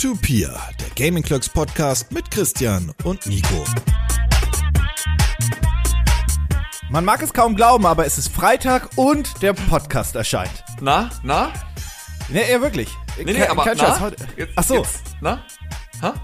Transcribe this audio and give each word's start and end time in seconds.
to 0.00 0.14
Peer, 0.14 0.58
der 0.80 0.88
Gaming 0.96 1.22
Clerks 1.22 1.46
Podcast 1.46 2.10
mit 2.10 2.30
Christian 2.30 2.90
und 3.04 3.26
Nico. 3.26 3.66
Man 6.88 7.04
mag 7.04 7.20
es 7.20 7.34
kaum 7.34 7.54
glauben, 7.54 7.84
aber 7.84 8.06
es 8.06 8.16
ist 8.16 8.32
Freitag 8.32 8.88
und 8.96 9.42
der 9.42 9.52
Podcast 9.52 10.16
erscheint. 10.16 10.64
Na, 10.80 11.10
na? 11.22 11.52
Nee, 12.30 12.50
ja, 12.50 12.62
wirklich. 12.62 12.88
Nee, 13.18 13.34
nee, 13.34 13.42
aber 13.44 13.62
kein 13.62 13.76
na? 13.76 14.00
Heute, 14.00 14.26
Jetzt- 14.38 14.52
ach 14.56 14.64
so. 14.64 14.76
Jetzt, 14.76 15.02
na? 15.20 15.44
Ha? 16.00 16.14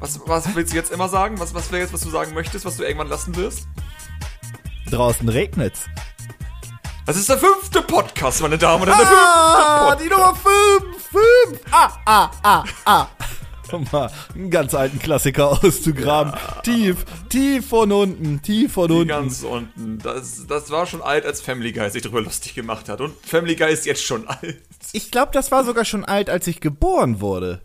Was, 0.00 0.20
was 0.26 0.54
willst 0.54 0.74
du 0.74 0.76
jetzt 0.76 0.92
immer 0.92 1.08
sagen? 1.08 1.40
Was, 1.40 1.54
was 1.54 1.72
wäre 1.72 1.80
jetzt, 1.80 1.94
was 1.94 2.02
du 2.02 2.10
sagen 2.10 2.34
möchtest, 2.34 2.66
was 2.66 2.76
du 2.76 2.82
irgendwann 2.82 3.08
lassen 3.08 3.34
wirst? 3.36 3.66
Draußen 4.90 5.26
regnet's. 5.30 5.86
Das 7.06 7.16
ist 7.16 7.28
der 7.28 7.38
fünfte 7.38 7.82
Podcast, 7.82 8.40
meine 8.40 8.56
Damen 8.56 8.82
und 8.84 8.88
Herren. 8.88 9.06
Ah, 9.06 9.94
der 9.94 9.96
die 9.96 10.08
Nummer 10.08 10.34
5, 10.34 11.02
5. 11.48 11.60
Ah, 11.70 11.92
ah, 12.06 12.30
ah, 12.42 12.64
ah. 12.86 13.06
Um 13.72 13.86
mal 13.92 14.10
einen 14.34 14.50
ganz 14.50 14.72
alten 14.74 14.98
Klassiker 14.98 15.48
auszugraben. 15.50 16.32
Tief, 16.62 17.04
tief 17.28 17.68
von 17.68 17.90
unten, 17.92 18.40
tief 18.40 18.72
von 18.74 18.88
fünfte 18.88 18.94
unten. 18.94 19.08
ganz 19.08 19.42
unten. 19.42 19.98
Das, 19.98 20.46
das 20.46 20.70
war 20.70 20.86
schon 20.86 21.02
alt, 21.02 21.26
als 21.26 21.40
Family 21.40 21.72
Guy 21.72 21.90
sich 21.90 22.02
darüber 22.02 22.20
lustig 22.22 22.54
gemacht 22.54 22.88
hat. 22.88 23.00
Und 23.00 23.14
Family 23.26 23.56
Guy 23.56 23.72
ist 23.72 23.84
jetzt 23.84 24.02
schon 24.04 24.26
alt. 24.28 24.62
Ich 24.92 25.10
glaube, 25.10 25.32
das 25.32 25.50
war 25.50 25.64
sogar 25.64 25.84
schon 25.84 26.04
alt, 26.04 26.30
als 26.30 26.46
ich 26.46 26.60
geboren 26.60 27.20
wurde. 27.20 27.60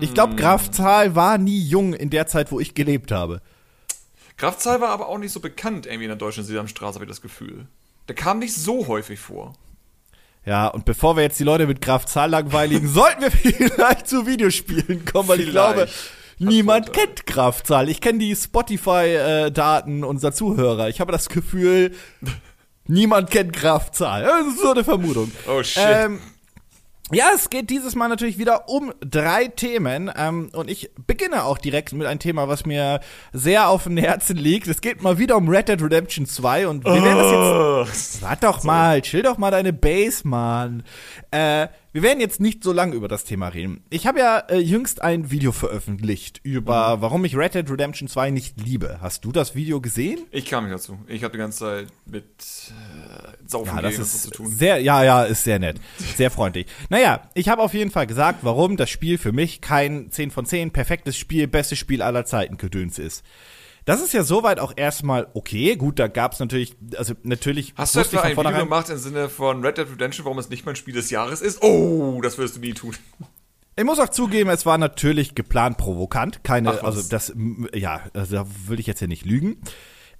Ich 0.00 0.08
Hm. 0.08 0.14
glaube, 0.14 0.36
Graf 0.36 0.70
Zahl 0.70 1.14
war 1.14 1.36
nie 1.38 1.60
jung 1.60 1.94
in 1.94 2.10
der 2.10 2.26
Zeit, 2.26 2.50
wo 2.52 2.58
ich 2.60 2.74
gelebt 2.74 3.12
habe. 3.12 3.40
Grafzahl 4.36 4.80
war 4.80 4.88
aber 4.88 5.08
auch 5.08 5.18
nicht 5.18 5.32
so 5.32 5.40
bekannt 5.40 5.84
irgendwie 5.84 6.04
in 6.04 6.08
der 6.10 6.16
deutschen 6.16 6.44
Sesamstraße, 6.44 6.94
habe 6.94 7.04
ich 7.04 7.10
das 7.10 7.20
Gefühl. 7.20 7.66
Der 8.10 8.16
kam 8.16 8.40
nicht 8.40 8.56
so 8.56 8.88
häufig 8.88 9.20
vor. 9.20 9.52
Ja, 10.44 10.66
und 10.66 10.84
bevor 10.84 11.14
wir 11.14 11.22
jetzt 11.22 11.38
die 11.38 11.44
Leute 11.44 11.68
mit 11.68 11.80
Graf 11.80 12.06
Zahl 12.06 12.28
langweiligen, 12.30 12.88
sollten 12.92 13.22
wir 13.22 13.30
vielleicht 13.30 14.08
zu 14.08 14.26
Videospielen 14.26 15.04
kommen, 15.04 15.28
weil 15.28 15.38
ich 15.38 15.50
Vielleicht. 15.50 15.74
glaube, 15.76 15.88
niemand 16.40 16.92
kennt 16.92 17.24
Graf 17.24 17.62
Zahl. 17.62 17.88
Ich 17.88 18.00
kenne 18.00 18.18
die 18.18 18.34
Spotify-Daten 18.34 20.02
unserer 20.02 20.32
Zuhörer. 20.32 20.88
Ich 20.88 21.00
habe 21.00 21.12
das 21.12 21.28
Gefühl, 21.28 21.94
niemand 22.88 23.30
kennt 23.30 23.52
Graf 23.52 23.92
Zahl. 23.92 24.24
Das 24.24 24.54
ist 24.54 24.58
so 24.60 24.72
eine 24.72 24.82
Vermutung. 24.82 25.30
Oh, 25.46 25.62
shit. 25.62 25.80
Ähm, 25.86 26.18
ja, 27.12 27.30
es 27.34 27.50
geht 27.50 27.70
dieses 27.70 27.94
Mal 27.94 28.08
natürlich 28.08 28.38
wieder 28.38 28.68
um 28.68 28.92
drei 29.00 29.48
Themen 29.48 30.10
ähm, 30.16 30.50
und 30.52 30.70
ich 30.70 30.90
beginne 31.06 31.44
auch 31.44 31.58
direkt 31.58 31.92
mit 31.92 32.06
einem 32.06 32.20
Thema, 32.20 32.48
was 32.48 32.66
mir 32.66 33.00
sehr 33.32 33.68
auf 33.68 33.84
dem 33.84 33.96
Herzen 33.96 34.36
liegt. 34.36 34.68
Es 34.68 34.80
geht 34.80 35.02
mal 35.02 35.18
wieder 35.18 35.36
um 35.36 35.48
Red 35.48 35.68
Dead 35.68 35.82
Redemption 35.82 36.26
2 36.26 36.68
und 36.68 36.84
wir 36.84 37.02
werden 37.02 37.18
das 37.18 37.32
jetzt 37.32 37.50
Oh. 37.60 37.86
Warte 38.20 38.46
doch 38.46 38.62
mal, 38.64 39.00
chill 39.02 39.22
doch 39.22 39.38
mal 39.38 39.50
deine 39.50 39.72
Base, 39.72 40.26
Mann. 40.26 40.82
Äh, 41.30 41.68
wir 41.92 42.02
werden 42.02 42.20
jetzt 42.20 42.40
nicht 42.40 42.62
so 42.62 42.72
lange 42.72 42.94
über 42.94 43.08
das 43.08 43.24
Thema 43.24 43.48
reden. 43.48 43.82
Ich 43.90 44.06
habe 44.06 44.18
ja 44.20 44.38
äh, 44.48 44.58
jüngst 44.58 45.02
ein 45.02 45.30
Video 45.30 45.52
veröffentlicht 45.52 46.40
über, 46.42 46.96
Mhm. 46.96 47.00
warum 47.02 47.24
ich 47.24 47.36
Red 47.36 47.54
Dead 47.54 47.68
Redemption 47.70 48.06
2 48.08 48.30
nicht 48.30 48.60
liebe. 48.60 48.98
Hast 49.00 49.24
du 49.24 49.32
das 49.32 49.54
Video 49.54 49.80
gesehen? 49.80 50.20
Ich 50.30 50.46
kam 50.46 50.64
nicht 50.64 50.74
dazu. 50.74 50.98
Ich 51.08 51.24
habe 51.24 51.32
die 51.32 51.38
ganze 51.38 51.58
Zeit 51.58 51.86
mit 52.06 52.24
äh, 52.24 53.48
Saufen 53.48 53.74
Ja, 53.76 53.82
das 53.82 53.92
gehen 53.94 54.02
ist 54.02 54.22
zu 54.22 54.30
tun. 54.30 54.48
sehr, 54.54 54.78
ja, 54.80 55.02
ja, 55.04 55.24
ist 55.24 55.44
sehr 55.44 55.58
nett. 55.58 55.80
Sehr 56.16 56.30
freundlich. 56.30 56.66
Naja, 56.88 57.22
ich 57.34 57.48
habe 57.48 57.62
auf 57.62 57.74
jeden 57.74 57.90
Fall 57.90 58.06
gesagt, 58.06 58.40
warum 58.42 58.76
das 58.76 58.90
Spiel 58.90 59.18
für 59.18 59.32
mich 59.32 59.60
kein 59.60 60.10
10 60.10 60.30
von 60.30 60.46
10 60.46 60.70
perfektes 60.70 61.16
Spiel, 61.16 61.46
bestes 61.48 61.78
Spiel 61.78 62.02
aller 62.02 62.24
Zeiten 62.24 62.56
Gedöns 62.56 62.98
ist. 62.98 63.24
Das 63.84 64.00
ist 64.00 64.12
ja 64.12 64.22
soweit 64.22 64.60
auch 64.60 64.72
erstmal 64.76 65.28
okay. 65.34 65.76
Gut, 65.76 65.98
da 65.98 66.08
gab's 66.08 66.38
natürlich, 66.38 66.76
also 66.96 67.14
natürlich 67.22 67.74
Hast 67.76 67.94
du 67.94 68.00
etwa 68.00 68.20
ein 68.20 68.36
Video 68.36 68.52
gemacht 68.52 68.90
im 68.90 68.98
Sinne 68.98 69.28
von 69.28 69.64
Red 69.64 69.78
Dead 69.78 69.90
Redemption, 69.90 70.24
warum 70.24 70.38
es 70.38 70.48
nicht 70.50 70.66
mein 70.66 70.76
Spiel 70.76 70.94
des 70.94 71.10
Jahres 71.10 71.40
ist? 71.40 71.62
Oh, 71.62 72.20
das 72.22 72.38
wirst 72.38 72.56
du 72.56 72.60
nie 72.60 72.74
tun. 72.74 72.94
Ich 73.76 73.84
muss 73.84 73.98
auch 73.98 74.10
zugeben, 74.10 74.50
es 74.50 74.66
war 74.66 74.76
natürlich 74.78 75.34
geplant 75.34 75.78
provokant. 75.78 76.44
Keine, 76.44 76.70
Ach 76.70 76.82
also 76.82 77.02
das, 77.08 77.32
ja, 77.74 78.02
also 78.12 78.36
da 78.36 78.46
würde 78.66 78.80
ich 78.80 78.86
jetzt 78.86 78.98
hier 78.98 79.08
nicht 79.08 79.24
lügen. 79.24 79.56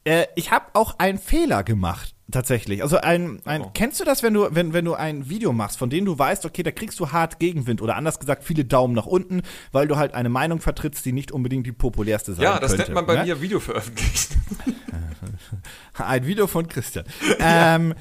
Äh, 0.04 0.26
ich 0.34 0.50
habe 0.50 0.66
auch 0.74 0.98
einen 0.98 1.18
Fehler 1.18 1.62
gemacht, 1.62 2.14
tatsächlich. 2.30 2.82
Also 2.82 2.96
ein, 2.98 3.40
ein 3.44 3.62
Oh. 3.62 3.70
kennst 3.74 4.00
du 4.00 4.04
das, 4.04 4.22
wenn 4.22 4.32
du, 4.34 4.48
wenn, 4.50 4.72
wenn 4.72 4.84
du 4.84 4.94
ein 4.94 5.28
Video 5.28 5.52
machst, 5.52 5.76
von 5.78 5.90
dem 5.90 6.04
du 6.06 6.18
weißt, 6.18 6.46
okay, 6.46 6.62
da 6.62 6.70
kriegst 6.70 6.98
du 7.00 7.12
hart 7.12 7.38
Gegenwind 7.38 7.82
oder 7.82 7.96
anders 7.96 8.18
gesagt 8.18 8.42
viele 8.44 8.64
Daumen 8.64 8.94
nach 8.94 9.06
unten, 9.06 9.42
weil 9.72 9.88
du 9.88 9.96
halt 9.96 10.14
eine 10.14 10.28
Meinung 10.30 10.60
vertrittst, 10.60 11.04
die 11.04 11.12
nicht 11.12 11.32
unbedingt 11.32 11.66
die 11.66 11.72
populärste 11.72 12.32
sein 12.34 12.44
Ja, 12.44 12.58
das 12.58 12.70
könnte. 12.70 12.84
nennt 12.84 12.94
man 12.94 13.06
bei 13.06 13.16
ne? 13.16 13.24
mir 13.24 13.40
Video 13.42 13.60
veröffentlicht. 13.60 14.36
Ein 15.98 16.26
Video 16.26 16.46
von 16.46 16.66
Christian. 16.68 17.04
ähm, 17.40 17.94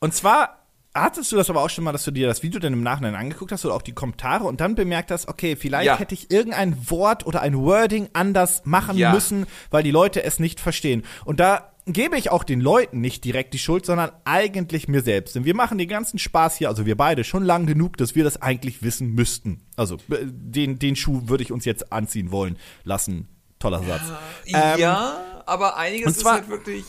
und 0.00 0.14
zwar 0.14 0.61
hattest 0.94 1.32
du 1.32 1.36
das 1.36 1.48
aber 1.50 1.62
auch 1.62 1.70
schon 1.70 1.84
mal, 1.84 1.92
dass 1.92 2.04
du 2.04 2.10
dir 2.10 2.26
das 2.26 2.42
Video 2.42 2.60
dann 2.60 2.72
im 2.72 2.82
Nachhinein 2.82 3.14
angeguckt 3.14 3.52
hast 3.52 3.64
oder 3.64 3.74
auch 3.74 3.82
die 3.82 3.92
Kommentare 3.92 4.44
und 4.44 4.60
dann 4.60 4.74
bemerkt 4.74 5.10
hast, 5.10 5.28
okay, 5.28 5.56
vielleicht 5.56 5.86
Ja. 5.86 5.98
hätte 5.98 6.14
ich 6.14 6.30
irgendein 6.30 6.90
Wort 6.90 7.26
oder 7.26 7.40
ein 7.40 7.56
Wording 7.58 8.08
anders 8.12 8.62
machen 8.64 8.96
Ja. 8.98 9.12
müssen, 9.12 9.46
weil 9.70 9.82
die 9.82 9.90
Leute 9.90 10.22
es 10.22 10.38
nicht 10.38 10.60
verstehen. 10.60 11.04
Und 11.24 11.40
da 11.40 11.68
gebe 11.86 12.16
ich 12.16 12.30
auch 12.30 12.44
den 12.44 12.60
Leuten 12.60 13.00
nicht 13.00 13.24
direkt 13.24 13.54
die 13.54 13.58
Schuld, 13.58 13.84
sondern 13.86 14.12
eigentlich 14.24 14.86
mir 14.86 15.02
selbst. 15.02 15.34
Denn 15.34 15.44
wir 15.44 15.54
machen 15.56 15.78
den 15.78 15.88
ganzen 15.88 16.18
Spaß 16.18 16.56
hier, 16.56 16.68
also 16.68 16.86
wir 16.86 16.96
beide, 16.96 17.24
schon 17.24 17.44
lang 17.44 17.66
genug, 17.66 17.96
dass 17.96 18.14
wir 18.14 18.22
das 18.22 18.40
eigentlich 18.40 18.82
wissen 18.82 19.14
müssten. 19.14 19.62
Also 19.76 19.96
äh, 20.10 20.18
den, 20.24 20.78
den 20.78 20.94
Schuh 20.94 21.22
würde 21.28 21.42
ich 21.42 21.50
uns 21.50 21.64
jetzt 21.64 21.92
anziehen 21.92 22.30
wollen 22.30 22.56
lassen. 22.84 23.28
Toller 23.58 23.82
Satz. 23.82 24.02
Ähm, 24.46 24.78
ja, 24.80 25.42
aber 25.46 25.76
einiges 25.76 26.16
ist 26.18 26.24
halt 26.24 26.48
wirklich. 26.48 26.84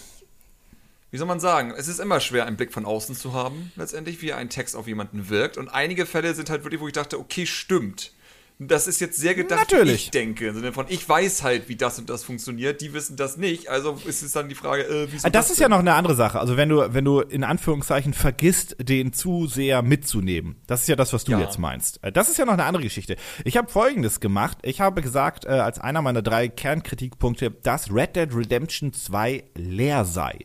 Wie 1.14 1.18
soll 1.20 1.28
man 1.28 1.40
sagen? 1.40 1.76
Es 1.78 1.88
ist 1.88 2.00
immer 2.00 2.20
schwer, 2.20 2.48
einen 2.48 2.58
Blick 2.58 2.74
von 2.74 2.86
außen 2.86 3.14
zu 3.16 3.34
haben, 3.34 3.72
letztendlich, 3.76 4.24
wie 4.24 4.34
ein 4.34 4.50
Text 4.50 4.76
auf 4.76 4.88
jemanden 4.88 5.30
wirkt. 5.30 5.60
Und 5.60 5.70
einige 5.70 6.08
Fälle 6.08 6.34
sind 6.34 6.50
halt 6.50 6.64
wirklich, 6.64 6.82
wo 6.82 6.88
ich 6.88 6.94
dachte, 6.94 7.20
okay, 7.20 7.46
stimmt. 7.46 8.14
Das 8.58 8.88
ist 8.88 9.00
jetzt 9.00 9.18
sehr 9.20 9.36
gedacht, 9.36 9.72
wie 9.72 9.76
Natürlich. 9.76 10.06
ich 10.06 10.10
denke. 10.12 10.48
Im 10.48 10.56
Sinne 10.56 10.74
von, 10.74 10.88
ich 10.90 11.08
weiß 11.08 11.44
halt, 11.44 11.70
wie 11.70 11.76
das 11.76 12.00
und 12.00 12.10
das 12.10 12.24
funktioniert, 12.24 12.82
die 12.82 12.94
wissen 12.94 13.16
das 13.16 13.38
nicht. 13.38 13.68
Also 13.70 14.00
ist 14.06 14.24
es 14.24 14.32
dann 14.32 14.50
die 14.50 14.56
Frage, 14.56 14.84
äh, 14.84 15.08
wieso 15.12 15.28
Ah, 15.28 15.30
Das 15.30 15.52
ist 15.52 15.60
ja 15.60 15.66
denn? 15.68 15.72
noch 15.72 15.80
eine 15.80 15.94
andere 15.94 16.16
Sache. 16.16 16.40
Also 16.40 16.58
wenn 16.58 16.70
du, 16.70 16.92
wenn 16.94 17.06
du 17.06 17.20
in 17.20 17.44
Anführungszeichen 17.44 18.14
vergisst, 18.16 18.76
den 18.80 19.14
Zuseher 19.14 19.84
mitzunehmen. 19.84 20.56
Das 20.66 20.82
ist 20.82 20.88
ja 20.88 20.96
das, 20.96 21.14
was 21.14 21.26
du 21.26 21.34
Ja. 21.34 21.40
jetzt 21.42 21.60
meinst. 21.60 22.04
Äh, 22.04 22.12
Das 22.12 22.28
ist 22.30 22.38
ja 22.38 22.46
noch 22.46 22.54
eine 22.54 22.64
andere 22.64 22.82
Geschichte. 22.84 23.18
Ich 23.46 23.56
habe 23.56 23.70
Folgendes 23.70 24.20
gemacht. 24.20 24.58
Ich 24.64 24.82
habe 24.82 25.04
gesagt, 25.04 25.46
äh, 25.46 25.50
als 25.50 25.78
einer 25.80 26.02
meiner 26.02 26.24
drei 26.24 26.48
Kernkritikpunkte, 26.48 27.52
dass 27.52 27.94
Red 27.94 28.16
Dead 28.16 28.34
Redemption 28.36 28.94
2 28.94 29.44
leer 29.56 30.06
sei. 30.06 30.40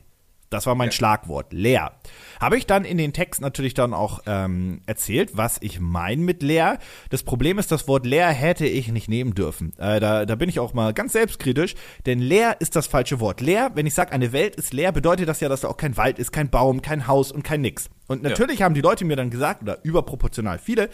Das 0.51 0.67
war 0.67 0.75
mein 0.75 0.93
Schlagwort, 0.93 1.53
leer. 1.53 1.93
Habe 2.41 2.57
ich 2.57 2.67
dann 2.67 2.85
in 2.85 2.97
den 2.97 3.13
Text 3.13 3.41
natürlich 3.41 3.75
dann 3.75 3.93
auch 3.93 4.21
ähm, 4.27 4.81
erzählt, 4.87 5.37
was 5.37 5.59
ich 5.61 5.79
meine 5.79 6.23
mit 6.23 6.43
leer. 6.43 6.79
Das 7.11 7.23
Problem 7.23 7.59
ist, 7.59 7.71
das 7.71 7.87
Wort 7.87 8.07
leer 8.07 8.29
hätte 8.29 8.67
ich 8.67 8.89
nicht 8.89 9.09
nehmen 9.09 9.35
dürfen. 9.35 9.75
Äh, 9.79 10.01
da, 10.01 10.25
da 10.25 10.35
bin 10.37 10.49
ich 10.49 10.59
auch 10.59 10.73
mal 10.73 10.95
ganz 10.95 11.13
selbstkritisch, 11.13 11.75
denn 12.07 12.19
leer 12.19 12.61
ist 12.61 12.77
das 12.77 12.87
falsche 12.87 13.21
Wort. 13.21 13.41
Leer, 13.43 13.73
wenn 13.75 13.87
ich 13.87 13.95
sage, 13.95 14.13
eine 14.13 14.33
Welt 14.33 14.57
ist 14.57 14.73
leer, 14.73 14.93
bedeutet 14.93 15.29
das 15.29 15.41
ja, 15.41 15.51
dass 15.51 15.61
da 15.61 15.69
auch 15.69 15.77
kein 15.77 15.97
Wald 15.99 16.19
ist, 16.19 16.33
kein 16.33 16.49
Baum, 16.49 16.81
kein 16.81 17.07
Haus 17.07 17.31
und 17.31 17.43
kein 17.43 17.61
nix. 17.61 17.91
Und 18.07 18.23
natürlich 18.23 18.63
haben 18.63 18.75
die 18.75 18.81
Leute 18.81 19.05
mir 19.05 19.17
dann 19.17 19.29
gesagt, 19.29 19.63
oder 19.63 19.79
überproportional 19.85 20.59
viele, 20.59 20.89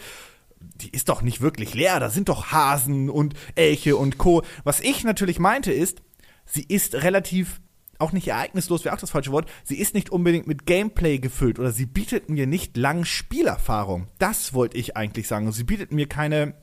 die 0.59 0.89
ist 0.89 1.07
doch 1.07 1.21
nicht 1.21 1.41
wirklich 1.41 1.73
leer, 1.73 1.99
da 1.99 2.09
sind 2.09 2.27
doch 2.27 2.51
Hasen 2.51 3.09
und 3.09 3.35
Elche 3.55 3.95
und 3.95 4.17
Co. 4.17 4.43
Was 4.65 4.81
ich 4.81 5.03
natürlich 5.03 5.39
meinte 5.39 5.71
ist, 5.71 6.01
sie 6.45 6.63
ist 6.63 6.95
relativ 6.95 7.61
auch 7.99 8.11
nicht 8.11 8.27
ereignislos, 8.27 8.83
wäre 8.85 8.95
auch 8.95 8.99
das 8.99 9.11
falsche 9.11 9.31
Wort, 9.31 9.49
sie 9.63 9.77
ist 9.79 9.93
nicht 9.93 10.09
unbedingt 10.09 10.47
mit 10.47 10.65
Gameplay 10.65 11.17
gefüllt 11.19 11.59
oder 11.59 11.71
sie 11.71 11.85
bietet 11.85 12.29
mir 12.29 12.47
nicht 12.47 12.75
lang 12.77 13.05
Spielerfahrung. 13.05 14.07
Das 14.19 14.53
wollte 14.53 14.77
ich 14.77 14.97
eigentlich 14.97 15.27
sagen. 15.27 15.51
Sie 15.51 15.63
bietet 15.63 15.91
mir 15.91 16.07
keine, 16.07 16.55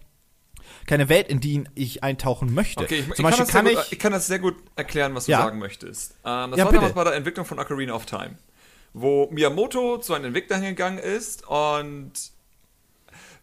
keine 0.87 1.09
Welt, 1.09 1.29
in 1.29 1.41
die 1.41 1.65
ich 1.75 2.03
eintauchen 2.05 2.53
möchte. 2.55 2.85
Okay, 2.85 3.01
ich, 3.01 3.09
ich, 3.09 3.15
Zum 3.15 3.25
kann 3.25 3.25
Beispiel 3.25 3.45
das 3.45 3.53
sehr 3.53 3.63
kann 3.63 3.75
gut, 3.75 3.85
ich, 3.87 3.93
ich 3.93 3.99
kann 3.99 4.13
das 4.13 4.27
sehr 4.27 4.39
gut 4.39 4.57
erklären, 4.77 5.15
was 5.15 5.27
du 5.27 5.33
Ja. 5.33 5.39
sagen 5.43 5.59
möchtest. 5.59 6.13
Ähm, 6.25 6.51
das 6.51 6.59
Ja, 6.59 6.65
war 6.65 6.73
bitte. 6.73 6.81
damals 6.81 6.95
bei 6.95 7.05
der 7.05 7.15
Entwicklung 7.15 7.47
von 7.47 7.59
Ocarina 7.59 7.95
of 7.95 8.07
Time, 8.07 8.37
wo 8.93 9.29
Miyamoto 9.31 9.99
zu 9.99 10.15
einem 10.15 10.27
Entwickler 10.27 10.57
hingegangen 10.57 10.99
ist 10.99 11.47
und 11.49 12.13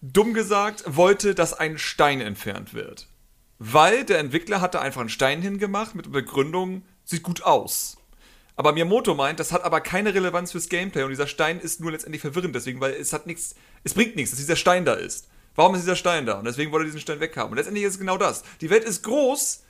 dumm 0.02 0.34
gesagt 0.34 0.84
wollte, 0.86 1.36
dass 1.36 1.54
ein 1.54 1.78
Stein 1.78 2.22
entfernt 2.22 2.74
wird. 2.74 3.08
Weil 3.58 4.06
der 4.06 4.20
Entwickler 4.20 4.62
hatte 4.62 4.80
einfach 4.80 5.02
einen 5.02 5.10
Stein 5.10 5.42
hingemacht 5.42 5.94
mit 5.94 6.06
der 6.06 6.12
Begründung, 6.12 6.84
sieht 7.10 7.24
gut 7.24 7.44
aus. 7.44 7.98
Aber 8.56 8.74
Miyamoto 8.74 9.16
meint, 9.16 9.40
das 9.40 9.52
hat 9.52 9.64
aber 9.64 9.82
keine 9.82 10.14
Relevanz 10.14 10.52
fürs 10.52 10.70
Gameplay 10.70 11.04
und 11.04 11.10
dieser 11.10 11.28
Stein 11.28 11.60
ist 11.60 11.80
nur 11.80 11.92
letztendlich 11.92 12.22
verwirrend, 12.22 12.54
deswegen, 12.54 12.82
weil 12.82 12.94
es 12.94 13.14
hat 13.14 13.26
nichts, 13.26 13.56
es 13.84 13.94
bringt 13.94 14.16
nichts, 14.16 14.32
dass 14.32 14.40
dieser 14.40 14.58
Stein 14.58 14.86
da 14.86 14.94
ist. 14.94 15.28
Warum 15.56 15.76
ist 15.76 15.82
dieser 15.82 15.96
Stein 15.96 16.26
da? 16.26 16.40
Und 16.40 16.46
deswegen 16.46 16.72
wollte 16.72 16.84
er 16.84 16.88
diesen 16.88 17.02
Stein 17.02 17.20
weghaben. 17.20 17.52
Und 17.52 17.58
letztendlich 17.58 17.86
ist 17.86 17.94
es 17.94 18.00
genau 18.00 18.18
das. 18.18 18.44
Die 18.62 18.70
Welt 18.70 18.84
ist 18.84 19.04
groß, 19.04 19.64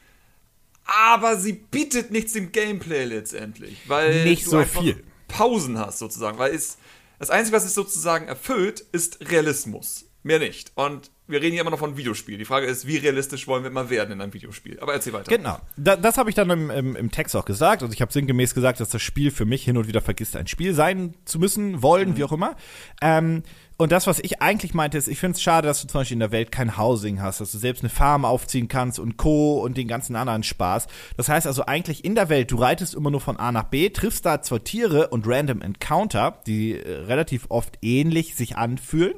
aber 0.85 1.37
sie 1.37 1.53
bietet 1.53 2.11
nichts 2.11 2.35
im 2.35 2.51
Gameplay 2.51 3.05
letztendlich. 3.05 3.77
Weil 3.87 4.23
Nicht 4.23 4.45
du 4.47 4.51
so 4.51 4.63
viel. 4.63 5.03
Pausen 5.27 5.77
hast 5.77 5.99
sozusagen. 5.99 6.37
Weil 6.37 6.53
es, 6.53 6.77
das 7.19 7.29
Einzige, 7.29 7.55
was 7.57 7.65
es 7.65 7.73
sozusagen 7.73 8.27
erfüllt, 8.27 8.83
ist 8.91 9.31
Realismus. 9.31 10.05
Mehr 10.23 10.39
nicht. 10.39 10.71
Und 10.75 11.11
wir 11.29 11.41
reden 11.41 11.53
hier 11.53 11.61
immer 11.61 11.69
noch 11.69 11.79
von 11.79 11.95
Videospiel. 11.95 12.37
Die 12.37 12.45
Frage 12.45 12.65
ist, 12.65 12.87
wie 12.87 12.97
realistisch 12.97 13.47
wollen 13.47 13.63
wir 13.63 13.69
mal 13.69 13.89
werden 13.89 14.13
in 14.13 14.21
einem 14.21 14.33
Videospiel? 14.33 14.79
Aber 14.79 14.93
erzähl 14.93 15.13
weiter. 15.13 15.35
Genau. 15.35 15.59
Da, 15.77 15.95
das 15.95 16.17
habe 16.17 16.29
ich 16.29 16.35
dann 16.35 16.49
im, 16.49 16.69
im, 16.71 16.95
im, 16.95 17.11
Text 17.11 17.35
auch 17.35 17.45
gesagt. 17.45 17.83
Also 17.83 17.93
ich 17.93 18.01
habe 18.01 18.11
sinngemäß 18.11 18.55
gesagt, 18.55 18.79
dass 18.79 18.89
das 18.89 19.01
Spiel 19.01 19.29
für 19.29 19.45
mich 19.45 19.63
hin 19.63 19.77
und 19.77 19.87
wieder 19.87 20.01
vergisst, 20.01 20.35
ein 20.35 20.47
Spiel 20.47 20.73
sein 20.73 21.13
zu 21.25 21.37
müssen, 21.37 21.83
wollen, 21.83 22.09
mhm. 22.09 22.17
wie 22.17 22.23
auch 22.23 22.31
immer. 22.31 22.55
Ähm, 23.01 23.43
und 23.77 23.93
das, 23.93 24.07
was 24.07 24.19
ich 24.19 24.41
eigentlich 24.41 24.73
meinte, 24.73 24.97
ist, 24.97 25.07
ich 25.07 25.19
finde 25.19 25.37
es 25.37 25.41
schade, 25.41 25.67
dass 25.67 25.81
du 25.81 25.87
zum 25.87 26.01
Beispiel 26.01 26.15
in 26.15 26.19
der 26.19 26.31
Welt 26.33 26.51
kein 26.51 26.77
Housing 26.77 27.21
hast, 27.21 27.39
dass 27.39 27.53
du 27.53 27.59
selbst 27.59 27.81
eine 27.81 27.89
Farm 27.89 28.25
aufziehen 28.25 28.67
kannst 28.67 28.99
und 28.99 29.15
Co. 29.15 29.61
und 29.61 29.77
den 29.77 29.87
ganzen 29.87 30.17
anderen 30.17 30.43
Spaß. 30.43 30.87
Das 31.15 31.29
heißt 31.29 31.47
also 31.47 31.65
eigentlich 31.65 32.03
in 32.03 32.13
der 32.13 32.27
Welt, 32.27 32.51
du 32.51 32.57
reitest 32.57 32.93
immer 32.93 33.09
nur 33.09 33.21
von 33.21 33.37
A 33.37 33.53
nach 33.53 33.63
B, 33.63 33.89
triffst 33.89 34.25
da 34.25 34.41
zwar 34.41 34.65
Tiere 34.65 35.07
und 35.09 35.25
Random 35.25 35.61
Encounter, 35.61 36.41
die 36.45 36.73
äh, 36.73 36.91
relativ 36.91 37.45
oft 37.49 37.77
ähnlich 37.81 38.35
sich 38.35 38.57
anfühlen. 38.57 39.13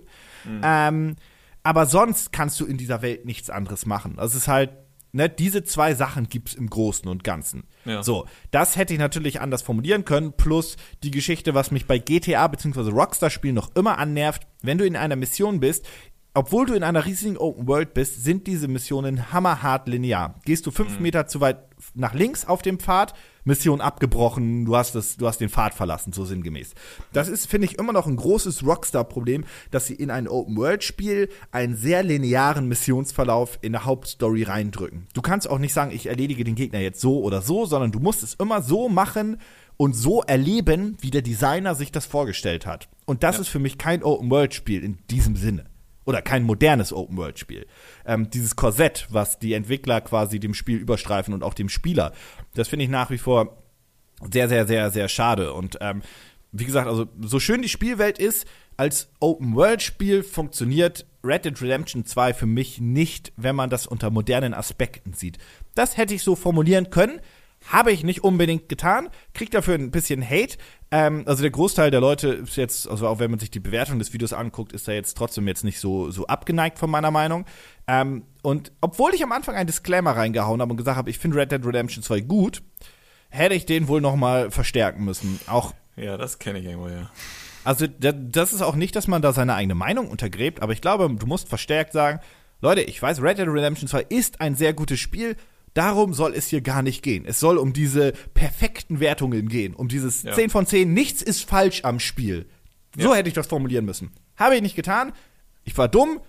Mhm. 0.45 0.61
Ähm, 0.63 1.15
aber 1.63 1.85
sonst 1.85 2.31
kannst 2.31 2.59
du 2.59 2.65
in 2.65 2.77
dieser 2.77 3.01
Welt 3.01 3.25
nichts 3.25 3.49
anderes 3.49 3.85
machen. 3.85 4.17
Also 4.17 4.37
es 4.37 4.43
ist 4.43 4.47
halt, 4.47 4.71
ne, 5.11 5.29
diese 5.29 5.63
zwei 5.63 5.93
Sachen 5.93 6.27
gibt's 6.27 6.53
im 6.53 6.69
Großen 6.69 7.07
und 7.07 7.23
Ganzen. 7.23 7.63
Ja. 7.85 8.03
So, 8.03 8.25
das 8.51 8.75
hätte 8.75 8.93
ich 8.93 8.99
natürlich 8.99 9.41
anders 9.41 9.61
formulieren 9.61 10.05
können, 10.05 10.33
plus 10.33 10.77
die 11.03 11.11
Geschichte, 11.11 11.53
was 11.53 11.71
mich 11.71 11.85
bei 11.85 11.99
GTA 11.99 12.47
bzw. 12.47 12.89
Rockstar-Spielen 12.89 13.55
noch 13.55 13.75
immer 13.75 13.97
annervt, 13.97 14.47
wenn 14.61 14.77
du 14.77 14.85
in 14.85 14.95
einer 14.95 15.15
Mission 15.15 15.59
bist, 15.59 15.85
obwohl 16.33 16.65
du 16.65 16.73
in 16.73 16.83
einer 16.83 17.05
riesigen 17.05 17.37
Open 17.37 17.67
World 17.67 17.93
bist, 17.93 18.23
sind 18.23 18.47
diese 18.47 18.69
Missionen 18.69 19.33
hammerhart 19.33 19.87
linear. 19.89 20.39
Gehst 20.45 20.65
du 20.65 20.71
fünf 20.71 20.95
mhm. 20.95 21.03
Meter 21.03 21.27
zu 21.27 21.41
weit 21.41 21.70
nach 21.93 22.13
links 22.13 22.45
auf 22.45 22.61
dem 22.61 22.79
Pfad, 22.79 23.13
Mission 23.43 23.81
abgebrochen, 23.81 24.65
du 24.65 24.75
hast, 24.75 24.93
das, 24.93 25.17
du 25.17 25.27
hast 25.27 25.39
den 25.39 25.49
Pfad 25.49 25.73
verlassen, 25.73 26.13
so 26.13 26.25
sinngemäß. 26.25 26.73
Das 27.11 27.27
ist, 27.27 27.47
finde 27.47 27.65
ich, 27.65 27.79
immer 27.79 27.93
noch 27.93 28.07
ein 28.07 28.15
großes 28.15 28.65
Rockstar-Problem, 28.65 29.45
dass 29.71 29.87
sie 29.87 29.95
in 29.95 30.11
ein 30.11 30.27
Open-World-Spiel 30.27 31.29
einen 31.51 31.75
sehr 31.75 32.03
linearen 32.03 32.67
Missionsverlauf 32.67 33.57
in 33.61 33.71
der 33.71 33.85
Hauptstory 33.85 34.43
reindrücken. 34.43 35.07
Du 35.13 35.21
kannst 35.21 35.49
auch 35.49 35.59
nicht 35.59 35.73
sagen, 35.73 35.91
ich 35.91 36.07
erledige 36.07 36.43
den 36.43 36.55
Gegner 36.55 36.79
jetzt 36.79 37.01
so 37.01 37.21
oder 37.21 37.41
so, 37.41 37.65
sondern 37.65 37.91
du 37.91 37.99
musst 37.99 38.21
es 38.23 38.35
immer 38.35 38.61
so 38.61 38.89
machen 38.89 39.37
und 39.77 39.95
so 39.95 40.21
erleben, 40.21 40.97
wie 41.01 41.09
der 41.09 41.23
Designer 41.23 41.73
sich 41.73 41.91
das 41.91 42.05
vorgestellt 42.05 42.67
hat. 42.67 42.87
Und 43.05 43.23
das 43.23 43.37
ja. 43.37 43.41
ist 43.41 43.47
für 43.47 43.59
mich 43.59 43.79
kein 43.79 44.03
Open-World-Spiel 44.03 44.83
in 44.83 44.99
diesem 45.09 45.35
Sinne 45.35 45.70
oder 46.05 46.21
kein 46.21 46.43
modernes 46.43 46.93
Open-World-Spiel. 46.93 47.65
Ähm, 48.05 48.29
dieses 48.29 48.55
Korsett, 48.55 49.07
was 49.09 49.39
die 49.39 49.53
Entwickler 49.53 50.01
quasi 50.01 50.39
dem 50.39 50.53
Spiel 50.53 50.77
überstreifen 50.77 51.33
und 51.33 51.43
auch 51.43 51.53
dem 51.53 51.69
Spieler, 51.69 52.13
das 52.55 52.67
finde 52.67 52.85
ich 52.85 52.91
nach 52.91 53.09
wie 53.11 53.17
vor 53.17 53.57
sehr, 54.31 54.49
sehr, 54.49 54.67
sehr, 54.67 54.91
sehr 54.91 55.07
schade. 55.07 55.53
Und 55.53 55.77
ähm, 55.81 56.01
wie 56.51 56.65
gesagt, 56.65 56.87
also 56.87 57.07
so 57.19 57.39
schön 57.39 57.61
die 57.61 57.69
Spielwelt 57.69 58.19
ist, 58.19 58.45
als 58.77 59.09
Open-World-Spiel 59.19 60.23
funktioniert 60.23 61.05
Red 61.23 61.45
Dead 61.45 61.61
Redemption 61.61 62.05
2 62.05 62.33
für 62.33 62.45
mich 62.45 62.81
nicht, 62.81 63.31
wenn 63.37 63.55
man 63.55 63.69
das 63.69 63.85
unter 63.85 64.09
modernen 64.09 64.53
Aspekten 64.53 65.13
sieht. 65.13 65.37
Das 65.75 65.97
hätte 65.97 66.13
ich 66.13 66.23
so 66.23 66.35
formulieren 66.35 66.89
können, 66.89 67.21
habe 67.67 67.91
ich 67.91 68.03
nicht 68.03 68.23
unbedingt 68.23 68.69
getan, 68.69 69.09
kriegt 69.33 69.53
dafür 69.53 69.75
ein 69.75 69.91
bisschen 69.91 70.27
Hate. 70.27 70.57
Ähm, 70.89 71.23
also 71.25 71.41
der 71.41 71.51
Großteil 71.51 71.91
der 71.91 72.01
Leute 72.01 72.29
ist 72.29 72.57
jetzt, 72.57 72.89
also 72.89 73.07
auch 73.07 73.19
wenn 73.19 73.31
man 73.31 73.39
sich 73.39 73.51
die 73.51 73.59
Bewertung 73.59 73.99
des 73.99 74.13
Videos 74.13 74.33
anguckt, 74.33 74.73
ist 74.73 74.87
da 74.87 74.91
jetzt 74.91 75.15
trotzdem 75.15 75.47
jetzt 75.47 75.63
nicht 75.63 75.79
so, 75.79 76.11
so 76.11 76.27
abgeneigt 76.27 76.79
von 76.79 76.89
meiner 76.89 77.11
Meinung. 77.11 77.45
Ähm, 77.87 78.23
und 78.41 78.71
obwohl 78.81 79.13
ich 79.13 79.23
am 79.23 79.31
Anfang 79.31 79.55
einen 79.55 79.67
Disclaimer 79.67 80.11
reingehauen 80.11 80.61
habe 80.61 80.71
und 80.71 80.77
gesagt 80.77 80.97
habe, 80.97 81.09
ich 81.09 81.19
finde 81.19 81.37
Red 81.37 81.51
Dead 81.51 81.65
Redemption 81.65 82.03
2 82.03 82.21
gut, 82.21 82.63
hätte 83.29 83.55
ich 83.55 83.65
den 83.65 83.87
wohl 83.87 84.01
noch 84.01 84.15
mal 84.15 84.51
verstärken 84.51 85.05
müssen. 85.05 85.39
Auch 85.47 85.73
ja, 85.95 86.17
das 86.17 86.39
kenne 86.39 86.59
ich 86.59 86.65
irgendwo, 86.65 86.89
ja. 86.89 87.09
Also 87.63 87.85
das 87.87 88.53
ist 88.53 88.61
auch 88.61 88.75
nicht, 88.75 88.95
dass 88.95 89.07
man 89.07 89.21
da 89.21 89.33
seine 89.33 89.53
eigene 89.53 89.75
Meinung 89.75 90.07
untergräbt, 90.07 90.63
aber 90.63 90.73
ich 90.73 90.81
glaube, 90.81 91.13
du 91.13 91.27
musst 91.27 91.47
verstärkt 91.47 91.93
sagen, 91.93 92.19
Leute, 92.59 92.81
ich 92.81 92.99
weiß, 92.99 93.21
Red 93.21 93.37
Dead 93.37 93.47
Redemption 93.47 93.87
2 93.87 94.05
ist 94.09 94.41
ein 94.41 94.55
sehr 94.55 94.73
gutes 94.73 94.99
Spiel, 94.99 95.35
Darum 95.73 96.13
soll 96.13 96.33
es 96.33 96.47
hier 96.47 96.61
gar 96.61 96.81
nicht 96.81 97.01
gehen. 97.01 97.25
Es 97.25 97.39
soll 97.39 97.57
um 97.57 97.73
diese 97.73 98.11
perfekten 98.33 98.99
Wertungen 98.99 99.47
gehen, 99.47 99.73
um 99.73 99.87
dieses 99.87 100.23
ja. 100.23 100.33
10 100.33 100.49
von 100.49 100.65
10, 100.65 100.93
nichts 100.93 101.21
ist 101.21 101.47
falsch 101.47 101.83
am 101.83 101.99
Spiel. 101.99 102.49
So 102.97 103.09
ja. 103.09 103.15
hätte 103.15 103.29
ich 103.29 103.35
das 103.35 103.47
formulieren 103.47 103.85
müssen. 103.85 104.11
Habe 104.35 104.55
ich 104.55 104.61
nicht 104.61 104.75
getan. 104.75 105.13
Ich 105.63 105.77
war 105.77 105.87
dumm. 105.87 106.19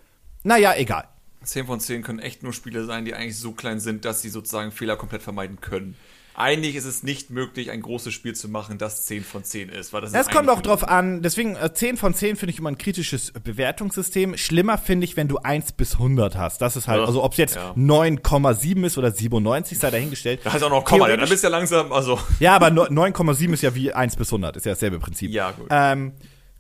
Naja, 0.45 0.75
egal. 0.77 1.09
10 1.43 1.67
von 1.67 1.81
10 1.81 2.03
können 2.03 2.21
echt 2.21 2.43
nur 2.45 2.53
Spiele 2.53 2.85
sein, 2.85 3.05
die 3.05 3.15
eigentlich 3.15 3.39
so 3.39 3.53
klein 3.53 3.81
sind, 3.81 4.05
dass 4.05 4.23
sie 4.23 4.29
sozusagen 4.29 4.71
Fehler 4.71 4.97
komplett 4.97 5.23
vermeiden 5.23 5.61
können 5.61 5.97
eigentlich 6.35 6.77
ist 6.77 6.85
es 6.85 7.03
nicht 7.03 7.31
möglich, 7.31 7.71
ein 7.71 7.83
großes 7.83 8.13
Spiel 8.13 8.35
zu 8.35 8.49
machen, 8.49 8.79
das 8.79 9.05
10 9.05 9.25
von 9.25 9.45
10 9.45 9.69
ist. 9.69 9.93
Weil 9.93 10.01
das 10.01 10.15
es 10.15 10.29
kommt 10.29 10.49
auch 10.49 10.63
drauf 10.63 10.87
an, 10.89 11.23
deswegen 11.23 11.57
äh, 11.57 11.73
10 11.73 11.97
von 11.97 12.15
10 12.15 12.37
finde 12.37 12.53
ich 12.53 12.59
immer 12.59 12.71
ein 12.71 12.79
kritisches 12.79 13.33
Bewertungssystem. 13.33 14.37
Schlimmer 14.37 14.79
finde 14.79 15.05
ich, 15.05 15.17
wenn 15.17 15.29
du 15.29 15.39
1 15.39 15.73
bis 15.73 15.95
100 15.95 16.37
hast. 16.37 16.63
Das 16.63 16.77
ist 16.77 16.89
halt, 16.89 17.01
ja, 17.01 17.07
also 17.07 17.23
ob 17.23 17.33
es 17.33 17.39
jetzt 17.39 17.57
ja. 17.57 17.73
9,7 17.73 18.87
ist 18.87 18.97
oder 18.97 19.11
97, 19.11 19.79
sei 19.79 19.91
dahingestellt. 19.91 20.41
Da 20.45 20.53
heißt 20.53 20.65
auch 20.65 20.71
noch 20.71 20.85
Komma, 20.85 21.09
ja, 21.09 21.17
dann 21.17 21.29
bist 21.29 21.43
du 21.43 21.49
ja 21.49 21.51
langsam, 21.51 21.93
also. 21.93 22.19
Ja, 22.41 22.57
aber 22.57 22.69
9,7 22.69 23.53
ist 23.53 23.63
ja 23.63 23.75
wie 23.75 23.93
1 23.93 24.17
bis 24.17 24.29
100, 24.29 24.57
ist 24.57 24.67
ja 24.67 24.73
dasselbe 24.73 24.99
Prinzip. 24.99 25.31
Ja, 25.31 25.51
gut. 25.51 25.67
Ähm, 25.71 26.13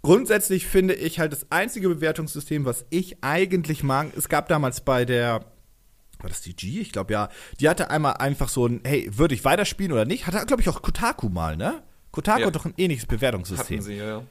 grundsätzlich 0.02 0.66
finde 0.66 0.94
ich 0.94 1.18
halt 1.18 1.32
das 1.32 1.46
einzige 1.50 1.88
Bewertungssystem, 1.88 2.64
was 2.64 2.84
ich 2.90 3.22
eigentlich 3.22 3.82
mag, 3.82 4.08
es 4.16 4.28
gab 4.28 4.48
damals 4.48 4.82
bei 4.82 5.04
der 5.04 5.51
war 6.22 6.28
das 6.28 6.40
die 6.40 6.54
G? 6.54 6.80
Ich 6.80 6.92
glaube 6.92 7.12
ja. 7.12 7.28
Die 7.60 7.68
hatte 7.68 7.90
einmal 7.90 8.14
einfach 8.14 8.48
so 8.48 8.66
ein, 8.66 8.80
hey, 8.84 9.10
würde 9.12 9.34
ich 9.34 9.44
weiterspielen 9.44 9.92
oder 9.92 10.04
nicht? 10.04 10.26
Hatte, 10.26 10.44
glaube 10.46 10.62
ich, 10.62 10.68
auch 10.68 10.82
Kotaku 10.82 11.28
mal, 11.28 11.56
ne? 11.56 11.82
Kotaku 12.10 12.40
ja. 12.40 12.46
hat 12.46 12.54
doch 12.54 12.64
ein 12.64 12.74
ähnliches 12.76 13.06
Bewertungssystem. 13.06 13.78
Hatten 13.78 13.86
sie, 13.86 13.96
ja. 13.96 14.22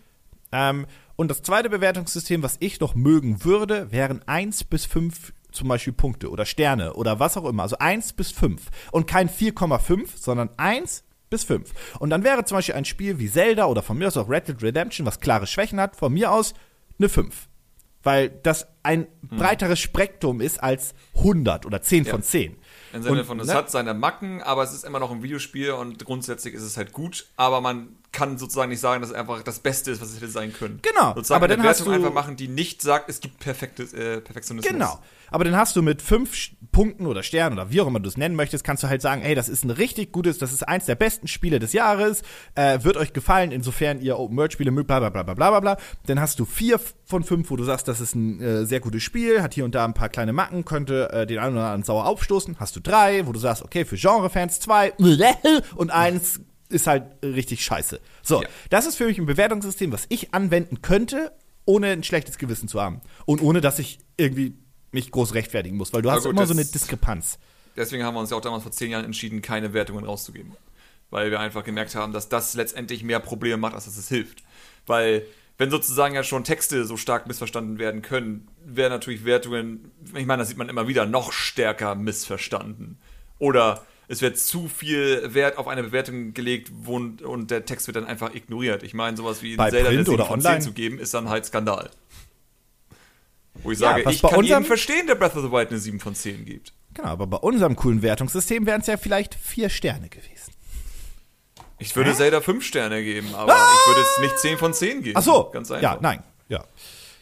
Ähm, 0.51 0.85
und 1.15 1.29
das 1.29 1.41
zweite 1.41 1.69
Bewertungssystem, 1.69 2.43
was 2.43 2.57
ich 2.59 2.79
noch 2.79 2.95
mögen 2.95 3.43
würde, 3.43 3.91
wären 3.91 4.21
1 4.27 4.65
bis 4.65 4.85
5 4.85 5.33
zum 5.51 5.67
Beispiel 5.67 5.93
Punkte 5.93 6.29
oder 6.29 6.45
Sterne 6.45 6.93
oder 6.93 7.19
was 7.19 7.37
auch 7.37 7.45
immer. 7.45 7.63
Also 7.63 7.77
1 7.77 8.13
bis 8.13 8.31
5. 8.31 8.61
Und 8.91 9.07
kein 9.07 9.29
4,5, 9.29 10.09
sondern 10.15 10.49
1 10.57 11.03
bis 11.29 11.43
5. 11.43 11.71
Und 11.99 12.09
dann 12.09 12.23
wäre 12.23 12.45
zum 12.45 12.57
Beispiel 12.57 12.75
ein 12.75 12.85
Spiel 12.85 13.19
wie 13.19 13.29
Zelda 13.29 13.65
oder 13.65 13.81
von 13.81 13.97
mir 13.97 14.07
aus 14.07 14.17
auch 14.17 14.29
Red 14.29 14.47
Dead 14.47 14.61
Redemption, 14.61 15.05
was 15.05 15.19
klare 15.19 15.47
Schwächen 15.47 15.79
hat, 15.79 15.95
von 15.95 16.13
mir 16.13 16.31
aus 16.31 16.53
eine 16.99 17.09
5 17.09 17.47
weil 18.03 18.29
das 18.29 18.67
ein 18.83 19.07
hm. 19.29 19.37
breiteres 19.37 19.79
Spektrum 19.79 20.41
ist 20.41 20.61
als 20.61 20.93
100 21.15 21.65
oder 21.65 21.81
10 21.81 22.05
ja. 22.05 22.11
von 22.11 22.23
10. 22.23 22.57
Im 22.93 23.03
Sinne 23.03 23.23
von, 23.23 23.39
es 23.39 23.47
ne? 23.47 23.53
hat 23.53 23.71
seine 23.71 23.93
Macken, 23.93 24.41
aber 24.41 24.63
es 24.63 24.73
ist 24.73 24.83
immer 24.83 24.99
noch 24.99 25.11
ein 25.11 25.23
Videospiel 25.23 25.71
und 25.71 26.03
grundsätzlich 26.03 26.53
ist 26.53 26.63
es 26.63 26.77
halt 26.77 26.91
gut, 26.91 27.27
aber 27.37 27.61
man 27.61 27.95
kann 28.11 28.37
sozusagen 28.37 28.69
nicht 28.69 28.81
sagen, 28.81 29.01
dass 29.01 29.11
es 29.11 29.15
einfach 29.15 29.41
das 29.41 29.59
Beste 29.59 29.91
ist, 29.91 30.01
was 30.01 30.09
es 30.09 30.17
hätte 30.17 30.27
sein 30.27 30.51
können. 30.51 30.79
Genau. 30.81 31.13
Sozusagen 31.15 31.37
aber 31.37 31.47
dann 31.47 31.63
hast 31.63 31.85
du 31.85 31.91
einfach 31.91 32.13
machen, 32.13 32.35
die 32.35 32.47
nicht 32.47 32.81
sagt, 32.81 33.09
es 33.09 33.21
gibt 33.21 33.39
perfektes 33.39 33.93
äh, 33.93 34.19
Perfektionismus. 34.19 34.71
Genau. 34.71 34.99
Aber 35.33 35.45
dann 35.45 35.55
hast 35.55 35.77
du 35.77 35.81
mit 35.81 36.01
fünf 36.01 36.49
Punkten 36.73 37.07
oder 37.07 37.23
Sternen 37.23 37.57
oder 37.57 37.71
wie 37.71 37.79
auch 37.79 37.87
immer 37.87 38.01
du 38.01 38.09
es 38.09 38.17
nennen 38.17 38.35
möchtest, 38.35 38.65
kannst 38.65 38.83
du 38.83 38.89
halt 38.89 39.01
sagen, 39.01 39.21
ey, 39.21 39.33
das 39.33 39.47
ist 39.47 39.63
ein 39.63 39.69
richtig 39.69 40.11
gutes, 40.11 40.37
das 40.37 40.51
ist 40.51 40.67
eins 40.67 40.85
der 40.85 40.95
besten 40.95 41.27
Spiele 41.29 41.59
des 41.59 41.71
Jahres, 41.71 42.21
äh, 42.55 42.83
wird 42.83 42.97
euch 42.97 43.13
gefallen, 43.13 43.51
insofern 43.51 44.01
ihr 44.01 44.19
Open 44.19 44.35
World 44.35 44.51
Spiele 44.51 44.71
mögt, 44.71 44.87
bla 44.87 44.99
bla 44.99 45.09
bla 45.09 45.23
bla 45.23 45.33
bla 45.33 45.59
bla. 45.61 45.77
Dann 46.05 46.19
hast 46.19 46.37
du 46.39 46.45
vier 46.45 46.81
von 47.05 47.23
fünf, 47.23 47.49
wo 47.49 47.55
du 47.55 47.63
sagst, 47.63 47.87
das 47.87 48.01
ist 48.01 48.13
ein 48.13 48.41
äh, 48.41 48.65
sehr 48.65 48.81
gutes 48.81 49.03
Spiel, 49.03 49.41
hat 49.41 49.53
hier 49.53 49.63
und 49.63 49.73
da 49.73 49.85
ein 49.85 49.93
paar 49.93 50.09
kleine 50.09 50.33
Macken, 50.33 50.65
könnte 50.65 51.09
äh, 51.13 51.25
den 51.25 51.39
einen 51.39 51.55
oder 51.55 51.65
anderen 51.65 51.83
sauer 51.83 52.07
aufstoßen. 52.07 52.57
Hast 52.59 52.75
du 52.75 52.81
drei, 52.81 53.25
wo 53.25 53.31
du 53.31 53.39
sagst, 53.39 53.63
okay, 53.63 53.85
für 53.85 53.95
Genrefans 53.95 54.59
zwei 54.59 54.91
und 55.75 55.91
eins 55.91 56.41
ist 56.71 56.87
halt 56.87 57.03
richtig 57.23 57.63
scheiße. 57.63 57.99
So, 58.21 58.41
ja. 58.41 58.49
das 58.69 58.85
ist 58.85 58.95
für 58.95 59.05
mich 59.05 59.17
ein 59.17 59.25
Bewertungssystem, 59.25 59.91
was 59.91 60.05
ich 60.09 60.33
anwenden 60.33 60.81
könnte, 60.81 61.31
ohne 61.65 61.87
ein 61.87 62.03
schlechtes 62.03 62.37
Gewissen 62.37 62.67
zu 62.67 62.81
haben. 62.81 63.01
Und 63.25 63.41
ohne, 63.41 63.61
dass 63.61 63.79
ich 63.79 63.99
irgendwie 64.17 64.55
mich 64.91 65.11
groß 65.11 65.33
rechtfertigen 65.33 65.77
muss, 65.77 65.93
weil 65.93 66.01
du 66.01 66.11
hast 66.11 66.23
gut, 66.23 66.31
immer 66.31 66.45
so 66.45 66.53
eine 66.53 66.65
Diskrepanz. 66.65 67.39
Deswegen 67.75 68.03
haben 68.03 68.15
wir 68.15 68.19
uns 68.19 68.31
ja 68.31 68.37
auch 68.37 68.41
damals 68.41 68.63
vor 68.63 68.71
zehn 68.71 68.91
Jahren 68.91 69.05
entschieden, 69.05 69.41
keine 69.41 69.73
Wertungen 69.73 70.05
rauszugeben. 70.05 70.53
Weil 71.09 71.31
wir 71.31 71.39
einfach 71.39 71.63
gemerkt 71.63 71.95
haben, 71.95 72.13
dass 72.13 72.29
das 72.29 72.53
letztendlich 72.53 73.03
mehr 73.03 73.19
Probleme 73.19 73.57
macht, 73.57 73.73
als 73.73 73.85
dass 73.85 73.97
es 73.97 74.07
hilft. 74.07 74.43
Weil, 74.85 75.25
wenn 75.57 75.69
sozusagen 75.69 76.15
ja 76.15 76.23
schon 76.23 76.43
Texte 76.43 76.85
so 76.85 76.97
stark 76.97 77.27
missverstanden 77.27 77.79
werden 77.79 78.01
können, 78.01 78.47
wären 78.65 78.91
natürlich 78.91 79.25
Wertungen, 79.25 79.91
ich 80.15 80.25
meine, 80.25 80.41
das 80.41 80.49
sieht 80.49 80.57
man 80.57 80.69
immer 80.69 80.87
wieder, 80.87 81.05
noch 81.05 81.31
stärker 81.31 81.95
missverstanden. 81.95 82.97
Oder 83.39 83.85
es 84.11 84.21
wird 84.21 84.37
zu 84.37 84.67
viel 84.67 85.33
Wert 85.33 85.57
auf 85.57 85.69
eine 85.69 85.83
Bewertung 85.83 86.33
gelegt 86.33 86.69
wo, 86.83 86.97
und 86.97 87.49
der 87.49 87.63
Text 87.63 87.87
wird 87.87 87.95
dann 87.95 88.05
einfach 88.05 88.35
ignoriert. 88.35 88.83
Ich 88.83 88.93
meine, 88.93 89.15
sowas 89.15 89.41
wie 89.41 89.53
in 89.53 89.57
Zelda 89.57 89.89
Print 89.89 90.09
oder 90.09 90.25
von 90.25 90.39
online? 90.39 90.59
10 90.59 90.61
zu 90.61 90.73
geben, 90.73 90.99
ist 90.99 91.13
dann 91.13 91.29
halt 91.29 91.45
Skandal. 91.45 91.89
Wo 93.63 93.71
ich 93.71 93.77
sage, 93.77 94.03
ja, 94.03 94.09
ich 94.09 94.21
kann 94.21 94.43
jedem 94.43 94.65
verstehen, 94.65 95.07
der 95.07 95.15
Breath 95.15 95.37
of 95.37 95.43
the 95.43 95.51
Wild 95.51 95.69
eine 95.69 95.79
7 95.79 96.01
von 96.01 96.13
10 96.13 96.43
gibt. 96.43 96.73
Genau, 96.93 97.07
aber 97.07 97.25
bei 97.25 97.37
unserem 97.37 97.77
coolen 97.77 98.01
Wertungssystem 98.01 98.65
wären 98.65 98.81
es 98.81 98.87
ja 98.87 98.97
vielleicht 98.97 99.33
4 99.33 99.69
Sterne 99.69 100.09
gewesen. 100.09 100.51
Ich 101.79 101.95
würde 101.95 102.11
Hä? 102.11 102.17
Zelda 102.17 102.41
5 102.41 102.65
Sterne 102.65 103.01
geben, 103.03 103.33
aber 103.33 103.55
ah! 103.55 103.73
ich 103.73 103.87
würde 103.87 104.01
es 104.01 104.21
nicht 104.23 104.39
10 104.39 104.57
von 104.57 104.73
10 104.73 105.03
geben. 105.03 105.17
Ach 105.17 105.23
so. 105.23 105.49
Ganz 105.53 105.71
einfach. 105.71 105.83
Ja, 105.83 105.99
nein. 106.01 106.21
Ja, 106.49 106.65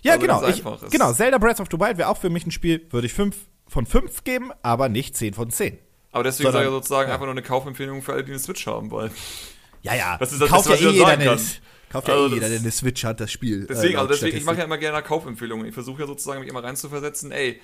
ja 0.01 0.13
also 0.13 0.25
genau. 0.25 0.48
Ich, 0.48 0.63
genau, 0.89 1.13
Zelda 1.13 1.38
Breath 1.38 1.60
of 1.60 1.67
the 1.69 1.79
Wild 1.79 2.00
wäre 2.00 2.10
auch 2.10 2.17
für 2.17 2.31
mich 2.31 2.48
ein 2.48 2.51
Spiel, 2.51 2.88
würde 2.89 3.05
ich 3.05 3.13
5 3.13 3.38
von 3.67 3.86
5 3.86 4.24
geben, 4.24 4.51
aber 4.63 4.89
nicht 4.89 5.15
10 5.15 5.36
von 5.36 5.51
10. 5.51 5.77
Aber 6.11 6.23
deswegen 6.23 6.51
sage 6.51 6.65
ich 6.65 6.71
sozusagen 6.71 7.09
ja. 7.09 7.13
einfach 7.13 7.25
nur 7.25 7.33
eine 7.33 7.43
Kaufempfehlung 7.43 8.01
für 8.01 8.13
alle, 8.13 8.23
die 8.23 8.31
eine 8.31 8.39
Switch 8.39 8.65
haben 8.65 8.89
wollen. 8.91 9.11
Ja, 9.83 9.93
ja. 9.93 10.17
Das 10.17 10.31
ist 10.31 10.41
das, 10.41 10.49
Kauft 10.49 10.69
ja 10.69 10.75
eh 10.75 10.89
jeder 10.89 11.17
nicht. 11.17 11.61
Kauft 11.89 12.07
ja 12.07 12.13
Also 12.15 12.27
eh 12.27 12.33
jeder, 12.35 12.49
der 12.49 12.59
eine 12.59 12.71
Switch 12.71 13.03
hat, 13.03 13.19
das 13.19 13.31
Spiel. 13.31 13.65
Deswegen, 13.67 13.95
äh, 13.95 13.97
also 13.97 14.09
deswegen, 14.09 14.37
ich 14.37 14.43
mache 14.43 14.57
ja 14.57 14.63
immer 14.63 14.77
gerne 14.77 15.01
Kaufempfehlungen. 15.01 15.65
Ich 15.67 15.73
versuche 15.73 16.01
ja 16.01 16.07
sozusagen 16.07 16.39
mich 16.39 16.49
immer 16.49 16.63
reinzuversetzen, 16.63 17.31
ey, 17.31 17.61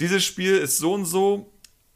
dieses 0.00 0.24
Spiel 0.24 0.56
ist 0.56 0.78
so 0.78 0.94
und 0.94 1.04
so, 1.04 1.52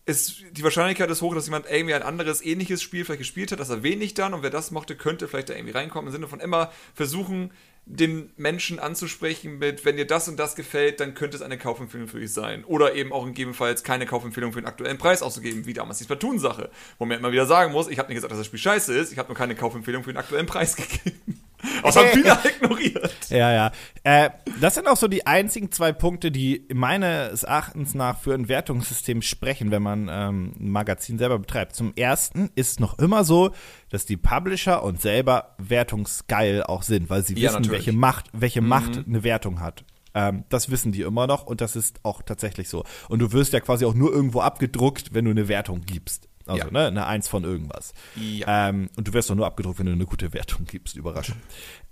ist, 0.09 0.43
die 0.53 0.63
Wahrscheinlichkeit 0.63 1.11
ist 1.11 1.21
hoch, 1.21 1.35
dass 1.35 1.47
jemand 1.47 1.67
irgendwie 1.71 1.95
ein 1.95 2.03
anderes 2.03 2.43
ähnliches 2.43 2.83
Spiel 2.83 3.05
vielleicht 3.05 3.19
gespielt 3.19 3.53
hat, 3.53 3.61
das 3.61 3.69
er 3.69 3.83
wenig 3.83 4.15
dann 4.15 4.33
und 4.33 4.43
wer 4.43 4.51
das 4.51 4.71
mochte, 4.71 4.97
könnte 4.97 5.29
vielleicht 5.29 5.51
da 5.51 5.55
irgendwie 5.55 5.75
reinkommen. 5.75 6.09
Im 6.09 6.13
Sinne 6.13 6.29
von 6.29 6.41
immer 6.41 6.73
versuchen, 6.95 7.51
den 7.91 8.31
Menschen 8.37 8.79
anzusprechen 8.79 9.59
mit, 9.59 9.85
wenn 9.85 9.97
dir 9.97 10.07
das 10.07 10.29
und 10.29 10.39
das 10.39 10.57
gefällt, 10.57 11.01
dann 11.01 11.15
könnte 11.15 11.37
es 11.37 11.43
eine 11.43 11.57
Kaufempfehlung 11.57 12.07
für 12.07 12.21
dich 12.21 12.33
sein. 12.33 12.65
Oder 12.65 12.95
eben 12.95 13.13
auch 13.13 13.25
gegebenenfalls 13.25 13.83
keine 13.83 14.05
Kaufempfehlung 14.05 14.53
für 14.53 14.61
den 14.61 14.69
aktuellen 14.69 14.99
Preis 14.99 15.23
auszugeben, 15.23 15.65
wie 15.65 15.73
damals 15.73 15.99
die 15.99 16.05
Splatoon-Sache. 16.05 16.71
Wo 16.99 17.07
man 17.07 17.19
immer 17.19 17.33
wieder 17.33 17.47
sagen 17.47 17.73
muss, 17.73 17.89
ich 17.89 17.99
habe 17.99 18.09
nicht 18.09 18.17
gesagt, 18.17 18.31
dass 18.31 18.39
das 18.39 18.47
Spiel 18.47 18.59
scheiße 18.59 18.95
ist, 18.95 19.11
ich 19.11 19.19
habe 19.19 19.29
nur 19.29 19.37
keine 19.37 19.55
Kaufempfehlung 19.55 20.05
für 20.05 20.13
den 20.13 20.19
aktuellen 20.19 20.47
Preis 20.47 20.77
gegeben. 21.05 21.41
Das 21.83 21.97
haben 21.97 22.09
viele 22.13 22.37
ignoriert. 22.45 23.15
Ja, 23.31 23.53
ja. 23.53 23.73
Äh, 24.05 24.31
das 24.61 24.75
sind 24.75 24.87
auch 24.89 24.97
so 24.97 25.09
die 25.09 25.27
einzigen 25.27 25.71
zwei 25.73 25.93
Punkte, 25.93 26.31
die 26.31 26.67
meines 26.73 27.43
Erachtens 27.43 27.95
nach 27.95 28.19
für 28.19 28.35
ein 28.35 28.49
Wertungssystem 28.49 29.23
sprechen, 29.23 29.71
wenn 29.71 29.83
man 29.83 30.09
ähm, 30.11 30.53
ein 30.59 30.71
Magazin 30.71 31.19
selber 31.19 31.39
betreibt. 31.39 31.75
Zum 31.75 31.93
ersten 31.97 32.51
ist 32.55 32.71
es 32.73 32.81
noch 32.81 32.99
immer 32.99 33.25
so, 33.25 33.51
dass 33.91 34.07
die 34.07 34.17
Publisher 34.17 34.83
und 34.83 35.01
selber 35.01 35.55
wertungsgeil 35.59 36.63
auch 36.63 36.83
sind, 36.83 37.11
weil 37.11 37.23
sie 37.25 37.35
Ja, 37.35 37.51
wissen, 37.51 37.63
natürlich. 37.63 37.87
welche 37.87 37.93
Macht, 37.93 38.27
welche 38.33 38.61
Macht 38.61 38.99
eine 39.07 39.23
Wertung 39.25 39.61
hat. 39.61 39.85
Ähm, 40.15 40.45
das 40.49 40.71
wissen 40.71 40.93
die 40.93 41.03
immer 41.03 41.27
noch 41.27 41.45
und 41.47 41.61
das 41.61 41.77
ist 41.77 42.01
auch 42.03 42.23
tatsächlich 42.23 42.69
so. 42.69 42.85
Und 43.09 43.19
du 43.21 43.33
wirst 43.33 43.53
ja 43.53 43.61
quasi 43.61 43.85
auch 43.85 43.95
nur 43.95 44.13
irgendwo 44.13 44.41
abgedruckt, 44.41 45.13
wenn 45.15 45.25
du 45.27 45.31
eine 45.31 45.49
Wertung 45.49 45.83
gibst. 45.83 46.29
Also, 46.49 46.65
Ja. 46.67 46.71
ne, 46.71 46.87
eine 46.87 47.07
Eins 47.07 47.29
von 47.29 47.45
irgendwas. 47.45 47.93
Ja. 48.17 48.69
Ähm, 48.71 48.91
und 48.97 49.07
du 49.09 49.13
wirst 49.13 49.31
doch 49.31 49.35
nur 49.35 49.47
abgedruckt, 49.47 49.79
wenn 49.79 49.87
du 49.87 49.93
eine 49.93 50.07
gute 50.07 50.33
Wertung 50.33 50.65
gibst. 50.67 50.97
Überraschend. 50.97 51.39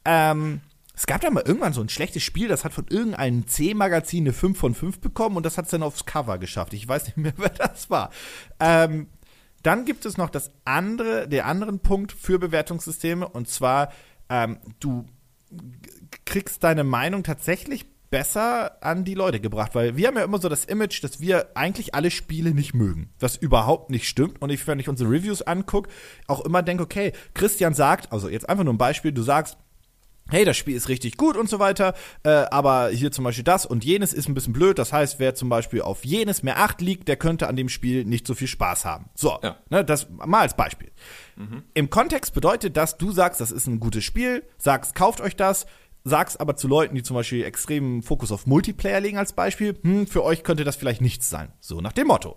ähm, 0.05 0.61
es 0.99 1.07
gab 1.07 1.21
da 1.21 1.29
mal 1.31 1.43
irgendwann 1.45 1.75
so 1.75 1.83
ein 1.83 1.91
schlechtes 1.91 2.23
Spiel, 2.23 2.49
das 2.49 2.65
hat 2.65 2.73
von 2.73 2.87
irgendeinem 2.89 3.47
C-Magazin 3.47 4.25
eine 4.25 4.33
5 4.33 4.59
von 4.59 4.75
5 4.75 5.01
bekommen 5.01 5.37
und 5.37 5.45
das 5.45 5.59
hat 5.59 5.67
es 5.67 5.71
dann 5.71 5.83
aufs 5.83 6.07
Cover 6.07 6.39
geschafft. 6.39 6.73
Ich 6.73 6.89
weiß 6.89 7.05
nicht 7.09 7.19
mehr, 7.19 7.35
wer 7.37 7.51
das 7.51 7.91
war. 7.91 8.11
Ähm, 8.61 9.09
dann 9.63 9.85
gibt 9.85 10.07
es 10.07 10.17
noch 10.17 10.31
das 10.31 10.53
andere, 10.65 11.29
der 11.29 11.45
anderen 11.47 11.81
Punkt 11.81 12.13
für 12.13 12.39
Bewertungssysteme 12.39 13.29
und 13.29 13.47
zwar, 13.49 13.93
ähm, 14.31 14.59
du 14.81 15.05
kriegst 16.25 16.65
deine 16.65 16.85
Meinung 16.85 17.23
tatsächlich 17.25 17.85
besser 18.11 18.83
an 18.85 19.05
die 19.05 19.15
Leute 19.15 19.41
gebracht, 19.41 19.75
weil 19.75 19.97
wir 19.97 20.07
haben 20.09 20.17
ja 20.17 20.25
immer 20.25 20.39
so 20.41 20.49
das 20.49 20.65
Image, 20.65 21.03
dass 21.03 21.21
wir 21.21 21.49
eigentlich 21.57 21.95
alle 21.95 22.11
Spiele 22.11 22.51
nicht 22.53 22.75
mögen, 22.75 23.11
was 23.19 23.37
überhaupt 23.37 23.91
nicht 23.91 24.09
stimmt 24.09 24.41
und 24.41 24.51
ich, 24.51 24.67
wenn 24.67 24.79
ich 24.79 24.89
unsere 24.89 25.11
Reviews 25.11 25.43
angucke, 25.43 25.91
auch 26.27 26.41
immer 26.45 26.63
denke, 26.63 26.85
okay, 26.85 27.13
Christian 27.35 27.75
sagt, 27.75 28.13
also 28.13 28.29
jetzt 28.29 28.49
einfach 28.49 28.65
nur 28.65 28.75
ein 28.75 28.79
Beispiel, 28.79 29.13
du 29.13 29.23
sagst, 29.23 29.59
hey, 30.29 30.45
das 30.45 30.57
Spiel 30.57 30.75
ist 30.75 30.89
richtig 30.89 31.17
gut 31.17 31.37
und 31.37 31.49
so 31.49 31.61
weiter, 31.61 31.95
äh, 32.25 32.31
aber 32.31 32.89
hier 32.89 33.13
zum 33.13 33.23
Beispiel 33.25 33.45
das 33.45 33.65
und 33.65 33.85
jenes 33.85 34.13
ist 34.13 34.29
ein 34.29 34.35
bisschen 34.35 34.53
blöd. 34.53 34.77
Das 34.77 34.93
heißt, 34.93 35.21
wer 35.21 35.37
zum 35.37 35.49
Beispiel 35.49 35.83
auf 35.83 36.05
jenes 36.05 36.43
mehr 36.43 36.59
Acht 36.59 36.81
liegt, 36.81 37.07
der 37.07 37.15
könnte 37.15 37.47
an 37.47 37.55
dem 37.55 37.69
Spiel 37.69 38.05
nicht 38.05 38.27
so 38.27 38.35
viel 38.35 38.49
Spaß 38.49 38.85
haben. 38.85 39.09
So, 39.15 39.39
Ja. 39.45 39.57
ne, 39.71 39.85
das 39.85 40.09
mal 40.11 40.41
als 40.41 40.57
Beispiel. 40.57 40.91
Im 41.75 41.91
Kontext 41.91 42.35
bedeutet 42.35 42.77
das, 42.77 42.99
du 42.99 43.13
sagst, 43.13 43.41
das 43.41 43.53
ist 43.53 43.69
ein 43.69 43.79
gutes 43.79 44.03
Spiel, 44.03 44.43
sagst, 44.59 44.97
kauft 44.97 45.21
euch 45.21 45.37
das, 45.37 45.67
sagst 46.09 46.41
aber 46.41 46.55
zu 46.55 46.69
Leuten, 46.69 46.95
die 46.95 47.03
zum 47.03 47.17
Beispiel 47.17 47.45
extremen 47.45 48.01
Fokus 48.01 48.31
auf 48.31 48.47
Multiplayer 48.47 49.01
legen 49.01 49.19
als 49.19 49.33
Beispiel, 49.33 49.77
hm, 49.83 50.07
für 50.07 50.23
euch 50.23 50.45
könnte 50.45 50.63
das 50.63 50.77
vielleicht 50.77 51.01
nichts 51.01 51.29
sein. 51.29 51.53
So 51.59 51.81
nach 51.81 51.93
dem 51.93 52.07
Motto. 52.07 52.37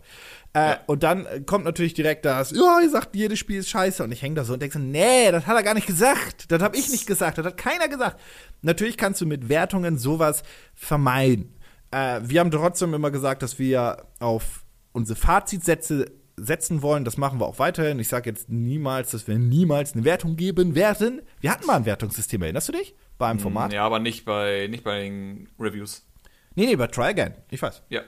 Äh, 0.54 0.78
Und 0.88 1.04
dann 1.04 1.28
äh, 1.28 1.42
kommt 1.42 1.66
natürlich 1.66 1.94
direkt 1.94 2.26
das, 2.26 2.50
ja, 2.50 2.80
ihr 2.82 2.90
sagt, 2.90 3.16
jedes 3.16 3.38
Spiel 3.38 3.60
ist 3.60 3.70
scheiße. 3.70 4.04
Und 4.04 4.12
ich 4.12 4.24
hänge 4.24 4.34
da 4.34 4.44
so 4.44 4.54
und 4.54 4.62
denke 4.64 4.80
so, 4.80 4.84
nee, 4.84 5.32
das 5.32 5.46
hat 5.46 5.56
er 5.56 5.62
gar 5.62 5.76
nicht 5.76 5.86
gesagt. 5.86 6.52
Das 6.52 6.64
habe 6.64 6.78
ich 6.78 6.90
nicht 6.90 7.06
gesagt. 7.06 7.38
Das 7.38 7.46
hat 7.46 7.58
keiner 7.58 7.88
gesagt. 7.88 8.20
Natürlich 8.64 8.98
kannst 8.98 9.22
du 9.22 9.28
mit 9.28 9.50
Wertungen 9.50 10.00
sowas 10.00 10.42
vermeiden. 10.74 11.54
Äh, 11.92 12.22
wir 12.24 12.40
haben 12.40 12.50
trotzdem 12.50 12.96
immer 12.96 13.12
gesagt, 13.12 13.44
dass 13.44 13.60
wir 13.60 14.08
auf 14.20 14.66
unsere 14.94 15.20
Fazitsätze 15.20 16.08
setzen 16.38 16.82
wollen. 16.82 17.06
Das 17.06 17.18
machen 17.18 17.40
wir 17.40 17.46
auch 17.46 17.60
weiterhin. 17.60 18.00
Ich 18.00 18.08
sage 18.08 18.32
jetzt 18.32 18.50
niemals, 18.50 19.12
dass 19.12 19.28
wir 19.28 19.38
niemals 19.38 19.94
eine 19.94 20.06
Wertung 20.06 20.38
geben 20.38 20.74
werden. 20.74 21.22
Wir 21.40 21.52
hatten 21.52 21.68
mal 21.68 21.76
ein 21.76 21.86
Wertungssystem, 21.86 22.42
erinnerst 22.42 22.70
du 22.70 22.72
dich? 22.72 22.96
Bei 23.20 23.28
einem 23.28 23.40
Format? 23.40 23.72
Ja, 23.74 23.86
aber 23.86 24.00
nicht 24.00 24.26
bei, 24.26 24.68
nicht 24.72 24.84
bei 24.84 25.02
den 25.02 25.48
Reviews. 25.60 26.04
Nee, 26.56 26.66
nee, 26.66 26.76
bei 26.76 26.88
Try 26.88 27.04
Again. 27.10 27.36
Ich 27.52 27.62
weiß. 27.62 27.84
Ja. 27.90 28.02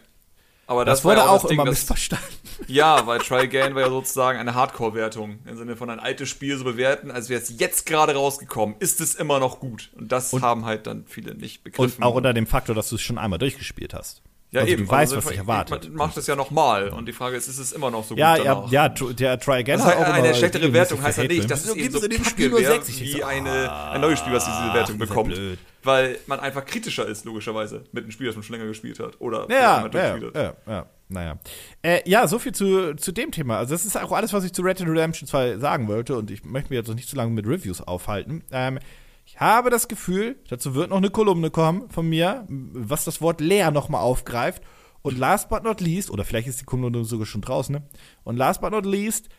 Aber 0.68 0.86
Das, 0.86 1.00
das, 1.00 1.06
wurde 1.06 1.18
ja 1.18 1.28
auch 1.28 1.42
das 1.42 1.50
Ding, 1.50 1.60
immer 1.60 1.66
das, 1.66 1.74
missverstanden. 1.80 2.26
Ja, 2.68 3.06
weil 3.06 3.20
Try 3.20 3.40
Again 3.42 3.76
war 3.76 3.82
ja 3.82 3.90
sozusagen 3.90 4.40
eine 4.40 4.54
Hardcore-Wertung. 4.56 5.40
Im 5.46 5.58
Sinne 5.58 5.76
von 5.76 5.90
ein 5.90 6.00
altes 6.00 6.30
Spiel 6.30 6.58
so 6.58 6.64
bewerten, 6.64 7.12
als 7.12 7.28
wäre 7.28 7.42
es 7.42 7.60
jetzt 7.60 7.86
gerade 7.86 8.14
rausgekommen. 8.16 8.76
Ist 8.80 9.02
es 9.02 9.16
immer 9.16 9.40
noch 9.40 9.60
gut? 9.60 9.92
Und 9.98 10.12
das 10.12 10.32
haben 10.34 10.64
halt 10.66 10.88
dann 10.88 11.06
viele 11.08 11.36
nicht 11.36 11.58
Und 11.58 11.64
begriffen. 11.66 12.04
auch 12.04 12.16
unter 12.16 12.34
dem 12.34 12.48
Faktor, 12.48 12.74
dass 12.74 12.88
du 12.90 12.96
es 12.96 13.02
schon 13.02 13.18
einmal 13.18 13.40
durchgespielt 13.40 13.94
hast. 13.94 14.22
Ja, 14.52 14.62
also 14.62 14.74
eben. 14.74 14.86
du 14.86 14.92
weißt, 14.92 15.14
Also 15.14 15.26
was 15.26 15.32
ich- 15.32 15.38
erwartet. 15.40 15.84
Man 15.90 15.96
macht 16.08 16.18
es 16.18 16.28
ja 16.28 16.36
nochmal. 16.36 16.90
Und 16.90 17.08
die 17.08 17.14
Frage 17.14 17.38
ist, 17.38 17.48
ist 17.48 17.58
es 17.58 17.72
immer 17.72 17.90
noch 17.90 18.04
so 18.04 18.16
Ja, 18.16 18.36
gut 18.36 18.46
ja, 18.46 18.56
danach? 18.56 18.72
ja, 18.72 18.90
der 18.90 19.40
Try 19.40 19.52
Again 19.60 19.78
Das 19.78 19.86
hat 19.88 19.98
heißt, 19.98 20.08
auch 20.10 20.14
eine 20.14 20.36
schlechtere 20.36 20.74
Wertung 20.74 21.02
heißt 21.02 21.18
ja 21.20 21.24
nicht, 21.26 21.50
dass 21.50 21.66
es 21.66 21.76
eben 21.76 21.94
so 21.98 22.08
dem 22.08 22.24
Spiel 22.24 22.50
nur 22.50 22.60
wäre, 22.60 22.74
60? 22.74 23.02
Ich 23.02 23.16
wie 23.16 23.20
so, 23.22 23.26
eine, 23.26 23.72
ah, 23.72 23.92
ein 23.92 24.02
neues 24.02 24.20
Spiel, 24.20 24.34
was 24.34 24.46
diese 24.46 24.74
Wertung 24.74 24.98
bekommt. 24.98 25.34
blöd. 25.34 25.58
Weil 25.84 26.20
man 26.28 26.40
einfach 26.40 26.64
kritischer 26.66 27.08
ist, 27.08 27.26
logischerweise, 27.26 27.84
mit 27.92 28.04
einem 28.04 28.12
Spiel, 28.12 28.28
das 28.28 28.36
man 28.36 28.44
schon 28.44 28.56
länger 28.56 28.68
gespielt 28.68 29.00
hat. 29.00 29.20
Oder 29.20 29.48
Ja, 29.50 29.88
ja, 29.92 30.18
ja, 30.36 30.54
ja, 30.68 30.86
naja. 31.10 31.40
Äh, 31.82 32.02
ja, 32.08 32.28
so 32.28 32.38
viel 32.38 32.52
zu, 32.52 32.94
zu 32.96 33.12
dem 33.12 33.32
Thema. 33.32 33.58
Also 33.58 33.74
das 33.74 33.86
ist 33.86 33.98
auch 34.00 34.12
alles, 34.12 34.32
was 34.32 34.44
ich 34.44 34.54
zu 34.54 34.62
Red 34.62 34.80
Dead 34.80 34.88
Redemption 34.88 35.28
2 35.28 35.58
sagen 35.58 35.88
wollte 35.88 36.16
und 36.18 36.30
ich 36.30 36.44
möchte 36.46 36.70
mich 36.70 36.78
jetzt 36.78 36.88
noch 36.88 36.96
nicht 36.96 37.10
zu 37.10 37.16
lange 37.16 37.32
mit 37.32 37.48
Reviews 37.48 37.82
aufhalten. 37.82 38.44
Ähm, 38.52 38.78
ich 39.26 39.40
habe 39.40 39.70
das 39.70 39.88
Gefühl, 39.88 40.38
dazu 40.50 40.76
wird 40.76 40.90
noch 40.90 40.98
eine 40.98 41.10
Kolumne 41.10 41.50
kommen 41.52 41.90
von 41.90 42.08
mir, 42.08 42.46
was 42.50 43.06
das 43.06 43.22
Wort 43.22 43.40
leer 43.42 43.72
nochmal 43.72 44.02
aufgreift. 44.02 44.62
Und 45.04 45.18
last 45.18 45.50
but 45.50 45.64
not 45.64 45.82
least, 45.82 46.12
oder 46.12 46.24
vielleicht 46.26 46.48
ist 46.48 46.62
die 46.62 46.66
Kolumne 46.66 47.04
sogar 47.06 47.26
schon 47.26 47.42
draußen, 47.42 47.74
ne? 47.74 47.82
Und 48.24 48.38
last 48.38 48.62
but 48.62 48.72
not 48.72 48.86
least, 48.86 49.30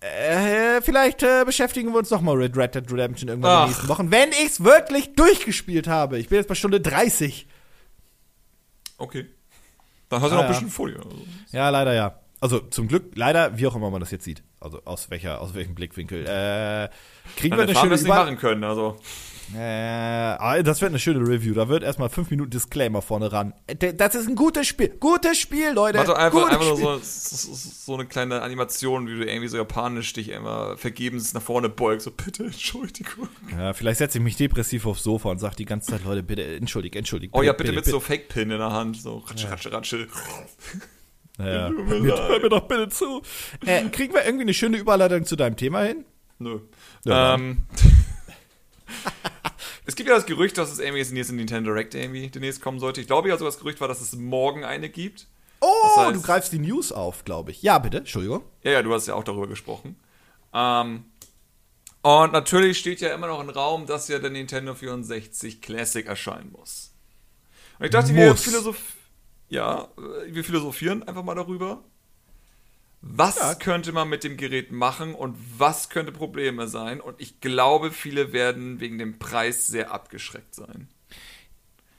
äh, 0.00 0.80
vielleicht 0.82 1.22
äh, 1.22 1.44
beschäftigen 1.44 1.90
wir 1.92 1.98
uns 1.98 2.10
noch 2.10 2.20
mal 2.20 2.36
mit 2.36 2.56
Red 2.56 2.74
Dead 2.76 2.92
Redemption 2.92 3.28
irgendwann 3.28 3.50
in 3.50 3.56
Ach. 3.56 3.64
den 3.64 3.70
nächsten 3.70 3.88
Wochen, 3.88 4.10
wenn 4.12 4.28
ich 4.30 4.44
es 4.44 4.62
wirklich 4.62 5.14
durchgespielt 5.14 5.88
habe. 5.88 6.18
Ich 6.18 6.28
bin 6.28 6.36
jetzt 6.36 6.46
bei 6.48 6.54
Stunde 6.54 6.80
30. 6.80 7.48
Okay. 8.98 9.26
Dann 10.10 10.20
hast 10.22 10.30
du 10.30 10.34
Ah, 10.36 10.42
noch 10.42 10.44
ein 10.44 10.66
bisschen. 10.68 10.96
Also. 10.96 11.22
Ja, 11.50 11.70
leider 11.70 11.94
ja. 11.94 12.20
Also 12.44 12.58
zum 12.58 12.88
Glück, 12.88 13.12
leider, 13.14 13.56
wie 13.56 13.66
auch 13.66 13.74
immer 13.74 13.88
man 13.88 14.00
das 14.00 14.10
jetzt 14.10 14.24
sieht. 14.24 14.42
Also 14.60 14.82
aus 14.84 15.08
welcher, 15.08 15.40
aus 15.40 15.54
welchem 15.54 15.74
Blickwinkel. 15.74 16.26
Äh, 16.26 16.90
kriegen 17.38 17.56
wir 17.56 17.64
Meine 17.64 17.70
eine 17.70 17.96
schöne 17.96 17.98
Über 17.98 18.08
machen 18.22 18.36
können, 18.36 18.64
also. 18.64 18.98
äh, 19.56 19.58
ah, 19.62 20.62
Das 20.62 20.82
wird 20.82 20.90
eine 20.90 20.98
schöne 20.98 21.26
Review. 21.26 21.54
Da 21.54 21.70
wird 21.70 21.82
erstmal 21.82 22.10
fünf 22.10 22.28
Minuten 22.28 22.50
Disclaimer 22.50 23.00
vorne 23.00 23.32
ran. 23.32 23.54
Äh, 23.66 23.94
Das 23.94 24.14
ist 24.14 24.28
ein 24.28 24.34
gutes 24.34 24.66
Spiel. 24.66 24.90
Gutes 25.00 25.38
Spiel, 25.38 25.70
Leute. 25.72 26.04
Doch 26.04 26.14
einfach, 26.18 26.50
einfach 26.50 26.66
nur 26.66 26.76
Spiel. 26.76 26.98
so, 27.02 27.54
so, 27.54 27.54
so 27.54 27.94
eine 27.94 28.04
kleine 28.04 28.42
Animation, 28.42 29.06
wie 29.08 29.16
du 29.16 29.24
irgendwie 29.24 29.48
so 29.48 29.56
japanisch 29.56 30.12
dich 30.12 30.28
immer 30.28 30.76
vergebens 30.76 31.32
nach 31.32 31.40
vorne 31.40 31.70
beugst. 31.70 32.04
So, 32.04 32.10
bitte, 32.10 32.44
Entschuldigung. 32.44 33.26
Ja, 33.56 33.72
vielleicht 33.72 34.00
setze 34.00 34.18
ich 34.18 34.24
mich 34.24 34.36
depressiv 34.36 34.84
aufs 34.84 35.02
Sofa 35.02 35.30
und 35.30 35.38
sage 35.38 35.56
die 35.56 35.64
ganze 35.64 35.92
Zeit, 35.92 36.04
Leute, 36.04 36.22
bitte, 36.22 36.44
entschuldigt, 36.56 36.94
entschuldigt. 36.94 37.32
Oh 37.34 37.40
ja, 37.40 37.54
bitte 37.54 37.72
mit 37.72 37.86
so 37.86 38.00
Fake-Pin 38.00 38.50
in 38.50 38.58
der 38.58 38.70
Hand. 38.70 38.98
So, 39.00 39.16
ratsche, 39.16 39.50
ratsche, 39.50 39.72
ratsche. 39.72 40.08
Ja. 41.38 41.68
Tut 41.68 41.86
mir 41.88 42.00
Hör 42.02 42.40
mir 42.40 42.48
doch 42.48 42.68
bitte 42.68 42.88
zu. 42.88 43.22
Äh, 43.66 43.88
kriegen 43.88 44.14
wir 44.14 44.24
irgendwie 44.24 44.42
eine 44.42 44.54
schöne 44.54 44.76
Überleitung 44.76 45.24
zu 45.24 45.36
deinem 45.36 45.56
Thema 45.56 45.82
hin? 45.82 46.04
Nö. 46.38 46.60
Ja, 47.04 47.34
ähm. 47.34 47.62
es 49.86 49.96
gibt 49.96 50.08
ja 50.08 50.14
das 50.14 50.26
Gerücht, 50.26 50.56
dass 50.58 50.70
es 50.70 50.78
irgendwie 50.78 50.98
jetzt 50.98 51.30
in 51.30 51.36
Nintendo 51.36 51.70
Direct 51.70 51.94
irgendwie 51.94 52.28
demnächst 52.28 52.60
kommen 52.62 52.78
sollte. 52.78 53.00
Ich 53.00 53.06
glaube 53.06 53.28
ja, 53.28 53.36
so 53.36 53.44
das 53.44 53.58
Gerücht 53.58 53.80
war, 53.80 53.88
dass 53.88 54.00
es 54.00 54.14
morgen 54.14 54.64
eine 54.64 54.88
gibt. 54.88 55.26
Oh, 55.60 55.66
Das 55.96 56.06
heißt- 56.06 56.12
du 56.12 56.22
greifst 56.22 56.52
die 56.52 56.58
News 56.58 56.92
auf, 56.92 57.24
glaube 57.24 57.50
ich. 57.50 57.62
Ja, 57.62 57.78
bitte, 57.78 57.98
Entschuldigung. 57.98 58.42
Ja, 58.62 58.72
ja, 58.72 58.82
du 58.82 58.92
hast 58.92 59.06
ja 59.08 59.14
auch 59.14 59.24
darüber 59.24 59.46
gesprochen. 59.46 59.96
Ähm, 60.52 61.04
und 62.02 62.32
natürlich 62.32 62.78
steht 62.78 63.00
ja 63.00 63.14
immer 63.14 63.26
noch 63.28 63.40
im 63.40 63.48
Raum, 63.48 63.86
dass 63.86 64.08
ja 64.08 64.18
der 64.18 64.30
Nintendo 64.30 64.74
64 64.74 65.62
Classic 65.62 66.06
erscheinen 66.06 66.52
muss. 66.52 66.92
Und 67.78 67.86
ich 67.86 67.90
dachte, 67.90 68.14
wir, 68.14 68.30
Muss. 68.30 68.42
philosoph 68.42 68.78
ja, 69.54 69.88
äh, 69.96 70.34
wir 70.34 70.44
philosophieren 70.44 71.02
einfach 71.04 71.24
mal 71.24 71.34
darüber. 71.34 71.82
Was 73.00 73.36
Ja. 73.36 73.54
könnte 73.54 73.92
man 73.92 74.08
mit 74.08 74.24
dem 74.24 74.36
Gerät 74.36 74.72
machen 74.72 75.14
und 75.14 75.36
was 75.58 75.90
könnte 75.90 76.10
Probleme 76.10 76.68
sein? 76.68 77.00
Und 77.00 77.20
ich 77.20 77.40
glaube, 77.40 77.90
viele 77.90 78.32
werden 78.32 78.80
wegen 78.80 78.98
dem 78.98 79.18
Preis 79.18 79.66
sehr 79.66 79.92
abgeschreckt 79.92 80.54
sein. 80.54 80.88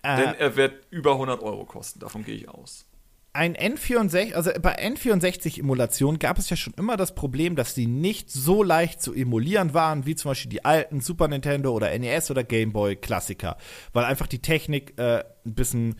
Denn 0.03 0.33
Äh, 0.33 0.37
er 0.37 0.55
wird 0.55 0.85
über 0.91 1.13
100 1.13 1.41
Euro 1.43 1.65
kosten, 1.65 1.99
davon 1.99 2.23
gehe 2.23 2.35
ich 2.35 2.49
aus. 2.49 2.85
ein 3.33 3.53
N64, 3.57 4.33
also 4.33 4.49
bei 4.61 4.77
N64-Emulationen 4.79 6.19
gab 6.19 6.37
es 6.37 6.49
ja 6.49 6.55
schon 6.55 6.73
immer 6.77 6.95
das 6.95 7.13
Problem, 7.15 7.57
dass 7.57 7.73
die 7.73 7.85
nicht 7.85 8.31
so 8.31 8.63
leicht 8.63 9.01
zu 9.01 9.13
emulieren 9.13 9.73
waren, 9.73 10.05
wie 10.05 10.15
zum 10.15 10.31
Beispiel 10.31 10.49
die 10.51 10.63
alten 10.63 11.01
Super 11.01 11.27
Nintendo 11.27 11.73
oder 11.73 11.91
NES 11.99 12.31
oder 12.31 12.45
Game 12.45 12.71
Boy 12.71 12.95
Klassiker, 12.95 13.57
weil 13.91 14.05
einfach 14.05 14.27
die 14.27 14.39
Technik 14.41 14.97
äh, 14.97 15.23
ein 15.45 15.53
bisschen 15.53 15.95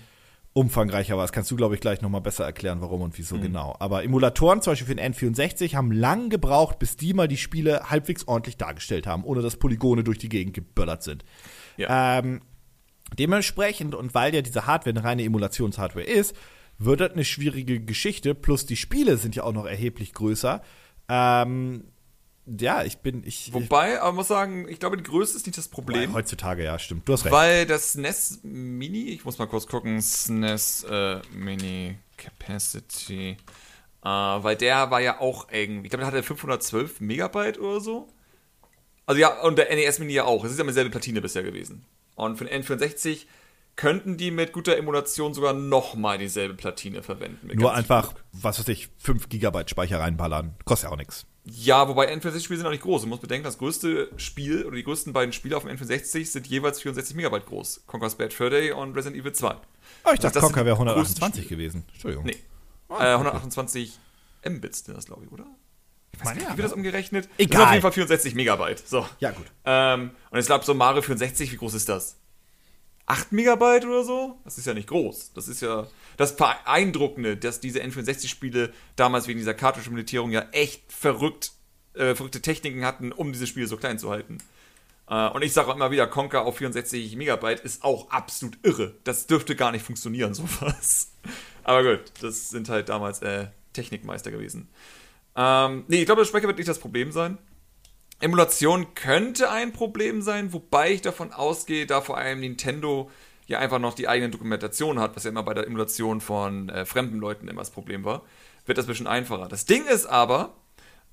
umfangreicher 0.56 1.18
war. 1.18 1.24
Das 1.26 1.34
kannst 1.34 1.52
du, 1.52 1.58
glaube 1.58 1.76
ich, 1.76 1.82
gleich 1.82 2.02
nochmal 2.02 2.22
besser 2.22 2.46
erklären, 2.46 2.80
warum 2.80 3.02
und 3.02 3.18
wieso 3.18 3.38
genau. 3.38 3.76
Aber 3.80 4.06
Emulatoren, 4.06 4.62
zum 4.62 4.72
Beispiel 4.72 4.88
für 4.88 4.96
den 4.96 5.14
N64, 5.14 5.76
haben 5.76 5.92
lang 5.92 6.30
gebraucht, 6.30 6.80
bis 6.80 6.96
die 6.96 7.14
mal 7.14 7.28
die 7.28 7.36
Spiele 7.36 7.90
halbwegs 7.90 8.26
ordentlich 8.26 8.56
dargestellt 8.56 9.06
haben, 9.06 9.26
ohne 9.26 9.42
dass 9.42 9.58
Polygone 9.58 10.06
durch 10.06 10.18
die 10.18 10.30
Gegend 10.30 10.54
geböllert 10.54 11.04
sind. 11.04 11.26
Ja. 11.76 12.20
Ähm, 12.20 12.42
dementsprechend, 13.20 13.96
und 13.96 14.14
weil 14.16 14.34
ja 14.34 14.42
diese 14.42 14.66
Hardware 14.66 14.96
eine 14.96 15.04
reine 15.04 15.24
Emulationshardware 15.26 16.06
ist, 16.06 16.34
wird 16.78 17.02
das 17.02 17.12
eine 17.12 17.26
schwierige 17.26 17.82
Geschichte. 17.82 18.34
Plus 18.34 18.66
die 18.66 18.78
Spiele 18.78 19.18
sind 19.18 19.36
ja 19.36 19.44
auch 19.44 19.54
noch 19.54 19.66
erheblich 19.66 20.14
größer. 20.14 20.62
Ähm, 21.10 21.84
ja, 22.48 22.84
ich 22.84 23.00
bin, 23.00 23.24
ich, 23.26 23.54
Wobei, 23.54 24.00
aber 24.02 24.14
muss 24.14 24.28
sagen, 24.28 24.68
ich 24.70 24.80
glaube, 24.80 24.98
die 24.98 25.04
Größe 25.04 25.36
ist 25.36 25.48
nicht 25.48 25.58
das 25.58 25.68
Problem. 25.68 26.14
heutzutage, 26.14 26.64
ja, 26.64 26.78
stimmt. 26.78 27.08
Du 27.08 27.14
hast 27.14 27.26
recht. 27.26 27.34
Weil 27.34 27.66
das 27.66 27.94
SNES 27.94 28.42
Mini, 28.44 29.10
ich 29.10 29.26
muss 29.26 29.40
mal 29.40 29.48
kurz 29.48 29.66
gucken, 29.66 30.00
SNES 30.02 30.84
äh, 30.84 31.22
Mini 31.34 31.98
Capacity, 32.18 33.38
äh, 34.04 34.08
weil 34.08 34.56
der 34.56 34.92
war 34.92 35.02
ja 35.02 35.20
auch 35.20 35.48
irgendwie, 35.52 35.88
ich 35.88 35.90
glaube, 35.90 36.02
der 36.02 36.08
hatte 36.08 36.24
512 36.24 37.02
Megabyte 37.02 37.60
oder 37.60 37.80
so. 37.80 38.08
Also 39.08 39.20
ja, 39.20 39.42
und 39.42 39.58
der 39.58 39.74
NES 39.76 40.00
Mini 40.00 40.14
ja 40.14 40.26
auch. 40.26 40.44
Es 40.44 40.52
ist 40.52 40.58
ja 40.58 40.64
mit 40.64 40.76
selbe 40.76 40.92
Platine 40.92 41.22
bisher 41.22 41.44
gewesen. 41.44 41.86
Und 42.16 42.38
für 42.38 42.46
den 42.46 42.64
N64 42.64 43.26
könnten 43.76 44.18
die 44.18 44.32
mit 44.32 44.54
guter 44.54 44.78
Emulation 44.78 45.34
sogar 45.34 45.54
nochmal 45.54 46.18
dieselbe 46.18 46.54
Platine 46.54 47.04
verwenden. 47.04 47.50
Nur 47.56 47.74
einfach, 47.74 48.14
Glück. 48.14 48.24
was 48.32 48.60
weiß 48.60 48.68
ich, 48.70 48.90
5 49.00 49.30
Gigabyte 49.30 49.70
Speicher 49.70 50.00
reinballern. 50.00 50.56
Kostet 50.64 50.90
ja 50.90 50.94
auch 50.94 50.98
nichts. 50.98 51.26
Ja, 51.46 51.88
wobei 51.88 52.12
N64-Spiele 52.12 52.58
sind 52.58 52.66
auch 52.66 52.72
nicht 52.72 52.82
groß. 52.82 53.04
Du 53.04 53.08
musst 53.08 53.22
bedenken, 53.22 53.44
das 53.44 53.60
größte 53.60 54.10
Spiel 54.18 54.66
oder 54.66 54.76
die 54.76 54.84
größten 54.84 55.14
beiden 55.14 55.32
Spiele 55.32 55.56
auf 55.56 55.64
dem 55.64 55.78
N64 55.78 56.26
sind 56.26 56.48
jeweils 56.48 56.82
64 56.82 57.16
Megabyte 57.16 57.46
groß. 57.46 57.84
Conker's 57.86 58.16
Bad 58.16 58.34
Fur 58.34 58.50
Day 58.50 58.72
und 58.72 58.96
Resident 58.96 59.22
Evil 59.22 59.32
2. 59.32 59.50
Oh, 60.06 60.12
ich 60.14 60.20
dachte, 60.20 60.34
das 60.34 60.44
Conker 60.44 60.62
sind 60.62 60.66
wäre 60.66 60.76
die 60.76 60.84
größten 60.84 61.24
128 61.24 61.44
Spiele. 61.44 61.58
gewesen. 61.58 61.86
Entschuldigung. 61.94 62.26
Nee. 62.26 62.38
Ah, 62.90 62.94
äh, 62.94 63.14
okay. 63.14 63.28
128 63.28 64.00
Mbits 64.50 64.86
sind 64.86 64.98
das, 64.98 65.06
glaube 65.06 65.24
ich, 65.26 65.32
oder? 65.32 65.46
Ich 66.14 66.26
weiß 66.26 66.36
nicht, 66.36 66.46
wie 66.46 66.58
wird 66.58 66.66
das 66.66 66.72
ne? 66.72 66.78
umgerechnet? 66.78 67.30
Egal. 67.38 67.48
Das 67.48 67.50
sind 67.50 67.68
auf 67.68 67.74
jeden 67.74 67.82
Fall 67.82 67.92
64 67.92 68.36
Megabyte. 68.36 68.88
So. 68.88 69.06
Ja, 69.20 69.32
gut. 69.32 69.46
Ähm, 69.66 70.12
und 70.32 70.40
ich 70.40 70.46
glaube, 70.46 70.66
so 70.66 70.74
Mario 70.74 71.02
64, 71.02 71.52
wie 71.52 71.58
groß 71.58 71.76
ist 71.76 71.90
das? 71.90 72.18
8 73.08 73.32
Megabyte 73.32 73.86
oder 73.86 74.04
so? 74.04 74.40
Das 74.44 74.58
ist 74.58 74.66
ja 74.66 74.74
nicht 74.74 74.88
groß. 74.88 75.34
Das 75.34 75.48
ist 75.48 75.62
ja 75.62 75.88
das 76.18 76.36
Beeindruckende, 76.36 77.38
dass 77.38 77.60
diese 77.60 77.82
N64-Spiele 77.82 78.74
damals 78.96 79.28
wegen 79.28 79.40
dieser 79.40 79.54
Cartridge-Militärung 79.54 80.32
ja 80.32 80.46
echt 80.52 80.92
verrückt, 80.92 81.52
äh, 81.94 82.16
verrückte 82.16 82.42
Techniken 82.42 82.84
hatten, 82.84 83.12
um 83.12 83.32
diese 83.32 83.48
Spiele 83.48 83.68
so 83.68 83.78
klein 83.78 84.00
zu 84.00 84.10
halten. 84.10 84.40
Äh, 85.08 85.30
und 85.30 85.44
ich 85.44 85.54
sage 85.54 85.70
auch 85.70 85.76
immer 85.76 85.92
wieder, 85.92 86.08
Conker 86.08 86.46
auf 86.46 86.58
64 86.58 87.16
Megabyte 87.16 87.60
ist 87.60 87.84
auch 87.84 88.10
absolut 88.10 88.58
irre. 88.64 88.96
Das 89.04 89.28
dürfte 89.28 89.56
gar 89.56 89.72
nicht 89.72 89.86
funktionieren, 89.86 90.34
sowas. 90.34 91.12
Aber 91.64 91.84
gut, 91.84 92.12
das 92.22 92.50
sind 92.50 92.70
halt 92.70 92.90
damals 92.90 93.22
äh, 93.22 93.48
Technikmeister 93.74 94.32
gewesen. 94.32 94.68
Ähm, 95.36 95.84
nee, 95.88 96.00
ich 96.00 96.06
glaube, 96.06 96.22
der 96.22 96.28
Speicher 96.28 96.48
wird 96.48 96.58
nicht 96.58 96.70
das 96.70 96.80
Problem 96.80 97.12
sein. 97.12 97.38
Emulation 98.20 98.94
könnte 98.96 99.52
ein 99.52 99.74
Problem 99.74 100.22
sein, 100.22 100.54
wobei 100.54 100.94
ich 100.94 101.02
davon 101.02 101.34
ausgehe, 101.34 101.86
da 101.86 102.02
vor 102.02 102.18
allem 102.18 102.40
Nintendo 102.40 103.12
ja 103.48 103.60
einfach 103.60 103.80
noch 103.80 103.94
die 103.94 104.08
eigene 104.08 104.32
Dokumentation 104.32 105.00
hat, 105.00 105.16
was 105.16 105.24
ja 105.24 105.30
immer 105.30 105.44
bei 105.44 105.54
der 105.54 105.68
Emulation 105.68 106.22
von 106.22 106.70
äh, 106.70 106.86
fremden 106.86 107.20
Leuten 107.20 107.48
immer 107.48 107.62
das 107.62 107.72
Problem 107.72 108.04
war, 108.04 108.24
wird 108.66 108.78
das 108.78 108.86
ein 108.86 108.90
bisschen 108.90 109.08
einfacher. 109.08 109.48
Das 109.48 109.66
Ding 109.66 109.86
ist 109.86 110.06
aber, 110.08 110.56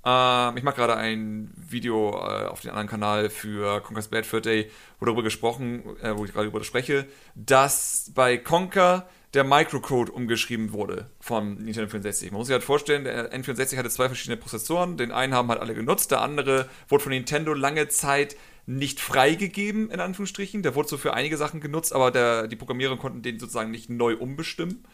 ähm, 0.04 0.56
ich 0.56 0.62
mache 0.62 0.76
gerade 0.76 0.96
ein 0.96 1.52
Video 1.56 2.10
äh, 2.10 2.46
auf 2.46 2.60
dem 2.60 2.70
anderen 2.70 2.88
Kanal 2.88 3.30
für 3.30 3.80
Conker's 3.82 4.08
Bad 4.08 4.24
Fur 4.24 4.40
Day, 4.40 4.70
wo 4.98 5.06
darüber 5.06 5.22
gesprochen, 5.22 5.82
äh, 6.02 6.16
wo 6.16 6.24
ich 6.24 6.32
gerade 6.32 6.46
darüber 6.46 6.64
spreche, 6.64 7.06
dass 7.34 8.10
bei 8.14 8.38
Conker 8.38 9.06
der 9.34 9.44
Microcode 9.44 10.10
umgeschrieben 10.10 10.72
wurde 10.72 11.10
vom 11.20 11.54
Nintendo 11.54 11.88
64. 11.88 12.30
Man 12.30 12.38
muss 12.38 12.48
sich 12.48 12.52
halt 12.52 12.64
vorstellen, 12.64 13.04
der 13.04 13.32
N64 13.32 13.78
hatte 13.78 13.88
zwei 13.88 14.06
verschiedene 14.06 14.36
Prozessoren. 14.36 14.98
Den 14.98 15.10
einen 15.10 15.32
haben 15.32 15.48
halt 15.48 15.60
alle 15.60 15.74
genutzt, 15.74 16.10
der 16.10 16.20
andere 16.20 16.68
wurde 16.88 17.04
von 17.04 17.12
Nintendo 17.12 17.54
lange 17.54 17.88
Zeit 17.88 18.36
nicht 18.66 19.00
freigegeben, 19.00 19.90
in 19.90 20.00
Anführungsstrichen. 20.00 20.62
Der 20.62 20.74
wurde 20.74 20.88
so 20.88 20.98
für 20.98 21.14
einige 21.14 21.36
Sachen 21.36 21.60
genutzt, 21.60 21.94
aber 21.94 22.10
der, 22.10 22.46
die 22.46 22.56
Programmierer 22.56 22.98
konnten 22.98 23.22
den 23.22 23.38
sozusagen 23.38 23.70
nicht 23.70 23.88
neu 23.88 24.16
umbestimmen. 24.16 24.84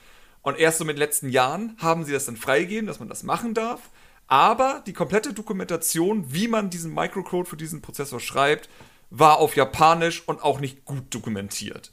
Und 0.42 0.56
erst 0.56 0.78
so 0.78 0.84
mit 0.84 0.96
den 0.96 1.00
letzten 1.00 1.30
Jahren 1.30 1.76
haben 1.78 2.04
sie 2.04 2.12
das 2.12 2.26
dann 2.26 2.36
freigegeben, 2.36 2.86
dass 2.86 3.00
man 3.00 3.08
das 3.08 3.24
machen 3.24 3.54
darf. 3.54 3.90
Aber 4.28 4.84
die 4.86 4.92
komplette 4.92 5.32
Dokumentation, 5.32 6.32
wie 6.32 6.48
man 6.48 6.70
diesen 6.70 6.94
Microcode 6.94 7.48
für 7.48 7.56
diesen 7.56 7.82
Prozessor 7.82 8.20
schreibt, 8.20 8.68
war 9.10 9.38
auf 9.38 9.56
Japanisch 9.56 10.22
und 10.26 10.42
auch 10.42 10.60
nicht 10.60 10.84
gut 10.84 11.12
dokumentiert. 11.14 11.92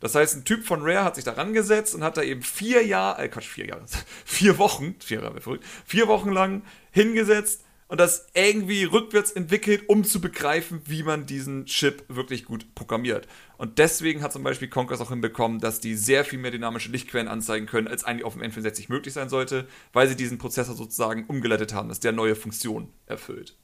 Das 0.00 0.14
heißt, 0.14 0.36
ein 0.36 0.44
Typ 0.44 0.64
von 0.64 0.82
Rare 0.82 1.04
hat 1.04 1.14
sich 1.14 1.24
da 1.24 1.32
rangesetzt 1.32 1.94
und 1.94 2.02
hat 2.02 2.16
da 2.16 2.22
eben 2.22 2.42
vier 2.42 2.84
Jahre, 2.84 3.22
äh, 3.22 3.28
Quatsch, 3.28 3.48
vier 3.48 3.66
Jahre, 3.66 3.84
vier 4.24 4.58
Wochen, 4.58 4.96
vier 4.98 5.22
Jahre, 5.22 5.40
verrückt, 5.40 5.64
vier 5.84 6.08
Wochen 6.08 6.30
lang 6.30 6.62
hingesetzt 6.90 7.62
und 7.90 7.98
das 7.98 8.28
irgendwie 8.34 8.84
rückwärts 8.84 9.32
entwickelt, 9.32 9.88
um 9.88 10.04
zu 10.04 10.20
begreifen, 10.20 10.80
wie 10.86 11.02
man 11.02 11.26
diesen 11.26 11.66
Chip 11.66 12.04
wirklich 12.06 12.44
gut 12.44 12.74
programmiert. 12.76 13.26
Und 13.58 13.78
deswegen 13.78 14.22
hat 14.22 14.32
zum 14.32 14.44
Beispiel 14.44 14.68
Conkers 14.68 15.00
auch 15.00 15.10
hinbekommen, 15.10 15.58
dass 15.58 15.80
die 15.80 15.96
sehr 15.96 16.24
viel 16.24 16.38
mehr 16.38 16.52
dynamische 16.52 16.92
Lichtquellen 16.92 17.26
anzeigen 17.26 17.66
können, 17.66 17.88
als 17.88 18.04
eigentlich 18.04 18.24
auf 18.24 18.34
dem 18.34 18.42
N64 18.42 18.86
möglich 18.88 19.12
sein 19.12 19.28
sollte, 19.28 19.66
weil 19.92 20.06
sie 20.06 20.14
diesen 20.14 20.38
Prozessor 20.38 20.76
sozusagen 20.76 21.26
umgeleitet 21.26 21.74
haben, 21.74 21.88
dass 21.88 21.98
der 21.98 22.12
neue 22.12 22.36
Funktionen 22.36 22.92
erfüllt. 23.06 23.56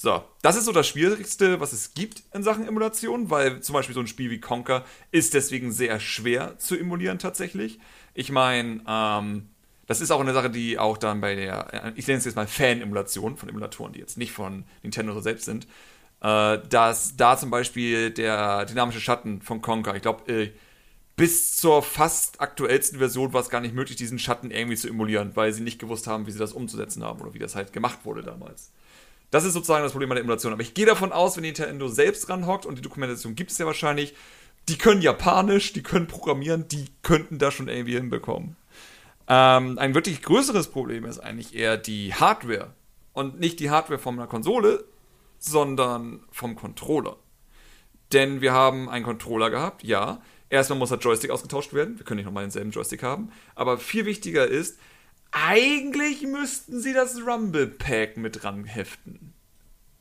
So, 0.00 0.22
das 0.42 0.54
ist 0.54 0.66
so 0.66 0.70
das 0.70 0.86
Schwierigste, 0.86 1.58
was 1.58 1.72
es 1.72 1.92
gibt 1.92 2.22
in 2.32 2.44
Sachen 2.44 2.68
Emulation, 2.68 3.30
weil 3.30 3.60
zum 3.62 3.72
Beispiel 3.72 3.96
so 3.96 4.00
ein 4.00 4.06
Spiel 4.06 4.30
wie 4.30 4.38
Conker 4.38 4.84
ist 5.10 5.34
deswegen 5.34 5.72
sehr 5.72 5.98
schwer 5.98 6.56
zu 6.58 6.76
emulieren 6.78 7.18
tatsächlich. 7.18 7.80
Ich 8.14 8.30
meine, 8.30 8.80
ähm, 8.86 9.48
das 9.88 10.00
ist 10.00 10.12
auch 10.12 10.20
eine 10.20 10.32
Sache, 10.34 10.50
die 10.50 10.78
auch 10.78 10.98
dann 10.98 11.20
bei 11.20 11.34
der, 11.34 11.74
äh, 11.86 11.92
ich 11.96 12.06
nenne 12.06 12.20
es 12.20 12.26
jetzt 12.26 12.36
mal 12.36 12.46
Fan-Emulation 12.46 13.36
von 13.36 13.48
Emulatoren, 13.48 13.92
die 13.92 13.98
jetzt 13.98 14.16
nicht 14.18 14.30
von 14.30 14.62
Nintendo 14.84 15.20
selbst 15.20 15.46
sind, 15.46 15.66
äh, 16.22 16.58
dass 16.68 17.16
da 17.16 17.36
zum 17.36 17.50
Beispiel 17.50 18.12
der 18.12 18.66
dynamische 18.66 19.00
Schatten 19.00 19.42
von 19.42 19.62
Conker, 19.62 19.96
ich 19.96 20.02
glaube, 20.02 20.32
äh, 20.32 20.52
bis 21.16 21.56
zur 21.56 21.82
fast 21.82 22.40
aktuellsten 22.40 23.00
Version 23.00 23.32
war 23.32 23.40
es 23.40 23.50
gar 23.50 23.60
nicht 23.60 23.74
möglich, 23.74 23.96
diesen 23.96 24.20
Schatten 24.20 24.52
irgendwie 24.52 24.76
zu 24.76 24.86
emulieren, 24.88 25.32
weil 25.34 25.52
sie 25.52 25.62
nicht 25.62 25.80
gewusst 25.80 26.06
haben, 26.06 26.28
wie 26.28 26.30
sie 26.30 26.38
das 26.38 26.52
umzusetzen 26.52 27.02
haben 27.02 27.20
oder 27.20 27.34
wie 27.34 27.40
das 27.40 27.56
halt 27.56 27.72
gemacht 27.72 28.04
wurde 28.04 28.22
damals. 28.22 28.70
Das 29.30 29.44
ist 29.44 29.52
sozusagen 29.52 29.82
das 29.82 29.92
Problem 29.92 30.08
bei 30.08 30.14
der 30.14 30.22
Emulation. 30.22 30.52
Aber 30.52 30.62
ich 30.62 30.74
gehe 30.74 30.86
davon 30.86 31.12
aus, 31.12 31.36
wenn 31.36 31.42
Nintendo 31.42 31.88
selbst 31.88 32.28
ranhockt 32.28 32.66
und 32.66 32.76
die 32.78 32.82
Dokumentation 32.82 33.34
gibt 33.34 33.50
es 33.50 33.58
ja 33.58 33.66
wahrscheinlich, 33.66 34.14
die 34.68 34.78
können 34.78 35.02
Japanisch, 35.02 35.72
die 35.72 35.82
können 35.82 36.06
programmieren, 36.06 36.68
die 36.68 36.86
könnten 37.02 37.38
das 37.38 37.54
schon 37.54 37.68
irgendwie 37.68 37.94
hinbekommen. 37.94 38.56
Ähm, 39.28 39.78
ein 39.78 39.94
wirklich 39.94 40.22
größeres 40.22 40.68
Problem 40.68 41.04
ist 41.04 41.18
eigentlich 41.18 41.54
eher 41.54 41.76
die 41.76 42.14
Hardware. 42.14 42.72
Und 43.12 43.40
nicht 43.40 43.60
die 43.60 43.70
Hardware 43.70 43.98
von 43.98 44.14
einer 44.14 44.28
Konsole, 44.28 44.84
sondern 45.38 46.20
vom 46.30 46.56
Controller. 46.56 47.16
Denn 48.12 48.40
wir 48.40 48.52
haben 48.52 48.88
einen 48.88 49.04
Controller 49.04 49.50
gehabt, 49.50 49.82
ja. 49.82 50.22
Erstmal 50.50 50.78
muss 50.78 50.88
der 50.88 50.98
Joystick 50.98 51.30
ausgetauscht 51.30 51.74
werden. 51.74 51.98
Wir 51.98 52.06
können 52.06 52.18
nicht 52.18 52.26
nochmal 52.26 52.44
denselben 52.44 52.70
Joystick 52.70 53.02
haben. 53.02 53.30
Aber 53.54 53.76
viel 53.76 54.06
wichtiger 54.06 54.46
ist, 54.46 54.78
eigentlich 55.30 56.22
müssten 56.22 56.80
sie 56.80 56.92
das 56.92 57.20
Rumble 57.20 57.66
Pack 57.66 58.16
mit 58.16 58.42
dran 58.42 58.64
heften. 58.64 59.34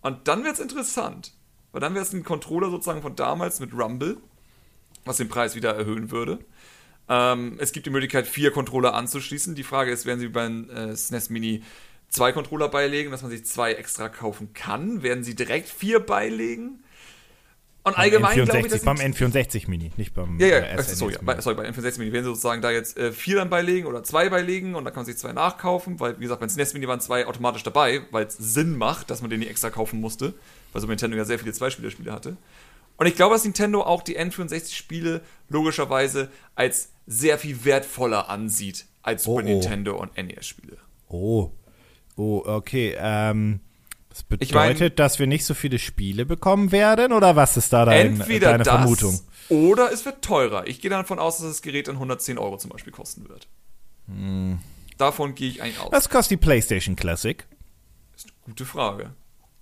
Und 0.01 0.27
dann 0.27 0.43
wird's 0.43 0.59
interessant. 0.59 1.33
Weil 1.71 1.81
dann 1.81 1.93
wäre 1.93 2.03
es 2.03 2.13
ein 2.13 2.23
Controller 2.23 2.69
sozusagen 2.69 3.01
von 3.01 3.15
damals 3.15 3.59
mit 3.59 3.73
Rumble, 3.73 4.17
was 5.05 5.17
den 5.17 5.29
Preis 5.29 5.55
wieder 5.55 5.75
erhöhen 5.75 6.11
würde. 6.11 6.39
Ähm, 7.09 7.57
es 7.59 7.71
gibt 7.71 7.85
die 7.85 7.91
Möglichkeit, 7.91 8.27
vier 8.27 8.51
Controller 8.51 8.93
anzuschließen. 8.93 9.55
Die 9.55 9.63
Frage 9.63 9.91
ist, 9.91 10.05
werden 10.05 10.19
sie 10.19 10.29
beim 10.29 10.69
äh, 10.69 10.95
SNES 10.95 11.29
Mini 11.29 11.63
zwei 12.09 12.31
Controller 12.31 12.69
beilegen, 12.69 13.11
dass 13.11 13.21
man 13.21 13.31
sich 13.31 13.45
zwei 13.45 13.73
extra 13.73 14.09
kaufen 14.09 14.53
kann? 14.53 15.03
Werden 15.03 15.23
sie 15.23 15.35
direkt 15.35 15.69
vier 15.69 15.99
beilegen? 15.99 16.83
Und 17.87 17.97
allgemein 17.97 18.35
glaube 18.35 18.59
ich, 18.59 18.65
N64, 18.65 18.69
dass 18.69 18.83
beim 18.83 18.97
N64 18.97 19.69
Mini, 19.69 19.91
nicht 19.95 20.13
beim 20.13 20.39
ja, 20.39 20.47
ja, 20.47 20.57
äh, 20.57 20.83
sorry, 20.83 21.13
Mini. 21.13 21.25
bei, 21.25 21.41
sorry, 21.41 21.55
bei 21.55 21.69
N64 21.69 21.99
Mini 21.99 22.11
werden 22.11 22.25
sie 22.25 22.29
sozusagen 22.29 22.61
da 22.61 22.69
jetzt 22.69 22.97
äh, 22.97 23.13
vier 23.13 23.37
dann 23.37 23.49
beilegen 23.49 23.87
oder 23.87 24.03
zwei 24.03 24.29
beilegen 24.29 24.75
und 24.75 24.83
dann 24.83 24.93
kann 24.93 25.01
man 25.01 25.05
sich 25.05 25.17
zwei 25.17 25.31
nachkaufen, 25.31 25.99
weil, 25.99 26.17
wie 26.17 26.23
gesagt, 26.23 26.41
beim 26.41 26.49
SNES 26.49 26.73
Mini 26.73 26.87
waren 26.87 26.99
zwei 26.99 27.25
automatisch 27.25 27.63
dabei, 27.63 28.01
weil 28.11 28.25
es 28.25 28.37
Sinn 28.37 28.77
macht, 28.77 29.09
dass 29.09 29.21
man 29.21 29.29
den 29.29 29.39
nicht 29.39 29.49
extra 29.49 29.69
kaufen 29.69 30.01
musste, 30.01 30.33
weil 30.73 30.81
so 30.81 30.87
Nintendo 30.87 31.15
ja 31.15 31.23
sehr 31.23 31.39
viele 31.39 31.53
Zweispielerspiele 31.53 32.11
hatte. 32.11 32.35
Und 32.97 33.05
ich 33.05 33.15
glaube, 33.15 33.35
dass 33.35 33.43
Nintendo 33.43 33.83
auch 33.83 34.01
die 34.01 34.19
N64-Spiele 34.19 35.21
logischerweise 35.49 36.29
als 36.55 36.89
sehr 37.05 37.37
viel 37.37 37.63
wertvoller 37.63 38.29
ansieht 38.29 38.85
als 39.01 39.23
Super 39.23 39.37
Oh, 39.37 39.39
oh. 39.39 39.43
Nintendo 39.43 39.95
und 39.95 40.17
NES-Spiele. 40.17 40.77
Oh, 41.07 41.51
oh, 42.17 42.43
okay. 42.45 42.97
Ähm, 42.99 43.61
das 44.29 44.37
Ich 44.39 44.49
bedeutet, 44.49 44.79
mein- 44.79 44.95
dass 44.95 45.19
wir 45.19 45.27
nicht 45.27 45.45
so 45.45 45.53
viele 45.53 45.79
Spiele 45.79 46.25
bekommen 46.25 46.71
werden? 46.71 47.11
Oder 47.13 47.35
was 47.35 47.57
ist 47.57 47.73
da 47.73 47.85
dein, 47.85 48.19
Entweder 48.19 48.51
deine 48.51 48.63
das 48.63 48.73
Vermutung? 48.73 49.19
oder 49.49 49.91
es 49.91 50.05
wird 50.05 50.21
teurer. 50.21 50.67
Ich 50.67 50.81
gehe 50.81 50.89
davon 50.91 51.19
aus, 51.19 51.37
dass 51.37 51.47
das 51.47 51.61
Gerät 51.61 51.87
dann 51.87 51.95
110 51.95 52.37
Euro 52.37 52.57
zum 52.57 52.69
Beispiel 52.71 52.91
kosten 52.93 53.27
wird. 53.29 53.47
Davon 54.97 55.35
gehe 55.35 55.49
ich 55.49 55.61
eigentlich 55.61 55.79
aus. 55.79 55.91
Was 55.91 56.09
kostet 56.09 56.31
die 56.39 56.43
PlayStation 56.45 56.95
Classic? 56.95 57.45
Gute 58.45 58.65
Frage. 58.65 59.11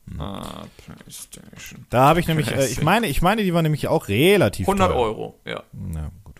Hm. 0.09 0.21
Ah, 0.21 0.65
PlayStation. 0.85 1.85
Da 1.89 2.05
habe 2.07 2.19
ich 2.19 2.27
nämlich, 2.27 2.51
äh, 2.51 2.67
ich 2.67 2.81
meine, 2.83 3.07
ich 3.07 3.21
meine, 3.23 3.43
die 3.43 3.53
war 3.53 3.63
nämlich 3.63 3.87
auch 3.87 4.07
relativ 4.07 4.67
100 4.67 4.91
teuer. 4.91 4.99
Euro, 4.99 5.39
ja. 5.45 5.63
Na 5.73 6.11
gut. 6.23 6.35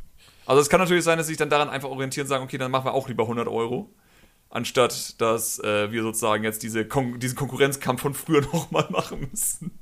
Also 0.46 0.62
es 0.62 0.70
kann 0.70 0.80
natürlich 0.80 1.04
sein, 1.04 1.18
dass 1.18 1.26
sich 1.28 1.38
dann 1.38 1.50
daran 1.50 1.70
einfach 1.70 1.90
orientieren 1.90 2.26
und 2.26 2.30
sagen, 2.30 2.44
okay, 2.44 2.60
dann 2.60 2.70
machen 2.70 2.86
wir 2.86 2.94
auch 2.94 3.08
lieber 3.08 3.24
100 3.28 3.48
Euro, 3.48 3.90
anstatt 4.56 5.20
dass 5.22 5.60
äh, 5.60 5.92
wir 5.92 6.02
sozusagen 6.02 6.44
jetzt 6.44 6.64
diese 6.64 6.86
Kon 6.86 7.20
diesen 7.20 7.36
Konkurrenzkampf 7.36 8.02
von 8.02 8.14
früher 8.14 8.42
nochmal 8.54 8.88
machen 8.90 9.28
müssen. 9.30 9.80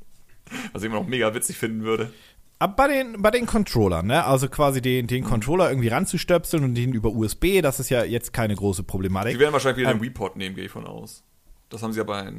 Was 0.72 0.82
ich 0.82 0.88
immer 0.88 1.00
noch 1.00 1.08
mega 1.08 1.34
witzig 1.34 1.58
finden 1.58 1.84
würde. 1.84 2.12
Aber 2.60 2.74
bei 2.76 2.88
den, 2.88 3.22
bei 3.22 3.32
den 3.32 3.46
Controllern, 3.46 4.08
ne? 4.08 4.26
Also 4.26 4.48
quasi 4.48 4.82
den, 4.82 5.08
den 5.08 5.24
Controller 5.24 5.70
irgendwie 5.70 5.90
ranzustöpseln 5.90 6.64
und 6.64 6.76
den 6.76 6.94
über 6.94 7.10
USB, 7.10 7.62
das 7.62 7.80
ist 7.80 7.90
ja 7.90 8.04
jetzt 8.04 8.32
keine 8.34 8.56
große 8.56 8.84
Problematik. 8.84 9.34
Die 9.34 9.40
werden 9.40 9.54
wahrscheinlich 9.54 9.82
wieder 9.82 9.92
Ähm, 9.92 9.98
den 9.98 10.04
Wii-Port 10.04 10.38
nehmen, 10.38 10.56
gehe 10.56 10.66
ich 10.66 10.72
von 10.72 10.86
aus. 10.86 11.24
Das 11.70 11.84
haben 11.84 11.92
sie 11.92 12.00
ja 12.00 12.04
bei 12.04 12.32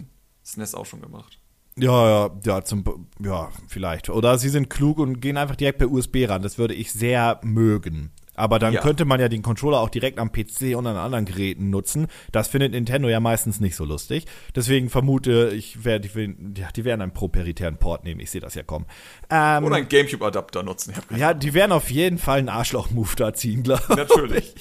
SNES 0.45 0.75
auch 0.75 0.87
schon 0.87 1.03
gemacht. 1.03 1.39
Ja, 1.77 2.27
ja, 2.27 2.31
ja, 2.45 2.65
zum, 2.65 2.85
ja, 3.19 3.51
vielleicht. 3.69 4.09
Oder 4.09 4.39
sie 4.39 4.49
sind 4.49 4.71
klug 4.71 4.99
und 4.99 5.21
gehen 5.21 5.37
einfach 5.37 5.57
direkt 5.57 5.79
per 5.79 5.91
USB 5.91 6.29
ran. 6.29 6.43
Das 6.43 6.57
würde 6.57 6.75
ich 6.75 6.93
sehr 6.93 7.41
mögen. 7.43 8.13
Aber 8.35 8.59
dann 8.59 8.73
Ja. 8.75 8.81
könnte 8.81 9.05
man 9.05 9.21
ja 9.21 9.29
den 9.29 9.43
Controller 9.43 9.79
auch 9.81 9.89
direkt 9.91 10.19
am 10.19 10.33
PC 10.33 10.75
und 10.77 10.87
an 10.87 10.97
anderen 10.97 11.25
Geräten 11.25 11.71
nutzen. 11.71 12.09
Das 12.33 12.49
findet 12.49 12.73
Nintendo 12.73 13.09
ja 13.09 13.21
meistens 13.21 13.61
nicht 13.61 13.77
so 13.77 13.85
lustig. 13.85 14.27
Deswegen 14.55 14.91
vermute 14.91 15.53
ich, 15.55 15.85
wer, 15.85 15.99
die, 15.99 16.11
ja, 16.57 16.69
die 16.75 16.85
werden 16.85 17.01
einen 17.03 17.13
proprietären 17.13 17.77
Port 17.77 18.05
nehmen. 18.05 18.21
Ich 18.21 18.31
sehe 18.31 18.41
das 18.41 18.55
ja 18.55 18.63
kommen. 18.63 18.87
Ähm, 19.31 19.65
Oder 19.65 19.77
einen 19.77 19.89
Gamecube-Adapter 19.89 20.63
nutzen. 20.63 20.95
Ja, 21.17 21.35
die 21.35 21.55
werden 21.55 21.73
auf 21.73 21.91
jeden 21.91 22.19
Fall 22.19 22.39
einen 22.39 22.49
Arschloch-Move 22.49 23.11
da 23.17 23.33
ziehen, 23.35 23.63
glaube 23.63 23.83
ich. 23.91 23.97
Natürlich. 23.97 24.55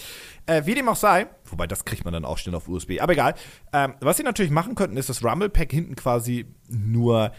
Äh, 0.45 0.65
wie 0.65 0.75
dem 0.75 0.89
auch 0.89 0.97
sei, 0.97 1.27
wobei 1.45 1.67
das 1.67 1.85
kriegt 1.85 2.03
man 2.03 2.13
dann 2.13 2.25
auch 2.25 2.37
schnell 2.37 2.53
auf 2.55 2.67
USB, 2.67 2.99
aber 2.99 3.13
egal. 3.13 3.33
Ähm, 3.71 3.93
was 4.01 4.17
sie 4.17 4.23
natürlich 4.23 4.51
machen 4.51 4.75
könnten, 4.75 4.97
ist 4.97 5.07
das 5.07 5.23
Rumble-Pack 5.23 5.71
hinten 5.71 5.95
quasi 5.95 6.45
nur 6.67 7.31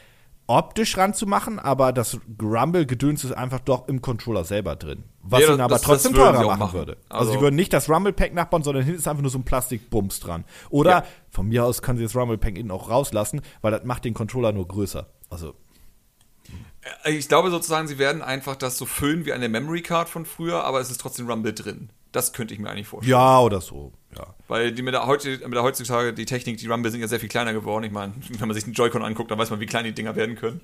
optisch 0.46 0.96
ranzumachen, 0.98 1.58
aber 1.58 1.92
das 1.92 2.18
Rumble-Gedöns 2.40 3.24
ist 3.24 3.32
einfach 3.32 3.60
doch 3.60 3.88
im 3.88 4.02
Controller 4.02 4.44
selber 4.44 4.76
drin. 4.76 5.04
Was 5.22 5.40
Ja, 5.40 5.54
ihn 5.54 5.60
aber 5.60 5.70
das- 5.74 5.80
das 5.82 5.88
trotzdem 6.02 6.14
würden 6.14 6.34
teurer 6.34 6.46
machen, 6.46 6.58
machen. 6.58 6.72
würde. 6.78 6.96
Also, 7.08 7.18
Also- 7.20 7.32
sie 7.32 7.40
würden 7.40 7.56
nicht 7.56 7.72
das 7.72 7.88
Rumble-Pack 7.88 8.34
nachbauen, 8.34 8.62
sondern 8.62 8.84
hinten 8.84 8.98
ist 8.98 9.08
einfach 9.08 9.22
nur 9.22 9.30
so 9.30 9.38
ein 9.38 9.44
Plastikbums 9.44 10.20
dran. 10.20 10.44
Oder 10.70 10.90
Ja. 10.90 11.04
von 11.30 11.48
mir 11.48 11.64
aus 11.64 11.80
können 11.80 11.96
sie 11.98 12.04
das 12.04 12.14
Rumble-Pack 12.14 12.56
hinten 12.56 12.70
auch 12.72 12.90
rauslassen, 12.90 13.40
weil 13.62 13.70
das 13.72 13.84
macht 13.84 14.04
den 14.04 14.12
Controller 14.14 14.52
nur 14.52 14.68
größer. 14.68 15.06
Also, 15.30 15.54
Ich 17.06 17.28
glaube 17.28 17.50
sozusagen, 17.50 17.88
sie 17.88 17.98
werden 17.98 18.20
einfach 18.20 18.56
das 18.56 18.76
so 18.76 18.84
füllen 18.84 19.24
wie 19.24 19.32
eine 19.32 19.48
Memory 19.48 19.80
Card 19.80 20.06
von 20.10 20.26
früher, 20.26 20.64
aber 20.64 20.80
es 20.80 20.90
ist 20.90 21.00
trotzdem 21.00 21.26
Rumble 21.30 21.54
drin. 21.54 21.88
Das 22.14 22.32
könnte 22.32 22.54
ich 22.54 22.60
mir 22.60 22.70
eigentlich 22.70 22.86
vorstellen. 22.86 23.10
ja, 23.10 23.40
oder 23.40 23.60
so, 23.60 23.92
ja. 24.16 24.24
Weil 24.46 24.70
die 24.70 24.82
mit 24.82 24.94
der, 24.94 25.04
heute, 25.06 25.30
mit 25.30 25.52
der 25.52 25.64
heutzutage, 25.64 26.14
die 26.14 26.26
Technik, 26.26 26.58
die 26.58 26.68
Rumble 26.68 26.92
sind 26.92 27.00
ja 27.00 27.08
sehr 27.08 27.18
viel 27.18 27.28
kleiner 27.28 27.52
geworden. 27.52 27.82
Ich 27.82 27.90
meine, 27.90 28.12
wenn 28.38 28.46
man 28.46 28.54
sich 28.54 28.62
den 28.62 28.72
Joy-Con 28.72 29.02
anguckt, 29.02 29.32
dann 29.32 29.38
weiß 29.38 29.50
man, 29.50 29.58
wie 29.58 29.66
klein 29.66 29.84
die 29.84 29.92
Dinger 29.92 30.14
werden 30.14 30.36
können. 30.36 30.60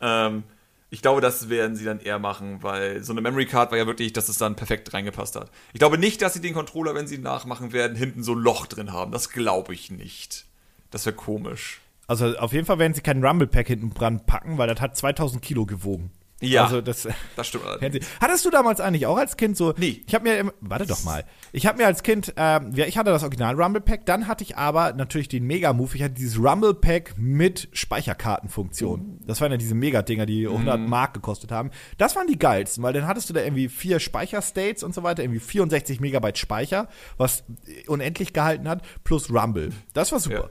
Ähm, 0.00 0.44
ich 0.90 1.02
glaube, 1.02 1.20
das 1.20 1.48
werden 1.48 1.74
sie 1.74 1.84
dann 1.84 1.98
eher 1.98 2.20
machen, 2.20 2.62
weil 2.62 3.02
so 3.02 3.12
eine 3.12 3.22
Memory 3.22 3.46
Card 3.46 3.72
war 3.72 3.78
ja 3.78 3.88
wirklich, 3.88 4.12
dass 4.12 4.28
es 4.28 4.38
dann 4.38 4.54
perfekt 4.54 4.94
reingepasst 4.94 5.34
hat. 5.34 5.50
Ich 5.72 5.80
glaube 5.80 5.98
nicht, 5.98 6.22
dass 6.22 6.34
sie 6.34 6.40
den 6.40 6.54
Controller, 6.54 6.94
wenn 6.94 7.08
sie 7.08 7.16
ihn 7.16 7.22
nachmachen 7.22 7.72
werden, 7.72 7.96
hinten 7.96 8.22
so 8.22 8.36
ein 8.36 8.38
Loch 8.38 8.66
drin 8.66 8.92
haben. 8.92 9.10
Das 9.10 9.30
glaube 9.30 9.74
ich 9.74 9.90
nicht. 9.90 10.46
Das 10.92 11.06
wäre 11.06 11.16
komisch. 11.16 11.80
Also 12.06 12.36
auf 12.36 12.52
jeden 12.52 12.66
Fall 12.66 12.78
werden 12.78 12.94
sie 12.94 13.00
kein 13.00 13.24
Rumble-Pack 13.24 13.66
hinten 13.66 13.92
dran 13.94 14.24
packen, 14.26 14.58
weil 14.58 14.68
das 14.68 14.80
hat 14.80 14.96
2000 14.96 15.42
Kilo 15.42 15.66
gewogen. 15.66 16.12
Ja. 16.40 16.64
Also 16.64 16.80
das 16.80 17.08
Das 17.36 17.46
stimmt 17.46 17.64
allerdings. 17.64 18.06
Hattest 18.20 18.44
du 18.44 18.50
damals 18.50 18.80
eigentlich 18.80 19.06
auch 19.06 19.16
als 19.16 19.36
Kind 19.36 19.56
so? 19.56 19.72
Nie. 19.76 20.04
Ich 20.06 20.14
habe 20.14 20.24
mir, 20.24 20.52
warte 20.60 20.86
doch 20.86 21.04
mal. 21.04 21.24
Ich 21.52 21.66
habe 21.66 21.78
mir 21.78 21.86
als 21.86 22.02
Kind, 22.02 22.34
ähm, 22.36 22.72
ja, 22.74 22.86
ich 22.86 22.98
hatte 22.98 23.10
das 23.10 23.22
Original 23.22 23.60
Rumble 23.60 23.80
Pack, 23.80 24.06
dann 24.06 24.26
hatte 24.26 24.44
ich 24.44 24.56
aber 24.56 24.92
natürlich 24.92 25.28
den 25.28 25.44
Mega 25.44 25.72
Move. 25.72 25.94
Ich 25.94 26.02
hatte 26.02 26.14
dieses 26.14 26.38
Rumble 26.38 26.74
Pack 26.74 27.14
mit 27.16 27.68
Speicherkartenfunktion. 27.72 29.20
Das 29.26 29.40
waren 29.40 29.50
ja 29.52 29.56
diese 29.56 29.74
Mega-Dinger, 29.74 30.26
die 30.26 30.46
100 30.46 30.80
Mark 30.80 31.14
gekostet 31.14 31.50
haben. 31.52 31.70
Das 31.98 32.16
waren 32.16 32.26
die 32.26 32.38
geilsten, 32.38 32.82
weil 32.82 32.92
dann 32.92 33.06
hattest 33.06 33.30
du 33.30 33.34
da 33.34 33.40
irgendwie 33.40 33.68
vier 33.68 34.00
Speicherstates 34.00 34.82
und 34.82 34.94
so 34.94 35.02
weiter, 35.02 35.22
irgendwie 35.22 35.40
64 35.40 36.00
Megabyte 36.00 36.38
Speicher, 36.38 36.88
was 37.16 37.44
unendlich 37.86 38.32
gehalten 38.32 38.68
hat, 38.68 38.82
plus 39.04 39.30
Rumble. 39.30 39.72
Das 39.92 40.12
war 40.12 40.20
super. 40.20 40.50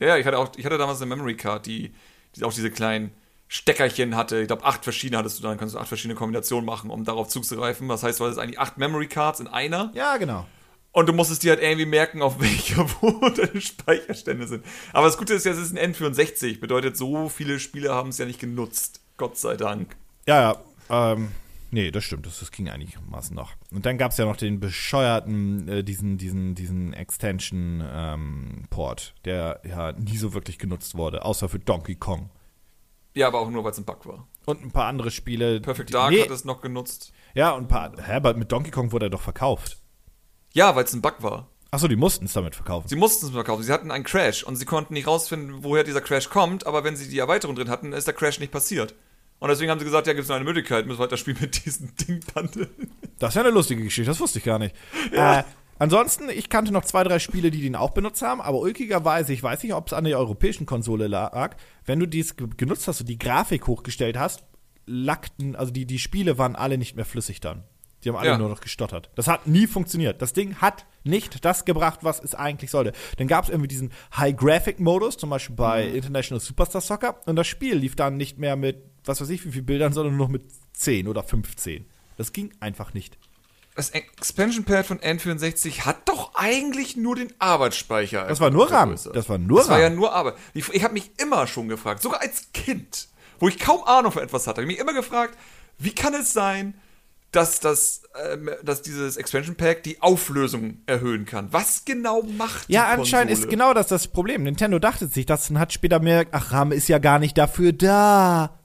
Ja. 0.00 0.06
Ja, 0.06 0.16
ich 0.16 0.24
hatte 0.24 0.38
auch, 0.38 0.50
ich 0.56 0.64
hatte 0.64 0.78
damals 0.78 1.00
eine 1.02 1.14
Memory 1.14 1.36
Card, 1.36 1.66
die, 1.66 1.92
die 2.34 2.44
auch 2.44 2.54
diese 2.54 2.70
kleinen 2.70 3.10
Steckerchen 3.52 4.14
hatte. 4.14 4.40
Ich 4.40 4.46
glaube, 4.46 4.64
acht 4.64 4.84
verschiedene 4.84 5.18
hattest 5.18 5.40
du 5.40 5.42
dann, 5.42 5.58
kannst 5.58 5.74
du 5.74 5.80
acht 5.80 5.88
verschiedene 5.88 6.14
Kombinationen 6.14 6.64
machen, 6.64 6.88
um 6.88 7.02
darauf 7.02 7.26
zuzugreifen. 7.26 7.88
Das 7.88 8.04
heißt, 8.04 8.20
du 8.20 8.24
hattest 8.24 8.38
eigentlich 8.38 8.60
acht 8.60 8.78
Memory 8.78 9.08
Cards 9.08 9.40
in 9.40 9.48
einer. 9.48 9.90
Ja, 9.92 10.18
genau. 10.18 10.46
Und 10.92 11.08
du 11.08 11.12
musstest 11.12 11.42
dir 11.42 11.50
halt 11.50 11.60
irgendwie 11.60 11.86
merken, 11.86 12.22
auf 12.22 12.40
welcher 12.40 12.86
wo 13.00 13.28
deine 13.28 13.60
Speicherstände 13.60 14.46
sind. 14.46 14.64
Aber 14.92 15.06
das 15.06 15.18
Gute 15.18 15.34
ist 15.34 15.46
ja, 15.46 15.50
es 15.50 15.58
ist 15.58 15.76
ein 15.76 15.92
N64. 15.92 16.60
Bedeutet, 16.60 16.96
so 16.96 17.28
viele 17.28 17.58
Spiele 17.58 17.92
haben 17.92 18.10
es 18.10 18.18
ja 18.18 18.24
nicht 18.24 18.38
genutzt. 18.38 19.00
Gott 19.16 19.36
sei 19.36 19.56
Dank. 19.56 19.96
Ja, 20.28 20.56
ja. 20.88 21.12
Ähm, 21.12 21.32
nee, 21.72 21.90
das 21.90 22.04
stimmt. 22.04 22.26
Das, 22.26 22.38
das 22.38 22.52
ging 22.52 22.68
einigermaßen 22.68 23.34
noch. 23.34 23.54
Und 23.72 23.84
dann 23.84 23.98
gab 23.98 24.12
es 24.12 24.18
ja 24.18 24.26
noch 24.26 24.36
den 24.36 24.60
bescheuerten, 24.60 25.66
äh, 25.66 25.82
diesen, 25.82 26.18
diesen, 26.18 26.54
diesen 26.54 26.92
Extension-Port, 26.92 29.14
der 29.24 29.60
ja 29.68 29.90
nie 29.90 30.18
so 30.18 30.34
wirklich 30.34 30.58
genutzt 30.58 30.94
wurde, 30.94 31.24
außer 31.24 31.48
für 31.48 31.58
Donkey 31.58 31.96
Kong. 31.96 32.30
Ja, 33.14 33.26
aber 33.26 33.40
auch 33.40 33.50
nur, 33.50 33.64
weil 33.64 33.72
es 33.72 33.78
ein 33.78 33.84
Bug 33.84 34.06
war. 34.06 34.28
Und 34.46 34.62
ein 34.64 34.70
paar 34.70 34.86
andere 34.86 35.10
Spiele. 35.10 35.60
Perfect 35.60 35.88
die- 35.90 35.92
Dark 35.94 36.10
nee, 36.10 36.22
hat 36.22 36.30
es 36.30 36.44
noch 36.44 36.60
genutzt. 36.60 37.12
Ja, 37.34 37.50
und 37.52 37.64
ein 37.64 37.68
paar. 37.68 37.92
Hä, 38.04 38.12
aber 38.14 38.34
mit 38.34 38.50
Donkey 38.52 38.70
Kong 38.70 38.92
wurde 38.92 39.06
er 39.06 39.10
doch 39.10 39.20
verkauft. 39.20 39.78
Ja, 40.52 40.74
weil 40.76 40.84
es 40.84 40.92
ein 40.92 41.02
Bug 41.02 41.16
war. 41.20 41.48
Achso, 41.72 41.86
die 41.86 41.94
mussten 41.96 42.24
es 42.24 42.32
damit 42.32 42.56
verkaufen. 42.56 42.88
Sie 42.88 42.96
mussten 42.96 43.26
es 43.26 43.32
verkaufen. 43.32 43.62
Sie 43.62 43.72
hatten 43.72 43.92
einen 43.92 44.02
Crash 44.02 44.42
und 44.42 44.56
sie 44.56 44.64
konnten 44.64 44.94
nicht 44.94 45.06
rausfinden, 45.06 45.62
woher 45.62 45.84
dieser 45.84 46.00
Crash 46.00 46.28
kommt, 46.28 46.66
aber 46.66 46.82
wenn 46.82 46.96
sie 46.96 47.08
die 47.08 47.18
Erweiterung 47.20 47.54
drin 47.54 47.68
hatten, 47.70 47.92
ist 47.92 48.06
der 48.08 48.14
Crash 48.14 48.40
nicht 48.40 48.50
passiert. 48.50 48.94
Und 49.38 49.48
deswegen 49.48 49.70
haben 49.70 49.78
sie 49.78 49.84
gesagt, 49.84 50.06
ja, 50.08 50.12
gibt 50.12 50.24
es 50.24 50.28
nur 50.28 50.34
eine 50.36 50.44
Möglichkeit, 50.44 50.86
müssen 50.86 50.98
wir 50.98 51.02
halt 51.02 51.12
das 51.12 51.20
Spiel 51.20 51.36
mit 51.40 51.64
diesem 51.64 51.94
Ding 52.00 52.20
bandeln. 52.34 52.68
Das 53.20 53.30
ist 53.30 53.34
ja 53.36 53.42
eine 53.42 53.50
lustige 53.52 53.82
Geschichte, 53.84 54.10
das 54.10 54.18
wusste 54.20 54.38
ich 54.40 54.44
gar 54.44 54.58
nicht. 54.58 54.74
Äh, 55.12 55.44
ansonsten, 55.80 56.28
ich 56.30 56.48
kannte 56.48 56.72
noch 56.72 56.84
zwei, 56.84 57.02
drei 57.02 57.18
Spiele, 57.18 57.50
die 57.50 57.60
den 57.60 57.74
auch 57.74 57.90
benutzt 57.90 58.22
haben, 58.22 58.40
aber 58.40 58.58
ulkigerweise, 58.60 59.32
ich 59.32 59.42
weiß 59.42 59.62
nicht, 59.64 59.74
ob 59.74 59.88
es 59.88 59.92
an 59.92 60.04
der 60.04 60.18
europäischen 60.18 60.64
Konsole 60.66 61.08
lag, 61.08 61.56
wenn 61.84 61.98
du 61.98 62.06
dies 62.06 62.36
ge- 62.36 62.46
genutzt 62.56 62.86
hast 62.86 63.00
und 63.00 63.08
die 63.08 63.18
Grafik 63.18 63.66
hochgestellt 63.66 64.16
hast, 64.16 64.44
lackten, 64.86 65.56
also 65.56 65.72
die, 65.72 65.86
die 65.86 65.98
Spiele 65.98 66.38
waren 66.38 66.56
alle 66.56 66.78
nicht 66.78 66.96
mehr 66.96 67.04
flüssig 67.04 67.40
dann. 67.40 67.64
Die 68.02 68.08
haben 68.08 68.16
alle 68.16 68.30
Ja. 68.30 68.38
nur 68.38 68.48
noch 68.48 68.62
gestottert. 68.62 69.10
Das 69.14 69.26
hat 69.26 69.46
nie 69.46 69.66
funktioniert. 69.66 70.22
Das 70.22 70.32
Ding 70.32 70.54
hat 70.56 70.86
nicht 71.04 71.44
das 71.44 71.66
gebracht, 71.66 71.98
was 72.02 72.18
es 72.22 72.34
eigentlich 72.34 72.70
sollte. 72.70 72.92
Dann 73.18 73.26
gab 73.28 73.44
es 73.44 73.50
irgendwie 73.50 73.68
diesen 73.68 73.92
High-Graphic-Modus, 74.16 75.18
zum 75.18 75.28
Beispiel 75.30 75.54
bei 75.56 75.86
International 75.86 76.40
Superstar 76.40 76.80
Soccer, 76.80 77.20
und 77.26 77.36
das 77.36 77.46
Spiel 77.46 77.76
lief 77.76 77.96
dann 77.96 78.16
nicht 78.16 78.38
mehr 78.38 78.56
mit, 78.56 78.82
was 79.04 79.20
weiß 79.20 79.28
ich, 79.28 79.44
wie 79.44 79.52
viel 79.52 79.62
Bildern, 79.62 79.92
sondern 79.92 80.16
nur 80.16 80.26
noch 80.26 80.32
mit 80.32 80.44
10 80.72 81.08
oder 81.08 81.22
15. 81.22 81.84
Das 82.16 82.32
ging 82.32 82.52
einfach 82.58 82.94
nicht. 82.94 83.18
Das 83.80 83.88
Expansion 83.88 84.64
Pad 84.66 84.84
von 84.84 84.98
N64 84.98 85.86
hat 85.86 86.06
doch 86.06 86.34
eigentlich 86.34 86.98
nur 86.98 87.16
den 87.16 87.32
Arbeitsspeicher. 87.38 88.26
Das 88.26 88.38
war 88.38 88.50
nur 88.50 88.70
RAM. 88.70 88.94
Das 89.14 89.26
war 89.30 89.38
nur 89.38 89.60
Das 89.60 89.68
war 89.70 89.76
RAM. 89.76 89.82
ja 89.82 89.88
nur 89.88 90.12
Arbeit. 90.12 90.34
Ich, 90.52 90.84
habe 90.84 90.92
mich 90.92 91.10
immer 91.16 91.46
schon 91.46 91.66
gefragt, 91.68 92.02
sogar 92.02 92.20
als 92.20 92.52
Kind, 92.52 93.08
wo 93.38 93.48
ich 93.48 93.58
kaum 93.58 93.82
Ahnung 93.84 94.12
von 94.12 94.22
etwas 94.22 94.46
hatte, 94.46 94.60
habe 94.60 94.70
ich 94.70 94.76
mich 94.76 94.78
immer 94.78 94.92
gefragt, 94.92 95.34
wie 95.78 95.94
kann 95.94 96.12
es 96.12 96.34
sein, 96.34 96.74
dass, 97.32 97.60
das, 97.60 98.02
ähm, 98.30 98.50
dass 98.62 98.82
dieses 98.82 99.16
Expansion 99.16 99.54
Pack 99.56 99.82
die 99.84 100.02
Auflösung 100.02 100.82
erhöhen 100.84 101.24
kann? 101.24 101.50
Was 101.50 101.86
genau 101.86 102.22
macht 102.22 102.68
die 102.68 102.74
Ja, 102.74 102.88
anscheinend 102.88 103.28
Konsole? 103.30 103.46
ist 103.46 103.50
genau 103.50 103.72
das 103.72 103.86
das 103.88 104.08
Problem. 104.08 104.42
Nintendo 104.42 104.78
dachte 104.78 105.06
sich 105.06 105.24
das 105.24 105.48
und 105.48 105.58
hat 105.58 105.72
später 105.72 106.00
gemerkt, 106.00 106.34
ach, 106.34 106.52
RAM 106.52 106.70
ist 106.72 106.88
ja 106.88 106.98
gar 106.98 107.18
nicht 107.18 107.38
dafür 107.38 107.72
da. 107.72 108.59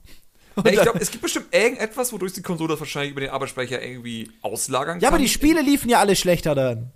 Ja, 0.64 0.70
ich 0.72 0.80
glaube, 0.80 0.98
es 1.00 1.10
gibt 1.10 1.22
bestimmt 1.22 1.46
irgendetwas, 1.54 2.12
wodurch 2.12 2.32
die 2.32 2.42
Konsole 2.42 2.70
das 2.72 2.80
wahrscheinlich 2.80 3.12
über 3.12 3.20
den 3.20 3.30
Arbeitsspeicher 3.30 3.82
irgendwie 3.82 4.30
auslagern 4.42 4.94
kann. 4.94 5.00
Ja, 5.00 5.08
aber 5.08 5.18
die 5.18 5.28
Spiele 5.28 5.60
liefen 5.60 5.88
ja 5.90 5.98
alle 6.00 6.16
schlechter 6.16 6.54
dann. 6.54 6.92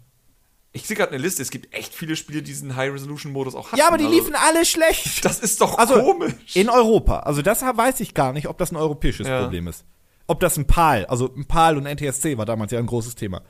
Ich 0.73 0.87
sehe 0.87 0.97
gerade 0.97 1.11
eine 1.13 1.21
Liste, 1.21 1.43
es 1.43 1.51
gibt 1.51 1.75
echt 1.75 1.93
viele 1.95 2.15
Spiele, 2.15 2.43
die 2.43 2.51
diesen 2.51 2.77
High-Resolution-Modus 2.77 3.55
auch 3.57 3.67
hatten. 3.69 3.77
Ja, 3.77 3.89
aber 3.89 3.99
die 3.99 4.05
Also, 4.05 4.17
liefen 4.17 4.35
alle 4.37 4.65
schlecht. 4.65 5.25
Das 5.25 5.41
ist 5.41 5.61
doch 5.61 5.77
Also 5.79 5.95
komisch. 6.01 6.33
in 6.55 6.69
Europa. 6.71 7.21
Also 7.21 7.43
das 7.43 7.61
weiß 7.63 8.01
ich 8.01 8.15
gar 8.15 8.33
nicht, 8.33 8.47
ob 8.49 8.57
das 8.59 8.71
ein 8.71 8.77
europäisches 8.77 9.27
Ja. 9.27 9.43
Problem 9.43 9.67
ist. 9.67 9.85
Ob 10.29 10.39
das 10.39 10.57
ein 10.57 10.67
PAL, 10.69 11.07
also 11.07 11.35
ein 11.35 11.45
PAL 11.47 11.77
und 11.77 11.87
NTSC 11.87 12.39
war 12.39 12.47
damals 12.47 12.71
ja 12.71 12.79
ein 12.79 12.87
großes 12.87 13.17
Thema. 13.17 13.43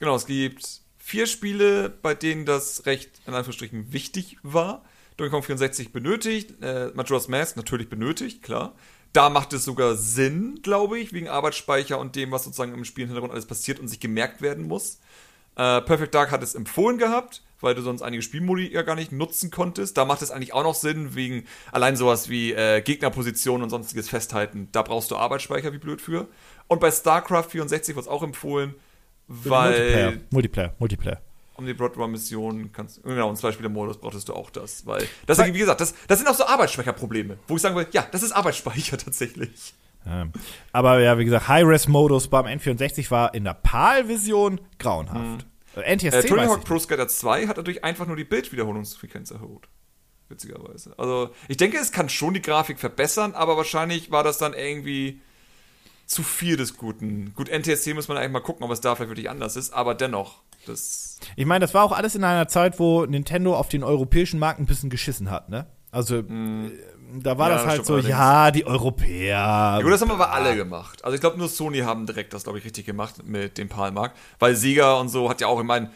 Genau, 0.00 0.16
es 0.16 0.24
gibt 0.24 0.66
vier 0.96 1.26
Spiele, 1.26 1.90
bei 1.90 2.14
denen 2.14 2.46
das 2.46 2.86
recht, 2.86 3.10
in 3.26 3.34
Anführungsstrichen, 3.34 3.92
wichtig 3.92 4.38
war. 4.42 4.82
Donkey 5.18 5.30
Kong 5.30 5.42
64 5.42 5.92
benötigt, 5.92 6.54
äh, 6.62 6.90
Majora's 6.94 7.28
Mask 7.28 7.56
natürlich 7.58 7.90
benötigt, 7.90 8.42
klar. 8.42 8.74
Da 9.12 9.28
macht 9.28 9.52
es 9.52 9.64
sogar 9.64 9.96
Sinn, 9.96 10.60
glaube 10.62 10.98
ich, 10.98 11.12
wegen 11.12 11.28
Arbeitsspeicher 11.28 11.98
und 11.98 12.16
dem, 12.16 12.30
was 12.30 12.44
sozusagen 12.44 12.72
im 12.72 12.84
Spiel 12.84 13.04
im 13.04 13.08
Hintergrund 13.08 13.32
alles 13.32 13.46
passiert 13.46 13.78
und 13.78 13.88
sich 13.88 14.00
gemerkt 14.00 14.40
werden 14.40 14.66
muss. 14.66 15.00
Äh, 15.56 15.82
Perfect 15.82 16.14
Dark 16.14 16.30
hat 16.30 16.42
es 16.42 16.54
empfohlen 16.54 16.96
gehabt, 16.96 17.42
weil 17.60 17.74
du 17.74 17.82
sonst 17.82 18.00
einige 18.00 18.22
Spielmodi 18.22 18.72
ja 18.72 18.82
gar 18.82 18.94
nicht 18.94 19.12
nutzen 19.12 19.50
konntest. 19.50 19.98
Da 19.98 20.06
macht 20.06 20.22
es 20.22 20.30
eigentlich 20.30 20.54
auch 20.54 20.62
noch 20.62 20.74
Sinn, 20.74 21.14
wegen 21.14 21.44
allein 21.72 21.96
sowas 21.96 22.30
wie 22.30 22.52
äh, 22.52 22.80
Gegnerposition 22.80 23.62
und 23.62 23.68
sonstiges 23.68 24.08
Festhalten. 24.08 24.68
Da 24.72 24.82
brauchst 24.82 25.10
du 25.10 25.16
Arbeitsspeicher, 25.16 25.74
wie 25.74 25.78
blöd 25.78 26.00
für. 26.00 26.28
Und 26.68 26.80
bei 26.80 26.90
StarCraft 26.90 27.50
64 27.50 27.94
wird 27.94 28.06
es 28.06 28.10
auch 28.10 28.22
empfohlen, 28.22 28.74
weil 29.28 29.70
Multiplayer, 29.70 30.12
Multiplayer, 30.30 30.74
Multiplayer. 30.78 31.22
Um 31.54 31.66
die 31.66 31.74
Broadrun-Mission 31.74 32.72
kannst 32.72 33.02
genau, 33.02 33.28
und 33.28 33.36
zwei 33.36 33.52
Spieler-Modus 33.52 33.98
brauchtest 33.98 34.28
du 34.28 34.34
auch 34.34 34.50
das, 34.50 34.86
weil, 34.86 35.06
das, 35.26 35.38
wie 35.38 35.52
gesagt, 35.52 35.80
das, 35.80 35.94
das 36.08 36.18
sind 36.18 36.28
auch 36.28 36.34
so 36.34 36.44
Arbeitsspeicherprobleme, 36.44 37.38
wo 37.46 37.56
ich 37.56 37.62
sagen 37.62 37.76
will, 37.76 37.86
ja, 37.92 38.06
das 38.10 38.22
ist 38.22 38.32
Arbeitsspeicher 38.32 38.98
tatsächlich. 38.98 39.74
Ähm, 40.06 40.32
aber 40.72 41.00
ja, 41.00 41.18
wie 41.18 41.24
gesagt, 41.24 41.48
High-Res-Modus 41.48 42.28
beim 42.28 42.46
N64 42.46 43.10
war 43.10 43.34
in 43.34 43.44
der 43.44 43.54
PAL-Version 43.54 44.60
grauenhaft. 44.78 45.46
Äh, 45.76 45.94
NTSC 45.94 46.18
Äh, 46.18 46.22
Tony 46.24 46.46
Hawk 46.46 46.64
Pro 46.64 46.78
Skater 46.78 47.08
2 47.08 47.46
hat 47.46 47.56
natürlich 47.56 47.84
einfach 47.84 48.06
nur 48.06 48.16
die 48.16 48.24
Bildwiederholungsfrequenz 48.24 49.30
erhöht. 49.30 49.68
Witzigerweise. 50.28 50.94
Also, 50.96 51.30
ich 51.46 51.58
denke, 51.58 51.76
es 51.76 51.92
kann 51.92 52.08
schon 52.08 52.34
die 52.34 52.42
Grafik 52.42 52.78
verbessern, 52.78 53.34
aber 53.34 53.56
wahrscheinlich 53.56 54.10
war 54.10 54.24
das 54.24 54.38
dann 54.38 54.54
irgendwie 54.54 55.20
zu 56.06 56.22
viel 56.22 56.56
des 56.56 56.76
Guten. 56.76 57.34
Gut, 57.34 57.48
NTSC 57.48 57.94
muss 57.94 58.08
man 58.08 58.16
eigentlich 58.16 58.32
mal 58.32 58.40
gucken, 58.40 58.64
ob 58.64 58.70
es 58.70 58.80
da 58.80 58.94
vielleicht 58.94 59.10
wirklich 59.10 59.30
anders 59.30 59.56
ist, 59.56 59.72
aber 59.72 59.94
dennoch, 59.94 60.42
das. 60.66 61.18
Ich 61.36 61.46
meine, 61.46 61.64
das 61.64 61.74
war 61.74 61.84
auch 61.84 61.92
alles 61.92 62.14
in 62.14 62.24
einer 62.24 62.48
Zeit, 62.48 62.78
wo 62.78 63.04
Nintendo 63.06 63.56
auf 63.56 63.68
den 63.68 63.82
europäischen 63.84 64.38
Markt 64.38 64.60
ein 64.60 64.66
bisschen 64.66 64.90
geschissen 64.90 65.30
hat, 65.30 65.48
ne? 65.48 65.66
Also, 65.90 66.16
äh, 66.18 66.24
da 67.22 67.36
war 67.36 67.48
Ja, 67.50 67.54
das 67.56 67.64
das 67.64 67.70
halt 67.72 67.86
so, 67.86 67.92
allerdings. 67.94 68.10
ja, 68.10 68.50
die 68.50 68.64
Europäer. 68.66 69.28
Ja, 69.36 69.80
gut, 69.82 69.92
das 69.92 70.00
haben 70.00 70.10
aber 70.10 70.32
alle 70.32 70.56
gemacht. 70.56 71.04
Also 71.04 71.14
ich 71.14 71.20
glaube, 71.20 71.36
nur 71.38 71.48
Sony 71.48 71.80
haben 71.80 72.06
direkt 72.06 72.32
das, 72.32 72.44
glaube 72.44 72.58
ich, 72.58 72.64
richtig 72.64 72.86
gemacht 72.86 73.16
mit 73.24 73.58
dem 73.58 73.68
PAL-Markt. 73.68 74.16
Weil 74.38 74.56
Sega 74.56 74.94
und 74.94 75.10
so 75.10 75.28
hat 75.28 75.40
ja 75.42 75.48
auch, 75.48 75.60
ich 75.60 75.66
meine, 75.66 75.90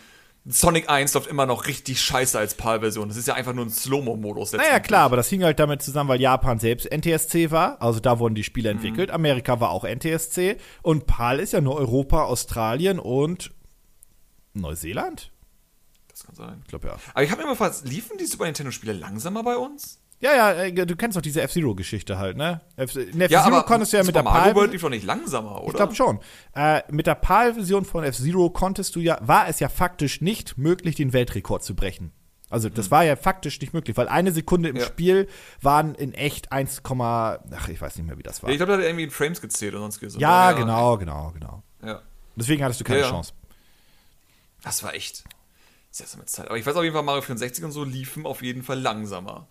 Sonic 0.48 0.88
1 0.88 1.12
läuft 1.14 1.26
immer 1.28 1.44
noch 1.46 1.66
richtig 1.66 2.00
scheiße 2.00 2.38
als 2.38 2.54
PAL-Version. 2.54 3.08
Das 3.08 3.16
ist 3.16 3.26
ja 3.26 3.34
einfach 3.34 3.52
nur 3.54 3.64
ein 3.64 3.70
Slow-Mo-Modus. 3.70 4.52
Naja, 4.52 4.78
klar, 4.78 5.02
aber 5.06 5.16
das 5.16 5.28
hing 5.28 5.42
halt 5.42 5.58
damit 5.58 5.82
zusammen, 5.82 6.08
weil 6.10 6.20
Japan 6.20 6.58
selbst 6.60 6.86
NTSC 6.92 7.50
war. 7.50 7.80
Also 7.82 7.98
da 7.98 8.18
wurden 8.20 8.34
die 8.36 8.44
Spiele 8.44 8.68
Mhm. 8.72 8.76
entwickelt. 8.76 9.10
Amerika 9.10 9.58
war 9.58 9.70
auch 9.70 9.84
NTSC. 9.84 10.56
Und 10.82 11.06
PAL 11.06 11.40
ist 11.40 11.52
ja 11.54 11.60
nur 11.62 11.74
Europa, 11.76 12.22
Australien 12.24 12.98
und 13.00 13.50
Neuseeland? 14.60 15.32
Das 16.08 16.24
kann 16.24 16.34
sein. 16.34 16.60
Ich 16.62 16.68
glaube 16.68 16.88
ja. 16.88 16.96
Aber 17.12 17.22
ich 17.22 17.30
habe 17.30 17.40
mir 17.42 17.46
mal 17.46 17.52
gefragt, 17.52 17.82
liefen 17.84 18.16
die 18.18 18.26
Super 18.26 18.44
Nintendo-Spiele 18.46 18.92
langsamer 18.94 19.42
bei 19.42 19.56
uns? 19.56 20.00
Ja, 20.18 20.34
ja, 20.34 20.52
äh, 20.52 20.72
du 20.72 20.96
kennst 20.96 21.14
doch 21.16 21.20
diese 21.22 21.42
F-Zero-Geschichte 21.42 22.18
halt, 22.18 22.38
ne? 22.38 22.62
F 22.76 22.96
in 22.96 23.18
Ja, 23.18 23.26
F-Zero 23.26 23.56
aber 23.56 23.62
konntest 23.64 23.92
du 23.92 23.98
ja 23.98 24.02
mit 24.02 24.14
Super 24.14 24.22
der 24.22 24.22
Mario 24.24 24.42
PAL. 24.44 24.54
World 24.54 24.72
lief 24.72 24.80
doch 24.80 24.88
nicht 24.88 25.04
langsamer, 25.04 25.60
oder? 25.60 25.68
Ich 25.68 25.74
glaube 25.74 25.94
schon. 25.94 26.20
Äh, 26.54 26.82
mit 26.90 27.06
der 27.06 27.16
PAL-Version 27.16 27.84
von 27.84 28.02
F-Zero 28.02 28.48
konntest 28.48 28.96
du 28.96 29.00
ja, 29.00 29.18
war 29.20 29.46
es 29.48 29.60
ja 29.60 29.68
faktisch 29.68 30.22
nicht 30.22 30.56
möglich, 30.56 30.94
den 30.94 31.12
Weltrekord 31.12 31.62
zu 31.62 31.74
brechen. 31.76 32.12
Also 32.48 32.68
das 32.70 32.90
war 32.90 33.04
ja 33.04 33.16
faktisch 33.16 33.60
nicht 33.60 33.74
möglich, 33.74 33.96
weil 33.96 34.08
eine 34.08 34.30
Sekunde 34.32 34.68
im. 34.68 34.76
Ja. 34.76 34.84
Spiel 34.86 35.28
waren 35.60 35.94
in 35.96 36.14
echt 36.14 36.52
1, 36.52 36.82
ach, 36.88 37.68
ich 37.68 37.80
weiß 37.80 37.96
nicht 37.96 38.06
mehr, 38.06 38.16
wie 38.16 38.22
das 38.22 38.42
war. 38.42 38.48
Ja, 38.48 38.54
ich 38.54 38.58
glaube, 38.58 38.72
da 38.72 38.78
hat 38.78 38.84
er 38.84 38.88
irgendwie 38.88 39.04
in 39.04 39.10
Frames 39.10 39.40
gezählt 39.40 39.74
und 39.74 39.80
sonst 39.80 40.12
so. 40.12 40.18
ja, 40.20 40.52
genau, 40.52 40.96
genau, 40.96 41.32
genau. 41.32 41.62
Ja. 41.84 42.00
Deswegen 42.36 42.62
hattest 42.62 42.80
du 42.80 42.84
keine 42.84 43.00
Ja, 43.00 43.06
ja. 43.06 43.10
Chance. 43.10 43.32
Das 44.66 44.82
war 44.82 44.94
echt 44.94 45.22
seltsame 45.92 46.26
Zeit. 46.26 46.48
Aber 46.48 46.58
ich 46.58 46.66
weiß 46.66 46.74
auf 46.76 46.82
jeden 46.82 46.92
Fall, 46.94 47.04
Mario 47.04 47.22
64 47.22 47.64
und 47.64 47.70
so 47.72 47.84
liefen 47.84 48.26
auf 48.26 48.42
jeden 48.42 48.62
Fall 48.64 48.80
langsamer. 48.80 49.46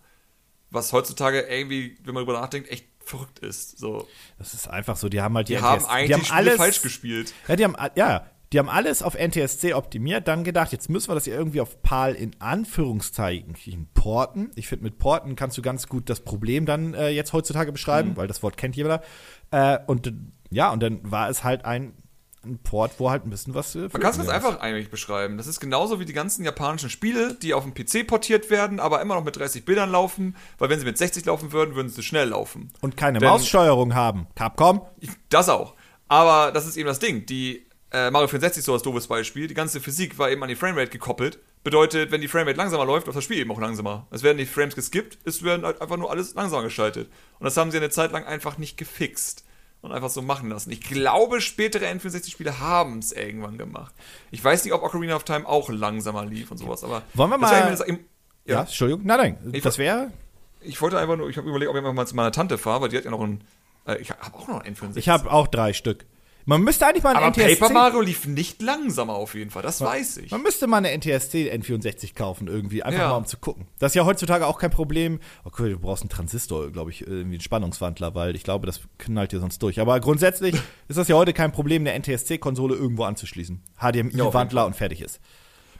Was 0.70 0.92
heutzutage 0.92 1.40
irgendwie, 1.40 1.96
wenn 2.04 2.12
man 2.14 2.24
drüber 2.26 2.38
nachdenkt, 2.40 2.70
echt 2.70 2.86
verrückt 3.00 3.38
ist. 3.38 3.78
So, 3.78 4.06
Das 4.38 4.52
ist 4.52 4.68
einfach 4.68 4.96
so, 4.96 5.08
die 5.08 5.20
haben 5.22 5.34
halt 5.36 5.48
die, 5.48 5.54
die 5.54 5.60
haben 5.62 5.78
NTS 5.80 5.88
eigentlich 5.88 6.06
die 6.08 6.14
haben 6.14 6.24
Spiele 6.24 6.36
alles 6.38 6.56
falsch 6.56 6.82
gespielt. 6.82 7.34
Ja, 7.48 7.56
die 7.56 7.64
haben 7.64 7.76
ja, 7.94 8.26
die 8.52 8.58
haben 8.58 8.68
alles 8.68 9.02
auf 9.02 9.14
NTSC 9.14 9.74
optimiert, 9.74 10.28
dann 10.28 10.44
gedacht, 10.44 10.70
jetzt 10.72 10.88
müssen 10.90 11.08
wir 11.08 11.14
das 11.14 11.26
ja 11.26 11.34
irgendwie 11.34 11.60
auf 11.60 11.82
PAL 11.82 12.14
in 12.14 12.36
Anführungszeichen 12.40 13.88
porten. 13.94 14.50
Ich 14.54 14.68
finde, 14.68 14.84
mit 14.84 14.98
Porten 14.98 15.34
kannst 15.36 15.56
du 15.58 15.62
ganz 15.62 15.88
gut 15.88 16.08
das 16.10 16.20
Problem 16.20 16.66
dann 16.66 16.94
äh, 16.94 17.08
jetzt 17.08 17.32
heutzutage 17.32 17.72
beschreiben, 17.72 18.10
Mhm. 18.10 18.16
weil 18.16 18.28
das 18.28 18.42
Wort 18.42 18.56
kennt 18.56 18.76
jeder. 18.76 19.02
Äh, 19.50 19.78
und 19.86 20.12
ja, 20.50 20.70
und 20.70 20.80
dann 20.82 21.10
war 21.10 21.28
es 21.28 21.42
halt 21.42 21.64
ein, 21.64 21.94
ein 22.46 22.58
Port, 22.58 22.92
wo 22.98 23.10
halt 23.10 23.26
ein 23.26 23.30
bisschen 23.30 23.54
was 23.54 23.74
äh, 23.74 23.80
Man 23.80 23.90
kann 24.00 24.10
es 24.10 24.16
ganz 24.16 24.28
einfach 24.28 24.60
eigentlich 24.60 24.90
beschreiben. 24.90 25.36
Das 25.36 25.46
ist 25.46 25.60
genauso 25.60 26.00
wie 26.00 26.04
die 26.04 26.12
ganzen 26.12 26.44
japanischen 26.44 26.90
Spiele, 26.90 27.34
die 27.34 27.54
auf 27.54 27.64
dem 27.64 27.74
PC 27.74 28.06
portiert 28.06 28.50
werden, 28.50 28.80
aber 28.80 29.00
immer 29.00 29.14
noch 29.14 29.24
mit 29.24 29.36
30 29.36 29.64
Bildern 29.64 29.90
laufen, 29.90 30.36
weil 30.58 30.68
wenn 30.70 30.78
sie 30.78 30.84
mit 30.86 30.98
60 30.98 31.24
laufen 31.26 31.52
würden, 31.52 31.74
würden 31.74 31.88
sie 31.88 32.02
schnell 32.02 32.28
laufen. 32.30 32.70
Und 32.80 32.96
keine 32.96 33.18
Denn- 33.18 33.28
Maussteuerung 33.28 33.94
haben. 33.94 34.26
Capcom? 34.34 34.82
Das 35.28 35.48
auch. 35.48 35.74
Aber 36.08 36.52
das 36.52 36.66
ist 36.66 36.76
eben 36.76 36.86
das 36.86 36.98
Ding. 36.98 37.26
Die 37.26 37.66
äh, 37.92 38.10
Mario 38.10 38.28
64 38.28 38.60
ist 38.60 38.66
so 38.66 38.72
als 38.72 38.82
doofes 38.82 39.06
Beispiel. 39.06 39.46
Die 39.46 39.54
ganze 39.54 39.80
Physik 39.80 40.18
war 40.18 40.30
eben 40.30 40.42
an 40.42 40.48
die 40.48 40.56
Framerate 40.56 40.90
gekoppelt. 40.90 41.38
Bedeutet, 41.64 42.12
wenn 42.12 42.20
die 42.20 42.28
Framerate 42.28 42.56
langsamer 42.58 42.84
läuft, 42.84 43.06
läuft 43.06 43.16
das 43.16 43.24
Spiel 43.24 43.38
eben 43.38 43.50
auch 43.50 43.60
langsamer. 43.60 44.06
Es 44.10 44.22
werden 44.22 44.38
die 44.38 44.46
Frames 44.46 44.74
geskippt, 44.76 45.18
es 45.24 45.42
werden 45.42 45.64
halt 45.64 45.80
einfach 45.80 45.96
nur 45.96 46.10
alles 46.10 46.34
langsamer 46.34 46.62
geschaltet. 46.62 47.08
Und 47.40 47.44
das 47.44 47.56
haben 47.56 47.70
sie 47.72 47.76
eine 47.78 47.90
Zeit 47.90 48.12
lang 48.12 48.24
einfach 48.24 48.58
nicht 48.58 48.76
gefixt. 48.76 49.44
Und 49.82 49.92
einfach 49.92 50.10
so 50.10 50.20
machen 50.20 50.48
lassen. 50.48 50.70
Ich 50.72 50.80
glaube, 50.80 51.40
spätere 51.40 51.84
N64-Spiele 51.86 52.58
haben 52.58 52.98
es 52.98 53.12
irgendwann 53.12 53.56
gemacht. 53.56 53.94
Ich 54.32 54.42
weiß 54.42 54.64
nicht, 54.64 54.72
ob 54.74 54.82
Ocarina 54.82 55.14
of 55.14 55.22
Time 55.24 55.46
auch 55.46 55.68
langsamer 55.70 56.24
lief 56.26 56.50
und 56.50 56.56
sowas, 56.58 56.82
aber. 56.82 57.02
Wollen 57.14 57.30
wir 57.30 57.38
mal- 57.38 57.70
das- 57.70 57.80
im- 57.82 58.00
Ja, 58.46 58.54
ja, 58.54 58.60
Entschuldigung. 58.62 59.02
Nein, 59.04 59.18
nein. 59.42 59.50
Ich 59.52 59.62
das 59.62 59.78
wäre. 59.78 60.10
ich 60.60 60.80
wollte 60.82 60.98
einfach 60.98 61.16
nur, 61.16 61.28
ich 61.28 61.36
habe 61.36 61.48
überlegt, 61.48 61.68
ob 61.70 61.76
ich 61.76 61.80
einfach 61.80 61.92
mal 61.92 62.06
zu 62.06 62.16
meiner 62.16 62.32
Tante 62.32 62.58
fahre, 62.58 62.80
weil 62.82 62.88
die 62.88 62.96
hat 62.96 63.04
ja 63.04 63.10
noch 63.12 63.20
ein. 63.20 63.44
Äh, 63.86 63.98
ich 63.98 64.10
habe 64.10 64.34
auch 64.34 64.48
noch 64.48 64.60
ein 64.60 64.74
N64. 64.74 64.96
Ich 64.96 65.08
habe 65.08 65.30
auch 65.30 65.46
drei 65.46 65.72
Stück. 65.72 66.04
Man 66.48 66.62
müsste 66.62 66.86
eigentlich 66.86 67.02
mal 67.02 67.10
ein 67.10 67.16
aber 67.16 67.26
NTSC. 67.28 67.56
Paper 67.58 67.72
Mario 67.72 68.00
lief 68.00 68.24
nicht 68.26 68.62
langsamer 68.62 69.14
auf 69.14 69.34
jeden 69.34 69.50
Fall, 69.50 69.62
das 69.62 69.80
weiß 69.80 70.18
ich. 70.18 70.30
Man 70.30 70.42
müsste 70.42 70.68
mal 70.68 70.76
eine 70.78 70.92
NTSC 70.96 71.52
N64 71.52 72.14
kaufen 72.14 72.46
irgendwie, 72.46 72.84
einfach 72.84 73.00
Ja. 73.00 73.08
mal 73.08 73.16
um 73.16 73.26
zu 73.26 73.36
gucken. 73.36 73.66
Das 73.80 73.90
ist 73.90 73.96
ja 73.96 74.04
heutzutage 74.04 74.46
auch 74.46 74.58
kein 74.58 74.70
Problem. 74.70 75.18
Okay, 75.42 75.70
du 75.70 75.78
brauchst 75.80 76.02
einen 76.04 76.08
Transistor, 76.10 76.70
glaube 76.70 76.92
ich, 76.92 77.00
irgendwie 77.00 77.34
einen 77.34 77.40
Spannungswandler, 77.40 78.14
weil 78.14 78.36
ich 78.36 78.44
glaube, 78.44 78.64
das 78.66 78.80
knallt 78.98 79.32
dir 79.32 79.40
sonst 79.40 79.60
durch. 79.60 79.80
Aber 79.80 79.98
grundsätzlich 79.98 80.54
ist 80.88 80.96
das 80.96 81.08
ja 81.08 81.16
heute 81.16 81.32
kein 81.32 81.50
Problem, 81.50 81.84
eine 81.84 81.98
NTSC-Konsole 81.98 82.76
irgendwo 82.76 83.02
anzuschließen. 83.02 83.60
Ja, 83.82 83.90
HDMI-Wandler 83.90 84.60
Fall. 84.62 84.66
und 84.68 84.76
fertig 84.76 85.00
ist. 85.00 85.20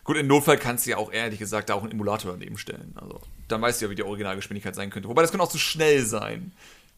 Gut, 0.03 0.17
im 0.17 0.27
Notfall 0.27 0.59
kannst 0.59 0.87
du 0.87 0.91
ja 0.91 0.97
auch 0.97 1.13
ehrlich 1.13 1.39
gesagt 1.39 1.69
da 1.69 1.75
auch 1.75 1.83
einen 1.83 1.93
Emulator 1.93 2.33
daneben 2.33 2.59
stellen. 2.59 2.93
Also, 2.97 3.21
dann 3.47 3.63
weißt 3.63 3.81
du 3.81 3.87
ja, 3.87 3.91
wie 3.93 3.95
die 3.97 4.03
Originalgeschwindigkeit 4.05 4.75
sein 4.75 4.91
könnte. 4.91 5.09
Wobei 5.09 5.23
das 5.23 5.31
könnte 5.31 5.45
auch 5.45 5.49
zu 5.51 5.59
schnell 5.59 6.05
sein. 6.05 6.53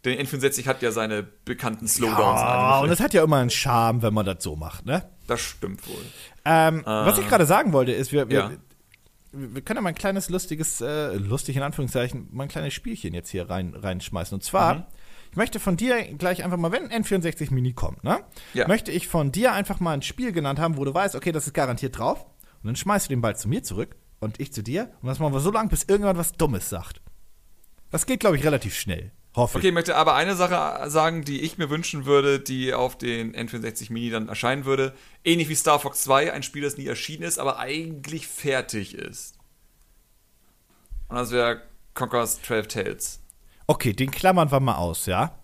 Denn 0.05 0.19
N64 0.25 0.67
hat 0.67 0.81
ja 0.83 0.93
seine 0.93 1.23
bekannten 1.23 1.89
Slowdowns. 1.89 2.41
Ah, 2.41 2.81
und 2.81 2.91
es 2.91 3.01
hat 3.01 3.15
ja 3.15 3.25
immer 3.25 3.39
einen 3.39 3.51
Charme, 3.51 4.01
wenn 4.03 4.15
man 4.15 4.25
das 4.25 4.43
so 4.45 4.55
macht, 4.57 4.87
ne? 4.87 5.09
das 5.27 5.41
stimmt 5.41 5.87
wohl. 5.87 6.03
Ähm, 6.45 6.83
Was 6.87 7.19
ich 7.19 7.29
gerade 7.29 7.45
sagen 7.47 7.73
wollte, 7.73 7.93
ist, 7.93 8.13
wir, 8.13 8.29
wir, 8.31 8.39
Ja. 8.39 8.51
wir 9.33 9.61
können 9.63 9.77
ja 9.79 9.83
mal 9.83 9.91
ein 9.91 9.95
kleines 9.95 10.31
lustiges, 10.31 10.81
äh, 10.81 11.15
lustig 11.17 11.57
in 11.57 11.63
Anführungszeichen, 11.63 12.29
mal 12.33 12.45
ein 12.45 12.49
kleines 12.49 12.73
Spielchen 12.73 13.13
jetzt 13.13 13.29
hier 13.31 13.51
rein, 13.51 13.75
reinschmeißen. 13.75 14.35
Und 14.35 14.43
zwar, 14.43 14.75
Mhm. 14.75 14.83
ich 15.33 15.37
möchte 15.37 15.61
von 15.61 15.77
dir 15.77 16.03
gleich 16.15 16.43
einfach 16.45 16.57
mal, 16.57 16.73
wenn 16.73 16.91
ein 16.91 17.03
N64 17.05 17.53
Mini 17.53 17.75
kommt, 17.75 18.05
ne? 18.05 18.21
Ja. 18.55 18.67
Möchte 18.69 18.91
ich 18.91 19.07
von 19.09 19.33
dir 19.33 19.53
einfach 19.53 19.81
mal 19.81 19.93
ein 19.93 20.03
Spiel 20.03 20.33
genannt 20.33 20.59
haben, 20.61 20.79
wo 20.79 20.85
du 20.87 20.95
weißt, 20.95 21.15
okay, 21.17 21.33
das 21.33 21.47
ist 21.47 21.53
garantiert 21.53 21.99
drauf. 21.99 22.25
Und 22.63 22.69
dann 22.69 22.77
schmeißt 22.77 23.07
du 23.07 23.11
den 23.11 23.21
Ball 23.21 23.37
zu 23.37 23.49
mir 23.49 23.63
zurück 23.63 23.97
und 24.21 24.41
ich 24.41 24.53
zu 24.55 24.63
dir. 24.63 24.93
Und 25.03 25.09
das 25.09 25.19
machen 25.19 25.35
wir 25.35 25.41
so 25.41 25.51
lange, 25.51 25.69
bis 25.69 25.83
irgendwann 25.85 26.17
was 26.17 26.33
Dummes 26.33 26.71
sagt. 26.71 27.03
Das 27.91 28.07
geht, 28.07 28.21
glaube 28.21 28.37
ich, 28.37 28.45
relativ 28.45 28.75
schnell. 28.75 29.13
Hoffe 29.39 29.59
Okay, 29.59 29.69
ich. 29.69 29.75
möchte 29.75 29.97
aber 29.97 30.15
eine 30.15 30.37
Sache 30.37 30.91
sagen, 30.91 31.25
die 31.25 31.41
ich 31.41 31.57
mir 31.57 31.71
wünschen 31.71 32.05
würde, 32.05 32.39
die 32.41 32.75
auf 32.75 32.99
den 32.99 33.35
N64 33.35 33.93
Mini 33.93 34.11
dann 34.11 34.29
erscheinen 34.29 34.65
würde. 34.67 34.93
Ähnlich 35.25 35.49
wie 35.49 35.55
Star 35.55 35.79
Fox 35.79 36.03
2, 36.03 36.33
ein 36.33 36.43
Spiel, 36.43 36.63
das 36.63 36.77
nie 36.77 36.87
erschienen 36.87 37.23
ist, 37.23 37.39
aber 37.39 37.59
eigentlich 37.59 38.27
fertig 38.27 38.95
ist. 38.95 39.37
Und 41.09 41.17
das 41.17 41.31
wäre 41.31 41.63
Conker's 41.95 42.43
12 42.43 42.69
Tales. 42.69 43.21
Okay, 43.67 43.93
den 43.93 44.11
klammern 44.11 44.51
wir 44.51 44.61
mal 44.61 44.77
aus, 44.77 45.07
ja? 45.07 45.39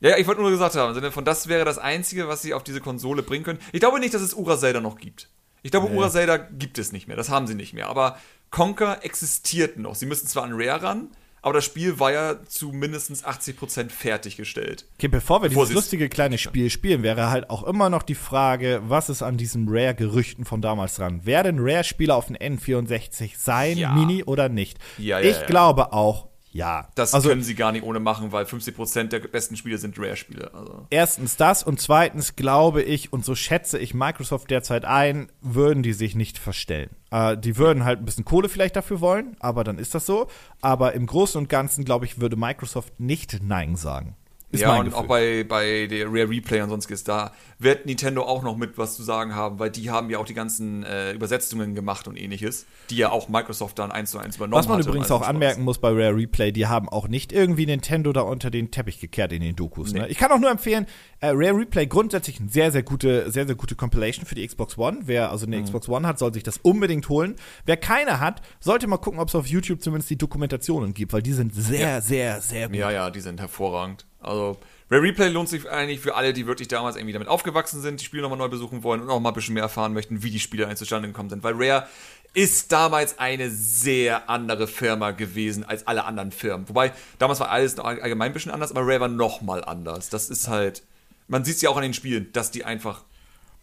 Ja, 0.00 0.16
ich 0.16 0.26
wollte 0.26 0.40
nur 0.40 0.50
gesagt 0.50 0.76
haben, 0.76 0.88
im 0.88 0.94
Sinne 0.94 1.12
von 1.12 1.24
das 1.26 1.46
wäre 1.48 1.64
das 1.64 1.78
Einzige, 1.78 2.26
was 2.28 2.40
sie 2.42 2.54
auf 2.54 2.64
diese 2.64 2.80
Konsole 2.80 3.22
bringen 3.22 3.44
können. 3.44 3.58
Ich 3.72 3.80
glaube 3.80 4.00
nicht, 4.00 4.14
dass 4.14 4.22
es 4.22 4.32
Ura 4.32 4.58
Zelda 4.58 4.80
noch 4.80 4.96
gibt. 4.98 5.28
Ich 5.62 5.70
glaube, 5.70 5.90
Ura 5.90 6.10
Zelda 6.10 6.38
gibt 6.38 6.78
es 6.78 6.90
nicht 6.92 7.06
mehr. 7.06 7.18
Das 7.18 7.28
haben 7.28 7.46
sie 7.46 7.54
nicht 7.54 7.74
mehr. 7.74 7.88
Aber 7.88 8.18
Conker 8.50 9.04
existiert 9.04 9.76
noch. 9.76 9.94
Sie 9.94 10.06
müssen 10.06 10.26
zwar 10.26 10.44
an 10.44 10.52
Rare 10.54 10.82
ran, 10.82 11.08
aber 11.42 11.54
das 11.54 11.64
Spiel 11.64 11.98
war 11.98 12.12
ja 12.12 12.44
zu 12.46 12.68
mindestens 12.68 13.24
80% 13.24 13.90
fertiggestellt. 13.90 14.86
Okay, 14.96 15.08
bevor 15.08 15.42
wir 15.42 15.48
Bevor 15.48 15.64
dieses 15.64 15.74
lustige 15.74 16.08
kleine 16.08 16.38
Spiel 16.38 16.70
spielen, 16.70 17.02
wäre 17.02 17.30
halt 17.30 17.50
auch 17.50 17.62
immer 17.64 17.90
noch 17.90 18.02
die 18.02 18.14
Frage, 18.14 18.82
was 18.84 19.08
ist 19.08 19.22
an 19.22 19.36
diesen 19.36 19.66
Rare-Gerüchten 19.68 20.44
von 20.44 20.60
damals 20.62 20.96
dran? 20.96 21.24
Werden 21.26 21.58
Rare-Spieler 21.60 22.14
auf 22.16 22.26
den 22.26 22.36
N64 22.36 23.32
sein, 23.36 23.78
Ja. 23.78 23.92
Mini 23.94 24.24
oder 24.24 24.48
nicht? 24.48 24.78
Ja, 24.98 25.18
ja, 25.18 25.30
ich 25.30 25.46
glaube 25.46 25.92
auch, 25.92 26.29
ja. 26.52 26.88
Das 26.94 27.14
also 27.14 27.28
können 27.28 27.42
sie 27.42 27.54
gar 27.54 27.72
nicht 27.72 27.84
ohne 27.84 28.00
machen, 28.00 28.32
weil 28.32 28.44
50% 28.44 29.04
der 29.04 29.20
besten 29.20 29.56
Spiele 29.56 29.78
sind 29.78 29.98
Rare-Spiele. 29.98 30.52
Also. 30.52 30.86
erstens 30.90 31.36
das 31.36 31.62
und 31.62 31.80
zweitens 31.80 32.36
glaube 32.36 32.82
ich, 32.82 33.12
und 33.12 33.24
so 33.24 33.34
schätze 33.34 33.78
ich 33.78 33.94
Microsoft 33.94 34.50
derzeit 34.50 34.84
ein, 34.84 35.30
würden 35.40 35.82
die 35.82 35.92
sich 35.92 36.14
nicht 36.14 36.38
verstellen. 36.38 36.90
Äh, 37.10 37.36
die 37.36 37.56
würden 37.56 37.84
halt 37.84 38.00
ein 38.00 38.04
bisschen 38.04 38.24
Kohle 38.24 38.48
vielleicht 38.48 38.76
dafür 38.76 39.00
wollen, 39.00 39.36
aber 39.40 39.64
dann 39.64 39.78
ist 39.78 39.94
das 39.94 40.06
so. 40.06 40.26
Aber 40.60 40.92
im 40.94 41.06
Großen 41.06 41.40
und 41.40 41.48
Ganzen, 41.48 41.84
glaube 41.84 42.04
ich, 42.04 42.20
würde 42.20 42.36
Microsoft 42.36 42.98
nicht 42.98 43.38
Nein 43.42 43.76
sagen. 43.76 44.16
Ist 44.52 44.60
ja, 44.62 44.76
und 44.76 44.86
Gefühl. 44.86 44.98
auch 44.98 45.06
bei, 45.06 45.44
bei 45.44 45.86
der 45.86 46.06
Rare 46.06 46.28
Replay 46.28 46.60
und 46.60 46.70
sonstiges, 46.70 47.04
da 47.04 47.32
wird 47.60 47.86
Nintendo 47.86 48.22
auch 48.24 48.42
noch 48.42 48.56
mit 48.56 48.78
was 48.78 48.96
zu 48.96 49.02
sagen 49.04 49.34
haben, 49.36 49.60
weil 49.60 49.70
die 49.70 49.90
haben 49.90 50.10
ja 50.10 50.18
auch 50.18 50.24
die 50.24 50.34
ganzen 50.34 50.82
äh, 50.82 51.12
Übersetzungen 51.12 51.76
gemacht 51.76 52.08
und 52.08 52.16
ähnliches, 52.16 52.66
die 52.88 52.96
ja 52.96 53.10
auch 53.10 53.28
Microsoft 53.28 53.78
dann 53.78 53.92
eins 53.92 54.10
zu 54.10 54.18
eins 54.18 54.36
übernommen 54.36 54.58
Was 54.58 54.66
man 54.66 54.78
hatte. 54.78 54.88
übrigens 54.88 55.10
auch 55.12 55.22
anmerken 55.22 55.62
muss 55.62 55.78
bei 55.78 55.90
Rare 55.90 56.16
Replay, 56.16 56.50
die 56.50 56.66
haben 56.66 56.88
auch 56.88 57.06
nicht 57.06 57.32
irgendwie 57.32 57.64
Nintendo 57.66 58.12
da 58.12 58.22
unter 58.22 58.50
den 58.50 58.72
Teppich 58.72 58.98
gekehrt 58.98 59.32
in 59.32 59.42
den 59.42 59.54
Dokus. 59.54 59.92
Ne? 59.92 60.00
Nee. 60.00 60.06
Ich 60.08 60.18
kann 60.18 60.32
auch 60.32 60.38
nur 60.40 60.50
empfehlen, 60.50 60.86
äh, 61.20 61.28
Rare 61.28 61.58
Replay 61.58 61.86
grundsätzlich 61.86 62.40
eine 62.40 62.48
sehr, 62.48 62.72
sehr 62.72 62.82
gute, 62.82 63.30
sehr, 63.30 63.46
sehr 63.46 63.54
gute 63.54 63.76
Compilation 63.76 64.24
für 64.26 64.34
die 64.34 64.44
Xbox 64.44 64.76
One. 64.76 64.98
Wer 65.02 65.30
also 65.30 65.46
Mhm. 65.46 65.52
eine 65.52 65.62
Xbox 65.62 65.88
One 65.88 66.08
hat, 66.08 66.18
soll 66.18 66.34
sich 66.34 66.42
das 66.42 66.56
unbedingt 66.58 67.08
holen. 67.08 67.36
Wer 67.66 67.76
keine 67.76 68.18
hat, 68.18 68.42
sollte 68.58 68.88
mal 68.88 68.96
gucken, 68.96 69.20
ob 69.20 69.28
es 69.28 69.34
auf 69.36 69.46
YouTube 69.46 69.80
zumindest 69.80 70.10
die 70.10 70.18
Dokumentationen 70.18 70.92
gibt, 70.92 71.12
weil 71.12 71.22
die 71.22 71.34
sind 71.34 71.54
sehr, 71.54 72.00
sehr, 72.02 72.40
sehr 72.40 72.66
gut. 72.68 72.76
Ja, 72.76 72.90
ja, 72.90 73.10
die 73.10 73.20
sind 73.20 73.38
hervorragend. 73.38 74.06
Also 74.20 74.58
Rare 74.90 75.02
Replay 75.02 75.28
lohnt 75.28 75.48
sich 75.48 75.68
eigentlich 75.70 76.00
für 76.00 76.16
alle, 76.16 76.32
die 76.32 76.46
wirklich 76.46 76.68
damals 76.68 76.96
irgendwie 76.96 77.12
damit 77.12 77.28
aufgewachsen 77.28 77.80
sind, 77.80 78.00
die 78.00 78.04
Spiele 78.04 78.22
nochmal 78.22 78.38
neu 78.38 78.48
besuchen 78.48 78.82
wollen 78.82 79.00
und 79.00 79.10
auch 79.10 79.20
mal 79.20 79.30
ein 79.30 79.34
bisschen 79.34 79.54
mehr 79.54 79.62
erfahren 79.62 79.92
möchten, 79.92 80.22
wie 80.22 80.30
die 80.30 80.40
Spiele 80.40 80.66
eigentlich 80.66 80.78
zustande 80.78 81.08
gekommen 81.08 81.30
sind. 81.30 81.44
Weil 81.44 81.54
Rare 81.56 81.86
ist 82.34 82.72
damals 82.72 83.18
eine 83.18 83.50
sehr 83.50 84.28
andere 84.28 84.66
Firma 84.66 85.12
gewesen 85.12 85.64
als 85.64 85.86
alle 85.86 86.04
anderen 86.04 86.32
Firmen. 86.32 86.68
Wobei, 86.68 86.92
damals 87.18 87.40
war 87.40 87.50
alles 87.50 87.76
noch 87.76 87.84
allgemein 87.84 88.30
ein 88.30 88.32
bisschen 88.32 88.52
anders, 88.52 88.70
aber 88.70 88.82
Rare 88.82 89.00
war 89.00 89.08
nochmal 89.08 89.64
anders. 89.64 90.10
Das 90.10 90.28
ist 90.28 90.48
halt, 90.48 90.82
man 91.28 91.44
sieht 91.44 91.56
es 91.56 91.62
ja 91.62 91.70
auch 91.70 91.76
an 91.76 91.82
den 91.82 91.94
Spielen, 91.94 92.32
dass 92.32 92.50
die 92.50 92.64
einfach 92.64 93.02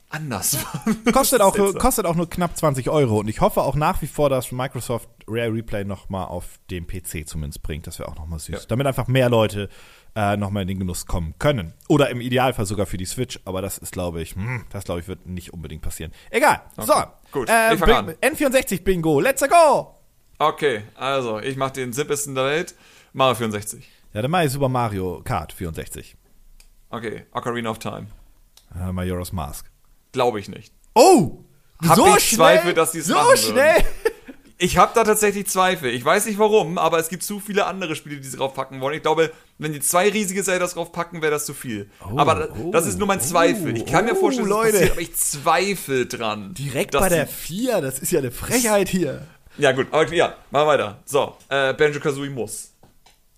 anders 0.10 0.58
waren. 0.64 1.04
Kostet 1.14 1.42
auch, 1.42 1.56
kostet 1.78 2.06
auch 2.06 2.16
nur 2.16 2.30
knapp 2.30 2.56
20 2.58 2.90
Euro. 2.90 3.20
Und 3.20 3.28
ich 3.28 3.42
hoffe 3.42 3.62
auch 3.62 3.76
nach 3.76 4.02
wie 4.02 4.08
vor, 4.08 4.30
dass 4.30 4.54
Microsoft 4.54 5.10
Rare 5.28 5.54
Replay 5.54 5.84
noch 5.84 6.10
mal 6.10 6.24
auf 6.24 6.46
dem 6.72 6.88
PC 6.88 7.28
zumindest 7.28 7.62
bringt. 7.62 7.88
Das 7.88 8.00
wäre 8.00 8.10
auch 8.10 8.16
noch 8.16 8.26
mal 8.26 8.40
süß. 8.40 8.62
Ja. 8.62 8.68
Damit 8.70 8.88
einfach 8.88 9.08
mehr 9.08 9.30
Leute 9.30 9.70
äh, 10.18 10.36
noch 10.36 10.50
mal 10.50 10.62
in 10.64 10.68
den 10.68 10.80
Genuss 10.80 11.06
kommen 11.06 11.36
können. 11.38 11.74
Oder 11.88 12.10
im 12.10 12.22
Idealfall 12.22 12.66
sogar 12.66 12.88
für 12.88 12.98
die 12.98 13.06
Switch. 13.06 13.40
Aber 13.46 13.62
das 13.62 13.78
ist, 13.78 13.92
glaube 13.92 14.20
ich, 14.22 14.34
hm, 14.36 14.66
das 14.72 14.84
glaube 14.86 15.00
ich, 15.02 15.08
wird 15.08 15.28
nicht 15.28 15.54
unbedingt 15.54 15.84
passieren. 15.84 16.12
Egal. 16.32 16.62
So. 16.76 16.94
gut. 17.32 17.48
Äh, 17.50 17.76
Ich 17.76 17.84
an. 17.84 18.08
Bing- 18.08 18.16
N64 18.36 18.84
Bingo. 18.84 19.20
Let's 19.20 19.44
go! 19.48 19.94
Okay, 20.40 20.84
also, 20.96 21.40
ich 21.40 21.56
mache 21.56 21.74
den 21.74 21.94
simpelsten 21.94 22.34
der 22.36 22.46
Welt. 22.46 22.76
Mario 23.14 23.36
64. 23.36 23.88
Ja, 24.14 24.22
dann 24.24 24.32
mache 24.32 24.46
ich 24.46 24.52
Super 24.52 24.70
Mario 24.70 25.22
Kart 25.24 25.54
64. 25.54 26.16
Okay, 26.90 27.26
Ocarina 27.34 27.70
of 27.70 27.80
Time. 27.80 28.08
Äh, 28.76 28.92
Majora's 28.92 29.32
Mask. 29.34 29.70
Glaube 30.14 30.40
ich 30.40 30.48
nicht. 30.50 30.74
Oh! 30.96 31.44
Hab 31.88 31.96
so 31.96 32.08
ich 32.16 32.24
schnell? 32.24 32.38
Zweifel, 32.38 32.74
dass 32.74 32.92
sie 32.94 33.00
es 33.00 33.08
So 33.08 33.14
machen 33.16 33.28
würden. 33.30 33.38
schnell! 33.52 33.84
Ich 34.60 34.78
habe 34.78 34.92
da 34.96 35.04
tatsächlich 35.04 35.46
Zweifel. 35.48 35.92
Ich 35.92 36.04
weiß 36.04 36.26
nicht 36.26 36.40
warum, 36.40 36.80
aber 36.80 36.98
es 36.98 37.10
gibt 37.10 37.22
zu 37.22 37.40
viele 37.40 37.68
andere 37.68 37.96
Spiele, 37.96 38.18
die 38.20 38.28
sie 38.28 38.38
draufpacken 38.38 38.82
wollen. 38.82 38.96
Ich 38.96 39.04
glaube, 39.04 39.32
wenn 39.60 39.72
die 39.72 39.80
zwei 39.82 40.10
riesige 40.10 40.44
Zeldas 40.44 40.74
draufpacken, 40.74 41.22
wäre 41.22 41.32
das 41.32 41.46
zu 41.46 41.54
viel. 41.54 41.92
aber 42.00 42.34
da- 42.36 42.48
oh, 42.60 42.72
das 42.72 42.88
ist 42.88 42.98
nur 42.98 43.08
mein 43.08 43.22
Zweifel. 43.22 43.78
Ich 43.78 43.86
kann 43.86 44.06
mir 44.06 44.14
oh, 44.14 44.20
vorstellen, 44.22 44.50
dass 44.50 44.58
Leute. 44.58 44.72
passiert, 44.74 44.92
aber 44.94 45.02
ich 45.02 45.16
zweifle 45.16 46.06
dran. 46.08 46.54
Direkt 46.56 46.94
bei 46.94 47.08
der 47.10 47.28
sie- 47.28 47.34
4, 47.34 47.82
das 47.82 48.00
ist 48.00 48.12
ja 48.12 48.18
eine 48.20 48.32
Frechheit 48.32 48.90
hier. 48.90 49.28
Ja, 49.60 49.74
gut, 49.74 49.88
aber 49.92 50.12
ja, 50.14 50.36
machen 50.50 50.66
wir 50.66 50.68
weiter. 50.68 51.00
So, 51.06 51.36
äh, 51.50 51.74
Banjo 51.74 52.00
Kazooie 52.00 52.30
muss. 52.32 52.74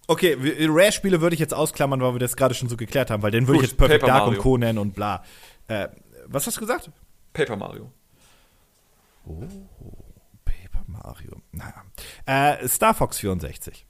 Okay, 0.08 0.38
wir- 0.40 0.70
Rare-Spiele 0.70 1.20
würde 1.20 1.34
ich 1.34 1.40
jetzt 1.42 1.54
ausklammern, 1.54 2.02
weil 2.02 2.14
wir 2.14 2.20
das 2.20 2.36
gerade 2.38 2.54
schon 2.56 2.70
so 2.70 2.78
geklärt 2.78 3.12
haben, 3.12 3.22
weil 3.24 3.32
den 3.32 3.46
würde 3.48 3.58
ich 3.62 3.68
jetzt 3.70 3.78
Perfect 3.78 4.02
Paper 4.02 4.12
Dark 4.14 4.24
Mario. 4.26 4.38
und 4.38 4.42
Co. 4.44 4.58
nennen 4.58 4.80
und 4.80 4.96
bla. 4.96 5.24
Äh, 5.68 5.90
was 6.28 6.48
hast 6.48 6.56
du 6.56 6.62
gesagt? 6.62 6.90
Paper 7.34 7.58
Mario. 7.58 7.92
Paper 9.26 9.48
Mario. 11.10 11.42
Naja. 11.52 11.84
Äh, 12.26 12.68
Star 12.68 12.94
Fox 12.94 13.18
64. 13.18 13.86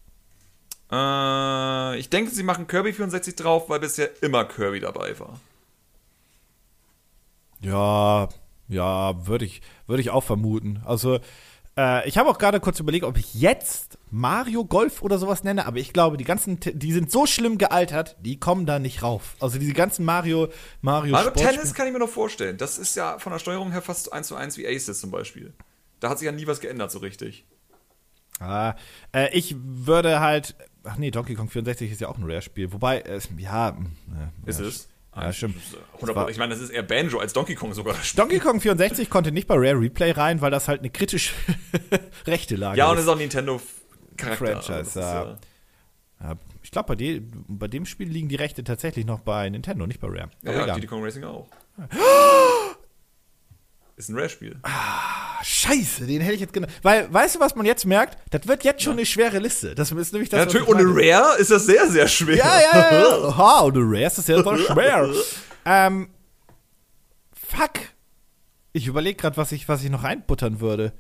Äh, 0.91 1.99
ich 1.99 2.09
denke, 2.09 2.31
sie 2.31 2.43
machen 2.43 2.67
Kirby 2.67 2.93
64 2.93 3.35
drauf, 3.35 3.69
weil 3.69 3.79
bisher 3.81 4.09
immer 4.23 4.45
Kirby 4.45 4.79
dabei 4.79 5.19
war. 5.19 5.39
Ja, 7.61 8.29
ja, 8.69 9.27
würde 9.27 9.43
ich, 9.43 9.61
würde 9.85 10.01
ich 10.01 10.11
auch 10.11 10.23
vermuten. 10.23 10.81
Also, 10.85 11.19
äh, 11.77 12.07
ich 12.07 12.17
habe 12.17 12.29
auch 12.29 12.37
gerade 12.37 12.61
kurz 12.61 12.79
überlegt, 12.79 13.03
ob 13.03 13.17
ich 13.17 13.33
jetzt 13.33 13.97
Mario 14.11 14.63
Golf 14.63 15.01
oder 15.01 15.17
sowas 15.17 15.43
nenne, 15.43 15.65
aber 15.65 15.77
ich 15.77 15.91
glaube, 15.91 16.15
die 16.15 16.23
ganzen, 16.23 16.59
die 16.61 16.93
sind 16.93 17.11
so 17.11 17.25
schlimm 17.25 17.57
gealtert, 17.57 18.15
die 18.21 18.39
kommen 18.39 18.65
da 18.65 18.79
nicht 18.79 19.03
rauf. 19.03 19.35
Also 19.41 19.59
diese 19.59 19.73
ganzen 19.73 20.05
Mario, 20.05 20.47
Mario, 20.81 21.11
Mario 21.11 21.31
Tennis 21.31 21.73
kann 21.73 21.87
ich 21.87 21.93
mir 21.93 21.99
noch 21.99 22.09
vorstellen. 22.09 22.57
Das 22.57 22.77
ist 22.77 22.95
ja 22.95 23.19
von 23.19 23.33
der 23.33 23.39
Steuerung 23.39 23.71
her 23.71 23.81
fast 23.81 24.13
eins 24.13 24.27
zu 24.27 24.35
eins 24.35 24.57
wie 24.57 24.65
Aces 24.65 25.01
zum 25.01 25.11
Beispiel. 25.11 25.53
Da 25.99 26.09
hat 26.09 26.19
sich 26.19 26.25
ja 26.25 26.31
nie 26.31 26.47
was 26.47 26.59
geändert 26.59 26.91
so 26.91 26.99
richtig. 26.99 27.45
Ah, 28.39 28.75
äh, 29.13 29.29
ich 29.37 29.55
würde 29.59 30.19
halt. 30.19 30.55
Ach 30.85 30.95
nee, 30.97 31.11
Donkey 31.11 31.35
Kong 31.35 31.49
64 31.49 31.91
ist 31.91 31.99
ja 32.01 32.07
auch 32.07 32.17
ein 32.17 32.23
Rare-Spiel. 32.23 32.71
Wobei, 32.71 32.99
äh, 33.01 33.19
ja. 33.37 33.69
äh, 33.69 34.49
Ist 34.49 34.59
ja, 34.61 34.65
es? 34.67 34.87
Ja, 35.13 35.33
stimmt. 35.33 35.57
Ist, 35.57 35.73
äh, 35.73 35.77
Das 35.99 36.09
100%. 36.09 36.15
war- 36.15 36.29
Ich 36.29 36.37
meine, 36.37 36.53
das 36.53 36.61
ist 36.63 36.69
eher 36.69 36.83
Banjo 36.83 37.19
als 37.19 37.33
Donkey 37.33 37.55
Kong 37.55 37.73
sogar. 37.73 37.95
Donkey 38.15 38.39
Kong 38.39 38.61
64 38.61 39.09
konnte 39.09 39.33
nicht 39.33 39.47
bei 39.47 39.55
Rare 39.55 39.79
Replay 39.81 40.11
rein, 40.11 40.39
weil 40.39 40.51
das 40.51 40.69
halt 40.69 40.79
eine 40.79 40.89
kritische 40.89 41.33
rechte 42.27 42.55
Lage 42.55 42.77
Ja, 42.77 42.87
und 42.87 42.93
es 42.93 42.99
ist. 43.01 43.07
ist 43.07 43.13
auch 43.13 43.17
Nintendo 43.17 43.61
Charakter. 44.15 44.61
Franchise, 44.61 44.81
ist, 44.81 44.95
ja. 44.95 45.37
Ja, 46.21 46.35
ich 46.63 46.71
glaube, 46.71 46.87
bei, 46.89 46.95
de- 46.95 47.21
bei 47.47 47.67
dem 47.67 47.85
Spiel 47.85 48.07
liegen 48.07 48.29
die 48.29 48.35
Rechte 48.35 48.63
tatsächlich 48.63 49.05
noch 49.05 49.19
bei 49.19 49.49
Nintendo, 49.49 49.85
nicht 49.87 49.99
bei 49.99 50.07
Rare. 50.07 50.29
Ja, 50.43 50.51
Aber 50.51 50.53
ja, 50.59 50.63
egal. 50.63 50.75
Diddy 50.75 50.87
Kong 50.87 51.03
Racing 51.03 51.23
auch. 51.25 51.47
Ist 53.99 54.07
ein 54.07 54.15
Rare-Spiel. 54.15 54.55
Ah, 54.63 55.43
Scheiße, 55.43 56.07
den 56.07 56.21
hätte 56.21 56.33
ich 56.35 56.39
jetzt 56.39 56.53
genannt. 56.53 56.71
Weil, 56.83 57.13
weißt 57.13 57.35
du, 57.35 57.41
was 57.41 57.53
man 57.55 57.65
jetzt 57.65 57.85
merkt? 57.85 58.17
Das 58.31 58.47
wird 58.47 58.63
jetzt 58.63 58.81
schon 58.81 58.93
eine 58.93 59.05
schwere 59.05 59.39
Liste. 59.39 59.75
Das 59.75 59.91
ist 59.91 60.13
nämlich 60.13 60.29
das, 60.29 60.37
Ja, 60.37 60.45
natürlich, 60.45 60.69
ich 60.69 60.73
ohne. 60.73 60.83
Rare 60.85 61.37
ist 61.37 61.51
das 61.51 61.65
sehr, 61.65 61.85
sehr 61.85 62.07
schwer. 62.07 62.37
Ja, 62.37 62.61
ja, 62.61 62.91
ja. 62.93 62.93
ja. 62.93 63.23
Aha, 63.27 63.69
du 63.69 63.81
Rare 63.81 64.05
ist 64.05 64.17
das 64.17 64.27
ja 64.27 64.41
voll 64.41 64.57
schwer. 64.59 65.09
ähm, 65.65 66.07
fuck. 67.33 67.73
Ich 68.71 68.87
überlege 68.87 69.17
gerade, 69.17 69.35
was 69.35 69.51
ich, 69.51 69.67
was 69.67 69.83
ich 69.83 69.89
noch 69.89 70.03
reinbuttern 70.03 70.61
würde. 70.61 70.93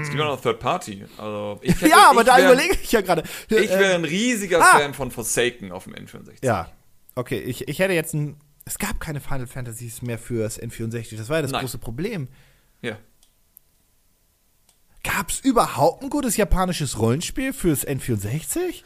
Es 0.00 0.10
gibt 0.10 0.22
auch 0.22 0.36
noch 0.36 0.40
Third 0.40 0.60
Party. 0.60 1.04
Also, 1.16 1.58
hätte- 1.64 1.88
ja, 1.88 2.10
aber 2.10 2.22
da 2.22 2.36
wär- 2.36 2.52
überlege 2.52 2.78
ich 2.80 2.92
ja 2.92 3.00
gerade. 3.00 3.24
Ich 3.48 3.70
wäre 3.70 3.96
ein 3.96 4.04
riesiger 4.04 4.60
ah. 4.60 4.78
Fan 4.78 4.94
von 4.94 5.10
Forsaken 5.10 5.72
auf 5.72 5.82
dem 5.82 5.94
N64. 5.94 6.44
Ja. 6.44 6.70
Okay, 7.16 7.40
ich, 7.40 7.66
ich 7.66 7.80
hätte 7.80 7.94
jetzt 7.94 8.14
ein. 8.14 8.36
Es 8.68 8.78
gab 8.78 9.00
keine 9.00 9.18
Final 9.20 9.46
Fantasies 9.46 10.02
mehr 10.02 10.18
fürs 10.18 10.60
N64. 10.60 11.16
Das 11.16 11.30
war 11.30 11.36
ja 11.36 11.42
das 11.42 11.52
Nein. 11.52 11.62
große 11.62 11.78
Problem. 11.78 12.28
Ja. 12.82 12.98
Gab 15.02 15.30
es 15.30 15.40
überhaupt 15.40 16.02
ein 16.02 16.10
gutes 16.10 16.36
japanisches 16.36 16.98
Rollenspiel 16.98 17.54
fürs 17.54 17.88
N64? 17.88 18.82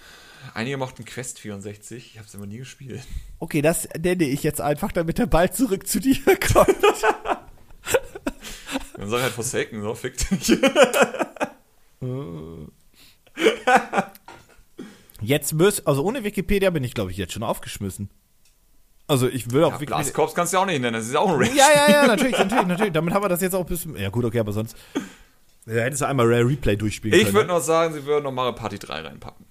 Einige 0.55 0.77
mochten 0.77 1.05
Quest 1.05 1.40
64. 1.40 2.12
Ich 2.12 2.18
habe 2.18 2.29
es 2.29 2.35
immer 2.35 2.47
nie 2.47 2.59
gespielt. 2.59 3.03
Okay, 3.40 3.61
das 3.61 3.88
nenne 4.01 4.23
ich 4.23 4.45
jetzt 4.45 4.61
einfach, 4.61 4.92
damit 4.92 5.18
er 5.18 5.27
bald 5.27 5.57
zurück 5.57 5.88
zu 5.88 5.99
dir 5.99 6.14
kommt. 6.53 6.77
Dann 8.97 9.11
sag 9.11 9.21
halt 9.21 9.33
Forsaken, 9.33 9.83
so, 9.83 9.97
fick 9.97 10.16
dich. 10.16 10.59
Jetzt 15.21 15.55
müsst, 15.55 15.88
also 15.88 16.05
ohne 16.05 16.23
Wikipedia 16.23 16.71
bin 16.71 16.85
ich, 16.85 16.95
glaube 16.95 17.11
ich, 17.11 17.16
jetzt 17.16 17.33
schon 17.33 17.42
aufgeschmissen. 17.42 18.11
Also 19.12 19.29
ich 19.29 19.51
will 19.51 19.62
auch 19.64 19.72
Ja, 19.72 19.75
Wikipedia. 19.81 19.96
Blast 19.98 20.14
Corps 20.14 20.35
kannst 20.35 20.53
du 20.53 20.57
ja 20.57 20.62
auch 20.62 20.66
nicht 20.66 20.81
nennen, 20.81 20.94
das 20.94 21.07
ist 21.07 21.14
auch 21.16 21.29
ein 21.29 21.35
Rare. 21.35 21.55
Ja, 21.55 21.66
ja, 21.75 21.90
ja, 21.90 22.07
natürlich, 22.07 22.33
natürlich, 22.38 22.66
natürlich. 22.66 22.92
Damit 22.92 23.12
haben 23.12 23.22
wir 23.22 23.29
das 23.29 23.42
jetzt 23.42 23.55
auch 23.55 23.61
ein 23.61 23.66
bisschen. 23.66 23.94
Ja, 23.96 24.09
gut, 24.09 24.25
okay, 24.25 24.38
aber 24.40 24.53
sonst. 24.53 24.75
Ja, 25.66 25.75
hättest 25.83 26.01
du 26.01 26.07
einmal 26.07 26.27
Rare 26.27 26.46
Replay 26.48 26.77
durchspielen 26.77 27.16
Ich 27.18 27.25
können. 27.27 27.35
würde 27.37 27.48
noch 27.48 27.61
sagen, 27.61 27.92
sie 27.92 28.05
würden 28.07 28.25
noch 28.25 28.33
Mario 28.33 28.55
Party 28.55 28.79
3 28.79 29.01
reinpacken. 29.03 29.44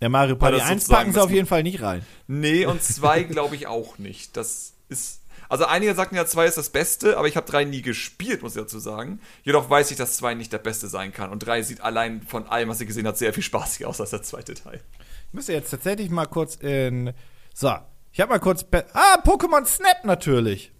ja, 0.00 0.08
Mario 0.10 0.36
Party 0.36 0.58
das 0.58 0.68
1 0.68 0.82
sozusagen 0.82 0.98
packen 1.00 1.12
sie 1.14 1.22
auf 1.22 1.30
jeden 1.30 1.46
Fall 1.46 1.62
nicht 1.62 1.80
rein. 1.82 2.04
Nee, 2.26 2.66
und 2.66 2.82
2 2.82 3.22
glaube 3.24 3.56
ich 3.56 3.66
auch 3.66 3.96
nicht. 3.98 4.36
Das 4.36 4.74
ist. 4.90 5.22
Also 5.48 5.64
einige 5.64 5.94
sagten 5.94 6.14
ja, 6.14 6.26
2 6.26 6.44
ist 6.44 6.58
das 6.58 6.68
Beste, 6.68 7.16
aber 7.16 7.26
ich 7.26 7.36
habe 7.36 7.50
3 7.50 7.64
nie 7.64 7.80
gespielt, 7.80 8.42
muss 8.42 8.54
ich 8.54 8.60
dazu 8.60 8.78
sagen. 8.78 9.18
Jedoch 9.44 9.70
weiß 9.70 9.90
ich, 9.90 9.96
dass 9.96 10.18
2 10.18 10.34
nicht 10.34 10.52
der 10.52 10.58
Beste 10.58 10.88
sein 10.88 11.10
kann. 11.12 11.30
Und 11.30 11.38
3 11.38 11.62
sieht 11.62 11.80
allein 11.80 12.20
von 12.20 12.46
allem, 12.46 12.68
was 12.68 12.82
ich 12.82 12.86
gesehen 12.86 13.06
habe, 13.06 13.16
sehr 13.16 13.32
viel 13.32 13.42
spaßiger 13.42 13.88
aus 13.88 13.98
als 14.00 14.10
der 14.10 14.22
zweite 14.22 14.52
Teil. 14.52 14.80
Ich 15.28 15.32
müsste 15.34 15.54
jetzt 15.54 15.70
tatsächlich 15.70 16.10
mal 16.10 16.26
kurz 16.26 16.56
in. 16.56 17.12
So, 17.54 17.72
ich 18.18 18.20
habe 18.22 18.30
mal 18.32 18.40
kurz. 18.40 18.66
Ah, 18.94 19.20
Pokémon 19.24 19.64
Snap 19.64 20.04
natürlich. 20.04 20.72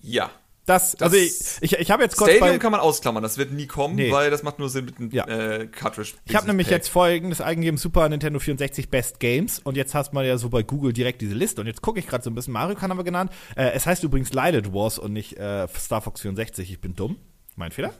Ja. 0.00 0.30
Das, 0.64 0.92
Das- 0.96 1.12
also 1.12 1.16
ich, 1.16 1.32
ich, 1.60 1.78
ich 1.78 1.90
habe 1.90 2.02
jetzt 2.02 2.16
kurz 2.16 2.32
Stadium 2.32 2.58
kann 2.58 2.72
man 2.72 2.80
ausklammern, 2.80 3.22
das 3.22 3.36
wird 3.36 3.52
nie 3.52 3.66
kommen, 3.66 3.94
Nee. 3.94 4.10
weil 4.10 4.30
das 4.30 4.42
macht 4.42 4.58
nur 4.58 4.70
Sinn 4.70 4.86
mit 4.86 4.96
einem 4.98 5.10
Ja. 5.10 5.24
äh, 5.28 5.66
Cartridge. 5.66 6.14
Ich 6.24 6.34
habe 6.34 6.46
nämlich 6.46 6.68
jetzt 6.70 6.88
folgendes 6.88 7.42
eingegeben: 7.42 7.76
Super 7.76 8.08
Nintendo 8.08 8.38
64 8.40 8.88
Best 8.88 9.20
Games. 9.20 9.58
Und 9.58 9.76
jetzt 9.76 9.94
hast 9.94 10.14
man 10.14 10.24
ja 10.24 10.38
so 10.38 10.48
bei 10.48 10.62
Google 10.62 10.94
direkt 10.94 11.20
diese 11.20 11.34
Liste. 11.34 11.60
Und 11.60 11.66
jetzt 11.66 11.82
gucke 11.82 12.00
ich 12.00 12.06
gerade 12.06 12.24
so 12.24 12.30
ein 12.30 12.34
bisschen. 12.34 12.54
Mario 12.54 12.74
Kart 12.74 12.90
haben 12.90 12.96
wir 12.98 13.04
genannt. 13.04 13.30
Äh, 13.54 13.72
es 13.74 13.84
heißt 13.84 14.02
übrigens 14.02 14.32
Lilith 14.32 14.72
Wars 14.72 14.98
und 14.98 15.12
nicht 15.12 15.34
äh, 15.36 15.68
Star 15.78 16.00
Fox 16.00 16.22
64. 16.22 16.70
Ich 16.72 16.80
bin 16.80 16.96
dumm. 16.96 17.18
Mein 17.54 17.70
Fehler. 17.70 17.92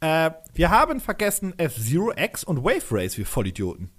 Äh, 0.00 0.30
wir 0.54 0.70
haben 0.70 1.00
vergessen 1.00 1.58
F-Zero 1.58 2.12
X 2.16 2.44
und 2.44 2.62
Wave 2.62 2.84
Race, 2.92 3.18
wir 3.18 3.26
Vollidioten. 3.26 3.90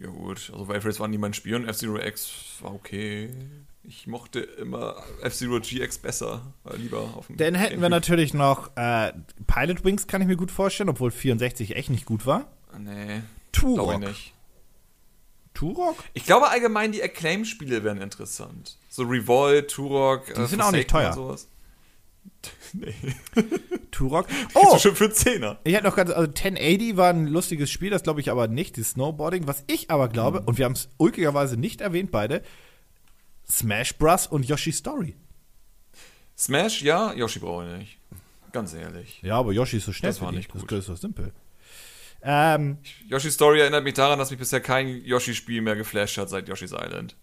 Ja 0.00 0.08
gut, 0.08 0.50
also 0.52 0.68
Wave 0.68 0.84
Race 0.84 1.00
war 1.00 1.08
nie 1.08 1.18
mein 1.18 1.34
Spiel 1.34 1.54
und 1.54 1.68
F-Zero 1.68 1.98
X 1.98 2.32
war 2.60 2.74
okay. 2.74 3.30
Ich 3.82 4.06
mochte 4.06 4.40
immer 4.40 4.96
F-Zero 5.22 5.60
GX 5.60 5.98
besser, 5.98 6.54
äh, 6.64 6.76
lieber 6.76 7.00
auf 7.16 7.26
dem 7.26 7.36
Dann 7.36 7.54
hätten 7.54 7.80
wir 7.82 7.90
natürlich 7.90 8.32
noch 8.32 8.76
äh, 8.76 9.12
Pilot 9.46 9.84
Wings, 9.84 10.06
kann 10.06 10.22
ich 10.22 10.26
mir 10.26 10.36
gut 10.36 10.50
vorstellen, 10.50 10.88
obwohl 10.88 11.10
64 11.10 11.76
echt 11.76 11.90
nicht 11.90 12.06
gut 12.06 12.26
war. 12.26 12.50
Nee, 12.78 13.22
Turok. 13.52 13.92
ich 13.92 14.08
nicht. 14.08 14.34
Turok? 15.52 15.96
Ich 16.14 16.24
glaube 16.24 16.48
allgemein, 16.48 16.90
die 16.90 17.02
Acclaim-Spiele 17.02 17.84
wären 17.84 18.00
interessant. 18.00 18.78
So 18.88 19.04
Revolt, 19.04 19.70
Turok, 19.70 20.34
Die 20.34 20.46
sind 20.46 20.60
auch 20.60 20.72
nicht 20.72 20.90
teuer. 20.90 21.12
Sowas. 21.12 21.48
nee. 22.72 22.94
Turok. 23.90 24.26
Oh! 24.54 24.78
Schon 24.78 24.96
für 24.96 25.10
Zehner. 25.12 25.58
Ich 25.64 25.74
hätte 25.74 25.84
noch 25.84 25.96
ganz, 25.96 26.10
also 26.10 26.22
1080 26.28 26.96
war 26.96 27.10
ein 27.10 27.26
lustiges 27.26 27.70
Spiel, 27.70 27.90
das 27.90 28.02
glaube 28.02 28.20
ich 28.20 28.30
aber 28.30 28.48
nicht, 28.48 28.76
die 28.76 28.82
Snowboarding. 28.82 29.46
Was 29.46 29.64
ich 29.66 29.90
aber 29.90 30.08
glaube, 30.08 30.40
Mhm. 30.40 30.46
und 30.48 30.58
wir 30.58 30.64
haben 30.64 30.72
es 30.72 30.88
ulkigerweise 30.98 31.56
nicht 31.56 31.80
erwähnt 31.80 32.10
beide, 32.10 32.42
Smash 33.48 33.94
Bros. 33.96 34.26
und 34.26 34.46
Yoshi's 34.46 34.78
Story. 34.78 35.14
Smash, 36.36 36.82
ja, 36.82 37.12
Yoshi 37.12 37.38
brauche 37.38 37.64
ich 37.70 37.78
nicht. 37.78 37.98
Ganz 38.52 38.72
ehrlich. 38.74 39.20
Ja, 39.22 39.36
aber 39.38 39.52
Yoshi 39.52 39.76
ist 39.76 39.84
so 39.86 39.92
schnell 39.92 40.10
Das 40.10 40.20
war 40.20 40.32
nicht 40.32 40.50
gut. 40.50 40.70
Das 40.70 40.80
ist 40.80 40.86
so 40.86 40.94
simpel. 40.96 41.32
Ähm, 42.22 42.78
Yoshi's 43.08 43.34
Story 43.34 43.60
erinnert 43.60 43.84
mich 43.84 43.94
daran, 43.94 44.18
dass 44.18 44.30
mich 44.30 44.38
bisher 44.38 44.60
kein 44.60 44.88
Yoshi-Spiel 45.04 45.60
mehr 45.60 45.76
geflasht 45.76 46.16
hat 46.18 46.30
seit 46.30 46.48
Yoshi's 46.48 46.72
Island. 46.72 47.16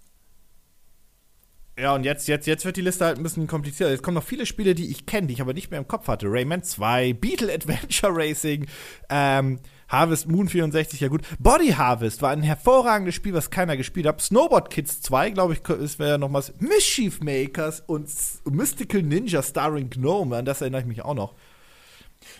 Ja, 1.81 1.95
und 1.95 2.03
jetzt, 2.03 2.27
jetzt, 2.27 2.45
jetzt 2.45 2.63
wird 2.63 2.77
die 2.77 2.81
Liste 2.81 3.05
halt 3.05 3.17
ein 3.17 3.23
bisschen 3.23 3.47
komplizierter. 3.47 3.91
Jetzt 3.91 4.03
kommen 4.03 4.13
noch 4.13 4.23
viele 4.23 4.45
Spiele, 4.45 4.75
die 4.75 4.91
ich 4.91 5.07
kenne, 5.07 5.25
die 5.25 5.33
ich 5.33 5.41
aber 5.41 5.53
nicht 5.53 5.71
mehr 5.71 5.79
im 5.79 5.87
Kopf 5.87 6.07
hatte. 6.07 6.27
Rayman 6.29 6.61
2, 6.61 7.13
Beetle 7.13 7.51
Adventure 7.51 8.15
Racing, 8.15 8.67
ähm, 9.09 9.57
Harvest 9.87 10.27
Moon 10.27 10.47
64, 10.47 10.99
ja 10.99 11.07
gut. 11.07 11.23
Body 11.39 11.69
Harvest 11.69 12.21
war 12.21 12.29
ein 12.29 12.43
hervorragendes 12.43 13.15
Spiel, 13.15 13.33
was 13.33 13.49
keiner 13.49 13.77
gespielt 13.77 14.05
hat. 14.05 14.21
Snowboard 14.21 14.69
Kids 14.69 15.01
2, 15.01 15.31
glaube 15.31 15.53
ich, 15.53 15.67
ist 15.69 15.97
wäre 15.97 16.19
noch 16.19 16.31
was. 16.31 16.53
Mischief 16.59 17.19
Makers 17.19 17.81
und 17.87 18.07
Mystical 18.45 19.01
Ninja 19.01 19.41
starring 19.41 19.89
Gnome, 19.89 20.37
an 20.37 20.45
das 20.45 20.61
erinnere 20.61 20.81
ich 20.81 20.87
mich 20.87 21.01
auch 21.01 21.15
noch. 21.15 21.33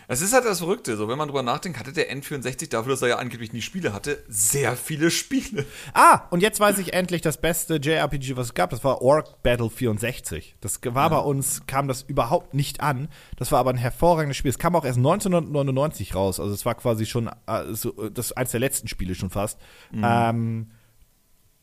Es 0.08 0.20
ist 0.20 0.32
halt 0.32 0.44
das 0.44 0.58
Verrückte, 0.58 0.96
so 0.96 1.08
wenn 1.08 1.18
man 1.18 1.28
drüber 1.28 1.42
nachdenkt, 1.42 1.78
hatte 1.78 1.92
der 1.92 2.14
N64 2.14 2.70
dafür, 2.70 2.92
dass 2.92 3.02
er 3.02 3.08
ja 3.08 3.16
angeblich 3.18 3.52
nie 3.52 3.62
Spiele 3.62 3.92
hatte, 3.92 4.22
sehr 4.28 4.76
viele 4.76 5.10
Spiele. 5.10 5.66
Ah, 5.94 6.22
und 6.30 6.40
jetzt 6.40 6.60
weiß 6.60 6.78
ich 6.78 6.92
endlich 6.92 7.22
das 7.22 7.40
beste 7.40 7.76
JRPG, 7.76 8.36
was 8.36 8.48
es 8.48 8.54
gab. 8.54 8.70
Das 8.70 8.84
war 8.84 9.02
Orc 9.02 9.42
Battle 9.42 9.70
64. 9.70 10.56
Das 10.60 10.80
war 10.84 11.04
ja. 11.04 11.08
bei 11.08 11.18
uns, 11.18 11.66
kam 11.66 11.88
das 11.88 12.02
überhaupt 12.02 12.54
nicht 12.54 12.80
an. 12.80 13.08
Das 13.36 13.52
war 13.52 13.58
aber 13.60 13.70
ein 13.70 13.76
hervorragendes 13.76 14.36
Spiel. 14.36 14.50
Es 14.50 14.58
kam 14.58 14.76
auch 14.76 14.84
erst 14.84 14.98
1999 14.98 16.14
raus. 16.14 16.40
Also 16.40 16.54
es 16.54 16.64
war 16.64 16.74
quasi 16.74 17.06
schon 17.06 17.30
also 17.46 17.90
das 18.10 18.32
eins 18.32 18.50
der 18.52 18.60
letzten 18.60 18.88
Spiele 18.88 19.14
schon 19.14 19.30
fast. 19.30 19.58
Mhm. 19.90 20.04
Ähm, 20.06 20.70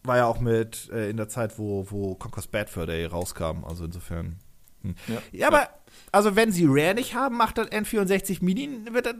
war 0.04 0.18
ja 0.18 0.26
auch 0.26 0.40
mit 0.40 0.90
äh, 0.92 1.10
in 1.10 1.18
der 1.18 1.30
Zeit, 1.30 1.60
wo, 1.60 1.86
wo 1.90 2.16
Conquer's 2.16 2.48
Bad 2.48 2.70
Fur 2.70 2.86
Day 2.86 3.06
rauskam. 3.06 3.64
Also 3.64 3.86
insofern. 3.86 4.38
Hm. 4.82 4.96
Ja, 5.08 5.22
ja, 5.32 5.48
aber. 5.48 5.70
Also, 6.12 6.36
wenn 6.36 6.52
sie 6.52 6.66
Rare 6.68 6.96
nicht 6.96 7.14
haben, 7.14 7.38
macht 7.38 7.58
das 7.58 7.68
N64 7.68 8.44
Mini, 8.44 8.70
wird 8.92 9.06
das. 9.06 9.16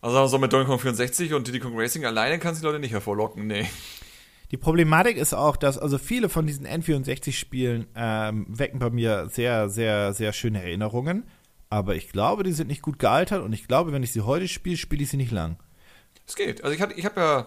Also, 0.00 0.26
so 0.26 0.38
mit 0.38 0.52
Donkey 0.52 0.66
Kong 0.66 0.78
64 0.78 1.34
und 1.34 1.46
Diddy 1.46 1.60
Kong 1.60 1.78
Racing 1.78 2.04
alleine 2.04 2.38
kannst 2.38 2.60
du 2.60 2.66
die 2.66 2.72
Leute 2.72 2.80
nicht 2.80 2.92
hervorlocken, 2.92 3.46
nee. 3.46 3.66
Die 4.52 4.56
Problematik 4.56 5.16
ist 5.16 5.34
auch, 5.34 5.56
dass 5.56 5.76
also 5.76 5.98
viele 5.98 6.28
von 6.28 6.46
diesen 6.46 6.66
N64-Spielen 6.66 7.86
ähm, 7.96 8.46
wecken 8.48 8.78
bei 8.78 8.90
mir 8.90 9.28
sehr, 9.28 9.68
sehr, 9.68 10.12
sehr 10.12 10.32
schöne 10.32 10.62
Erinnerungen. 10.62 11.24
Aber 11.68 11.96
ich 11.96 12.10
glaube, 12.10 12.44
die 12.44 12.52
sind 12.52 12.68
nicht 12.68 12.82
gut 12.82 13.00
gealtert 13.00 13.42
und 13.42 13.52
ich 13.52 13.66
glaube, 13.66 13.90
wenn 13.92 14.04
ich 14.04 14.12
sie 14.12 14.20
heute 14.20 14.46
spiele, 14.46 14.76
spiele 14.76 15.02
ich 15.02 15.10
sie 15.10 15.16
nicht 15.16 15.32
lang. 15.32 15.56
Es 16.26 16.36
geht. 16.36 16.62
Also 16.62 16.76
ich, 16.76 16.96
ich 16.96 17.04
habe 17.04 17.20
ja 17.20 17.46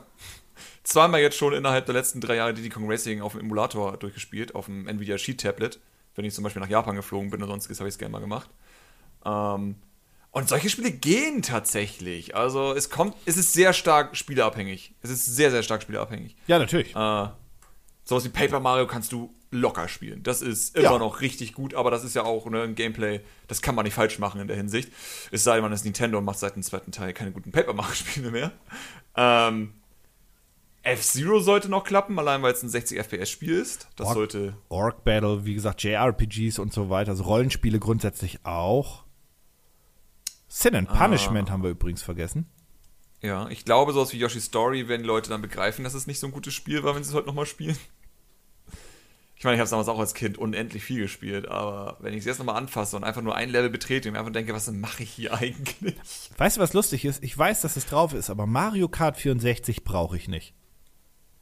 zweimal 0.84 1.22
jetzt 1.22 1.38
schon 1.38 1.54
innerhalb 1.54 1.86
der 1.86 1.96
letzten 1.96 2.20
drei 2.20 2.36
Jahre 2.36 2.54
Diddy 2.54 2.70
Kong 2.70 2.92
Racing 2.92 3.22
auf 3.22 3.32
dem 3.32 3.42
Emulator 3.42 3.96
durchgespielt, 3.96 4.56
auf 4.56 4.66
dem 4.66 4.88
Nvidia 4.88 5.18
Sheet 5.18 5.40
Tablet 5.40 5.80
wenn 6.20 6.26
ich 6.26 6.34
zum 6.34 6.44
Beispiel 6.44 6.62
nach 6.62 6.70
Japan 6.70 6.96
geflogen 6.96 7.30
bin 7.30 7.42
oder 7.42 7.52
sonstiges, 7.52 7.80
habe 7.80 7.88
ich 7.88 7.96
es 7.96 7.98
gerne 7.98 8.12
mal 8.12 8.20
gemacht. 8.20 8.50
Ähm, 9.26 9.76
und 10.32 10.50
solche 10.50 10.70
Spiele 10.70 10.92
gehen 10.92 11.42
tatsächlich. 11.42 12.36
Also 12.36 12.74
es 12.74 12.90
kommt, 12.90 13.16
es 13.26 13.38
ist 13.38 13.54
sehr 13.54 13.72
stark 13.72 14.16
spieleabhängig. 14.18 14.94
Es 15.02 15.10
ist 15.10 15.26
sehr, 15.26 15.50
sehr 15.50 15.64
stark 15.64 15.82
spieleabhängig. 15.82 16.36
Ja, 16.46 16.60
natürlich. 16.60 16.94
Äh, 16.94 17.28
sowas 18.04 18.26
wie 18.26 18.30
Paper 18.30 18.60
Mario 18.60 18.86
kannst 18.86 19.14
du 19.14 19.34
locker 19.52 19.88
spielen. 19.88 20.22
Das 20.22 20.42
ist 20.42 20.76
immer 20.76 20.92
ja. 20.92 20.98
noch 21.00 21.22
richtig 21.22 21.54
gut, 21.54 21.74
aber 21.74 21.90
das 21.90 22.04
ist 22.04 22.16
ja 22.16 22.24
auch 22.24 22.46
ne, 22.48 22.64
ein 22.64 22.76
Gameplay, 22.76 23.22
das 23.48 23.62
kann 23.62 23.74
man 23.74 23.86
nicht 23.86 23.94
falsch 23.94 24.20
machen 24.20 24.42
in 24.42 24.48
der 24.48 24.58
Hinsicht. 24.58 24.92
Es 25.32 25.44
sei 25.44 25.54
denn, 25.54 25.64
man 25.64 25.72
ist 25.72 25.86
Nintendo 25.86 26.18
und 26.18 26.26
macht 26.26 26.38
seit 26.38 26.56
dem 26.56 26.64
zweiten 26.64 26.92
Teil 26.92 27.14
keine 27.14 27.32
guten 27.32 27.52
Paper 27.52 27.74
Mario-Spiele 27.74 28.30
mehr. 28.30 28.52
Ähm, 29.16 29.74
F-Zero 30.84 31.40
sollte 31.40 31.70
noch 31.70 31.84
klappen, 31.84 32.18
allein 32.18 32.42
weil 32.42 32.54
es 32.54 32.64
ein 32.64 32.70
60 32.70 33.00
FPS-Spiel 33.00 33.54
ist. 33.54 33.90
Das 33.96 34.08
Orc, 34.08 34.16
sollte. 34.16 34.58
Orc 34.70 35.04
Battle, 35.04 35.46
wie 35.46 35.54
gesagt, 35.54 35.84
JRPGs 35.84 36.60
und 36.60 36.74
so 36.74 36.90
weiter. 36.90 37.12
Also 37.12 37.24
Rollenspiele 37.24 37.80
grundsätzlich 37.80 38.46
auch. 38.46 39.04
Sin 40.48 40.76
and 40.76 40.90
Punishment 40.90 41.50
ah. 41.50 41.54
haben 41.54 41.64
wir 41.64 41.70
übrigens 41.70 42.02
vergessen. 42.02 42.48
Ja, 43.22 43.50
ich 43.50 43.66
glaube, 43.66 43.92
sowas 43.92 44.14
wie 44.14 44.18
Yoshi's 44.18 44.46
Story 44.46 44.88
werden 44.88 45.02
die 45.04 45.08
Leute 45.08 45.30
dann 45.30 45.42
begreifen, 45.42 45.84
dass 45.84 45.94
es 45.94 46.08
nicht 46.08 46.20
so 46.20 46.28
ein 46.28 46.34
gutes 46.34 46.54
Spiel 46.54 46.84
war, 46.84 46.96
wenn 46.96 47.04
sie 47.04 47.10
es 47.10 47.16
heute 47.16 47.28
nochmal 47.28 47.46
spielen. 47.46 47.78
Ich 49.36 49.46
meine, 49.46 49.56
ich 49.56 49.60
habe 49.60 49.66
es 49.66 49.70
damals 49.70 49.88
auch 49.88 50.00
als 50.00 50.14
Kind 50.14 50.38
unendlich 50.38 50.84
viel 50.84 51.02
gespielt, 51.02 51.48
aber 51.48 51.98
wenn 52.02 52.14
ich 52.14 52.20
es 52.20 52.26
jetzt 52.26 52.40
nochmal 52.40 52.58
anfasse 52.58 52.98
und 52.98 53.06
einfach 53.06 53.22
nur 53.22 53.36
ein 53.36 53.50
Level 53.50 53.70
betrete 53.70 54.10
und 54.10 54.14
mir 54.14 54.20
einfach 54.20 54.34
denke, 54.34 54.54
was 54.54 54.70
mache 54.72 55.04
ich 55.04 55.12
hier 55.12 55.34
eigentlich? 55.38 55.96
Weißt 56.38 56.58
du, 56.58 56.62
was 56.62 56.74
lustig 56.74 57.06
ist? 57.06 57.24
Ich 57.24 57.38
weiß, 57.38 57.62
dass 57.62 57.78
es 57.78 57.86
drauf 57.86 58.14
ist, 58.14 58.30
aber 58.30 58.46
Mario 58.46 58.90
Kart 58.90 59.18
64 59.18 59.84
brauche 59.84 60.18
ich 60.18 60.28
nicht. 60.28 60.54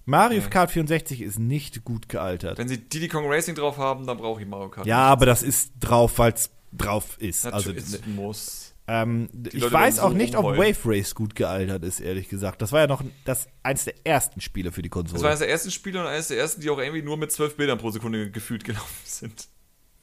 Mario 0.07 0.41
nee. 0.41 0.49
Kart 0.49 0.71
64 0.71 1.21
ist 1.21 1.37
nicht 1.37 1.83
gut 1.83 2.07
gealtert. 2.07 2.57
Wenn 2.57 2.69
sie 2.69 2.77
Diddy 2.77 3.09
Kong 3.09 3.25
Racing 3.27 3.55
drauf 3.55 3.77
haben, 3.77 4.07
dann 4.07 4.17
brauche 4.17 4.41
ich 4.41 4.47
Mario 4.47 4.69
Kart. 4.69 4.87
Ja, 4.87 4.99
aber 4.99 5.25
das 5.25 5.43
ist 5.43 5.73
drauf, 5.81 6.17
weil 6.17 6.31
es 6.31 6.49
drauf 6.71 7.17
ist. 7.19 7.43
Natürlich, 7.43 7.83
also, 7.83 7.97
es 7.97 8.07
muss. 8.07 8.73
Ähm, 8.87 9.27
ich 9.51 9.69
weiß 9.69 9.99
auch 9.99 10.13
nicht, 10.13 10.37
ob 10.37 10.45
Wave 10.45 10.77
Race 10.85 11.13
gut 11.13 11.35
gealtert 11.35 11.83
ist, 11.83 11.99
ehrlich 11.99 12.29
gesagt. 12.29 12.61
Das 12.61 12.71
war 12.71 12.79
ja 12.79 12.87
noch 12.87 13.03
das, 13.25 13.47
eins 13.63 13.83
der 13.83 13.95
ersten 14.05 14.39
Spiele 14.39 14.71
für 14.71 14.81
die 14.81 14.87
Konsole. 14.87 15.15
Das 15.15 15.23
war 15.23 15.29
eines 15.29 15.39
der 15.39 15.49
ersten 15.49 15.71
Spiele 15.71 15.99
und 15.99 16.07
eines 16.07 16.29
der 16.29 16.37
ersten, 16.37 16.61
die 16.61 16.69
auch 16.69 16.79
irgendwie 16.79 17.01
nur 17.01 17.17
mit 17.17 17.33
zwölf 17.33 17.57
Bildern 17.57 17.77
pro 17.77 17.91
Sekunde 17.91 18.31
gefühlt 18.31 18.63
gelaufen 18.63 18.95
sind. 19.03 19.49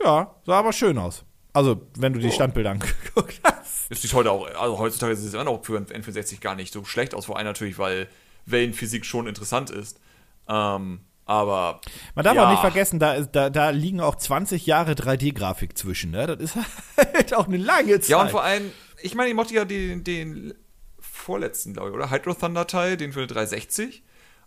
Ja, 0.03 0.35
sah 0.45 0.59
aber 0.59 0.75
schön 0.75 0.99
aus. 0.99 1.25
Also, 1.55 1.81
wenn 1.97 2.13
du 2.13 2.19
die 2.19 2.29
oh. 2.29 2.33
Standbilder 2.33 2.73
angeguckt 2.73 3.41
hast. 3.43 3.87
Es 3.89 4.03
sieht 4.03 4.13
heute 4.13 4.31
auch, 4.33 4.47
also 4.55 4.79
heutzutage 4.79 5.17
sieht 5.17 5.29
es 5.29 5.35
immer 5.35 5.45
noch 5.45 5.65
für 5.65 5.79
ein 5.79 5.87
N64 5.87 6.41
gar 6.41 6.57
nicht 6.57 6.75
so 6.75 6.85
schlecht 6.85 7.15
aus. 7.15 7.25
Vor 7.25 7.39
allem 7.39 7.47
natürlich, 7.47 7.79
weil 7.79 8.07
Wellenphysik 8.47 9.07
schon 9.07 9.27
interessant 9.27 9.71
ist. 9.71 10.01
Ähm, 10.49 11.01
aber. 11.27 11.81
Man 12.15 12.25
darf 12.25 12.37
ja. 12.37 12.47
auch 12.47 12.51
nicht 12.51 12.61
vergessen, 12.61 12.99
da, 12.99 13.21
da, 13.21 13.51
da 13.51 13.71
liegen 13.71 14.01
auch 14.01 14.17
20 14.17 14.67
Jahre 14.67 14.93
3D-Grafik 14.93 15.77
zwischen. 15.77 16.11
Ne? 16.11 16.27
Das 16.27 16.39
ist 16.39 16.57
halt 16.97 17.35
auch 17.35 17.47
eine 17.47 17.57
lange 17.57 18.01
Zeit. 18.01 18.09
Ja, 18.09 18.23
und 18.23 18.31
vor 18.31 18.45
allem, 18.45 18.71
ich 19.03 19.15
meine, 19.15 19.31
ich 19.31 19.35
mochte 19.37 19.55
ja 19.55 19.65
den, 19.65 20.05
den 20.05 20.55
vorletzten, 21.01 21.73
glaube 21.73 21.91
ich, 21.91 21.95
oder? 21.95 22.11
Hydro 22.11 22.35
Thunder 22.35 22.67
Teil, 22.67 22.97
den 22.97 23.13
für 23.13 23.21
eine 23.21 23.29
360. 23.29 24.03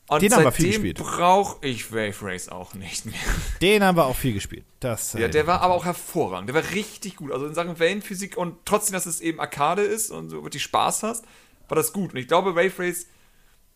Und 0.10 0.22
den 0.22 0.34
haben 0.34 0.46
wir 0.46 0.52
viel 0.54 0.68
gespielt. 0.68 0.98
brauche 1.00 1.66
ich 1.68 1.92
Wave 1.92 2.16
Race 2.22 2.48
auch 2.48 2.74
nicht 2.74 3.06
mehr. 3.06 3.16
Den 3.62 3.84
haben 3.84 3.98
wir 3.98 4.06
auch 4.06 4.16
viel 4.16 4.34
gespielt. 4.34 4.64
Das, 4.80 5.12
ja, 5.12 5.28
der 5.28 5.48
war 5.48 5.60
aber 5.60 5.74
auch 5.74 5.84
hervorragend. 5.84 6.48
Der 6.48 6.56
war 6.56 6.64
richtig 6.74 7.18
gut. 7.18 7.34
Also 7.34 7.46
in 7.46 7.54
Sachen 7.54 7.78
Wellenphysik 7.78 8.38
und 8.38 8.56
trotzdem, 8.64 8.94
dass 8.94 9.06
es 9.06 9.20
eben 9.20 9.42
Arcade 9.42 9.82
ist 9.82 10.10
und 10.10 10.30
so 10.30 10.44
wirklich 10.44 10.64
Spaß 10.64 11.04
hast, 11.04 11.26
war 11.68 11.76
das 11.76 11.92
gut. 11.92 12.14
Und 12.14 12.20
ich 12.20 12.28
glaube, 12.30 12.56
Wave 12.56 12.72
Race 12.80 13.08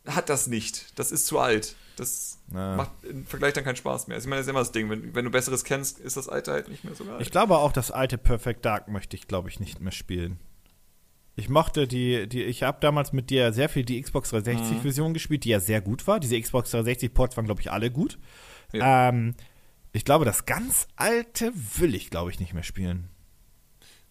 hat 0.08 0.30
das 0.30 0.48
nicht. 0.48 0.98
Das 0.98 1.12
ist 1.12 1.28
zu 1.28 1.40
alt. 1.40 1.76
Das 1.96 2.40
ja. 2.52 2.76
macht 2.76 2.92
im 3.04 3.26
Vergleich 3.26 3.54
dann 3.54 3.64
keinen 3.64 3.76
Spaß 3.76 4.08
mehr. 4.08 4.16
Also 4.16 4.26
ich 4.26 4.30
meine, 4.30 4.40
das 4.40 4.48
ist 4.48 4.50
immer 4.50 4.60
das 4.60 4.72
Ding. 4.72 4.90
Wenn, 4.90 5.14
wenn, 5.14 5.26
du 5.26 5.32
Besseres 5.32 5.64
kennst, 5.64 6.00
ist 6.00 6.18
das 6.18 6.28
alte 6.28 6.52
halt 6.52 6.70
nicht 6.70 6.84
mehr 6.84 6.96
so 6.96 7.06
geil. 7.06 7.18
Ich 7.20 7.32
glaube 7.32 7.58
auch, 7.58 7.72
das 7.72 7.92
alte 7.92 8.18
Perfect 8.18 8.66
Dark 8.66 8.88
möchte 8.88 9.16
ich, 9.16 9.28
glaube 9.28 9.50
ich, 9.50 9.60
nicht 9.60 9.80
mehr 9.80 9.92
spielen. 9.92 10.40
Ich 11.36 11.48
mochte 11.48 11.88
die, 11.88 12.28
die 12.28 12.44
ich 12.44 12.64
habe 12.64 12.80
damals 12.82 13.14
mit 13.14 13.30
dir 13.30 13.54
sehr 13.54 13.70
viel 13.70 13.86
die 13.86 14.02
Xbox 14.02 14.34
360-Version 14.34 15.10
mhm. 15.10 15.14
gespielt, 15.14 15.44
die 15.44 15.50
ja 15.50 15.60
sehr 15.60 15.82
gut 15.82 16.08
war. 16.08 16.20
Diese 16.20 16.40
Xbox 16.40 16.74
360-Ports 16.74 17.38
waren, 17.38 17.46
glaube 17.46 17.62
ich, 17.62 17.72
alle 17.72 17.92
gut. 17.92 18.18
Ja. 18.74 19.10
Ähm, 19.10 19.36
ich 19.94 20.06
glaube, 20.06 20.26
das 20.26 20.46
ganz 20.46 20.88
alte 20.96 21.52
will 21.78 21.94
ich, 21.96 22.10
glaube 22.10 22.32
ich, 22.32 22.40
nicht 22.40 22.54
mehr 22.54 22.64
spielen. 22.64 23.11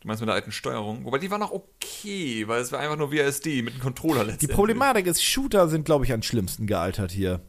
Du 0.01 0.09
meinst 0.09 0.23
mit 0.23 0.29
der 0.29 0.35
alten 0.35 0.51
Steuerung? 0.51 1.05
Wobei 1.05 1.19
die 1.19 1.31
war 1.31 1.39
noch 1.39 1.53
okay, 1.53 2.49
weil 2.49 2.63
es 2.63 2.73
war 2.73 2.81
einfach 2.81 2.97
nur 2.97 3.13
WSD 3.13 3.63
mit 3.63 3.75
dem 3.75 3.81
Controller 3.81 4.25
letztendlich. 4.25 4.49
Die 4.49 4.55
Problematik 4.55 5.07
ist, 5.07 5.23
Shooter 5.23 5.69
sind, 5.69 5.85
glaube 5.85 6.07
ich, 6.07 6.13
am 6.13 6.23
schlimmsten 6.23 6.67
gealtert 6.67 7.13
hier. 7.13 7.41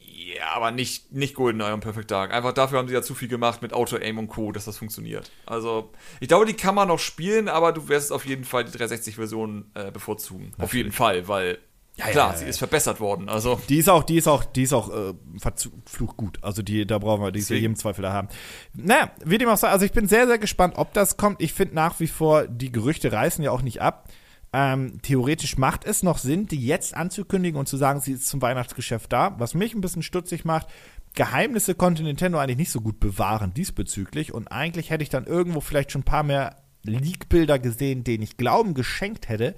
Ja, 0.00 0.50
aber 0.54 0.72
nicht, 0.72 1.12
nicht 1.12 1.34
GoldenEye 1.34 1.74
und 1.74 1.80
Perfect 1.80 2.10
Dark. 2.10 2.32
Einfach 2.32 2.52
dafür 2.52 2.78
haben 2.78 2.88
sie 2.88 2.94
ja 2.94 3.02
zu 3.02 3.14
viel 3.14 3.28
gemacht 3.28 3.62
mit 3.62 3.72
Auto-Aim 3.72 4.18
und 4.18 4.28
Co., 4.28 4.50
dass 4.50 4.64
das 4.64 4.78
funktioniert. 4.78 5.30
Also, 5.46 5.92
ich 6.18 6.26
glaube, 6.26 6.46
die 6.46 6.54
kann 6.54 6.74
man 6.74 6.88
noch 6.88 6.98
spielen, 6.98 7.48
aber 7.48 7.72
du 7.72 7.88
wirst 7.88 8.12
auf 8.12 8.26
jeden 8.26 8.44
Fall 8.44 8.64
die 8.64 8.76
360-Version 8.76 9.70
äh, 9.74 9.92
bevorzugen. 9.92 10.46
Natürlich. 10.46 10.64
Auf 10.64 10.74
jeden 10.74 10.92
Fall, 10.92 11.28
weil 11.28 11.58
ja, 11.96 12.06
Klar, 12.06 12.28
ja, 12.28 12.32
ja, 12.32 12.38
sie 12.38 12.44
ist 12.46 12.58
verbessert 12.58 13.00
worden. 13.00 13.28
Also 13.28 13.60
die 13.68 13.76
ist 13.76 13.90
auch, 13.90 14.02
die 14.02 14.16
ist 14.16 14.26
auch, 14.26 14.44
die 14.44 14.62
ist 14.62 14.72
auch 14.72 14.88
äh, 14.90 15.12
verflucht 15.38 16.16
gut. 16.16 16.38
Also 16.40 16.62
die, 16.62 16.86
da 16.86 16.98
brauchen 16.98 17.22
wir, 17.22 17.32
die 17.32 17.40
ja 17.40 17.56
jedem 17.56 17.76
Zweifel 17.76 18.02
da 18.02 18.12
haben. 18.14 18.28
Naja, 18.72 19.10
wie 19.24 19.36
dem 19.36 19.50
auch 19.50 19.58
sei, 19.58 19.68
also 19.68 19.84
ich 19.84 19.92
bin 19.92 20.08
sehr, 20.08 20.26
sehr 20.26 20.38
gespannt, 20.38 20.74
ob 20.78 20.94
das 20.94 21.18
kommt. 21.18 21.42
Ich 21.42 21.52
finde 21.52 21.74
nach 21.74 22.00
wie 22.00 22.06
vor, 22.06 22.46
die 22.46 22.72
Gerüchte 22.72 23.12
reißen 23.12 23.44
ja 23.44 23.50
auch 23.50 23.60
nicht 23.60 23.82
ab. 23.82 24.08
Ähm, 24.54 25.00
theoretisch 25.02 25.58
macht 25.58 25.84
es 25.84 26.02
noch 26.02 26.18
Sinn, 26.18 26.46
die 26.46 26.64
jetzt 26.64 26.94
anzukündigen 26.94 27.58
und 27.58 27.68
zu 27.68 27.76
sagen, 27.76 28.00
sie 28.00 28.12
ist 28.12 28.26
zum 28.26 28.40
Weihnachtsgeschäft 28.40 29.12
da. 29.12 29.34
Was 29.38 29.54
mich 29.54 29.74
ein 29.74 29.80
bisschen 29.82 30.02
stutzig 30.02 30.46
macht, 30.46 30.68
Geheimnisse 31.14 31.74
konnte 31.74 32.02
Nintendo 32.02 32.38
eigentlich 32.38 32.58
nicht 32.58 32.72
so 32.72 32.80
gut 32.80 33.00
bewahren 33.00 33.52
diesbezüglich. 33.52 34.32
Und 34.32 34.48
eigentlich 34.48 34.88
hätte 34.88 35.02
ich 35.02 35.10
dann 35.10 35.26
irgendwo 35.26 35.60
vielleicht 35.60 35.92
schon 35.92 36.02
ein 36.02 36.06
paar 36.06 36.22
mehr 36.22 36.56
Leak-Bilder 36.84 37.58
gesehen, 37.58 38.02
denen 38.02 38.22
ich 38.22 38.38
Glauben 38.38 38.72
geschenkt 38.72 39.28
hätte. 39.28 39.54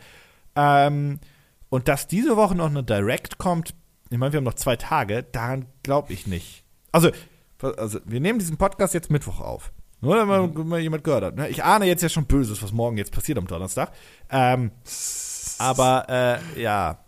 Ähm, 0.56 1.20
und 1.68 1.88
dass 1.88 2.06
diese 2.06 2.36
Woche 2.36 2.54
noch 2.54 2.70
eine 2.70 2.82
Direct 2.82 3.38
kommt, 3.38 3.74
ich 4.10 4.18
meine, 4.18 4.32
wir 4.32 4.38
haben 4.38 4.44
noch 4.44 4.54
zwei 4.54 4.76
Tage, 4.76 5.22
daran 5.22 5.66
glaube 5.82 6.12
ich 6.12 6.26
nicht. 6.26 6.64
Also, 6.92 7.10
also, 7.60 7.98
wir 8.04 8.20
nehmen 8.20 8.38
diesen 8.38 8.56
Podcast 8.56 8.94
jetzt 8.94 9.10
Mittwoch 9.10 9.40
auf. 9.40 9.72
Nur 10.00 10.16
damit 10.16 10.54
mhm. 10.54 10.68
mal 10.68 10.80
jemand 10.80 11.02
gehört 11.02 11.24
hat. 11.24 11.36
Ne? 11.36 11.48
Ich 11.48 11.64
ahne 11.64 11.86
jetzt 11.86 12.02
ja 12.02 12.08
schon 12.08 12.26
Böses, 12.26 12.62
was 12.62 12.72
morgen 12.72 12.98
jetzt 12.98 13.10
passiert 13.10 13.38
am 13.38 13.46
Donnerstag. 13.46 13.92
Ähm, 14.30 14.70
aber, 15.58 16.06
äh, 16.08 16.60
ja. 16.60 16.98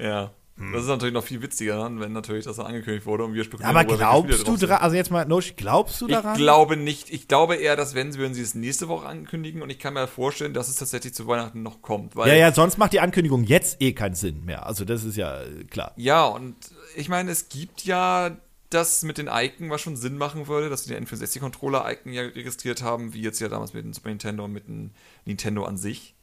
Ja. 0.00 0.30
Das 0.56 0.82
ist 0.82 0.88
natürlich 0.88 1.12
noch 1.14 1.24
viel 1.24 1.42
witziger, 1.42 1.78
dann, 1.78 1.98
wenn 1.98 2.12
natürlich 2.12 2.44
das 2.44 2.60
angekündigt 2.60 3.06
wurde 3.06 3.24
und 3.24 3.34
wir 3.34 3.42
spekulieren. 3.42 3.76
Aber 3.76 3.84
glaubst 3.84 4.46
du 4.46 4.56
dran, 4.56 4.78
also 4.78 4.94
jetzt 4.94 5.10
mal, 5.10 5.24
Noshi, 5.26 5.54
glaubst 5.56 6.00
du 6.00 6.06
daran? 6.06 6.34
Ich 6.34 6.38
glaube 6.38 6.76
nicht. 6.76 7.10
Ich 7.10 7.26
glaube 7.26 7.56
eher, 7.56 7.74
dass 7.74 7.96
wenn 7.96 8.12
sie 8.12 8.20
würden 8.20 8.34
sie 8.34 8.42
es 8.42 8.54
nächste 8.54 8.86
Woche 8.86 9.06
ankündigen 9.06 9.62
und 9.62 9.70
ich 9.70 9.80
kann 9.80 9.94
mir 9.94 10.06
vorstellen, 10.06 10.54
dass 10.54 10.68
es 10.68 10.76
tatsächlich 10.76 11.12
zu 11.12 11.26
Weihnachten 11.26 11.64
noch 11.64 11.82
kommt. 11.82 12.14
Weil, 12.14 12.28
ja, 12.28 12.34
ja, 12.34 12.52
sonst 12.52 12.78
macht 12.78 12.92
die 12.92 13.00
Ankündigung 13.00 13.42
jetzt 13.42 13.82
eh 13.82 13.92
keinen 13.94 14.14
Sinn 14.14 14.44
mehr. 14.44 14.66
Also 14.66 14.84
das 14.84 15.02
ist 15.02 15.16
ja 15.16 15.42
äh, 15.42 15.64
klar. 15.64 15.92
Ja, 15.96 16.24
und 16.26 16.54
ich 16.94 17.08
meine, 17.08 17.32
es 17.32 17.48
gibt 17.48 17.84
ja 17.84 18.36
das 18.70 19.02
mit 19.02 19.18
den 19.18 19.28
Icon, 19.32 19.70
was 19.70 19.80
schon 19.80 19.96
Sinn 19.96 20.16
machen 20.16 20.46
würde, 20.46 20.68
dass 20.68 20.84
sie 20.84 20.94
den 20.94 21.04
N64-Controller-Icon 21.04 22.12
ja 22.12 22.22
registriert 22.22 22.80
haben, 22.82 23.12
wie 23.12 23.22
jetzt 23.22 23.40
ja 23.40 23.48
damals 23.48 23.74
mit 23.74 23.84
dem 23.84 23.92
Super 23.92 24.10
Nintendo 24.10 24.44
und 24.44 24.52
mit 24.52 24.68
dem 24.68 24.90
Nintendo 25.24 25.64
an 25.64 25.76
sich. 25.76 26.14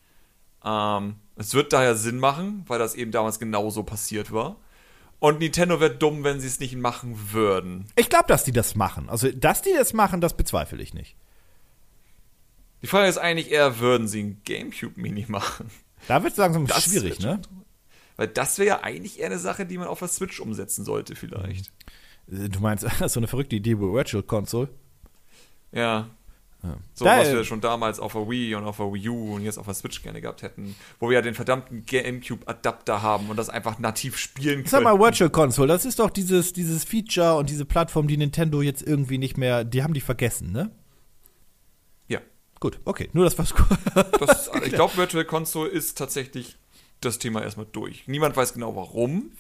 Ähm, 0.64 1.16
es 1.36 1.54
wird 1.54 1.74
daher 1.74 1.96
Sinn 1.96 2.20
machen, 2.20 2.64
weil 2.68 2.80
das 2.80 2.96
eben 2.96 3.12
damals 3.12 3.40
genauso 3.40 3.84
passiert 3.84 4.32
war. 4.32 4.58
Und 5.20 5.40
Nintendo 5.40 5.80
wäre 5.80 5.96
dumm, 5.96 6.24
wenn 6.24 6.40
sie 6.40 6.48
es 6.48 6.60
nicht 6.60 6.76
machen 6.76 7.32
würden. 7.32 7.86
Ich 7.96 8.10
glaube, 8.10 8.26
dass 8.28 8.44
die 8.44 8.52
das 8.52 8.76
machen. 8.76 9.08
Also, 9.10 9.32
dass 9.32 9.62
die 9.62 9.74
das 9.74 9.94
machen, 9.94 10.20
das 10.20 10.36
bezweifle 10.36 10.82
ich 10.82 10.94
nicht. 10.94 11.16
Die 12.82 12.88
Frage 12.88 13.08
ist 13.08 13.20
eigentlich 13.20 13.52
eher, 13.52 13.80
würden 13.80 14.08
sie 14.08 14.24
ein 14.24 14.42
Gamecube-Mini 14.46 15.26
machen? 15.28 15.70
Da 16.08 16.24
wird 16.24 16.32
es 16.34 16.38
langsam 16.38 16.66
Das 16.66 16.84
schwierig, 16.86 17.22
wird 17.22 17.22
ne? 17.22 17.42
Weil 18.18 18.28
das 18.28 18.58
wäre 18.58 18.68
ja 18.68 18.80
eigentlich 18.82 19.20
eher 19.20 19.28
eine 19.28 19.38
Sache, 19.38 19.66
die 19.68 19.78
man 19.78 19.88
auf 19.88 20.00
der 20.00 20.08
Switch 20.08 20.40
umsetzen 20.40 20.84
sollte, 20.86 21.16
vielleicht. 21.16 21.72
Äh, 22.32 22.50
Du 22.50 22.60
meinst, 22.60 22.86
so 23.08 23.20
eine 23.20 23.28
verrückte 23.28 23.56
Idee 23.56 23.78
wie 23.78 23.94
Virtual 23.94 24.24
Console? 24.24 24.70
Ja. 25.72 26.10
So, 26.94 27.06
Da, 27.06 27.18
was 27.20 27.32
wir 27.32 27.44
schon 27.44 27.60
damals 27.60 28.00
auf 28.00 28.14
der 28.14 28.30
Wii 28.30 28.54
und 28.56 28.66
auf 28.66 28.78
der 28.78 28.94
Wii 28.94 29.10
U 29.10 29.36
und 29.36 29.44
jetzt 29.44 29.58
auf 29.58 29.66
der 29.66 29.74
Switch 29.74 30.04
gerne 30.04 30.22
gehabt 30.22 30.44
hätten, 30.44 30.76
wo 31.00 31.10
wir 31.10 31.16
ja 31.16 31.22
den 31.24 31.34
verdammten 31.34 31.86
GameCube-Adapter 31.88 33.02
haben 33.02 33.30
und 33.32 33.38
das 33.38 33.50
einfach 33.50 33.80
nativ 33.80 34.16
spielen 34.18 34.64
Sag 34.66 34.84
können. 34.84 34.84
mal, 34.84 35.00
Virtual 35.04 35.32
Console, 35.32 35.68
das 35.68 35.86
ist 35.86 35.98
doch 35.98 36.12
dieses, 36.12 36.54
dieses 36.54 36.84
Feature 36.84 37.36
und 37.38 37.50
diese 37.50 37.66
Plattform, 37.66 38.08
die 38.08 38.18
Nintendo 38.18 38.62
jetzt 38.62 38.84
irgendwie 38.84 39.18
nicht 39.18 39.38
mehr, 39.38 39.64
die 39.64 39.82
haben 39.82 39.96
die 39.96 40.02
vergessen, 40.02 40.52
ne? 40.52 40.70
Ja. 42.08 42.20
Gut, 42.60 42.80
okay, 42.86 43.10
nur 43.14 43.24
das 43.26 43.38
war's. 43.40 43.54
Das, 44.20 44.52
ich 44.64 44.74
glaube, 44.74 44.96
Virtual 44.98 45.26
Console 45.26 45.70
ist 45.70 45.98
tatsächlich 45.98 46.58
das 47.00 47.18
Thema 47.18 47.42
erstmal 47.42 47.66
durch. 47.72 48.08
Niemand 48.08 48.38
weiß 48.38 48.54
genau 48.54 48.76
warum. 48.76 49.32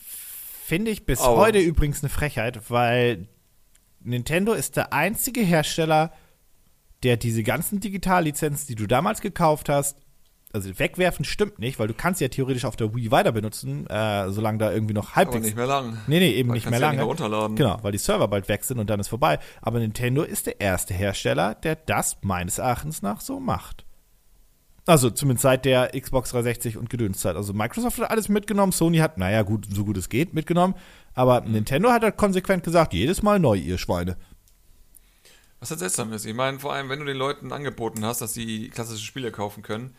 Finde 0.65 0.89
ich 0.89 1.05
bis 1.05 1.19
Aber- 1.21 1.37
heute 1.37 1.59
übrigens 1.59 2.01
eine 2.01 2.09
Frechheit, 2.09 2.71
weil 2.71 3.27
Nintendo 3.99 4.53
ist 4.53 4.75
der 4.75 4.91
einzige 4.93 5.41
Hersteller, 5.41 6.11
der 7.03 7.17
diese 7.17 7.43
ganzen 7.43 7.79
Digitallizenzen, 7.79 8.67
die 8.67 8.75
du 8.75 8.87
damals 8.87 9.21
gekauft 9.21 9.69
hast, 9.69 9.97
also 10.53 10.77
wegwerfen 10.77 11.23
stimmt 11.23 11.59
nicht, 11.59 11.79
weil 11.79 11.87
du 11.87 11.93
kannst 11.93 12.19
ja 12.19 12.27
theoretisch 12.27 12.65
auf 12.65 12.75
der 12.75 12.93
Wii 12.93 13.09
weiter 13.09 13.31
benutzen, 13.31 13.87
äh, 13.87 14.29
solange 14.31 14.57
da 14.57 14.71
irgendwie 14.71 14.93
noch 14.93 15.07
Aber 15.11 15.15
halbwegs 15.15 15.45
nicht 15.45 15.55
mehr 15.55 15.65
lang. 15.65 15.97
Nee, 16.07 16.19
nee, 16.19 16.31
eben 16.31 16.49
Weil 16.49 16.55
nicht 16.55 16.69
mehr 16.69 16.73
ja 16.79 16.87
lange. 16.87 16.97
nicht 16.97 16.97
mehr 16.99 17.07
runterladen. 17.07 17.55
Genau, 17.55 17.79
weil 17.81 17.93
die 17.93 17.97
Server 17.97 18.27
bald 18.27 18.49
weg 18.49 18.63
sind 18.65 18.77
und 18.79 18.89
dann 18.89 18.99
ist 18.99 19.07
vorbei. 19.07 19.39
Aber 19.61 19.79
Nintendo 19.79 20.23
ist 20.23 20.47
der 20.47 20.59
erste 20.59 20.93
Hersteller, 20.93 21.55
der 21.55 21.75
das 21.77 22.17
meines 22.21 22.57
Erachtens 22.57 23.01
nach 23.01 23.21
so 23.21 23.39
macht. 23.39 23.85
Also 24.85 25.09
zumindest 25.09 25.43
seit 25.43 25.63
der 25.63 25.91
Xbox 25.97 26.31
360 26.31 26.75
und 26.75 26.89
Gedönszeit. 26.89 27.35
Also 27.37 27.53
Microsoft 27.53 27.99
hat 27.99 28.09
alles 28.09 28.27
mitgenommen, 28.29 28.71
Sony 28.73 28.97
hat, 28.97 29.17
naja 29.17 29.43
gut, 29.43 29.67
so 29.71 29.85
gut 29.85 29.95
es 29.95 30.09
geht, 30.09 30.33
mitgenommen. 30.33 30.73
Aber 31.13 31.41
Mhm. 31.41 31.51
Nintendo 31.51 31.91
hat 31.91 32.01
halt 32.03 32.17
konsequent 32.17 32.63
gesagt, 32.63 32.93
jedes 32.93 33.21
Mal 33.21 33.39
neu, 33.39 33.55
ihr 33.55 33.77
Schweine. 33.77 34.17
Was 35.61 35.69
halt 35.69 35.79
seltsam 35.79 36.11
ist. 36.11 36.25
Ich 36.25 36.33
meine, 36.33 36.59
vor 36.59 36.73
allem, 36.73 36.89
wenn 36.89 36.99
du 36.99 37.05
den 37.05 37.17
Leuten 37.17 37.53
angeboten 37.53 38.03
hast, 38.03 38.19
dass 38.19 38.33
sie 38.33 38.69
klassische 38.69 39.05
Spiele 39.05 39.31
kaufen 39.31 39.61
können, 39.61 39.93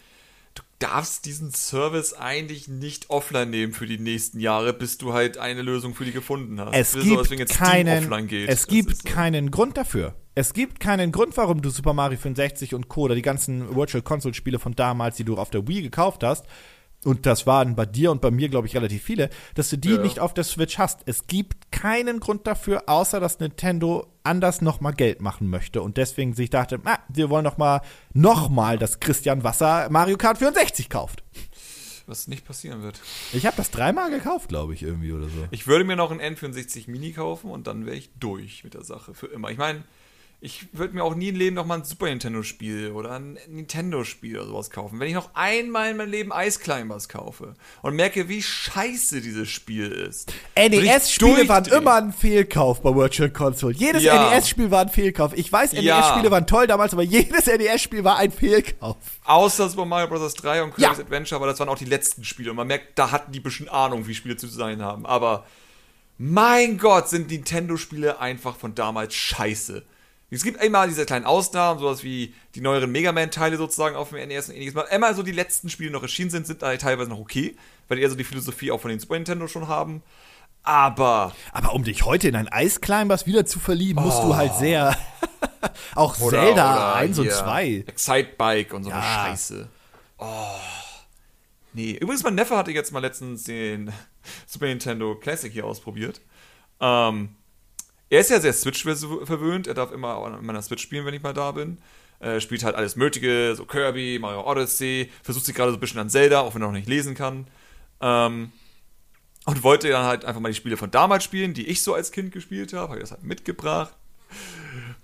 du 0.55 0.63
darfst 0.81 1.25
diesen 1.25 1.53
Service 1.53 2.15
eigentlich 2.15 2.67
nicht 2.67 3.11
offline 3.11 3.49
nehmen 3.49 3.73
für 3.73 3.87
die 3.87 3.99
nächsten 3.99 4.41
Jahre, 4.41 4.73
bis 4.73 4.99
du 4.99 5.13
halt 5.13 5.39
eine 5.39 5.63
Lösung 5.63 5.95
für 5.95 6.05
die 6.05 6.11
gefunden 6.11 6.61
hast. 6.61 6.75
Es 6.75 6.93
so, 6.93 6.99
wenn 7.01 7.39
gibt 7.39 7.51
Steam 7.51 7.65
keinen, 7.65 8.05
offline 8.05 8.27
geht. 8.27 8.49
es 8.49 8.67
gibt 8.67 8.97
so. 8.97 9.09
keinen 9.09 9.53
Grund 9.53 9.77
dafür. 9.77 10.17
Es 10.35 10.53
gibt 10.53 10.81
keinen 10.81 11.13
Grund, 11.13 11.37
warum 11.37 11.63
du 11.63 11.71
Super 11.71 11.93
Mario 11.93 12.19
65 12.19 12.75
und 12.75 12.89
Co. 12.89 13.03
oder 13.03 13.15
die 13.15 13.23
ganzen 13.23 13.77
Virtual 13.77 14.03
Console 14.03 14.35
Spiele 14.35 14.59
von 14.59 14.75
damals, 14.75 15.17
die 15.17 15.25
du 15.25 15.37
auf 15.37 15.51
der 15.51 15.69
Wii 15.69 15.83
gekauft 15.83 16.25
hast, 16.25 16.47
und 17.05 17.27
das 17.27 17.47
waren 17.47 17.75
bei 17.75 17.87
dir 17.87 18.11
und 18.11 18.21
bei 18.21 18.31
mir, 18.31 18.49
glaube 18.49 18.67
ich, 18.67 18.77
relativ 18.77 19.03
viele, 19.03 19.29
dass 19.55 19.71
du 19.71 19.77
die 19.79 19.91
Ja. 19.91 19.99
nicht 19.99 20.21
auf 20.21 20.35
der 20.35 20.45
Switch 20.45 20.79
hast. 20.79 21.01
Es 21.07 21.27
gibt 21.27 21.73
keinen 21.73 22.21
Grund 22.21 22.47
dafür, 22.47 22.85
außer 22.89 23.19
dass 23.21 23.41
Nintendo 23.41 24.07
anders 24.23 24.61
nochmal 24.61 24.93
Geld 24.95 25.21
machen 25.21 25.49
möchte 25.49 25.83
und 25.83 25.97
deswegen 25.97 26.33
sich 26.35 26.51
dachte, 26.51 26.81
ah, 26.85 26.99
wir 27.09 27.29
wollen 27.31 27.45
noch 27.45 27.59
mal, 27.59 27.81
noch 28.13 28.49
mal, 28.49 28.79
dass 28.79 29.01
Christian 29.01 29.43
Wasser 29.43 29.89
Mario 29.91 30.17
Kart 30.17 30.39
64 30.39 30.89
kauft. 30.89 31.25
Was 32.07 32.27
nicht 32.27 32.45
passieren 32.45 32.83
wird. 32.83 33.01
Ich 33.33 33.47
habe 33.47 33.57
das 33.57 33.71
dreimal 33.71 34.11
gekauft, 34.11 34.49
glaube 34.49 34.75
ich, 34.75 34.83
irgendwie 34.83 35.13
oder 35.13 35.27
so. 35.27 35.47
Ich 35.53 35.67
würde 35.69 35.85
mir 35.85 35.95
noch 35.97 36.11
einen 36.11 36.21
N64 36.21 36.91
Mini 36.91 37.13
kaufen 37.13 37.51
und 37.51 37.67
dann 37.69 37.87
wäre 37.87 37.97
ich 37.97 38.11
durch 38.19 38.65
mit 38.65 38.75
der 38.75 38.83
Sache 38.83 39.15
für 39.15 39.27
immer. 39.29 39.51
Ich 39.51 39.59
meine, 39.59 39.85
ich 40.45 40.67
würde 40.73 40.95
mir 40.95 41.05
auch 41.05 41.15
nie 41.15 41.29
im 41.29 41.37
Leben 41.37 41.55
noch 41.55 41.67
mal 41.67 41.77
ein 41.79 41.85
Super 41.85 42.07
Nintendo-Spiel 42.07 42.91
oder 42.91 43.13
ein 43.13 43.39
Nintendo-Spiel 43.49 44.37
oder 44.41 44.49
sowas 44.49 44.71
kaufen. 44.71 44.99
Wenn 44.99 45.07
ich 45.07 45.15
noch 45.15 45.31
einmal 45.35 45.93
in 45.93 45.97
meinem 45.97 46.11
Leben 46.11 46.33
Ice 46.35 46.59
Climbers 46.59 47.09
kaufe 47.09 47.55
und 47.81 47.95
merke, 47.95 48.29
wie 48.29 48.43
scheiße 48.43 49.21
dieses 49.21 49.49
Spiel 49.49 49.93
ist. 49.93 50.33
NES-Spiele 50.57 51.49
waren 51.49 51.65
immer 51.67 51.95
ein 51.95 52.13
Fehlkauf 52.13 52.83
bei 52.83 52.93
Virtual 52.93 53.31
Console. 53.31 53.73
Jedes 53.73 54.03
Ja. 54.03 54.31
NES-Spiel 54.31 54.73
war 54.73 54.81
ein 54.81 54.89
Fehlkauf. 54.89 55.33
Ich 55.37 55.53
weiß, 55.53 55.75
Ja. 55.75 56.01
NES-Spiele 56.01 56.33
waren 56.33 56.49
toll 56.49 56.67
damals, 56.67 56.93
aber 56.93 57.05
jedes 57.05 57.47
NES-Spiel 57.47 58.03
war 58.03 58.17
ein 58.17 58.33
Fehlkauf. 58.33 58.97
Außer 59.25 59.69
Super 59.69 59.85
Mario 59.85 60.09
Bros. 60.09 60.35
3 60.35 60.65
und 60.65 60.75
Kirby's 60.75 60.99
Ja. 60.99 61.05
Adventure, 61.05 61.37
aber 61.37 61.47
das 61.47 61.61
waren 61.61 61.69
auch 61.69 61.79
die 61.79 61.85
letzten 61.85 62.25
Spiele. 62.25 62.51
Und 62.51 62.57
man 62.57 62.67
merkt, 62.67 62.99
da 62.99 63.13
hatten 63.13 63.31
die 63.31 63.39
bisschen 63.39 63.69
Ahnung, 63.69 64.09
wie 64.09 64.15
Spiele 64.17 64.37
zu 64.37 64.49
sein 64.49 64.83
haben. 64.83 65.07
Aber 65.07 65.47
mein 66.19 66.79
Gott, 66.79 67.09
sind 67.09 67.31
Nintendo-Spiele 67.31 68.19
einfach 68.19 68.57
von 68.57 68.75
damals 68.75 69.15
scheiße. 69.15 69.85
Es 70.35 70.43
gibt 70.45 70.63
immer 70.63 70.87
diese 70.87 71.05
kleinen 71.05 71.27
Ausnahmen, 71.27 71.79
sowas 71.79 72.03
wie 72.03 72.35
die 72.55 72.61
neueren 72.63 72.91
Mega 72.91 73.13
Man-Teile 73.13 73.57
sozusagen 73.59 73.97
auf 73.97 74.11
dem 74.11 74.27
NES 74.29 74.49
und 74.49 74.55
ähnliches. 74.55 74.75
Immer 74.91 75.15
so 75.15 75.23
die 75.23 75.33
letzten 75.33 75.69
Spiele 75.69 75.91
noch 75.91 76.03
erschienen 76.03 76.31
sind, 76.31 76.47
sind 76.47 76.63
da 76.63 76.75
teilweise 76.77 77.11
noch 77.11 77.19
okay, 77.19 77.55
weil 77.89 77.99
die 77.99 78.03
eher 78.03 78.11
so 78.11 78.17
die 78.17 78.25
Philosophie 78.25 78.71
auch 78.71 78.81
von 78.81 78.91
den 78.91 78.99
Super 78.99 79.15
Nintendo 79.15 79.47
schon 79.47 79.69
haben. 79.69 80.03
Aber 80.63 81.35
Aber 81.53 81.75
um 81.75 81.85
dich 81.85 82.05
heute 82.05 82.29
in 82.29 82.37
ein 82.37 82.49
Ice 82.55 82.81
Climbers 82.81 83.27
wieder 83.27 83.45
zu 83.45 83.59
verlieben, 83.61 84.03
musst 84.03 84.23
du 84.23 84.35
halt 84.37 84.55
sehr. 84.55 84.97
auch 85.95 86.19
Oder- 86.21 86.39
Zelda 86.45 86.75
oder 86.75 86.95
1 86.95 87.19
und 87.19 87.25
hier 87.25 87.33
2. 87.35 87.85
Excitebike 87.89 88.75
und 88.75 88.85
so 88.85 88.91
eine 88.91 89.01
Ja. 89.01 89.27
Scheiße. 89.27 89.69
Oh. 90.19 90.25
Nee. 91.73 91.93
Übrigens, 92.01 92.23
mein 92.23 92.37
Neffe 92.37 92.57
hatte 92.57 92.71
jetzt 92.71 92.93
mal 92.93 93.01
letztens 93.01 93.45
den 93.45 93.93
Super 94.47 94.67
Nintendo 94.67 95.15
Classic 95.17 95.53
hier 95.53 95.67
ausprobiert. 95.67 96.21
Ähm, 96.81 97.35
er 98.13 98.21
ist 98.21 98.29
ja 98.29 98.41
sehr 98.41 98.53
Switch 98.53 98.83
verwöhnt. 98.83 99.67
Er 99.67 99.73
darf 99.73 99.91
immer 99.91 100.19
an 100.19 100.45
meiner 100.45 100.61
Switch 100.61 100.83
spielen, 100.83 101.07
wenn 101.07 101.15
ich 101.15 101.23
mal 101.23 101.33
da 101.33 101.51
bin. 101.53 101.79
Äh, 102.21 102.41
spielt 102.41 102.63
halt 102.63 102.77
alles 102.77 102.95
Mögliche, 102.95 103.57
so 103.57 103.65
Kirby, 103.65 104.19
Mario 104.21 104.47
Odyssey. 104.47 105.11
Versucht 105.23 105.47
sich 105.47 105.55
gerade 105.55 105.71
so 105.71 105.79
ein 105.79 105.81
bisschen 105.81 105.99
an 105.99 106.11
Zelda, 106.11 106.41
auch 106.41 106.55
wenn 106.55 106.61
er 106.61 106.67
noch 106.67 106.75
nicht 106.75 106.91
lesen 106.91 107.15
kann. 107.15 107.47
Ähm, 108.03 108.53
und 109.47 109.63
wollte 109.63 109.89
dann 109.89 110.05
halt 110.05 110.27
einfach 110.27 110.43
mal 110.43 110.51
die 110.51 110.55
Spiele 110.55 110.77
von 110.77 110.91
damals 110.91 111.25
spielen, 111.25 111.55
die 111.55 111.67
ich 111.67 111.83
so 111.83 111.95
als 111.95 112.13
Kind 112.13 112.33
gespielt 112.33 112.75
habe. 112.75 112.89
Habe 112.89 112.97
ich 112.97 113.03
das 113.03 113.13
halt 113.13 113.23
mitgebracht. 113.23 113.95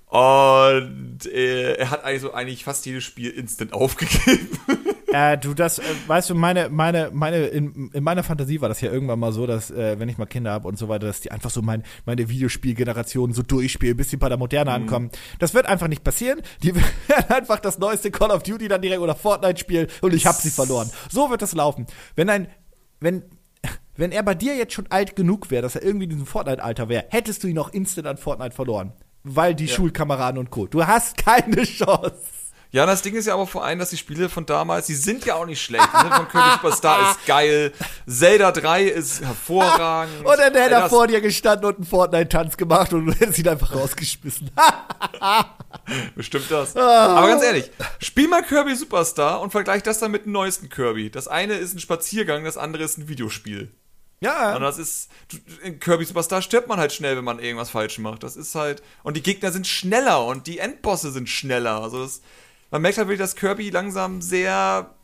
Und 0.04 1.24
äh, 1.32 1.76
er 1.76 1.88
hat 1.88 2.04
also 2.04 2.34
eigentlich 2.34 2.62
fast 2.62 2.84
jedes 2.84 3.04
Spiel 3.04 3.30
instant 3.30 3.72
aufgegeben. 3.72 4.50
Äh, 5.12 5.38
du, 5.38 5.54
das, 5.54 5.78
äh, 5.78 5.82
weißt 6.06 6.30
du, 6.30 6.34
meine, 6.34 6.68
meine, 6.68 7.10
meine, 7.12 7.46
in, 7.46 7.90
in 7.92 8.04
meiner 8.04 8.22
Fantasie 8.22 8.60
war 8.60 8.68
das 8.68 8.80
ja 8.80 8.92
irgendwann 8.92 9.18
mal 9.18 9.32
so, 9.32 9.46
dass, 9.46 9.70
äh, 9.70 9.98
wenn 9.98 10.08
ich 10.08 10.18
mal 10.18 10.26
Kinder 10.26 10.52
habe 10.52 10.68
und 10.68 10.78
so 10.78 10.88
weiter, 10.88 11.06
dass 11.06 11.20
die 11.20 11.32
einfach 11.32 11.50
so 11.50 11.62
mein, 11.62 11.82
meine 12.04 12.28
Videospielgeneration 12.28 13.32
so 13.32 13.42
durchspielen, 13.42 13.96
bis 13.96 14.10
sie 14.10 14.18
bei 14.18 14.28
der 14.28 14.36
Moderne 14.36 14.70
ankommen. 14.70 15.10
Das 15.38 15.54
wird 15.54 15.66
einfach 15.66 15.88
nicht 15.88 16.04
passieren. 16.04 16.42
Die 16.62 16.74
werden 17.08 17.30
einfach 17.30 17.58
das 17.60 17.78
neueste 17.78 18.10
Call 18.10 18.30
of 18.30 18.42
Duty 18.42 18.68
dann 18.68 18.82
direkt 18.82 19.00
oder 19.00 19.14
Fortnite 19.14 19.58
spielen 19.58 19.86
und 20.02 20.12
ich 20.12 20.26
habe 20.26 20.36
sie 20.36 20.50
verloren. 20.50 20.90
So 21.10 21.30
wird 21.30 21.40
das 21.40 21.54
laufen. 21.54 21.86
Wenn 22.14 22.28
ein, 22.28 22.48
wenn, 23.00 23.22
wenn 23.96 24.12
er 24.12 24.22
bei 24.22 24.34
dir 24.34 24.56
jetzt 24.56 24.74
schon 24.74 24.86
alt 24.90 25.16
genug 25.16 25.50
wäre, 25.50 25.62
dass 25.62 25.74
er 25.74 25.82
irgendwie 25.82 26.04
in 26.04 26.10
diesem 26.10 26.26
Fortnite-Alter 26.26 26.88
wäre, 26.88 27.06
hättest 27.08 27.42
du 27.42 27.48
ihn 27.48 27.58
auch 27.58 27.70
instant 27.70 28.06
an 28.06 28.16
Fortnite 28.18 28.54
verloren. 28.54 28.92
Weil 29.24 29.54
die 29.54 29.68
Schulkameraden 29.68 30.38
und 30.38 30.50
Co. 30.50 30.66
Du 30.66 30.86
hast 30.86 31.16
keine 31.16 31.62
Chance. 31.64 32.14
Ja, 32.70 32.84
das 32.84 33.00
Ding 33.00 33.14
ist 33.14 33.26
ja 33.26 33.32
aber 33.32 33.46
vor 33.46 33.64
allem, 33.64 33.78
dass 33.78 33.88
die 33.90 33.96
Spiele 33.96 34.28
von 34.28 34.44
damals, 34.44 34.86
die 34.86 34.94
sind 34.94 35.24
ja 35.24 35.36
auch 35.36 35.46
nicht 35.46 35.62
schlecht. 35.62 35.90
Ne? 35.94 36.10
Von 36.14 36.28
Kirby 36.28 36.50
Superstar 36.52 37.12
ist 37.12 37.26
geil. 37.26 37.72
Zelda 38.06 38.52
3 38.52 38.84
ist 38.84 39.22
hervorragend. 39.22 40.18
Und 40.18 40.38
dann 40.38 40.52
hätte 40.52 40.74
er 40.74 40.88
vor 40.90 41.06
dir 41.06 41.22
gestanden 41.22 41.66
und 41.66 41.76
einen 41.76 41.86
Fortnite-Tanz 41.86 42.58
gemacht 42.58 42.92
und 42.92 43.06
du 43.06 43.12
hättest 43.12 43.38
ihn 43.38 43.48
einfach 43.48 43.74
rausgeschmissen. 43.74 44.50
Bestimmt 46.14 46.50
das. 46.50 46.76
Ah. 46.76 47.16
Aber 47.16 47.28
ganz 47.28 47.42
ehrlich, 47.42 47.70
spiel 48.00 48.28
mal 48.28 48.42
Kirby 48.42 48.76
Superstar 48.76 49.40
und 49.40 49.50
vergleich 49.50 49.82
das 49.82 49.98
dann 49.98 50.10
mit 50.10 50.26
dem 50.26 50.32
neuesten 50.32 50.68
Kirby. 50.68 51.10
Das 51.10 51.26
eine 51.26 51.54
ist 51.54 51.74
ein 51.74 51.80
Spaziergang, 51.80 52.44
das 52.44 52.58
andere 52.58 52.84
ist 52.84 52.98
ein 52.98 53.08
Videospiel. 53.08 53.72
Und 54.20 54.26
ja. 54.26 54.58
das 54.58 54.78
ist, 54.78 55.10
in 55.62 55.78
Kirby 55.80 56.04
Superstar 56.04 56.42
stirbt 56.42 56.68
man 56.68 56.78
halt 56.78 56.92
schnell, 56.92 57.16
wenn 57.16 57.24
man 57.24 57.38
irgendwas 57.38 57.70
falsch 57.70 57.98
macht. 57.98 58.24
Das 58.24 58.36
ist 58.36 58.54
halt, 58.54 58.82
und 59.04 59.16
die 59.16 59.22
Gegner 59.22 59.52
sind 59.52 59.66
schneller 59.66 60.24
und 60.26 60.46
die 60.46 60.58
Endbosse 60.58 61.12
sind 61.12 61.28
schneller. 61.28 61.80
Also 61.80 62.02
das, 62.02 62.20
man 62.70 62.82
merkt 62.82 62.98
halt 62.98 63.08
wirklich, 63.08 63.20
dass 63.20 63.36
Kirby 63.36 63.70
langsam 63.70 64.20
sehr 64.22 64.94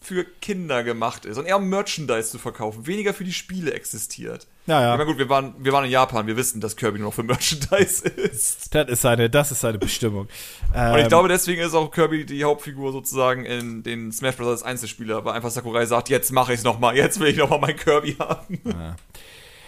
für 0.00 0.24
Kinder 0.24 0.82
gemacht 0.82 1.24
ist 1.26 1.38
und 1.38 1.46
eher 1.46 1.56
um 1.58 1.68
Merchandise 1.68 2.30
zu 2.30 2.38
verkaufen, 2.40 2.88
weniger 2.88 3.14
für 3.14 3.22
die 3.22 3.32
Spiele 3.32 3.72
existiert. 3.72 4.48
Ja, 4.66 4.80
ja. 4.82 4.92
Ich 4.94 4.98
meine, 4.98 5.08
gut, 5.08 5.18
wir 5.18 5.28
waren, 5.28 5.54
wir 5.60 5.72
waren 5.72 5.84
in 5.84 5.92
Japan, 5.92 6.26
wir 6.26 6.36
wissen, 6.36 6.60
dass 6.60 6.74
Kirby 6.76 6.98
nur 6.98 7.08
noch 7.08 7.14
für 7.14 7.22
Merchandise 7.22 8.08
ist. 8.08 8.74
Das 8.74 8.88
ist 8.88 9.02
seine, 9.02 9.30
das 9.30 9.52
ist 9.52 9.60
seine 9.60 9.78
Bestimmung. 9.78 10.22
Und 10.22 10.96
ich 10.96 11.02
Ähm, 11.02 11.08
glaube, 11.08 11.28
deswegen 11.28 11.62
ist 11.62 11.74
auch 11.74 11.88
Kirby 11.92 12.26
die 12.26 12.42
Hauptfigur 12.42 12.90
sozusagen 12.90 13.44
in 13.44 13.84
den 13.84 14.10
Smash 14.10 14.34
Bros. 14.36 14.64
Einzelspieler, 14.64 15.24
weil 15.24 15.34
einfach 15.34 15.50
Sakurai 15.50 15.86
sagt, 15.86 16.08
jetzt 16.08 16.32
mache 16.32 16.52
ich 16.52 16.58
es 16.58 16.64
nochmal, 16.64 16.96
jetzt 16.96 17.20
will 17.20 17.28
ich 17.28 17.36
nochmal 17.36 17.60
meinen 17.60 17.76
Kirby 17.76 18.16
haben. 18.18 18.60
ja, 18.64 18.96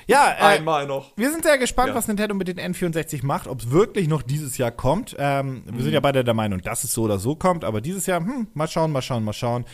äh, 0.09 0.15
Einmal 0.15 0.87
noch. 0.87 1.17
Wir 1.17 1.31
sind 1.31 1.45
sehr 1.45 1.59
gespannt, 1.59 1.89
Ja. 1.91 1.95
was 1.95 2.09
Nintendo 2.09 2.35
mit 2.35 2.49
den 2.49 2.59
N64 2.59 3.25
macht, 3.25 3.47
ob 3.47 3.61
es 3.61 3.71
wirklich 3.71 4.09
noch 4.09 4.23
dieses 4.23 4.59
Jahr 4.59 4.71
kommt. 4.71 5.15
Ähm, 5.19 5.63
Wir 5.71 5.83
sind 5.83 5.93
ja 5.93 6.01
beide 6.01 6.25
der 6.25 6.35
Meinung, 6.35 6.61
dass 6.61 6.85
es 6.85 6.93
so 6.93 7.03
oder 7.03 7.19
so 7.19 7.37
kommt, 7.37 7.65
aber 7.65 7.81
dieses 7.81 8.07
Jahr, 8.07 8.21
hm, 8.21 8.49
mal 8.55 8.69
schauen, 8.69 8.93
mal 8.93 9.03
schauen, 9.03 9.25
mal 9.25 9.33
schauen. 9.33 9.65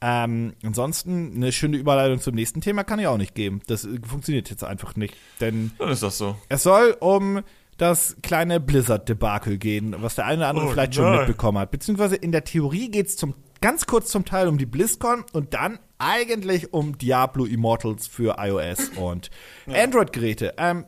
Ähm, 0.00 0.54
ansonsten, 0.62 1.32
eine 1.36 1.52
schöne 1.52 1.76
Überleitung 1.78 2.20
zum 2.20 2.34
nächsten 2.34 2.60
Thema 2.60 2.84
kann 2.84 2.98
ich 2.98 3.06
auch 3.06 3.16
nicht 3.16 3.34
geben. 3.34 3.62
Das 3.66 3.84
äh, 3.84 3.98
funktioniert 4.06 4.50
jetzt 4.50 4.62
einfach 4.62 4.94
nicht. 4.96 5.14
Denn 5.40 5.70
Dann 5.78 5.88
ist 5.88 6.02
das 6.02 6.18
so. 6.18 6.36
es 6.48 6.62
soll 6.62 6.96
um 7.00 7.40
das 7.78 8.16
kleine 8.22 8.58
Blizzard-Debakel 8.60 9.58
gehen, 9.58 9.94
was 9.98 10.14
der 10.14 10.26
eine 10.26 10.38
oder 10.38 10.48
andere 10.48 10.66
Oh 10.66 10.70
vielleicht 10.70 10.94
schon 10.94 11.04
nein. 11.04 11.18
mitbekommen 11.18 11.58
hat. 11.58 11.70
Beziehungsweise 11.70 12.16
in 12.16 12.32
der 12.32 12.44
Theorie 12.44 12.90
geht 12.90 13.06
es 13.06 13.16
zum 13.16 13.34
ganz 13.62 13.86
kurz 13.86 14.08
zum 14.10 14.24
Teil 14.24 14.48
um 14.48 14.58
die 14.58 14.66
BlizzCon 14.66 15.24
und 15.32 15.54
dann 15.54 15.78
eigentlich 15.98 16.72
um 16.72 16.98
Diablo 16.98 17.44
Immortals 17.44 18.06
für 18.06 18.36
iOS 18.38 18.88
und 18.96 19.30
Android-Geräte. 19.66 20.54
Ähm, 20.58 20.84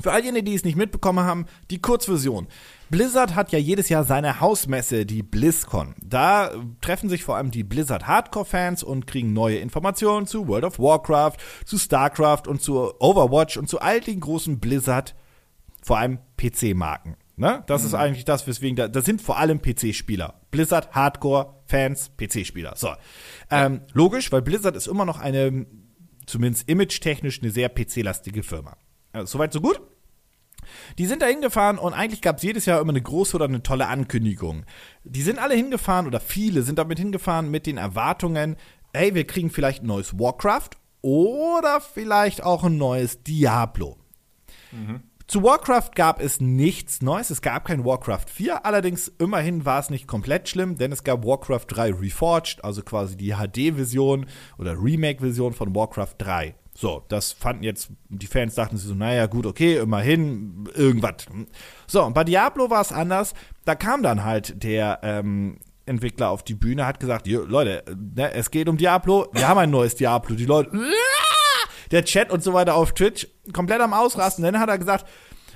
für 0.00 0.12
all 0.12 0.22
jene, 0.22 0.42
die 0.42 0.54
es 0.54 0.64
nicht 0.64 0.76
mitbekommen 0.76 1.24
haben, 1.24 1.46
die 1.70 1.80
Kurzversion. 1.80 2.48
Blizzard 2.90 3.34
hat 3.34 3.50
ja 3.50 3.58
jedes 3.58 3.88
Jahr 3.88 4.04
seine 4.04 4.40
Hausmesse, 4.40 5.06
die 5.06 5.22
BlizzCon. 5.22 5.94
Da 6.02 6.50
treffen 6.80 7.08
sich 7.08 7.24
vor 7.24 7.36
allem 7.36 7.50
die 7.50 7.64
Blizzard 7.64 8.06
Hardcore-Fans 8.06 8.82
und 8.82 9.06
kriegen 9.06 9.32
neue 9.32 9.56
Informationen 9.56 10.26
zu 10.26 10.46
World 10.46 10.64
of 10.64 10.78
Warcraft, 10.78 11.36
zu 11.64 11.78
StarCraft 11.78 12.42
und 12.46 12.62
zu 12.62 12.92
Overwatch 13.00 13.56
und 13.56 13.68
zu 13.68 13.80
all 13.80 14.00
den 14.00 14.20
großen 14.20 14.60
Blizzard, 14.60 15.14
vor 15.82 15.98
allem 15.98 16.18
PC-Marken. 16.36 17.16
Ne? 17.36 17.64
Das 17.66 17.84
ist 17.84 17.94
eigentlich 17.94 18.24
das, 18.24 18.46
weswegen 18.46 18.76
da, 18.76 18.88
das 18.88 19.04
sind 19.04 19.20
vor 19.20 19.38
allem 19.38 19.60
PC-Spieler. 19.60 20.40
Blizzard, 20.50 20.94
Hardcore-Fans, 21.66 22.10
PC-Spieler. 22.16 22.74
So. 22.76 22.94
Ähm, 23.50 23.82
logisch, 23.92 24.32
weil 24.32 24.42
Blizzard 24.42 24.76
ist 24.76 24.86
immer 24.86 25.04
noch 25.04 25.18
eine, 25.18 25.66
zumindest 26.26 26.68
image-technisch, 26.68 27.42
eine 27.42 27.50
sehr 27.50 27.68
PC-lastige 27.68 28.42
Firma. 28.42 28.76
Also, 29.12 29.38
soweit, 29.38 29.52
so 29.52 29.60
gut? 29.60 29.80
Die 30.98 31.06
sind 31.06 31.22
da 31.22 31.26
hingefahren 31.26 31.78
und 31.78 31.94
eigentlich 31.94 32.22
gab 32.22 32.38
es 32.38 32.42
jedes 32.42 32.66
Jahr 32.66 32.80
immer 32.80 32.90
eine 32.90 33.02
große 33.02 33.36
oder 33.36 33.44
eine 33.44 33.62
tolle 33.62 33.86
Ankündigung. 33.86 34.64
Die 35.04 35.22
sind 35.22 35.38
alle 35.38 35.54
hingefahren 35.54 36.06
oder 36.06 36.18
viele 36.18 36.62
sind 36.62 36.78
damit 36.78 36.98
hingefahren 36.98 37.50
mit 37.50 37.66
den 37.66 37.76
Erwartungen, 37.76 38.56
hey, 38.92 39.14
wir 39.14 39.26
kriegen 39.26 39.50
vielleicht 39.50 39.84
ein 39.84 39.86
neues 39.86 40.18
Warcraft 40.18 40.70
oder 41.02 41.80
vielleicht 41.80 42.42
auch 42.42 42.64
ein 42.64 42.78
neues 42.78 43.22
Diablo. 43.22 43.96
Zu 45.26 45.42
Warcraft 45.42 45.90
gab 45.96 46.20
es 46.20 46.40
nichts 46.40 47.02
Neues. 47.02 47.30
Es 47.30 47.42
gab 47.42 47.64
kein 47.64 47.84
Warcraft 47.84 48.26
4. 48.32 48.64
Allerdings, 48.64 49.08
immerhin 49.18 49.64
war 49.64 49.80
es 49.80 49.90
nicht 49.90 50.06
komplett 50.06 50.48
schlimm, 50.48 50.78
denn 50.78 50.92
es 50.92 51.02
gab 51.02 51.24
Warcraft 51.24 51.66
3 51.66 51.94
Reforged, 51.94 52.64
also 52.64 52.82
quasi 52.82 53.16
die 53.16 53.34
HD-Version 53.34 54.26
oder 54.56 54.80
Remake-Version 54.80 55.52
von 55.52 55.74
Warcraft 55.74 56.14
3. 56.18 56.54
So, 56.74 57.02
das 57.08 57.32
fanden 57.32 57.64
jetzt, 57.64 57.88
die 58.08 58.28
Fans 58.28 58.54
dachten 58.54 58.76
sich 58.76 58.86
so, 58.86 58.94
naja, 58.94 59.26
gut, 59.26 59.46
okay, 59.46 59.78
immerhin, 59.78 60.68
irgendwas. 60.74 61.26
So, 61.88 62.04
und 62.04 62.14
bei 62.14 62.22
Diablo 62.22 62.70
war 62.70 62.82
es 62.82 62.92
anders. 62.92 63.34
Da 63.64 63.74
kam 63.74 64.04
dann 64.04 64.22
halt 64.22 64.62
der, 64.62 65.00
ähm, 65.02 65.58
Entwickler 65.86 66.30
auf 66.30 66.42
die 66.42 66.54
Bühne, 66.54 66.84
hat 66.84 66.98
gesagt, 66.98 67.28
"Jo, 67.28 67.44
Leute, 67.44 67.84
ne, 68.16 68.32
es 68.34 68.50
geht 68.50 68.68
um 68.68 68.76
Diablo, 68.76 69.28
wir 69.32 69.46
haben 69.46 69.58
ein 69.58 69.70
neues 69.70 69.94
Diablo. 69.94 70.34
Die 70.34 70.44
Leute, 70.44 70.70
der 71.90 72.04
Chat 72.04 72.30
und 72.30 72.42
so 72.42 72.52
weiter 72.52 72.74
auf 72.74 72.92
Twitch 72.92 73.28
komplett 73.52 73.80
am 73.80 73.92
Ausrasten. 73.92 74.44
Dann 74.44 74.58
hat 74.58 74.68
er 74.68 74.78
gesagt, 74.78 75.06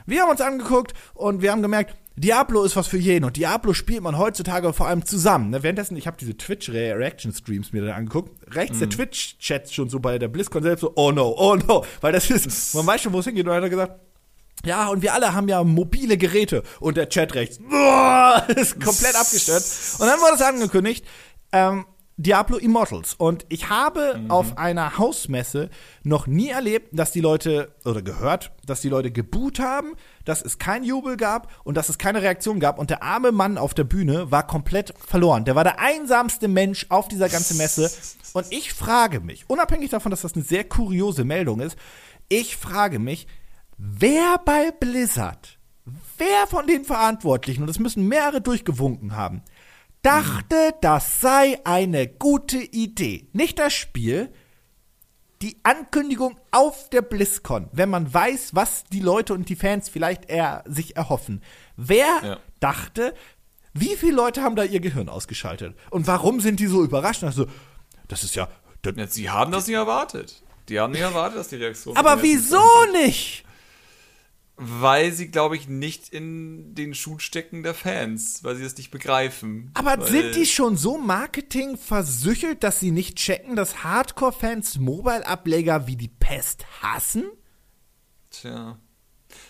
wir 0.07 0.23
haben 0.23 0.31
uns 0.31 0.41
angeguckt 0.41 0.95
und 1.15 1.43
wir 1.43 1.53
haben 1.53 1.63
gemerkt, 1.63 1.95
Diablo 2.17 2.65
ist 2.65 2.77
was 2.77 2.87
für 2.87 2.99
jeden 2.99 3.25
und 3.25 3.37
Diablo 3.37 3.73
spielt 3.73 4.03
man 4.03 4.19
heutzutage 4.19 4.73
vor 4.73 4.89
allem 4.89 5.07
zusammen. 5.07 5.51
Ne, 5.51 5.63
währenddessen, 5.63 5.97
ich 5.97 6.07
habe 6.07 6.19
diese 6.21 6.37
Twitch-Reaction-Streams 6.37 7.73
mir 7.73 7.83
dann 7.83 7.95
angeguckt, 7.95 8.31
rechts 8.55 8.79
der 8.79 8.91
Twitch-Chat 8.91 9.73
schon 9.73 9.89
so 9.89 10.01
bei 10.01 10.19
der 10.19 10.29
BlizzCon 10.29 10.63
selbst 10.63 10.83
so, 10.83 10.93
oh 10.97 11.13
no, 11.13 11.35
oh 11.39 11.57
no, 11.57 11.85
weil 12.01 12.13
das 12.13 12.29
ist, 12.29 12.75
man 12.75 12.87
weiß 12.87 13.03
schon, 13.03 13.13
wo 13.13 13.21
es 13.21 13.25
hingeht. 13.25 13.45
Und 13.45 13.51
dann 13.51 13.57
hat 13.57 13.63
er 13.63 13.71
gesagt, 13.71 14.01
ja, 14.65 14.89
und 14.89 15.01
wir 15.01 15.15
alle 15.15 15.33
haben 15.33 15.49
ja 15.49 15.65
mobile 15.65 16.19
Geräte. 16.19 16.63
Und 16.81 16.97
der 16.97 17.09
Chat 17.09 17.35
rechts 17.35 17.59
boah, 17.59 18.45
ist 18.57 18.79
komplett 18.81 19.15
abgestürzt. 19.15 20.01
Und 20.01 20.07
dann 20.07 20.21
wurde 20.21 20.35
es 20.35 20.43
angekündigt, 20.43 21.07
ähm, 21.53 21.87
Diablo 22.21 22.59
Immortals. 22.59 23.15
Und 23.15 23.47
ich 23.49 23.71
habe 23.71 24.21
auf 24.29 24.59
einer 24.59 24.99
Hausmesse 24.99 25.71
noch 26.03 26.27
nie 26.27 26.51
erlebt, 26.51 26.89
dass 26.93 27.13
die 27.13 27.23
Leute, 27.23 27.75
oder 27.87 28.03
gehört, 28.03 28.53
dass 28.67 28.83
die 28.83 28.91
Leute 28.91 29.11
geboot 29.11 29.59
haben, 29.59 29.95
dass 30.27 30.43
es 30.43 30.59
kein 30.59 30.85
Jubel 30.85 31.17
gab 31.17 31.49
und 31.65 31.79
dass 31.79 31.89
es 31.89 31.97
keine 31.97 32.21
Reaktion 32.21 32.61
gab. 32.61 32.79
Und 32.79 32.91
der 32.91 33.03
arme 33.03 33.33
Mann 33.33 33.57
auf 33.57 33.73
der 33.73 33.85
Bühne 33.85 34.31
war 34.31 34.47
komplett 34.47 34.93
verloren. 34.99 35.47
Der 35.47 35.55
war 35.55 35.65
der 35.65 35.81
einsamste 35.81 36.47
Mensch 36.47 36.85
auf 36.91 37.09
dieser 37.09 37.31
ganzen 37.31 37.57
Messe. 37.57 37.91
Und 38.35 38.47
ich 38.51 38.75
frage 38.75 39.21
mich, 39.21 39.49
unabhängig 39.49 39.89
davon, 39.89 40.11
dass 40.11 40.21
das 40.21 40.35
eine 40.35 40.45
sehr 40.45 40.65
kuriose 40.65 41.25
Meldung 41.25 41.61
ist, 41.61 41.79
ich 42.29 42.57
frage 42.57 42.99
mich, 42.99 43.27
wer 43.79 44.37
bei 44.45 44.73
Blizzard, 44.73 45.59
wer 46.19 46.47
von 46.49 46.67
den 46.67 46.85
Verantwortlichen, 46.85 47.63
und 47.63 47.71
es 47.71 47.79
müssen 47.79 48.07
mehrere 48.07 48.43
durchgewunken 48.43 49.17
haben, 49.17 49.43
dachte, 50.03 50.75
das 50.81 51.21
sei 51.21 51.59
eine 51.65 52.07
gute 52.09 52.59
Idee. 52.59 53.29
Nicht 53.33 53.59
das 53.59 53.73
Spiel, 53.73 54.33
die 55.43 55.57
Ankündigung 55.63 56.39
auf 56.51 56.91
der 56.91 57.03
BlizzCon, 57.03 57.69
wenn 57.73 57.89
man 57.89 58.13
weiß, 58.13 58.55
was 58.55 58.85
die 58.85 59.01
Leute 59.01 59.33
und 59.35 59.49
die 59.49 59.57
Fans 59.57 59.89
vielleicht 59.89 60.29
eher 60.29 60.63
sich 60.67 60.97
erhoffen. 60.97 61.43
Wer 61.77 62.07
Ja. 62.23 62.39
dachte, 62.61 63.15
wie 63.73 63.97
viele 63.97 64.13
Leute 64.17 64.43
haben 64.43 64.57
da 64.57 64.65
ihr 64.65 64.81
Gehirn 64.81 65.09
ausgeschaltet? 65.09 65.77
Und 65.91 66.07
warum 66.07 66.41
sind 66.41 66.61
die 66.61 66.67
so 66.67 66.83
überrascht? 66.85 67.25
Also, 67.25 67.47
das 68.09 68.23
ist 68.25 68.35
ja. 68.35 68.49
das- 68.83 69.15
Sie 69.15 69.31
haben 69.31 69.53
das 69.53 69.67
nicht 69.67 69.77
erwartet. 69.77 70.43
Die 70.69 70.79
haben 70.81 70.93
nicht 70.93 71.01
erwartet, 71.03 71.39
dass 71.39 71.49
die 71.49 71.57
Reaktion. 71.57 71.97
Aber 71.97 72.23
wieso 72.23 72.63
nicht? 72.93 73.45
Weil 74.63 75.13
sie, 75.13 75.31
glaube 75.31 75.57
ich, 75.57 75.69
nicht 75.69 76.11
in 76.11 76.75
den 76.75 76.95
Schuhen 76.95 77.19
stecken 77.19 77.63
der 77.63 77.73
Fans, 77.73 78.45
weil 78.45 78.57
sie 78.57 78.63
das 78.63 78.77
nicht 78.77 78.91
begreifen. 78.91 79.71
Aber 79.73 80.07
sind 80.07 80.37
die 80.37 80.45
schon 80.45 80.77
so 80.77 80.99
Marketing 80.99 81.79
versüchelt, 81.79 82.63
dass 82.63 82.79
sie 82.79 82.91
nicht 82.91 83.17
checken, 83.17 83.57
dass 83.57 83.83
Hardcore-Fans 83.83 84.79
Mobile-Ableger 84.79 85.87
wie 85.87 85.97
die 85.97 86.09
Pest 86.09 86.67
hassen? 86.83 87.25
Tja. 88.31 88.79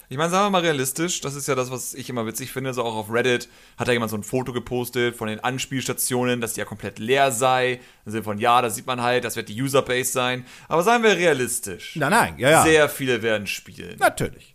Ich 0.09 0.17
meine, 0.17 0.31
sagen 0.31 0.47
wir 0.47 0.51
mal 0.51 0.63
realistisch, 0.63 1.21
das 1.21 1.35
ist 1.35 1.49
ja 1.49 1.57
das, 1.57 1.73
was 1.73 1.95
ich 1.95 2.09
immer 2.09 2.27
witzig 2.27 2.53
finde. 2.53 2.73
So 2.73 2.85
auch 2.85 2.95
auf 2.95 3.13
Reddit 3.13 3.49
hat 3.79 3.89
da 3.89 3.93
jemand 3.93 4.11
so 4.11 4.17
ein 4.17 4.23
Foto 4.23 4.53
gepostet 4.53 5.17
von 5.17 5.27
den 5.27 5.41
Anspielstationen, 5.41 6.41
dass 6.41 6.55
die 6.55 6.61
ja 6.61 6.67
komplett 6.67 7.01
leer 7.01 7.33
sei. 7.33 7.81
Im 8.05 8.13
Sinne 8.13 8.25
von, 8.25 8.39
ja, 8.39 8.63
da 8.63 8.71
sieht 8.71 8.87
man 8.87 9.01
halt, 9.03 9.25
das 9.25 9.37
wird 9.37 9.49
die 9.49 9.61
Userbase 9.61 10.13
sein. 10.13 10.47
Aber 10.69 10.83
seien 10.83 11.03
wir 11.03 11.17
realistisch. 11.17 11.97
Nein, 11.97 12.11
nein, 12.11 12.35
ja, 12.39 12.51
ja. 12.51 12.63
Sehr 12.63 12.89
viele 12.89 13.23
werden 13.23 13.47
spielen. 13.47 13.99
Natürlich. 13.99 14.49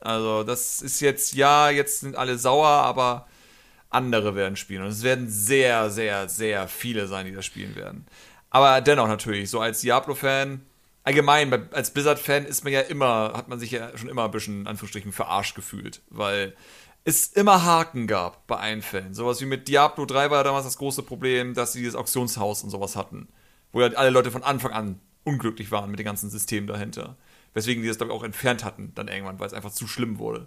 Also, 0.00 0.44
das 0.44 0.82
ist 0.82 1.00
jetzt, 1.00 1.34
ja, 1.34 1.70
jetzt 1.70 2.00
sind 2.00 2.16
alle 2.16 2.38
sauer, 2.38 2.68
aber 2.68 3.26
andere 3.90 4.34
werden 4.34 4.56
spielen. 4.56 4.82
Und 4.82 4.88
es 4.88 5.02
werden 5.02 5.28
sehr, 5.28 5.90
sehr, 5.90 6.28
sehr 6.28 6.68
viele 6.68 7.06
sein, 7.06 7.26
die 7.26 7.32
das 7.32 7.46
spielen 7.46 7.74
werden. 7.74 8.06
Aber 8.50 8.80
dennoch 8.80 9.08
natürlich, 9.08 9.50
so 9.50 9.60
als 9.60 9.80
Diablo-Fan, 9.80 10.62
allgemein, 11.04 11.68
als 11.72 11.92
Blizzard-Fan 11.92 12.44
ist 12.44 12.64
man 12.64 12.72
ja 12.72 12.80
immer, 12.80 13.32
hat 13.34 13.48
man 13.48 13.58
sich 13.58 13.70
ja 13.70 13.96
schon 13.96 14.08
immer 14.08 14.24
ein 14.24 14.30
bisschen, 14.30 14.62
in 14.62 14.66
Anführungsstrichen, 14.66 15.12
verarscht 15.12 15.54
gefühlt. 15.54 16.02
Weil 16.10 16.54
es 17.04 17.28
immer 17.28 17.64
Haken 17.64 18.06
gab 18.06 18.46
bei 18.46 18.56
allen 18.56 18.82
Fällen. 18.82 19.14
Sowas 19.14 19.40
wie 19.40 19.46
mit 19.46 19.68
Diablo 19.68 20.04
3 20.04 20.30
war 20.30 20.44
damals 20.44 20.64
das 20.64 20.78
große 20.78 21.02
Problem, 21.02 21.54
dass 21.54 21.72
sie 21.72 21.80
dieses 21.80 21.96
Auktionshaus 21.96 22.62
und 22.62 22.70
sowas 22.70 22.96
hatten. 22.96 23.28
Wo 23.72 23.80
ja 23.80 23.88
alle 23.88 24.10
Leute 24.10 24.30
von 24.30 24.42
Anfang 24.42 24.72
an 24.72 25.00
unglücklich 25.24 25.70
waren 25.70 25.90
mit 25.90 25.98
dem 25.98 26.06
ganzen 26.06 26.30
System 26.30 26.66
dahinter. 26.66 27.16
Weswegen 27.54 27.82
die 27.82 27.88
das, 27.88 27.98
glaube 27.98 28.12
ich, 28.12 28.18
auch 28.18 28.24
entfernt 28.24 28.64
hatten 28.64 28.92
dann 28.94 29.08
irgendwann, 29.08 29.38
weil 29.40 29.46
es 29.46 29.52
einfach 29.52 29.72
zu 29.72 29.86
schlimm 29.86 30.18
wurde. 30.18 30.46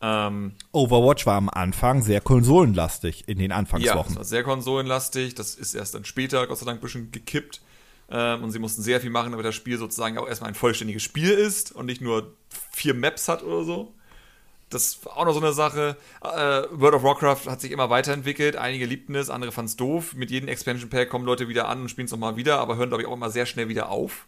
Ähm, 0.00 0.52
Overwatch 0.72 1.26
war 1.26 1.36
am 1.36 1.48
Anfang 1.48 2.02
sehr 2.02 2.20
konsolenlastig 2.20 3.28
in 3.28 3.38
den 3.38 3.52
ja, 3.52 3.56
Anfangswochen. 3.56 4.12
es 4.12 4.16
war 4.16 4.24
sehr 4.24 4.42
konsolenlastig. 4.42 5.36
Das 5.36 5.54
ist 5.54 5.74
erst 5.74 5.94
dann 5.94 6.04
später, 6.04 6.46
Gott 6.46 6.58
sei 6.58 6.66
Dank, 6.66 6.80
ein 6.80 6.82
bisschen 6.82 7.12
gekippt. 7.12 7.60
Ähm, 8.10 8.42
und 8.42 8.50
sie 8.50 8.58
mussten 8.58 8.82
sehr 8.82 9.00
viel 9.00 9.10
machen, 9.10 9.30
damit 9.30 9.46
das 9.46 9.54
Spiel 9.54 9.78
sozusagen 9.78 10.18
auch 10.18 10.26
erstmal 10.26 10.48
ein 10.48 10.54
vollständiges 10.56 11.02
Spiel 11.02 11.30
ist 11.30 11.72
und 11.72 11.86
nicht 11.86 12.00
nur 12.00 12.34
vier 12.48 12.94
Maps 12.94 13.28
hat 13.28 13.44
oder 13.44 13.64
so. 13.64 13.94
Das 14.70 15.04
war 15.04 15.18
auch 15.18 15.24
noch 15.24 15.34
so 15.34 15.40
eine 15.40 15.52
Sache. 15.52 15.96
Äh, 16.22 16.62
World 16.72 16.94
of 16.94 17.02
Warcraft 17.04 17.46
hat 17.46 17.60
sich 17.60 17.70
immer 17.70 17.88
weiterentwickelt. 17.88 18.56
Einige 18.56 18.86
liebten 18.86 19.14
es, 19.14 19.30
andere 19.30 19.52
fanden 19.52 19.68
es 19.68 19.76
doof. 19.76 20.14
Mit 20.14 20.30
jedem 20.30 20.48
Expansion 20.48 20.90
Pack 20.90 21.10
kommen 21.10 21.26
Leute 21.26 21.48
wieder 21.48 21.68
an 21.68 21.82
und 21.82 21.90
spielen 21.90 22.06
es 22.06 22.10
nochmal 22.10 22.36
wieder, 22.36 22.58
aber 22.58 22.76
hören, 22.76 22.88
glaube 22.88 23.02
ich, 23.02 23.08
auch 23.08 23.14
immer 23.14 23.30
sehr 23.30 23.46
schnell 23.46 23.68
wieder 23.68 23.90
auf. 23.90 24.26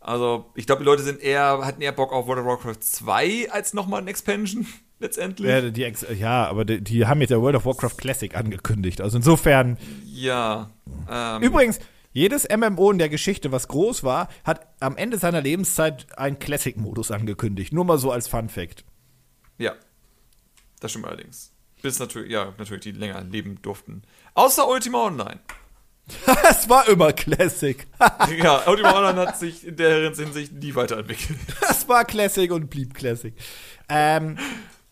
Also, 0.00 0.50
ich 0.54 0.66
glaube, 0.66 0.80
die 0.82 0.86
Leute 0.86 1.02
sind 1.02 1.20
eher, 1.20 1.60
hatten 1.64 1.82
eher 1.82 1.92
Bock 1.92 2.12
auf 2.12 2.26
World 2.26 2.40
of 2.40 2.46
Warcraft 2.46 2.80
2 2.80 3.50
als 3.50 3.74
nochmal 3.74 4.00
ein 4.00 4.08
Expansion, 4.08 4.66
letztendlich. 5.00 5.48
Ja, 5.48 5.60
die, 5.70 5.84
Ex- 5.84 6.06
ja, 6.18 6.46
aber 6.46 6.64
die, 6.64 6.80
die 6.82 7.06
haben 7.06 7.20
jetzt 7.20 7.30
ja 7.30 7.40
World 7.40 7.56
of 7.56 7.66
Warcraft 7.66 7.96
Classic 7.98 8.34
angekündigt. 8.36 9.00
Also 9.00 9.16
insofern. 9.18 9.76
Ja. 10.06 10.70
Ähm, 11.10 11.42
Übrigens, 11.42 11.78
Jedes 12.12 12.48
MMO 12.48 12.90
in 12.90 12.98
der 12.98 13.10
Geschichte, 13.10 13.52
was 13.52 13.68
groß 13.68 14.02
war, 14.02 14.28
hat 14.42 14.66
am 14.80 14.96
Ende 14.96 15.18
seiner 15.18 15.42
Lebenszeit 15.42 16.06
einen 16.18 16.38
Classic-Modus 16.38 17.10
angekündigt. 17.10 17.72
Nur 17.72 17.84
mal 17.84 17.98
so 17.98 18.10
als 18.10 18.26
Fun 18.26 18.48
Fact. 18.48 18.84
Ja. 19.58 19.74
Das 20.80 20.90
stimmt 20.90 21.04
allerdings. 21.06 21.52
Bis 21.82 21.98
natürlich, 21.98 22.32
ja, 22.32 22.54
natürlich 22.58 22.82
die 22.82 22.92
länger 22.92 23.22
leben 23.22 23.60
durften. 23.62 24.02
Außer 24.34 24.66
Ultima 24.68 25.04
Online. 25.04 25.38
Es 26.50 26.68
war 26.68 26.88
immer 26.88 27.12
Classic. 27.12 27.86
ja, 28.42 28.66
Ultima 28.66 28.96
Online 28.96 29.28
hat 29.28 29.38
sich 29.38 29.66
in 29.66 29.76
der 29.76 30.14
Hinsicht 30.14 30.52
nie 30.52 30.74
weiterentwickelt. 30.74 31.38
Das 31.60 31.88
war 31.88 32.04
Classic 32.04 32.50
und 32.50 32.70
blieb 32.70 32.94
Classic. 32.94 33.34
Ähm, 33.88 34.38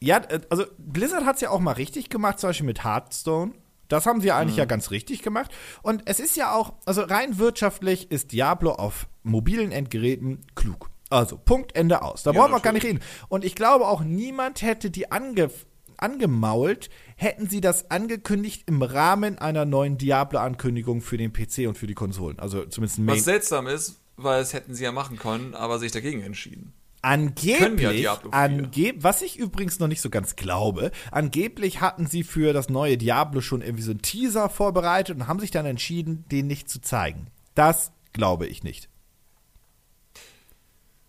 ja, 0.01 0.21
also 0.51 0.65
Blizzard 0.79 1.25
hat 1.25 1.37
es 1.37 1.41
ja 1.43 1.51
auch 1.51 1.61
mal 1.61 1.73
richtig 1.73 2.11
gemacht, 2.11 2.39
zum 2.39 2.51
Beispiel 2.51 2.67
mit 2.67 2.85
Hearthstone. 2.85 3.53
Das 3.89 4.07
haben 4.07 4.21
sie 4.21 4.33
eigentlich 4.33 4.57
mhm. 4.57 4.61
ja 4.61 4.65
ganz 4.65 4.91
richtig 4.91 5.23
gemacht. 5.23 5.51
Und 5.83 6.03
es 6.07 6.21
ist 6.21 6.37
ja 6.37 6.53
auch, 6.53 6.75
also 6.87 7.03
rein 7.03 7.39
wirtschaftlich 7.39 8.11
ist 8.11 8.33
Diablo 8.33 8.73
auf 8.73 9.07
mobilen 9.23 9.73
Endgeräten 9.73 10.45
klug. 10.55 10.91
Also, 11.09 11.39
Punkt, 11.39 11.77
Ende 11.77 12.03
aus. 12.03 12.25
Da 12.25 12.33
ja, 12.33 12.41
brauchen 12.41 12.53
wir 12.53 12.61
gar 12.61 12.73
nicht 12.73 12.85
reden. 12.85 13.01
Und 13.29 13.45
ich 13.45 13.55
glaube 13.55 13.87
auch, 13.87 14.03
niemand 14.03 14.63
hätte 14.63 14.91
die 14.91 15.13
ange 15.13 15.51
angemault, 15.99 16.91
hätten 17.17 17.49
sie 17.49 17.61
das 17.61 17.91
angekündigt 17.91 18.65
im 18.67 18.83
Rahmen 18.83 19.39
einer 19.39 19.65
neuen 19.65 19.99
Diablo-Ankündigung 19.99 21.01
für 21.01 21.17
den 21.17 21.33
PC 21.33 21.67
und 21.67 21.77
für 21.77 21.87
die 21.87 21.95
Konsolen. 21.95 22.39
Also 22.39 22.65
zumindest 22.67 22.99
Main 22.99 23.17
Was 23.17 23.25
seltsam 23.25 23.67
ist, 23.67 24.01
weil 24.17 24.43
es 24.43 24.53
hätten 24.53 24.75
sie 24.75 24.85
ja 24.85 24.93
machen 24.93 25.19
können, 25.19 25.55
aber 25.55 25.79
sich 25.79 25.93
dagegen 25.93 26.23
entschieden. 26.23 26.73
Angeblich, 27.03 28.03
ja 28.03 28.19
angeb 28.33 29.05
was 29.05 29.23
ich 29.23 29.39
übrigens 29.39 29.79
noch 29.79 29.87
nicht 29.87 30.01
so 30.01 30.11
ganz 30.11 30.35
glaube, 30.35 30.91
angeblich 31.13 31.81
hatten 31.81 32.07
sie 32.07 32.25
für 32.25 32.53
das 32.53 32.69
neue 32.69 32.99
Diablo 32.99 33.41
schon 33.41 33.63
irgendwie 33.63 33.85
so 33.85 33.93
einen 33.93 34.03
Teaser 34.03 34.49
vorbereitet 34.49 35.17
und 35.17 35.29
haben 35.29 35.39
sich 35.39 35.53
dann 35.53 35.67
entschieden, 35.67 36.25
den 36.33 36.49
nicht 36.49 36.69
zu 36.69 36.81
zeigen. 36.81 37.29
Das 37.55 37.93
glaube 38.13 38.47
ich 38.47 38.65
nicht. 38.65 38.89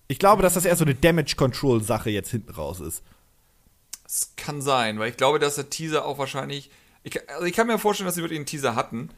Ich 0.08 0.20
glaube, 0.20 0.44
dass 0.44 0.54
das 0.54 0.66
eher 0.66 0.76
so 0.76 0.86
eine 0.86 0.96
Damage 0.96 1.36
Control 1.36 1.82
Sache 1.84 2.12
jetzt 2.12 2.30
hinten 2.30 2.52
raus 2.52 2.80
ist. 2.80 3.04
Es 4.18 4.36
kann 4.36 4.62
sein, 4.62 4.98
weil 5.00 5.10
ich 5.10 5.18
glaube, 5.18 5.38
dass 5.38 5.56
der 5.56 5.70
Teaser 5.70 6.06
auch 6.06 6.18
wahrscheinlich. 6.18 6.72
Ich, 7.04 7.30
also 7.30 7.46
ich 7.46 7.54
kann 7.54 7.68
mir 7.68 7.78
vorstellen, 7.78 8.08
dass 8.08 8.16
sie 8.16 8.22
wirklich 8.22 8.40
einen 8.40 8.48
Teaser 8.48 8.76
hatten 8.76 9.10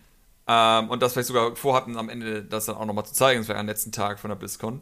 ähm, 0.47 0.89
und 0.89 1.01
das 1.01 1.13
vielleicht 1.13 1.27
sogar 1.27 1.55
vorhatten, 1.55 1.97
am 1.97 2.09
Ende 2.09 2.43
das 2.43 2.65
dann 2.65 2.75
auch 2.75 2.85
nochmal 2.85 3.05
zu 3.05 3.13
zeigen. 3.13 3.41
Das 3.41 3.47
wäre 3.47 3.57
am 3.57 3.65
letzten 3.65 3.91
Tag 3.91 4.19
von 4.19 4.29
der 4.29 4.35
BlizzCon 4.35 4.81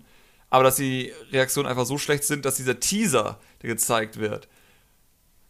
aber 0.49 0.63
dass 0.63 0.77
die 0.77 1.11
Reaktionen 1.31 1.67
einfach 1.67 1.85
so 1.85 1.97
schlecht 1.97 2.23
sind, 2.23 2.45
dass 2.45 2.55
dieser 2.55 2.79
Teaser, 2.79 3.39
der 3.61 3.69
gezeigt 3.69 4.17
wird, 4.17 4.47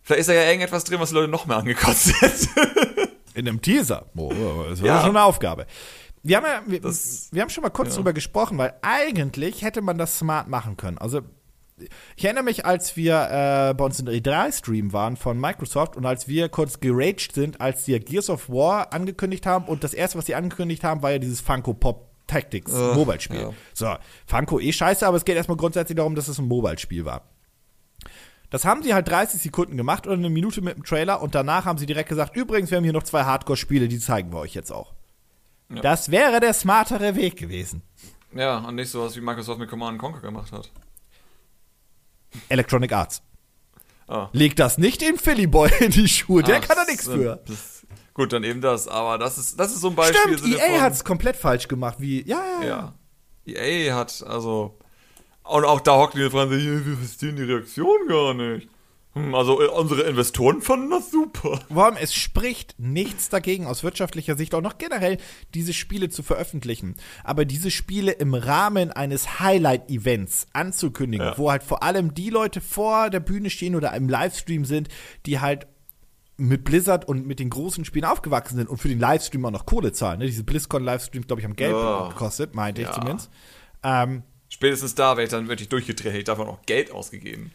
vielleicht 0.02 0.22
ist 0.22 0.30
da 0.30 0.34
ja 0.34 0.46
irgendetwas 0.46 0.84
drin, 0.84 1.00
was 1.00 1.10
die 1.10 1.16
Leute 1.16 1.28
noch 1.28 1.46
mehr 1.46 1.58
angekotzt 1.58 2.06
sind. 2.06 2.50
In 3.34 3.48
einem 3.48 3.62
Teaser? 3.62 4.08
Oh, 4.16 4.64
das 4.64 4.80
ist 4.80 4.86
ja. 4.86 5.02
schon 5.02 5.12
eine 5.12 5.24
Aufgabe. 5.24 5.68
Wir 6.24 6.38
haben, 6.38 6.46
ja, 6.46 6.64
wir, 6.66 6.82
das, 6.82 7.30
wir 7.32 7.42
haben 7.44 7.50
schon 7.50 7.62
mal 7.62 7.70
kurz 7.70 7.90
ja. 7.90 7.96
drüber 7.98 8.14
gesprochen, 8.14 8.58
weil 8.58 8.74
eigentlich 8.82 9.62
hätte 9.62 9.82
man 9.82 10.00
das 10.00 10.18
smart 10.18 10.48
machen 10.48 10.76
können. 10.76 10.98
Also 10.98 11.22
ich 12.16 12.26
erinnere 12.26 12.44
mich, 12.44 12.66
als 12.66 12.98
wir 12.98 13.70
äh, 13.70 13.74
bei 13.74 13.86
uns 13.86 14.00
in 14.00 14.08
E3-Stream 14.08 14.94
waren 14.94 15.16
von 15.16 15.40
Microsoft 15.40 15.96
und 15.96 16.06
als 16.06 16.28
wir 16.28 16.50
kurz 16.50 16.80
geraged 16.80 17.34
sind, 17.34 17.62
als 17.62 17.86
sie 17.86 18.00
Gears 18.00 18.30
of 18.30 18.50
War 18.50 18.94
angekündigt 18.94 19.46
haben 19.46 19.66
und 19.66 19.84
das 19.84 19.94
erste, 19.94 20.18
was 20.18 20.26
sie 20.26 20.36
angekündigt 20.36 20.84
haben, 20.84 21.04
war 21.04 21.12
ja 21.12 21.20
dieses 21.20 21.42
Funko 21.42 21.74
Pop 21.74 22.08
Tactics, 22.26 22.74
uh, 22.74 22.94
Mobile-Spiel. 22.94 23.42
Ja. 23.42 23.54
So, 23.74 23.96
Funko 24.26 24.60
eh 24.60 24.74
scheiße, 24.74 25.08
aber 25.08 25.18
es 25.18 25.26
geht 25.26 25.38
erstmal 25.38 25.58
grundsätzlich 25.58 25.96
darum, 25.96 26.16
dass 26.16 26.28
es 26.28 26.40
ein 26.40 26.48
Mobile-Spiel 26.48 27.06
war. 27.06 27.22
Das 28.50 28.66
haben 28.66 28.82
sie 28.82 28.94
halt 28.94 29.08
30 29.08 29.42
Sekunden 29.42 29.78
gemacht 29.78 30.08
oder 30.08 30.16
eine 30.16 30.30
Minute 30.30 30.62
mit 30.62 30.76
dem 30.76 30.84
Trailer 30.84 31.22
und 31.22 31.36
danach 31.36 31.66
haben 31.66 31.78
sie 31.78 31.86
direkt 31.86 32.10
gesagt, 32.10 32.36
übrigens, 32.36 32.72
wir 32.72 32.78
haben 32.78 32.84
hier 32.84 32.94
noch 32.94 33.04
zwei 33.04 33.24
Hardcore-Spiele, 33.24 33.88
die 33.88 34.00
zeigen 34.00 34.32
wir 34.32 34.40
euch 34.40 34.54
jetzt 34.54 34.72
auch. 34.72 34.94
Ja. 35.70 35.82
Das 35.82 36.12
wäre 36.12 36.40
der 36.40 36.54
smartere 36.54 37.16
Weg 37.16 37.36
gewesen. 37.36 37.82
Ja, 38.34 38.60
und 38.60 38.76
nicht 38.76 38.90
sowas 38.90 39.16
wie 39.16 39.22
Microsoft 39.22 39.60
mit 39.60 39.70
Command 39.70 40.00
Conquer 40.00 40.22
gemacht 40.22 40.52
hat. 40.52 40.72
Electronic 42.50 42.92
Arts. 42.92 43.22
Oh. 44.08 44.28
Leg 44.32 44.56
das 44.56 44.78
nicht 44.78 45.02
in 45.02 45.18
Philly 45.18 45.48
Boy 45.48 45.70
in 45.80 45.92
die 45.92 46.08
Schuhe, 46.08 46.42
der 46.42 46.60
Ach, 46.62 46.68
kann 46.68 46.78
da 46.78 46.86
nichts 46.86 47.06
für. 47.08 47.42
Das 47.46 47.78
Gut, 48.18 48.34
dann 48.34 48.44
eben 48.44 48.62
das, 48.62 48.88
aber 48.88 49.20
das 49.20 49.38
ist, 49.38 49.60
das 49.60 49.74
ist 49.74 49.82
so 49.82 49.90
ein 49.90 49.96
Beispiel. 49.96 50.40
Stimmt, 50.40 50.58
EA 50.58 50.82
hat 50.82 50.94
es 50.94 51.04
komplett 51.04 51.36
falsch 51.36 51.68
gemacht, 51.68 51.98
wie, 52.00 52.28
ja, 52.28 52.44
ja, 52.62 52.94
ja. 53.46 53.54
EA 53.86 53.94
hat, 53.94 54.26
also, 54.28 54.80
und 55.44 55.66
auch 55.66 55.80
da 55.82 55.98
hocken 55.98 56.20
die 56.20 56.28
dran, 56.28 56.50
wir 56.50 56.98
verstehen 56.98 57.36
die 57.36 57.44
Reaktion 57.44 58.08
gar 58.08 58.34
nicht. 58.34 58.70
Hm, 59.18 59.36
also 59.36 59.62
äh, 59.62 59.68
unsere 59.68 60.04
Investoren 60.04 60.62
fanden 60.62 60.90
das 60.90 61.12
super. 61.12 61.60
Warum? 61.70 61.98
Es 61.98 62.14
spricht 62.14 62.76
nichts 62.78 63.30
dagegen 63.30 63.66
aus 63.66 63.84
wirtschaftlicher 63.84 64.38
Sicht 64.38 64.56
auch 64.56 64.62
noch 64.62 64.78
generell 64.78 65.18
diese 65.54 65.74
Spiele 65.74 66.10
zu 66.10 66.24
veröffentlichen. 66.24 66.96
Aber 67.24 67.46
diese 67.46 67.72
Spiele 67.72 68.12
im 68.12 68.34
Rahmen 68.34 68.92
eines 68.92 69.40
Highlight-Events 69.40 70.48
anzukündigen, 70.54 71.28
ja. 71.28 71.38
wo 71.38 71.52
halt 71.52 71.64
vor 71.64 71.84
allem 71.84 72.14
die 72.14 72.30
Leute 72.30 72.62
vor 72.62 73.10
der 73.10 73.20
Bühne 73.20 73.50
stehen 73.50 73.76
oder 73.76 73.94
im 73.94 74.10
Livestream 74.10 74.66
sind, 74.66 74.90
die 75.26 75.40
halt 75.40 75.68
mit 76.38 76.64
Blizzard 76.64 77.08
und 77.08 77.26
mit 77.26 77.40
den 77.40 77.50
großen 77.50 77.84
Spielen 77.84 78.06
aufgewachsen 78.06 78.58
sind 78.58 78.70
und 78.70 78.78
für 78.78 78.90
den 78.90 79.00
Livestream 79.00 79.46
auch 79.46 79.52
noch 79.52 79.66
Kohle 79.66 79.92
zahlen. 79.92 80.20
Ne? 80.20 80.28
Diese 80.28 80.44
BlizzCon-Livestreams, 80.44 81.28
glaube 81.28 81.42
ich, 81.42 81.46
haben 81.46 81.56
Geld 81.56 81.74
oh. 81.76 82.10
gekostet, 82.10 82.54
meinte 82.54 82.84
ja. 82.84 82.90
ich 82.90 82.96
zumindest. 82.96 83.32
Ähm, 83.84 84.24
Spätestens 84.50 84.96
da 84.96 85.18
wäre 85.18 85.26
ich 85.26 85.30
dann 85.30 85.50
wirklich 85.50 85.68
durchgedreht, 85.70 86.08
hätte 86.08 86.20
ich 86.20 86.24
davon 86.24 86.48
auch 86.48 86.62
Geld 86.66 86.92
ausgegeben. 86.92 87.52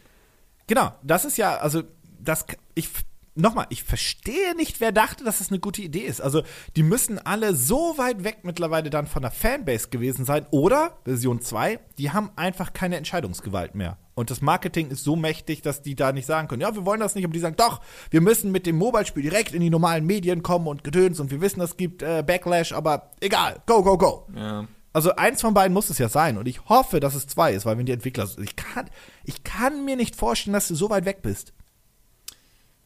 Genau, 0.67 0.93
das 1.03 1.25
ist 1.25 1.37
ja, 1.37 1.57
also, 1.57 1.83
das, 2.21 2.47
ich 2.75 2.89
nochmal, 3.35 3.67
ich 3.71 3.83
verstehe 3.83 4.55
nicht, 4.57 4.81
wer 4.81 4.93
dachte, 4.93 5.25
dass 5.25 5.39
das 5.39 5.51
eine 5.51 5.61
gute 5.61 5.83
Idee 5.83 6.01
ist. 6.01 6.21
Also, 6.21 6.43
die 6.77 6.83
müssen 6.83 7.19
alle 7.19 7.55
so 7.55 7.97
weit 7.97 8.25
weg 8.25 8.39
mittlerweile 8.43 8.91
dann 8.91 9.07
von 9.07 9.23
der 9.23 9.31
Fanbase 9.31 9.89
gewesen 9.89 10.25
sein. 10.25 10.47
Oder, 10.51 10.99
Version 11.05 11.41
2, 11.41 11.79
die 11.99 12.11
haben 12.11 12.31
einfach 12.37 12.73
keine 12.73 12.97
Entscheidungsgewalt 12.97 13.75
mehr. 13.75 13.99
Und 14.15 14.31
das 14.31 14.43
Marketing 14.43 14.91
ist 14.91 15.05
so 15.05 15.17
mächtig, 15.17 15.63
dass 15.63 15.81
die 15.81 15.95
da 15.95 16.13
nicht 16.13 16.27
sagen 16.27 16.47
können, 16.47 16.61
ja, 16.61 16.75
wir 16.75 16.85
wollen 16.85 17.01
das 17.01 17.15
nicht, 17.15 17.25
aber 17.25 17.33
die 17.33 17.41
sagen, 17.41 17.57
doch, 17.57 17.81
wir 18.11 18.21
müssen 18.21 18.53
mit 18.53 18.67
dem 18.67 18.77
Mobile-Spiel 18.77 19.23
direkt 19.23 19.55
in 19.55 19.63
die 19.63 19.71
normalen 19.71 20.05
Medien 20.05 20.43
kommen 20.43 20.67
und 20.67 20.85
gedöns 20.85 21.19
und 21.19 21.31
wir 21.31 21.41
wissen, 21.41 21.63
es 21.63 21.79
gibt 21.79 22.03
äh, 22.03 22.23
Backlash, 22.23 22.73
aber 22.73 23.11
egal, 23.21 23.63
go, 23.65 23.83
go, 23.83 23.97
go. 23.97 24.27
Ja. 24.37 24.69
Also 24.93 25.17
eins 25.17 25.41
von 25.41 25.55
beiden 25.55 25.73
muss 25.73 25.91
es 25.91 25.99
ja 25.99 26.09
sein 26.09 26.37
und 26.37 26.47
ich 26.47 26.67
hoffe, 26.67 27.01
dass 27.01 27.15
es 27.15 27.27
zwei 27.27 27.55
ist, 27.55 27.65
weil 27.65 27.79
wenn 27.79 27.87
die 27.87 27.93
Entwickler, 27.93 28.29
ich 28.43 28.57
kann, 28.57 28.91
ich 29.25 29.43
kann 29.43 29.85
mir 29.85 29.97
nicht 29.97 30.17
vorstellen, 30.17 30.53
dass 30.53 30.69
du 30.69 30.75
so 30.75 30.91
weit 30.91 31.07
weg 31.07 31.23
bist. 31.23 31.55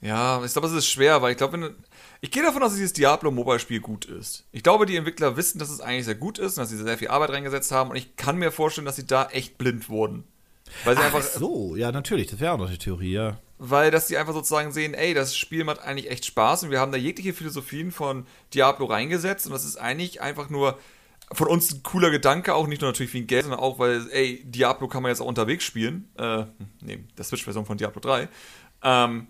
Ja, 0.01 0.45
ich 0.45 0.53
glaube, 0.53 0.69
es 0.69 0.75
ist 0.75 0.87
schwer, 0.87 1.23
weil 1.23 1.33
ich 1.33 1.39
glaube, 1.39 1.55
wenn 1.55 1.75
ich 2.21 2.31
gehe 2.31 2.43
davon 2.43 2.63
aus, 2.63 2.71
dass 2.71 2.77
dieses 2.77 2.93
Diablo 2.93 3.31
Mobile 3.31 3.59
Spiel 3.59 3.81
gut 3.81 4.05
ist. 4.05 4.45
Ich 4.53 4.63
glaube, 4.63 4.87
die 4.87 4.97
Entwickler 4.97 5.37
wissen, 5.37 5.59
dass 5.59 5.71
es 5.71 5.81
eigentlich 5.81 6.05
sehr 6.05 6.15
gut 6.15 6.39
ist 6.39 6.57
und 6.57 6.63
dass 6.63 6.71
sie 6.71 6.77
sehr 6.77 6.99
viel 6.99 7.09
Arbeit 7.09 7.31
reingesetzt 7.31 7.73
haben 7.73 7.91
und 7.91 7.97
ich 7.97 8.17
kann 8.17 8.39
mir 8.39 8.53
vorstellen, 8.53 8.85
dass 8.85 8.97
sie 8.97 9.07
da 9.07 9.27
echt 9.31 9.59
blind 9.59 9.89
wurden. 9.89 10.25
Weil 10.85 10.97
sie 10.97 11.03
Ach 11.03 11.07
einfach 11.07 11.23
so, 11.23 11.77
ja, 11.77 11.93
natürlich, 11.93 12.29
das 12.29 12.41
wäre 12.41 12.53
auch 12.53 12.59
noch 12.59 12.71
die 12.71 12.79
Theorie, 12.79 13.13
ja. 13.13 13.39
Weil, 13.59 13.91
dass 13.91 14.09
sie 14.09 14.19
einfach 14.19 14.35
sozusagen 14.35 14.73
sehen, 14.73 14.95
ey, 14.95 15.15
das 15.15 15.37
Spiel 15.37 15.65
macht 15.65 15.81
eigentlich 15.81 16.11
echt 16.11 16.27
Spaß 16.27 16.65
und 16.65 16.71
wir 16.71 16.81
haben 16.81 16.93
da 16.93 16.99
jegliche 16.99 17.33
Philosophien 17.33 17.91
von 17.91 18.27
Diablo 18.53 18.87
reingesetzt 18.87 19.47
und 19.47 19.53
das 19.53 19.65
ist 19.65 19.77
eigentlich 19.77 20.21
einfach 20.21 20.51
nur 20.51 20.79
von 21.33 21.49
uns 21.49 21.73
ein 21.73 21.83
cooler 21.83 22.11
Gedanke, 22.11 22.55
auch 22.55 22.67
nicht 22.67 22.83
nur 22.83 22.91
natürlich 22.91 23.13
wegen 23.13 23.27
Geld, 23.27 23.43
sondern 23.43 23.61
auch, 23.61 23.79
weil, 23.79 24.09
ey, 24.13 24.43
Diablo 24.45 24.89
kann 24.89 25.03
man 25.03 25.11
jetzt 25.11 25.21
auch 25.21 25.27
unterwegs 25.27 25.65
spielen. 25.65 26.09
Äh, 26.17 26.45
nee, 26.81 27.05
der 27.19 27.25
Switch-Version 27.25 27.67
von 27.67 27.79
Diablo 27.79 28.01
3. 28.01 28.29
Ähm, 28.83 29.29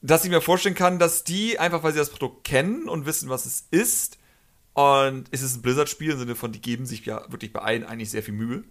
dass 0.00 0.24
ich 0.24 0.30
mir 0.30 0.40
vorstellen 0.40 0.74
kann, 0.74 0.98
dass 0.98 1.24
die 1.24 1.58
einfach, 1.58 1.82
weil 1.82 1.92
sie 1.92 1.98
das 1.98 2.10
Produkt 2.10 2.44
kennen 2.44 2.88
und 2.88 3.06
wissen, 3.06 3.28
was 3.28 3.44
es 3.44 3.66
ist, 3.70 4.18
und 4.76 5.28
es 5.30 5.40
ist 5.40 5.56
ein 5.56 5.62
Blizzard-Spiel 5.62 6.12
im 6.12 6.18
Sinne 6.18 6.34
von, 6.34 6.52
die 6.52 6.60
geben 6.60 6.84
sich 6.84 7.06
ja 7.06 7.24
wirklich 7.32 7.50
bei 7.50 7.60
allen 7.60 7.82
eigentlich 7.82 8.10
sehr 8.10 8.22
viel 8.22 8.34
Mühe, 8.34 8.62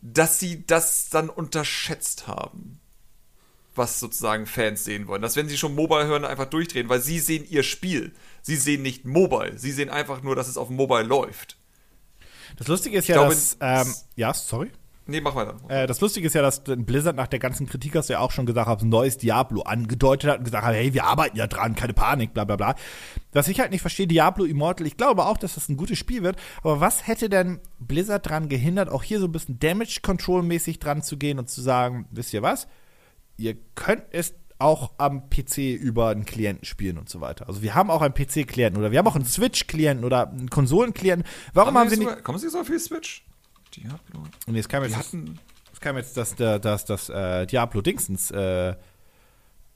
dass 0.00 0.38
sie 0.38 0.66
das 0.66 1.10
dann 1.10 1.28
unterschätzt 1.28 2.26
haben, 2.26 2.80
was 3.74 4.00
sozusagen 4.00 4.46
Fans 4.46 4.84
sehen 4.84 5.06
wollen. 5.06 5.20
Dass 5.20 5.36
wenn 5.36 5.48
sie 5.48 5.58
schon 5.58 5.74
Mobile 5.74 6.06
hören, 6.06 6.24
einfach 6.24 6.46
durchdrehen, 6.46 6.88
weil 6.88 7.02
sie 7.02 7.18
sehen 7.18 7.46
ihr 7.48 7.62
Spiel. 7.62 8.14
Sie 8.40 8.56
sehen 8.56 8.80
nicht 8.80 9.04
Mobile. 9.04 9.58
Sie 9.58 9.72
sehen 9.72 9.90
einfach 9.90 10.22
nur, 10.22 10.34
dass 10.34 10.48
es 10.48 10.56
auf 10.56 10.70
Mobile 10.70 11.02
läuft. 11.02 11.58
Das 12.56 12.68
Lustige 12.68 12.98
ist 12.98 13.04
ich 13.04 13.08
ja, 13.08 13.16
glaube, 13.16 13.34
dass. 13.34 13.56
Ähm, 13.60 13.92
ja, 14.16 14.32
sorry. 14.32 14.70
Nee, 15.06 15.20
mach 15.20 15.34
weiter. 15.34 15.56
Äh, 15.68 15.86
das 15.86 16.00
Lustige 16.00 16.26
ist 16.26 16.34
ja, 16.34 16.40
dass 16.40 16.62
Blizzard 16.64 17.14
nach 17.14 17.26
der 17.26 17.38
ganzen 17.38 17.66
Kritik, 17.66 17.94
hast 17.94 18.08
du 18.08 18.14
ja 18.14 18.20
auch 18.20 18.30
schon 18.30 18.46
gesagt, 18.46 18.66
hat, 18.66 18.80
ein 18.80 18.88
neues 18.88 19.18
Diablo 19.18 19.60
angedeutet 19.62 20.30
hat 20.30 20.38
und 20.38 20.44
gesagt 20.44 20.64
hat, 20.64 20.74
hey, 20.74 20.94
wir 20.94 21.04
arbeiten 21.04 21.36
ja 21.36 21.46
dran, 21.46 21.74
keine 21.74 21.92
Panik, 21.92 22.32
bla 22.32 22.44
bla 22.44 22.56
bla. 22.56 22.74
Was 23.32 23.48
ich 23.48 23.60
halt 23.60 23.70
nicht 23.70 23.82
verstehe, 23.82 24.06
Diablo 24.06 24.44
Immortal, 24.46 24.86
ich 24.86 24.96
glaube 24.96 25.26
auch, 25.26 25.36
dass 25.36 25.56
das 25.56 25.68
ein 25.68 25.76
gutes 25.76 25.98
Spiel 25.98 26.22
wird, 26.22 26.36
aber 26.62 26.80
was 26.80 27.06
hätte 27.06 27.28
denn 27.28 27.60
Blizzard 27.80 28.26
dran 28.26 28.48
gehindert, 28.48 28.88
auch 28.88 29.02
hier 29.02 29.20
so 29.20 29.26
ein 29.26 29.32
bisschen 29.32 29.58
Damage 29.58 30.00
Control 30.02 30.42
mäßig 30.42 30.78
dran 30.78 31.02
zu 31.02 31.18
gehen 31.18 31.38
und 31.38 31.50
zu 31.50 31.60
sagen, 31.60 32.06
wisst 32.10 32.32
ihr 32.32 32.42
was? 32.42 32.66
Ihr 33.36 33.56
könnt 33.74 34.04
es 34.10 34.34
auch 34.64 34.92
am 34.96 35.28
PC 35.28 35.58
über 35.58 36.08
einen 36.08 36.24
Klienten 36.24 36.64
spielen 36.64 36.96
und 36.96 37.10
so 37.10 37.20
weiter. 37.20 37.46
Also 37.48 37.60
wir 37.60 37.74
haben 37.74 37.90
auch 37.90 38.00
einen 38.00 38.14
PC-Klienten 38.14 38.80
oder 38.80 38.90
wir 38.90 38.98
haben 38.98 39.06
auch 39.06 39.14
einen 39.14 39.26
Switch-Klienten 39.26 40.06
oder 40.06 40.30
einen 40.30 40.48
Konsolen-Klienten. 40.48 41.28
Warum 41.52 41.74
haben, 41.76 41.90
haben 41.90 41.90
wir 41.90 41.98
nicht? 41.98 42.24
Kommen 42.24 42.38
Sie 42.38 42.48
so 42.48 42.64
viel 42.64 42.80
Switch? 42.80 43.26
Diablo. 43.76 44.24
Und 44.46 44.54
jetzt 44.54 44.70
kam 44.70 44.82
jetzt, 44.82 44.96
hatten, 44.96 45.38
es 45.70 45.80
kam 45.80 45.98
jetzt 45.98 46.16
das, 46.16 46.34
das, 46.34 46.60
das, 46.62 46.84
das 46.86 47.08
äh, 47.10 47.46
Diablo 47.46 47.82
Dingsens, 47.82 48.30
äh, 48.30 48.74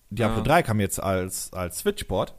Diablo 0.08 0.38
ja. 0.38 0.42
3 0.44 0.62
kam 0.62 0.80
jetzt 0.80 1.02
als, 1.02 1.52
als 1.52 1.80
Switchboard. 1.80 2.34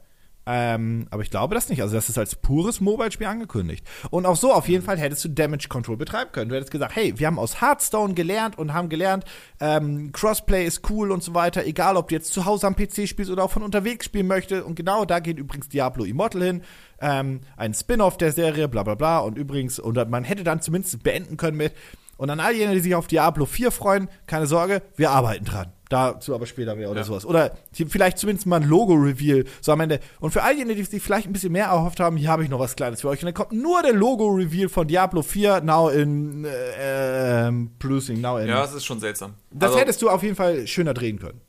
Ähm, 0.46 1.06
aber 1.10 1.22
ich 1.22 1.30
glaube 1.30 1.54
das 1.54 1.68
nicht. 1.68 1.82
Also 1.82 1.94
das 1.94 2.08
ist 2.08 2.18
als 2.18 2.34
pures 2.34 2.80
Mobile-Spiel 2.80 3.26
angekündigt. 3.26 3.86
Und 4.10 4.26
auch 4.26 4.36
so 4.36 4.52
auf 4.52 4.68
jeden 4.68 4.84
Fall 4.84 4.98
hättest 4.98 5.24
du 5.24 5.28
Damage 5.28 5.68
Control 5.68 5.96
betreiben 5.96 6.32
können. 6.32 6.48
Du 6.48 6.56
hättest 6.56 6.70
gesagt, 6.72 6.96
hey, 6.96 7.18
wir 7.18 7.26
haben 7.26 7.38
aus 7.38 7.60
Hearthstone 7.60 8.14
gelernt 8.14 8.58
und 8.58 8.72
haben 8.72 8.88
gelernt, 8.88 9.24
ähm, 9.60 10.12
Crossplay 10.12 10.64
ist 10.66 10.88
cool 10.90 11.12
und 11.12 11.22
so 11.22 11.34
weiter. 11.34 11.64
Egal, 11.66 11.96
ob 11.96 12.08
du 12.08 12.14
jetzt 12.14 12.32
zu 12.32 12.46
Hause 12.46 12.66
am 12.66 12.74
PC 12.74 13.06
spielst 13.06 13.30
oder 13.30 13.44
auch 13.44 13.50
von 13.50 13.62
unterwegs 13.62 14.06
spielen 14.06 14.26
möchtest. 14.26 14.64
Und 14.64 14.74
genau 14.74 15.04
da 15.04 15.20
geht 15.20 15.38
übrigens 15.38 15.68
Diablo 15.68 16.04
Immortal 16.04 16.42
hin. 16.42 16.62
Ähm, 17.00 17.40
ein 17.56 17.74
Spin-off 17.74 18.16
der 18.16 18.32
Serie, 18.32 18.68
bla 18.68 18.82
bla 18.82 18.94
bla. 18.94 19.18
Und 19.18 19.38
übrigens, 19.38 19.78
und 19.78 19.96
man 20.08 20.24
hätte 20.24 20.44
dann 20.44 20.62
zumindest 20.62 21.02
beenden 21.02 21.36
können 21.36 21.56
mit. 21.56 21.74
Und 22.20 22.28
an 22.28 22.38
all 22.38 22.54
jene, 22.54 22.74
die 22.74 22.80
sich 22.80 22.94
auf 22.94 23.06
Diablo 23.06 23.46
4 23.46 23.70
freuen, 23.70 24.06
keine 24.26 24.46
Sorge, 24.46 24.82
wir 24.94 25.10
arbeiten 25.10 25.46
dran. 25.46 25.72
Dazu 25.88 26.34
aber 26.34 26.44
später 26.44 26.74
mehr 26.76 26.90
oder 26.90 27.00
Ja. 27.00 27.04
sowas. 27.06 27.24
Oder 27.24 27.56
vielleicht 27.72 28.18
zumindest 28.18 28.46
mal 28.46 28.60
ein 28.60 28.68
Logo-Reveal, 28.68 29.44
so 29.62 29.72
am 29.72 29.80
Ende. 29.80 30.00
Und 30.20 30.30
für 30.30 30.42
all 30.42 30.54
jene, 30.54 30.74
die 30.74 30.82
sich 30.82 31.02
vielleicht 31.02 31.26
ein 31.26 31.32
bisschen 31.32 31.50
mehr 31.52 31.64
erhofft 31.68 31.98
haben, 31.98 32.18
hier 32.18 32.28
habe 32.28 32.44
ich 32.44 32.50
noch 32.50 32.58
was 32.60 32.76
Kleines 32.76 33.00
für 33.00 33.08
euch. 33.08 33.20
Und 33.22 33.24
dann 33.26 33.34
kommt 33.34 33.52
nur 33.52 33.80
der 33.82 33.94
Logo-Reveal 33.94 34.68
von 34.68 34.86
Diablo 34.86 35.22
4, 35.22 35.62
now 35.62 35.88
in 35.88 36.44
äh, 36.44 37.46
ähm, 37.48 37.70
Producing, 37.78 38.20
now 38.20 38.36
in. 38.36 38.48
Ja, 38.48 38.64
es 38.64 38.74
ist 38.74 38.84
schon 38.84 39.00
seltsam. 39.00 39.32
das 39.50 39.68
Also, 39.70 39.80
hättest 39.80 40.02
du 40.02 40.10
auf 40.10 40.22
jeden 40.22 40.36
Fall 40.36 40.66
schöner 40.66 40.92
drehen 40.92 41.18
können. 41.18 41.40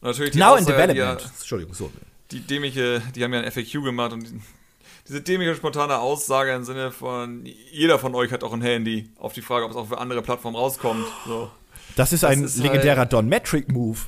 natürlich 0.00 0.30
die 0.32 0.38
Now 0.38 0.54
in 0.56 0.62
Aussage, 0.64 0.64
die 0.88 0.94
Development. 0.94 1.20
ja- 1.20 1.30
Entschuldigung, 1.38 1.74
so. 1.74 1.92
die 2.30 2.40
dämliche, 2.40 3.02
die 3.14 3.22
haben 3.22 3.34
ja 3.34 3.40
ein 3.40 3.44
FAQ 3.52 3.82
gemacht 3.84 4.14
und 4.14 4.22
die- 4.30 4.40
diese 5.08 5.22
dämliche 5.22 5.54
spontane 5.54 5.98
Aussage 5.98 6.52
im 6.52 6.64
Sinne 6.64 6.90
von 6.90 7.44
jeder 7.72 7.98
von 7.98 8.14
euch 8.14 8.30
hat 8.32 8.44
auch 8.44 8.52
ein 8.52 8.60
Handy 8.60 9.08
auf 9.18 9.32
die 9.32 9.42
Frage, 9.42 9.64
ob 9.64 9.70
es 9.70 9.76
auch 9.76 9.88
für 9.88 9.98
andere 9.98 10.22
Plattformen 10.22 10.56
rauskommt. 10.56 11.06
So. 11.26 11.50
Das 11.96 12.12
ist 12.12 12.24
ein 12.24 12.44
ist 12.44 12.58
legendärer 12.58 12.98
halt- 12.98 13.12
Don-Metric-Move. 13.12 13.98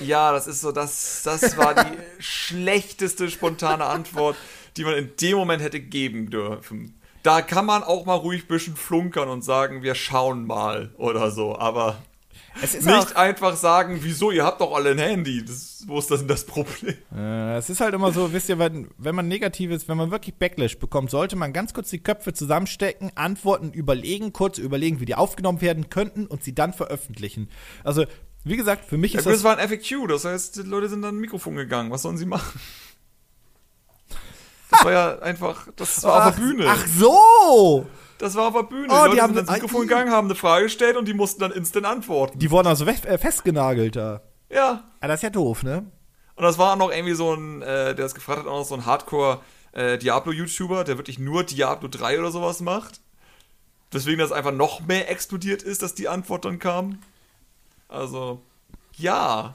Ja, 0.00 0.32
das 0.32 0.46
ist 0.46 0.60
so, 0.60 0.72
das, 0.72 1.22
das 1.24 1.56
war 1.56 1.74
die 1.74 1.98
schlechteste 2.18 3.28
spontane 3.30 3.84
Antwort, 3.84 4.36
die 4.76 4.84
man 4.84 4.94
in 4.94 5.10
dem 5.20 5.36
Moment 5.36 5.62
hätte 5.62 5.80
geben 5.80 6.30
dürfen. 6.30 6.94
Da 7.22 7.42
kann 7.42 7.66
man 7.66 7.82
auch 7.82 8.04
mal 8.06 8.14
ruhig 8.14 8.44
ein 8.44 8.48
bisschen 8.48 8.76
flunkern 8.76 9.28
und 9.28 9.42
sagen, 9.42 9.82
wir 9.82 9.94
schauen 9.94 10.46
mal 10.46 10.92
oder 10.96 11.30
so, 11.30 11.58
aber 11.58 11.96
Es 12.62 12.74
ist 12.74 12.86
nicht 12.86 13.16
einfach 13.16 13.56
sagen, 13.56 13.98
wieso, 14.02 14.30
ihr 14.30 14.44
habt 14.44 14.60
doch 14.60 14.74
alle 14.74 14.90
ein 14.92 14.98
Handy. 14.98 15.44
Das, 15.44 15.82
wo 15.86 15.98
ist 15.98 16.10
das 16.10 16.20
denn 16.20 16.28
das 16.28 16.44
Problem? 16.46 16.94
Äh, 17.14 17.56
Es 17.56 17.68
ist 17.68 17.80
halt 17.80 17.94
immer 17.94 18.12
so, 18.12 18.32
wisst 18.32 18.48
ihr, 18.48 18.58
wenn, 18.58 18.88
wenn 18.96 19.14
man 19.14 19.26
negatives, 19.28 19.88
wenn 19.88 19.96
man 19.96 20.10
wirklich 20.10 20.36
Backlash 20.36 20.78
bekommt, 20.78 21.10
sollte 21.10 21.36
man 21.36 21.52
ganz 21.52 21.74
kurz 21.74 21.90
die 21.90 21.98
Köpfe 21.98 22.32
zusammenstecken, 22.32 23.10
Antworten 23.16 23.72
überlegen, 23.72 24.32
kurz 24.32 24.58
überlegen, 24.58 25.00
wie 25.00 25.04
die 25.04 25.14
aufgenommen 25.16 25.60
werden 25.60 25.90
könnten 25.90 26.26
und 26.26 26.44
sie 26.44 26.54
dann 26.54 26.72
veröffentlichen. 26.72 27.48
Also, 27.82 28.04
wie 28.44 28.56
gesagt, 28.56 28.84
für 28.84 28.98
mich 28.98 29.14
Ja, 29.14 29.18
ist 29.18 29.26
das. 29.26 29.34
das 29.34 29.44
war 29.44 29.58
ein 29.58 29.68
FAQ, 29.68 30.08
das 30.08 30.24
heißt, 30.24 30.56
die 30.56 30.62
Leute 30.62 30.88
sind 30.88 31.04
an 31.04 31.16
ein 31.16 31.20
Mikrofon 31.20 31.56
gegangen. 31.56 31.90
Was 31.90 32.02
sollen 32.02 32.18
sie 32.18 32.26
machen? 32.26 32.60
Das 34.70 34.84
war 34.84 34.92
ja 34.92 35.18
einfach, 35.20 35.68
das 35.76 36.02
war 36.04 36.22
ach, 36.22 36.26
auf 36.28 36.34
der 36.36 36.42
Bühne. 36.42 36.66
ach 36.68 36.86
so! 36.86 37.86
Das 38.24 38.36
war 38.36 38.48
auf 38.48 38.54
der 38.54 38.62
Bühne. 38.62 38.86
Oh, 38.88 38.94
die 38.94 39.02
die 39.02 39.08
Leute 39.10 39.20
haben 39.22 39.34
sind 39.34 39.48
dann- 39.48 39.54
Mikrofon 39.56 39.82
gegangen, 39.82 40.10
haben 40.10 40.28
eine 40.28 40.34
Frage 40.34 40.64
gestellt 40.64 40.96
und 40.96 41.06
die 41.06 41.12
mussten 41.12 41.40
dann 41.42 41.52
instant 41.52 41.84
antworten. 41.84 42.38
Die 42.38 42.50
wurden 42.50 42.68
also 42.68 42.86
äh, 42.86 43.18
festgenagelt 43.18 43.96
da. 43.96 44.22
Ja. 44.48 44.82
Ah, 45.00 45.08
das 45.08 45.16
ist 45.16 45.24
ja 45.24 45.28
doof, 45.28 45.62
ne? 45.62 45.84
Und 46.34 46.42
das 46.42 46.56
war 46.56 46.72
auch 46.72 46.78
noch 46.78 46.90
irgendwie 46.90 47.12
so 47.12 47.34
ein, 47.34 47.60
äh, 47.60 47.66
der 47.66 47.92
das 47.96 48.14
gefragt 48.14 48.38
hat, 48.38 48.46
auch 48.46 48.60
noch 48.60 48.64
so 48.64 48.76
ein 48.76 48.86
Hardcore 48.86 49.42
äh, 49.72 49.98
Diablo-YouTuber, 49.98 50.84
der 50.84 50.96
wirklich 50.96 51.18
nur 51.18 51.44
Diablo 51.44 51.86
3 51.86 52.18
oder 52.18 52.30
sowas 52.30 52.62
macht. 52.62 53.02
Deswegen 53.92 54.20
das 54.20 54.32
einfach 54.32 54.52
noch 54.52 54.80
mehr 54.80 55.10
explodiert 55.10 55.62
ist, 55.62 55.82
dass 55.82 55.94
die 55.94 56.08
Antwort 56.08 56.46
dann 56.46 56.58
kam. 56.58 57.00
Also, 57.88 58.40
ja. 58.96 59.54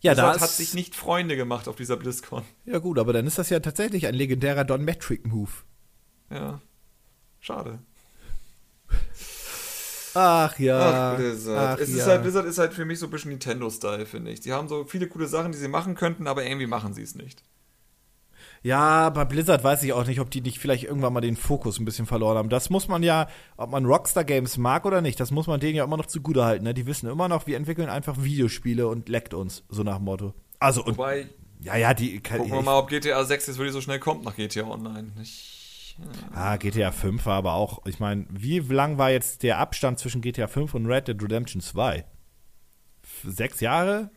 Ja, 0.00 0.14
Blizzard 0.14 0.36
da 0.38 0.40
hat 0.40 0.50
sich 0.50 0.74
nicht 0.74 0.96
Freunde 0.96 1.36
gemacht 1.36 1.68
auf 1.68 1.76
dieser 1.76 1.96
BlizzCon. 1.96 2.42
Ja, 2.64 2.80
gut, 2.80 2.98
aber 2.98 3.12
dann 3.12 3.28
ist 3.28 3.38
das 3.38 3.48
ja 3.48 3.60
tatsächlich 3.60 4.08
ein 4.08 4.14
legendärer 4.14 4.64
Don-Metric-Move. 4.64 5.52
Ja. 6.30 6.60
Schade. 7.42 7.80
Ach 10.14 10.58
ja. 10.58 11.12
Ach, 11.12 11.16
Blizzard. 11.16 11.78
Ach, 11.78 11.82
es 11.82 11.90
ja. 11.90 11.96
ist 11.96 12.06
halt, 12.06 12.22
Blizzard 12.22 12.46
ist 12.46 12.58
halt 12.58 12.74
für 12.74 12.84
mich 12.84 12.98
so 12.98 13.06
ein 13.06 13.10
bisschen 13.10 13.30
Nintendo-Style, 13.30 14.06
finde 14.06 14.30
ich. 14.30 14.40
Die 14.40 14.52
haben 14.52 14.68
so 14.68 14.84
viele 14.84 15.08
coole 15.08 15.26
Sachen, 15.26 15.52
die 15.52 15.58
sie 15.58 15.68
machen 15.68 15.94
könnten, 15.94 16.26
aber 16.26 16.44
irgendwie 16.44 16.66
machen 16.66 16.94
sie 16.94 17.02
es 17.02 17.14
nicht. 17.14 17.42
Ja, 18.64 19.10
bei 19.10 19.24
Blizzard 19.24 19.64
weiß 19.64 19.82
ich 19.82 19.92
auch 19.92 20.06
nicht, 20.06 20.20
ob 20.20 20.30
die 20.30 20.40
nicht 20.40 20.58
vielleicht 20.58 20.84
irgendwann 20.84 21.12
mal 21.12 21.20
den 21.20 21.36
Fokus 21.36 21.80
ein 21.80 21.84
bisschen 21.84 22.06
verloren 22.06 22.38
haben. 22.38 22.48
Das 22.48 22.70
muss 22.70 22.86
man 22.86 23.02
ja, 23.02 23.28
ob 23.56 23.70
man 23.70 23.84
Rockstar 23.84 24.24
Games 24.24 24.56
mag 24.56 24.84
oder 24.84 25.00
nicht, 25.00 25.18
das 25.18 25.32
muss 25.32 25.48
man 25.48 25.58
denen 25.58 25.74
ja 25.74 25.84
immer 25.84 25.96
noch 25.96 26.06
zugute 26.06 26.44
halten. 26.44 26.64
Ne? 26.64 26.74
Die 26.74 26.86
wissen 26.86 27.08
immer 27.08 27.28
noch, 27.28 27.48
wir 27.48 27.56
entwickeln 27.56 27.88
einfach 27.88 28.22
Videospiele 28.22 28.86
und 28.86 29.08
leckt 29.08 29.34
uns, 29.34 29.64
so 29.68 29.82
nach 29.82 29.96
dem 29.96 30.04
Motto. 30.04 30.34
Also, 30.60 30.84
und, 30.84 30.96
Wobei, 30.96 31.28
ja, 31.60 31.76
ja, 31.76 31.92
die. 31.92 32.20
Kann, 32.20 32.38
gucken 32.38 32.52
wir 32.52 32.60
ich, 32.60 32.64
mal, 32.64 32.78
ob 32.78 32.88
GTA 32.88 33.24
6 33.24 33.48
jetzt 33.48 33.56
wirklich 33.58 33.72
so 33.72 33.80
schnell 33.80 33.98
kommt 33.98 34.24
nach 34.24 34.36
GTA 34.36 34.64
Online. 34.64 35.10
Ich, 35.20 35.61
ah, 36.34 36.56
GTA 36.56 36.90
5 36.92 37.24
war 37.26 37.36
aber 37.36 37.54
auch, 37.54 37.84
ich 37.86 38.00
meine, 38.00 38.26
wie 38.30 38.58
lang 38.60 38.98
war 38.98 39.10
jetzt 39.10 39.42
der 39.42 39.58
Abstand 39.58 39.98
zwischen 39.98 40.20
GTA 40.22 40.46
5 40.46 40.74
und 40.74 40.86
Red 40.86 41.08
Dead 41.08 41.22
Redemption 41.22 41.60
2? 41.60 41.98
F- 41.98 42.06
Sechs 43.24 43.60
Jahre? 43.60 44.10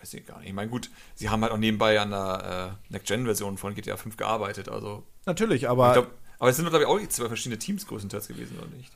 weiß 0.00 0.14
ich 0.14 0.26
gar 0.26 0.38
nicht. 0.38 0.48
Ich 0.48 0.54
meine, 0.54 0.70
gut, 0.70 0.90
sie 1.14 1.28
haben 1.28 1.42
halt 1.42 1.52
auch 1.52 1.58
nebenbei 1.58 2.00
an 2.00 2.10
der 2.10 2.78
äh, 2.88 2.92
Next-Gen-Version 2.92 3.58
von 3.58 3.74
GTA 3.74 3.96
5 3.96 4.16
gearbeitet, 4.16 4.68
also. 4.68 5.06
Natürlich, 5.26 5.68
aber. 5.68 5.88
Ich 5.88 5.92
glaub, 5.94 6.10
aber 6.38 6.48
es 6.48 6.56
sind, 6.56 6.66
glaube 6.70 6.84
ich, 6.84 6.88
auch 6.88 7.08
zwei 7.10 7.26
verschiedene 7.28 7.58
Teams 7.58 7.86
größtenteils 7.86 8.28
gewesen, 8.28 8.56
oder 8.58 8.68
nicht? 8.68 8.90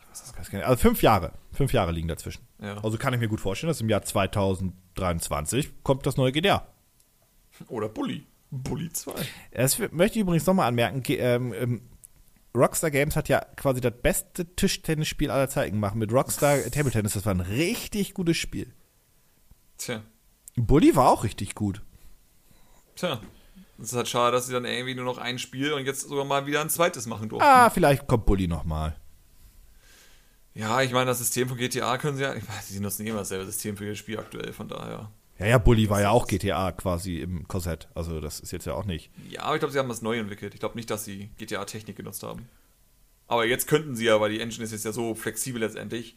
Nicht. 0.51 0.65
Also 0.65 0.77
fünf 0.79 1.03
Jahre. 1.03 1.33
Fünf 1.53 1.75
Jahre 1.75 1.93
liegen 1.93 2.09
dazwischen. 2.09 2.43
Ja. 2.59 2.83
Also 2.83 2.97
kann 2.97 3.13
ich 3.13 3.21
mir 3.21 3.29
gut 3.29 3.41
vorstellen, 3.41 3.69
dass 3.69 3.83
im 3.83 3.91
Jahr 3.91 4.01
2023 4.03 5.83
kommt 5.83 6.07
das 6.07 6.17
neue 6.17 6.33
GTA. 6.33 6.67
nicht. 7.59 7.71
Oder 7.71 7.91
Bully. 7.91 8.27
Bully 8.63 8.93
2. 8.93 9.13
Das 9.53 9.79
möchte 9.91 10.19
ich 10.19 10.23
übrigens 10.23 10.47
nochmal 10.47 10.69
anmerken. 10.69 11.03
Ähm, 11.09 11.53
ähm, 11.53 11.83
Rockstar 12.57 12.91
Games 12.91 13.17
hat 13.17 13.29
ja 13.29 13.41
quasi 13.57 13.81
das 13.81 13.93
beste 14.01 14.55
Tischtennisspiel 14.55 15.31
aller 15.31 15.49
Zeiten 15.49 15.77
gemacht. 15.77 15.97
Mit 15.97 16.13
Rockstar 16.13 16.59
Table 16.71 16.93
Tennis. 16.93 17.15
Das 17.15 17.27
war 17.27 17.35
ein 17.35 17.41
richtig 17.41 18.15
gutes 18.15 18.37
Spiel. 18.37 18.73
Tja. 19.79 20.03
Bully 20.57 20.95
war 20.95 21.11
auch 21.11 21.25
richtig 21.25 21.55
gut. 21.55 21.83
Tja. 22.95 23.21
Es 23.77 23.87
ist 23.87 23.97
halt 23.97 24.09
schade, 24.09 24.37
dass 24.37 24.47
sie 24.47 24.53
dann 24.53 24.65
irgendwie 24.65 24.95
nur 24.95 25.05
noch 25.05 25.19
ein 25.19 25.41
Spiel 25.41 25.73
und 25.73 25.85
jetzt 25.85 26.03
sogar 26.03 26.25
mal 26.25 26.47
wieder 26.47 26.61
ein 26.61 26.71
zweites 26.71 27.07
machen 27.07 27.29
durften. 27.29 27.49
Ah, 27.49 27.71
vielleicht 27.71 28.07
kommt 28.07 28.25
Bully 28.25 28.47
nochmal. 28.47 28.95
Ja, 30.55 30.81
ich 30.83 30.93
meine, 30.93 31.07
das 31.07 31.19
System 31.19 31.49
von 31.49 31.59
GTA 31.59 31.99
können 31.99 32.17
sie 32.17 32.23
ja. 32.23 32.35
Ich 32.35 32.49
weiß, 32.49 32.69
sie 32.69 32.79
nutzen 32.79 33.05
eh 33.05 33.11
immer 33.11 33.19
dasselbe 33.19 33.47
System 33.47 33.77
für 33.77 33.87
ihr 33.87 33.97
Spiel 33.97 34.19
aktuell, 34.21 34.53
von 34.53 34.69
daher. 34.69 35.11
Ja, 35.39 35.47
ja, 35.47 35.59
Bully 35.59 35.91
war 35.91 36.01
ja 36.01 36.11
auch 36.11 36.27
GTA 36.29 36.71
quasi 36.73 37.19
im 37.19 37.49
Korsett. 37.49 37.89
Also 37.95 38.21
das 38.21 38.39
ist 38.41 38.53
jetzt 38.53 38.67
ja 38.67 38.75
auch 38.75 38.85
nicht. 38.85 39.11
Ja, 39.31 39.43
aber 39.43 39.57
ich 39.57 39.61
glaube, 39.61 39.73
sie 39.73 39.79
haben 39.79 39.89
was 39.89 40.01
neu 40.03 40.19
entwickelt. 40.19 40.55
Ich 40.55 40.61
glaube 40.61 40.77
nicht, 40.77 40.91
dass 40.91 41.05
sie 41.05 41.31
GTA-Technik 41.39 41.97
genutzt 41.97 42.23
haben. 42.23 42.49
Aber 43.27 43.45
jetzt 43.45 43.67
könnten 43.67 43.97
sie 43.97 44.05
ja, 44.05 44.21
weil 44.21 44.31
die 44.31 44.41
Engine 44.41 44.65
ist 44.65 44.73
jetzt 44.73 44.85
ja 44.85 44.93
so 44.93 45.15
flexibel 45.15 45.61
letztendlich. 45.61 46.17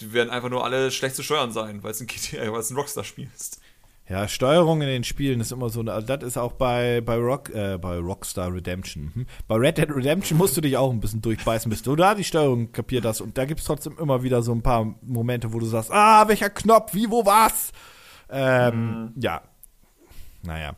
Die 0.00 0.12
werden 0.12 0.30
einfach 0.30 0.48
nur 0.48 0.64
alle 0.64 0.90
schlecht 0.90 1.14
zu 1.16 1.22
steuern 1.22 1.52
sein, 1.52 1.82
weil 1.82 1.92
es 1.92 2.00
ein 2.00 2.06
GTA, 2.06 2.50
weil 2.52 2.60
es 2.60 2.70
ein 2.70 2.76
Rockstar-Spiel 2.76 3.28
ist. 3.36 3.60
Ja, 4.08 4.26
Steuerung 4.26 4.80
in 4.80 4.88
den 4.88 5.04
Spielen 5.04 5.40
ist 5.40 5.52
immer 5.52 5.68
so, 5.68 5.80
eine- 5.80 6.02
das 6.02 6.22
ist 6.24 6.38
auch 6.38 6.52
bei, 6.52 7.02
bei, 7.02 7.16
Rock, 7.16 7.50
äh, 7.50 7.76
bei 7.76 7.98
Rockstar 7.98 8.52
Redemption. 8.52 9.12
Hm? 9.14 9.26
Bei 9.46 9.56
Red 9.56 9.76
Dead 9.76 9.90
Redemption 9.94 10.38
musst 10.38 10.56
du 10.56 10.62
dich 10.62 10.78
auch 10.78 10.90
ein 10.90 10.98
bisschen 11.00 11.20
durchbeißen, 11.20 11.68
bis 11.68 11.82
du 11.82 11.94
da 11.94 12.14
die 12.14 12.24
Steuerung 12.24 12.72
kapiert 12.72 13.04
hast. 13.04 13.20
Und 13.20 13.36
da 13.36 13.44
gibt 13.44 13.60
es 13.60 13.66
trotzdem 13.66 13.98
immer 13.98 14.22
wieder 14.22 14.40
so 14.40 14.52
ein 14.52 14.62
paar 14.62 14.94
Momente, 15.02 15.52
wo 15.52 15.58
du 15.58 15.66
sagst, 15.66 15.90
ah, 15.92 16.26
welcher 16.26 16.48
Knopf, 16.48 16.94
wie, 16.94 17.10
wo, 17.10 17.26
was? 17.26 17.70
Ähm, 18.30 19.12
ja. 19.16 19.42
Naja. 20.42 20.76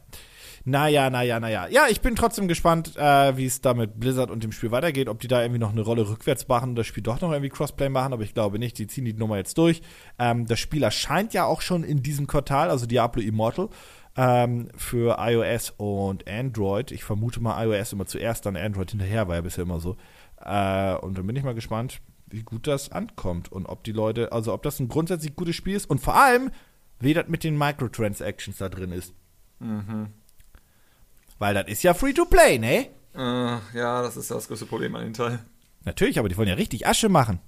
Naja, 0.64 1.08
naja, 1.08 1.40
naja. 1.40 1.68
Ja, 1.68 1.86
ich 1.88 2.00
bin 2.00 2.16
trotzdem 2.16 2.46
gespannt, 2.46 2.94
äh, 2.96 3.36
wie 3.36 3.46
es 3.46 3.60
da 3.62 3.72
mit 3.72 3.98
Blizzard 3.98 4.30
und 4.30 4.44
dem 4.44 4.52
Spiel 4.52 4.70
weitergeht. 4.70 5.08
Ob 5.08 5.20
die 5.20 5.28
da 5.28 5.40
irgendwie 5.40 5.58
noch 5.58 5.72
eine 5.72 5.80
Rolle 5.80 6.08
rückwärts 6.08 6.46
machen 6.48 6.70
und 6.70 6.76
das 6.76 6.86
Spiel 6.86 7.02
doch 7.02 7.20
noch 7.20 7.32
irgendwie 7.32 7.48
Crossplay 7.48 7.88
machen, 7.88 8.12
aber 8.12 8.22
ich 8.22 8.34
glaube 8.34 8.58
nicht. 8.58 8.78
Die 8.78 8.86
ziehen 8.86 9.06
die 9.06 9.14
Nummer 9.14 9.38
jetzt 9.38 9.56
durch. 9.56 9.80
Ähm, 10.18 10.46
das 10.46 10.60
Spiel 10.60 10.82
erscheint 10.82 11.32
ja 11.32 11.44
auch 11.44 11.62
schon 11.62 11.82
in 11.82 12.02
diesem 12.02 12.26
Quartal, 12.26 12.70
also 12.70 12.86
Diablo 12.86 13.22
Immortal, 13.22 13.68
ähm, 14.16 14.68
für 14.76 15.16
iOS 15.18 15.74
und 15.78 16.28
Android. 16.28 16.90
Ich 16.92 17.04
vermute 17.04 17.40
mal 17.40 17.64
iOS 17.64 17.94
immer 17.94 18.06
zuerst, 18.06 18.44
dann 18.44 18.56
Android 18.56 18.90
hinterher, 18.90 19.28
war 19.28 19.36
ja 19.36 19.40
bisher 19.40 19.62
immer 19.62 19.80
so. 19.80 19.96
Äh, 20.44 20.94
und 20.96 21.16
dann 21.16 21.26
bin 21.26 21.36
ich 21.36 21.42
mal 21.42 21.54
gespannt, 21.54 22.00
wie 22.26 22.42
gut 22.42 22.66
das 22.66 22.92
ankommt 22.92 23.50
und 23.50 23.66
ob 23.66 23.82
die 23.84 23.92
Leute, 23.92 24.32
also 24.32 24.52
ob 24.52 24.62
das 24.62 24.78
ein 24.78 24.88
grundsätzlich 24.88 25.34
gutes 25.34 25.56
Spiel 25.56 25.74
ist 25.74 25.88
und 25.88 26.00
vor 26.00 26.14
allem, 26.14 26.50
wie 27.00 27.14
das 27.14 27.28
mit 27.28 27.42
den 27.44 27.56
Microtransactions 27.58 28.58
da 28.58 28.68
drin 28.68 28.92
ist. 28.92 29.12
Weil 31.38 31.54
das 31.54 31.66
ist 31.68 31.82
ja 31.82 31.94
free 31.94 32.12
to 32.12 32.24
play, 32.24 32.58
ne? 32.58 32.88
Äh, 33.14 33.58
ja, 33.78 34.02
das 34.02 34.16
ist 34.16 34.30
das 34.30 34.46
größte 34.48 34.66
Problem 34.66 34.94
an 34.94 35.02
dem 35.04 35.14
Teil. 35.14 35.40
Natürlich, 35.84 36.18
aber 36.18 36.28
die 36.28 36.36
wollen 36.36 36.48
ja 36.48 36.54
richtig 36.54 36.86
Asche 36.86 37.08
machen. 37.08 37.40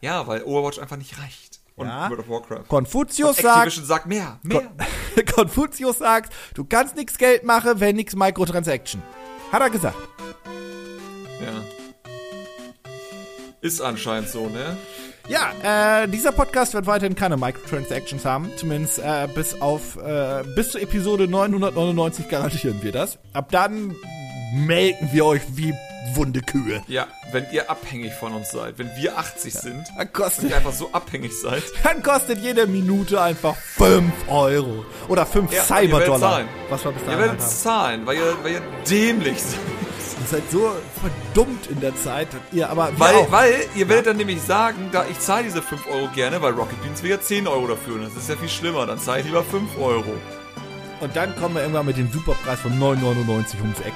Ja, 0.00 0.26
weil 0.26 0.42
Overwatch 0.42 0.78
einfach 0.78 0.96
nicht 0.96 1.18
reicht. 1.20 1.60
Und 1.76 1.86
Ja. 1.86 2.08
World 2.10 2.20
of 2.20 2.28
Warcraft. 2.28 2.68
Konfuzius 2.68 3.36
Und 3.36 3.42
sagt, 3.42 3.72
sagt 3.72 4.06
mehr, 4.06 4.40
mehr. 4.42 4.72
Konfuzius 5.34 5.98
sagt, 5.98 6.32
du 6.54 6.64
kannst 6.64 6.96
nichts 6.96 7.18
Geld 7.18 7.44
machen, 7.44 7.78
wenn 7.78 7.96
nix 7.96 8.16
Microtransaction. 8.16 9.02
Hat 9.52 9.60
er 9.62 9.70
gesagt. 9.70 9.96
Ja. 11.40 11.62
Ist 13.60 13.80
anscheinend 13.80 14.28
so, 14.28 14.48
ne? 14.48 14.76
Ja, 15.28 16.02
äh, 16.02 16.08
dieser 16.08 16.32
Podcast 16.32 16.72
wird 16.74 16.86
weiterhin 16.86 17.14
keine 17.14 17.36
Microtransactions 17.36 18.24
haben. 18.24 18.50
Zumindest 18.56 18.98
äh, 18.98 19.28
bis 19.34 19.60
auf 19.60 19.96
äh, 19.96 20.42
bis 20.56 20.70
zur 20.70 20.80
Episode 20.80 21.28
999 21.28 22.28
garantieren 22.28 22.82
wir 22.82 22.92
das. 22.92 23.18
Ab 23.34 23.48
dann 23.50 23.94
melken 24.54 25.10
wir 25.12 25.26
euch 25.26 25.42
wie 25.50 25.74
wunde 26.14 26.40
Kühe. 26.40 26.80
Ja, 26.86 27.06
wenn 27.32 27.44
ihr 27.52 27.70
abhängig 27.70 28.14
von 28.14 28.32
uns 28.32 28.50
seid, 28.50 28.78
wenn 28.78 28.90
wir 28.96 29.18
80 29.18 29.52
sind, 29.52 29.86
Dann 29.88 29.98
wenn 29.98 30.12
kostet, 30.14 30.48
ihr 30.48 30.56
einfach 30.56 30.72
so 30.72 30.88
abhängig 30.92 31.38
seid. 31.38 31.62
dann 31.84 32.02
kostet 32.02 32.38
jede 32.38 32.66
Minute 32.66 33.20
einfach 33.20 33.54
5 33.54 34.10
Euro. 34.28 34.86
Oder 35.08 35.26
5 35.26 35.52
Ja, 35.52 35.58
ihr 35.58 35.64
Cyberdollar. 35.88 36.18
zahlen. 36.20 36.48
Was 36.70 36.84
wir 36.84 36.92
bis 36.92 37.02
Ihr 37.02 37.06
dahin 37.08 37.20
werdet 37.20 37.40
haben. 37.42 37.50
zahlen, 37.50 38.06
weil 38.06 38.16
ihr, 38.16 38.36
weil 38.42 38.52
ihr 38.52 38.62
dämlich 38.88 39.42
seid. 39.42 39.58
Ihr 40.30 40.38
seid 40.40 40.50
so 40.50 40.70
verdummt 41.00 41.68
in 41.68 41.80
der 41.80 41.96
Zeit. 41.96 42.28
Ihr 42.52 42.68
aber 42.68 42.90
Weil, 42.98 43.14
auch. 43.14 43.32
weil 43.32 43.54
ihr 43.74 43.88
werdet 43.88 44.08
dann 44.08 44.18
nämlich 44.18 44.42
sagen, 44.42 44.90
da 44.92 45.06
ich 45.10 45.18
zahle 45.20 45.44
diese 45.44 45.62
5 45.62 45.86
Euro 45.86 46.08
gerne, 46.14 46.42
weil 46.42 46.52
Rocket 46.52 46.80
Beans 46.82 47.02
will 47.02 47.10
ja 47.10 47.18
10 47.20 47.46
Euro 47.48 47.66
dafür 47.66 47.94
und 47.94 48.04
das 48.04 48.14
ist 48.14 48.28
ja 48.28 48.36
viel 48.36 48.48
schlimmer, 48.48 48.84
dann 48.84 48.98
zahle 48.98 49.20
ich 49.20 49.26
lieber 49.26 49.42
5 49.42 49.78
Euro. 49.78 50.12
Und 51.00 51.16
dann 51.16 51.34
kommen 51.36 51.54
wir 51.54 51.62
irgendwann 51.62 51.86
mit 51.86 51.96
dem 51.96 52.12
Superpreis 52.12 52.60
von 52.60 52.72
9,99 52.78 53.60
ums 53.62 53.80
Eck. 53.80 53.94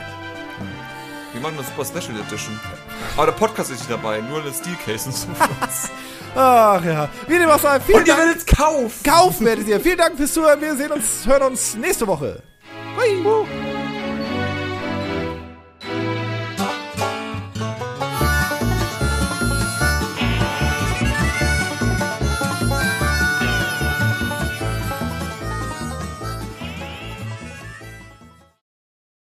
Wir 1.32 1.40
machen 1.42 1.54
eine 1.58 1.66
super 1.66 1.84
Special 1.84 2.18
Edition. 2.20 2.58
Aber 3.16 3.26
der 3.26 3.32
Podcast 3.32 3.70
ist 3.70 3.80
nicht 3.80 3.90
dabei, 3.90 4.20
nur 4.20 4.40
eine 4.40 4.52
Steelcase 4.52 5.08
und 5.10 5.16
so. 5.16 5.26
Ach 6.34 6.82
ja. 6.84 7.08
Wie 7.26 7.38
dem 7.38 7.50
auch 7.50 7.58
sei, 7.58 7.78
vielen 7.80 7.98
und 7.98 8.08
ihr 8.08 8.14
Dank. 8.14 8.26
werdet 8.26 8.46
kaufen! 8.46 9.02
Kaufen 9.04 9.44
werdet 9.46 9.68
ihr. 9.68 9.80
Vielen 9.80 9.98
Dank 9.98 10.16
fürs 10.16 10.32
Zuhören. 10.32 10.60
Wir 10.62 10.76
sehen 10.76 10.92
uns, 10.92 11.26
hören 11.26 11.42
uns 11.42 11.74
nächste 11.74 12.06
Woche. 12.06 12.42
Hui. 12.96 13.81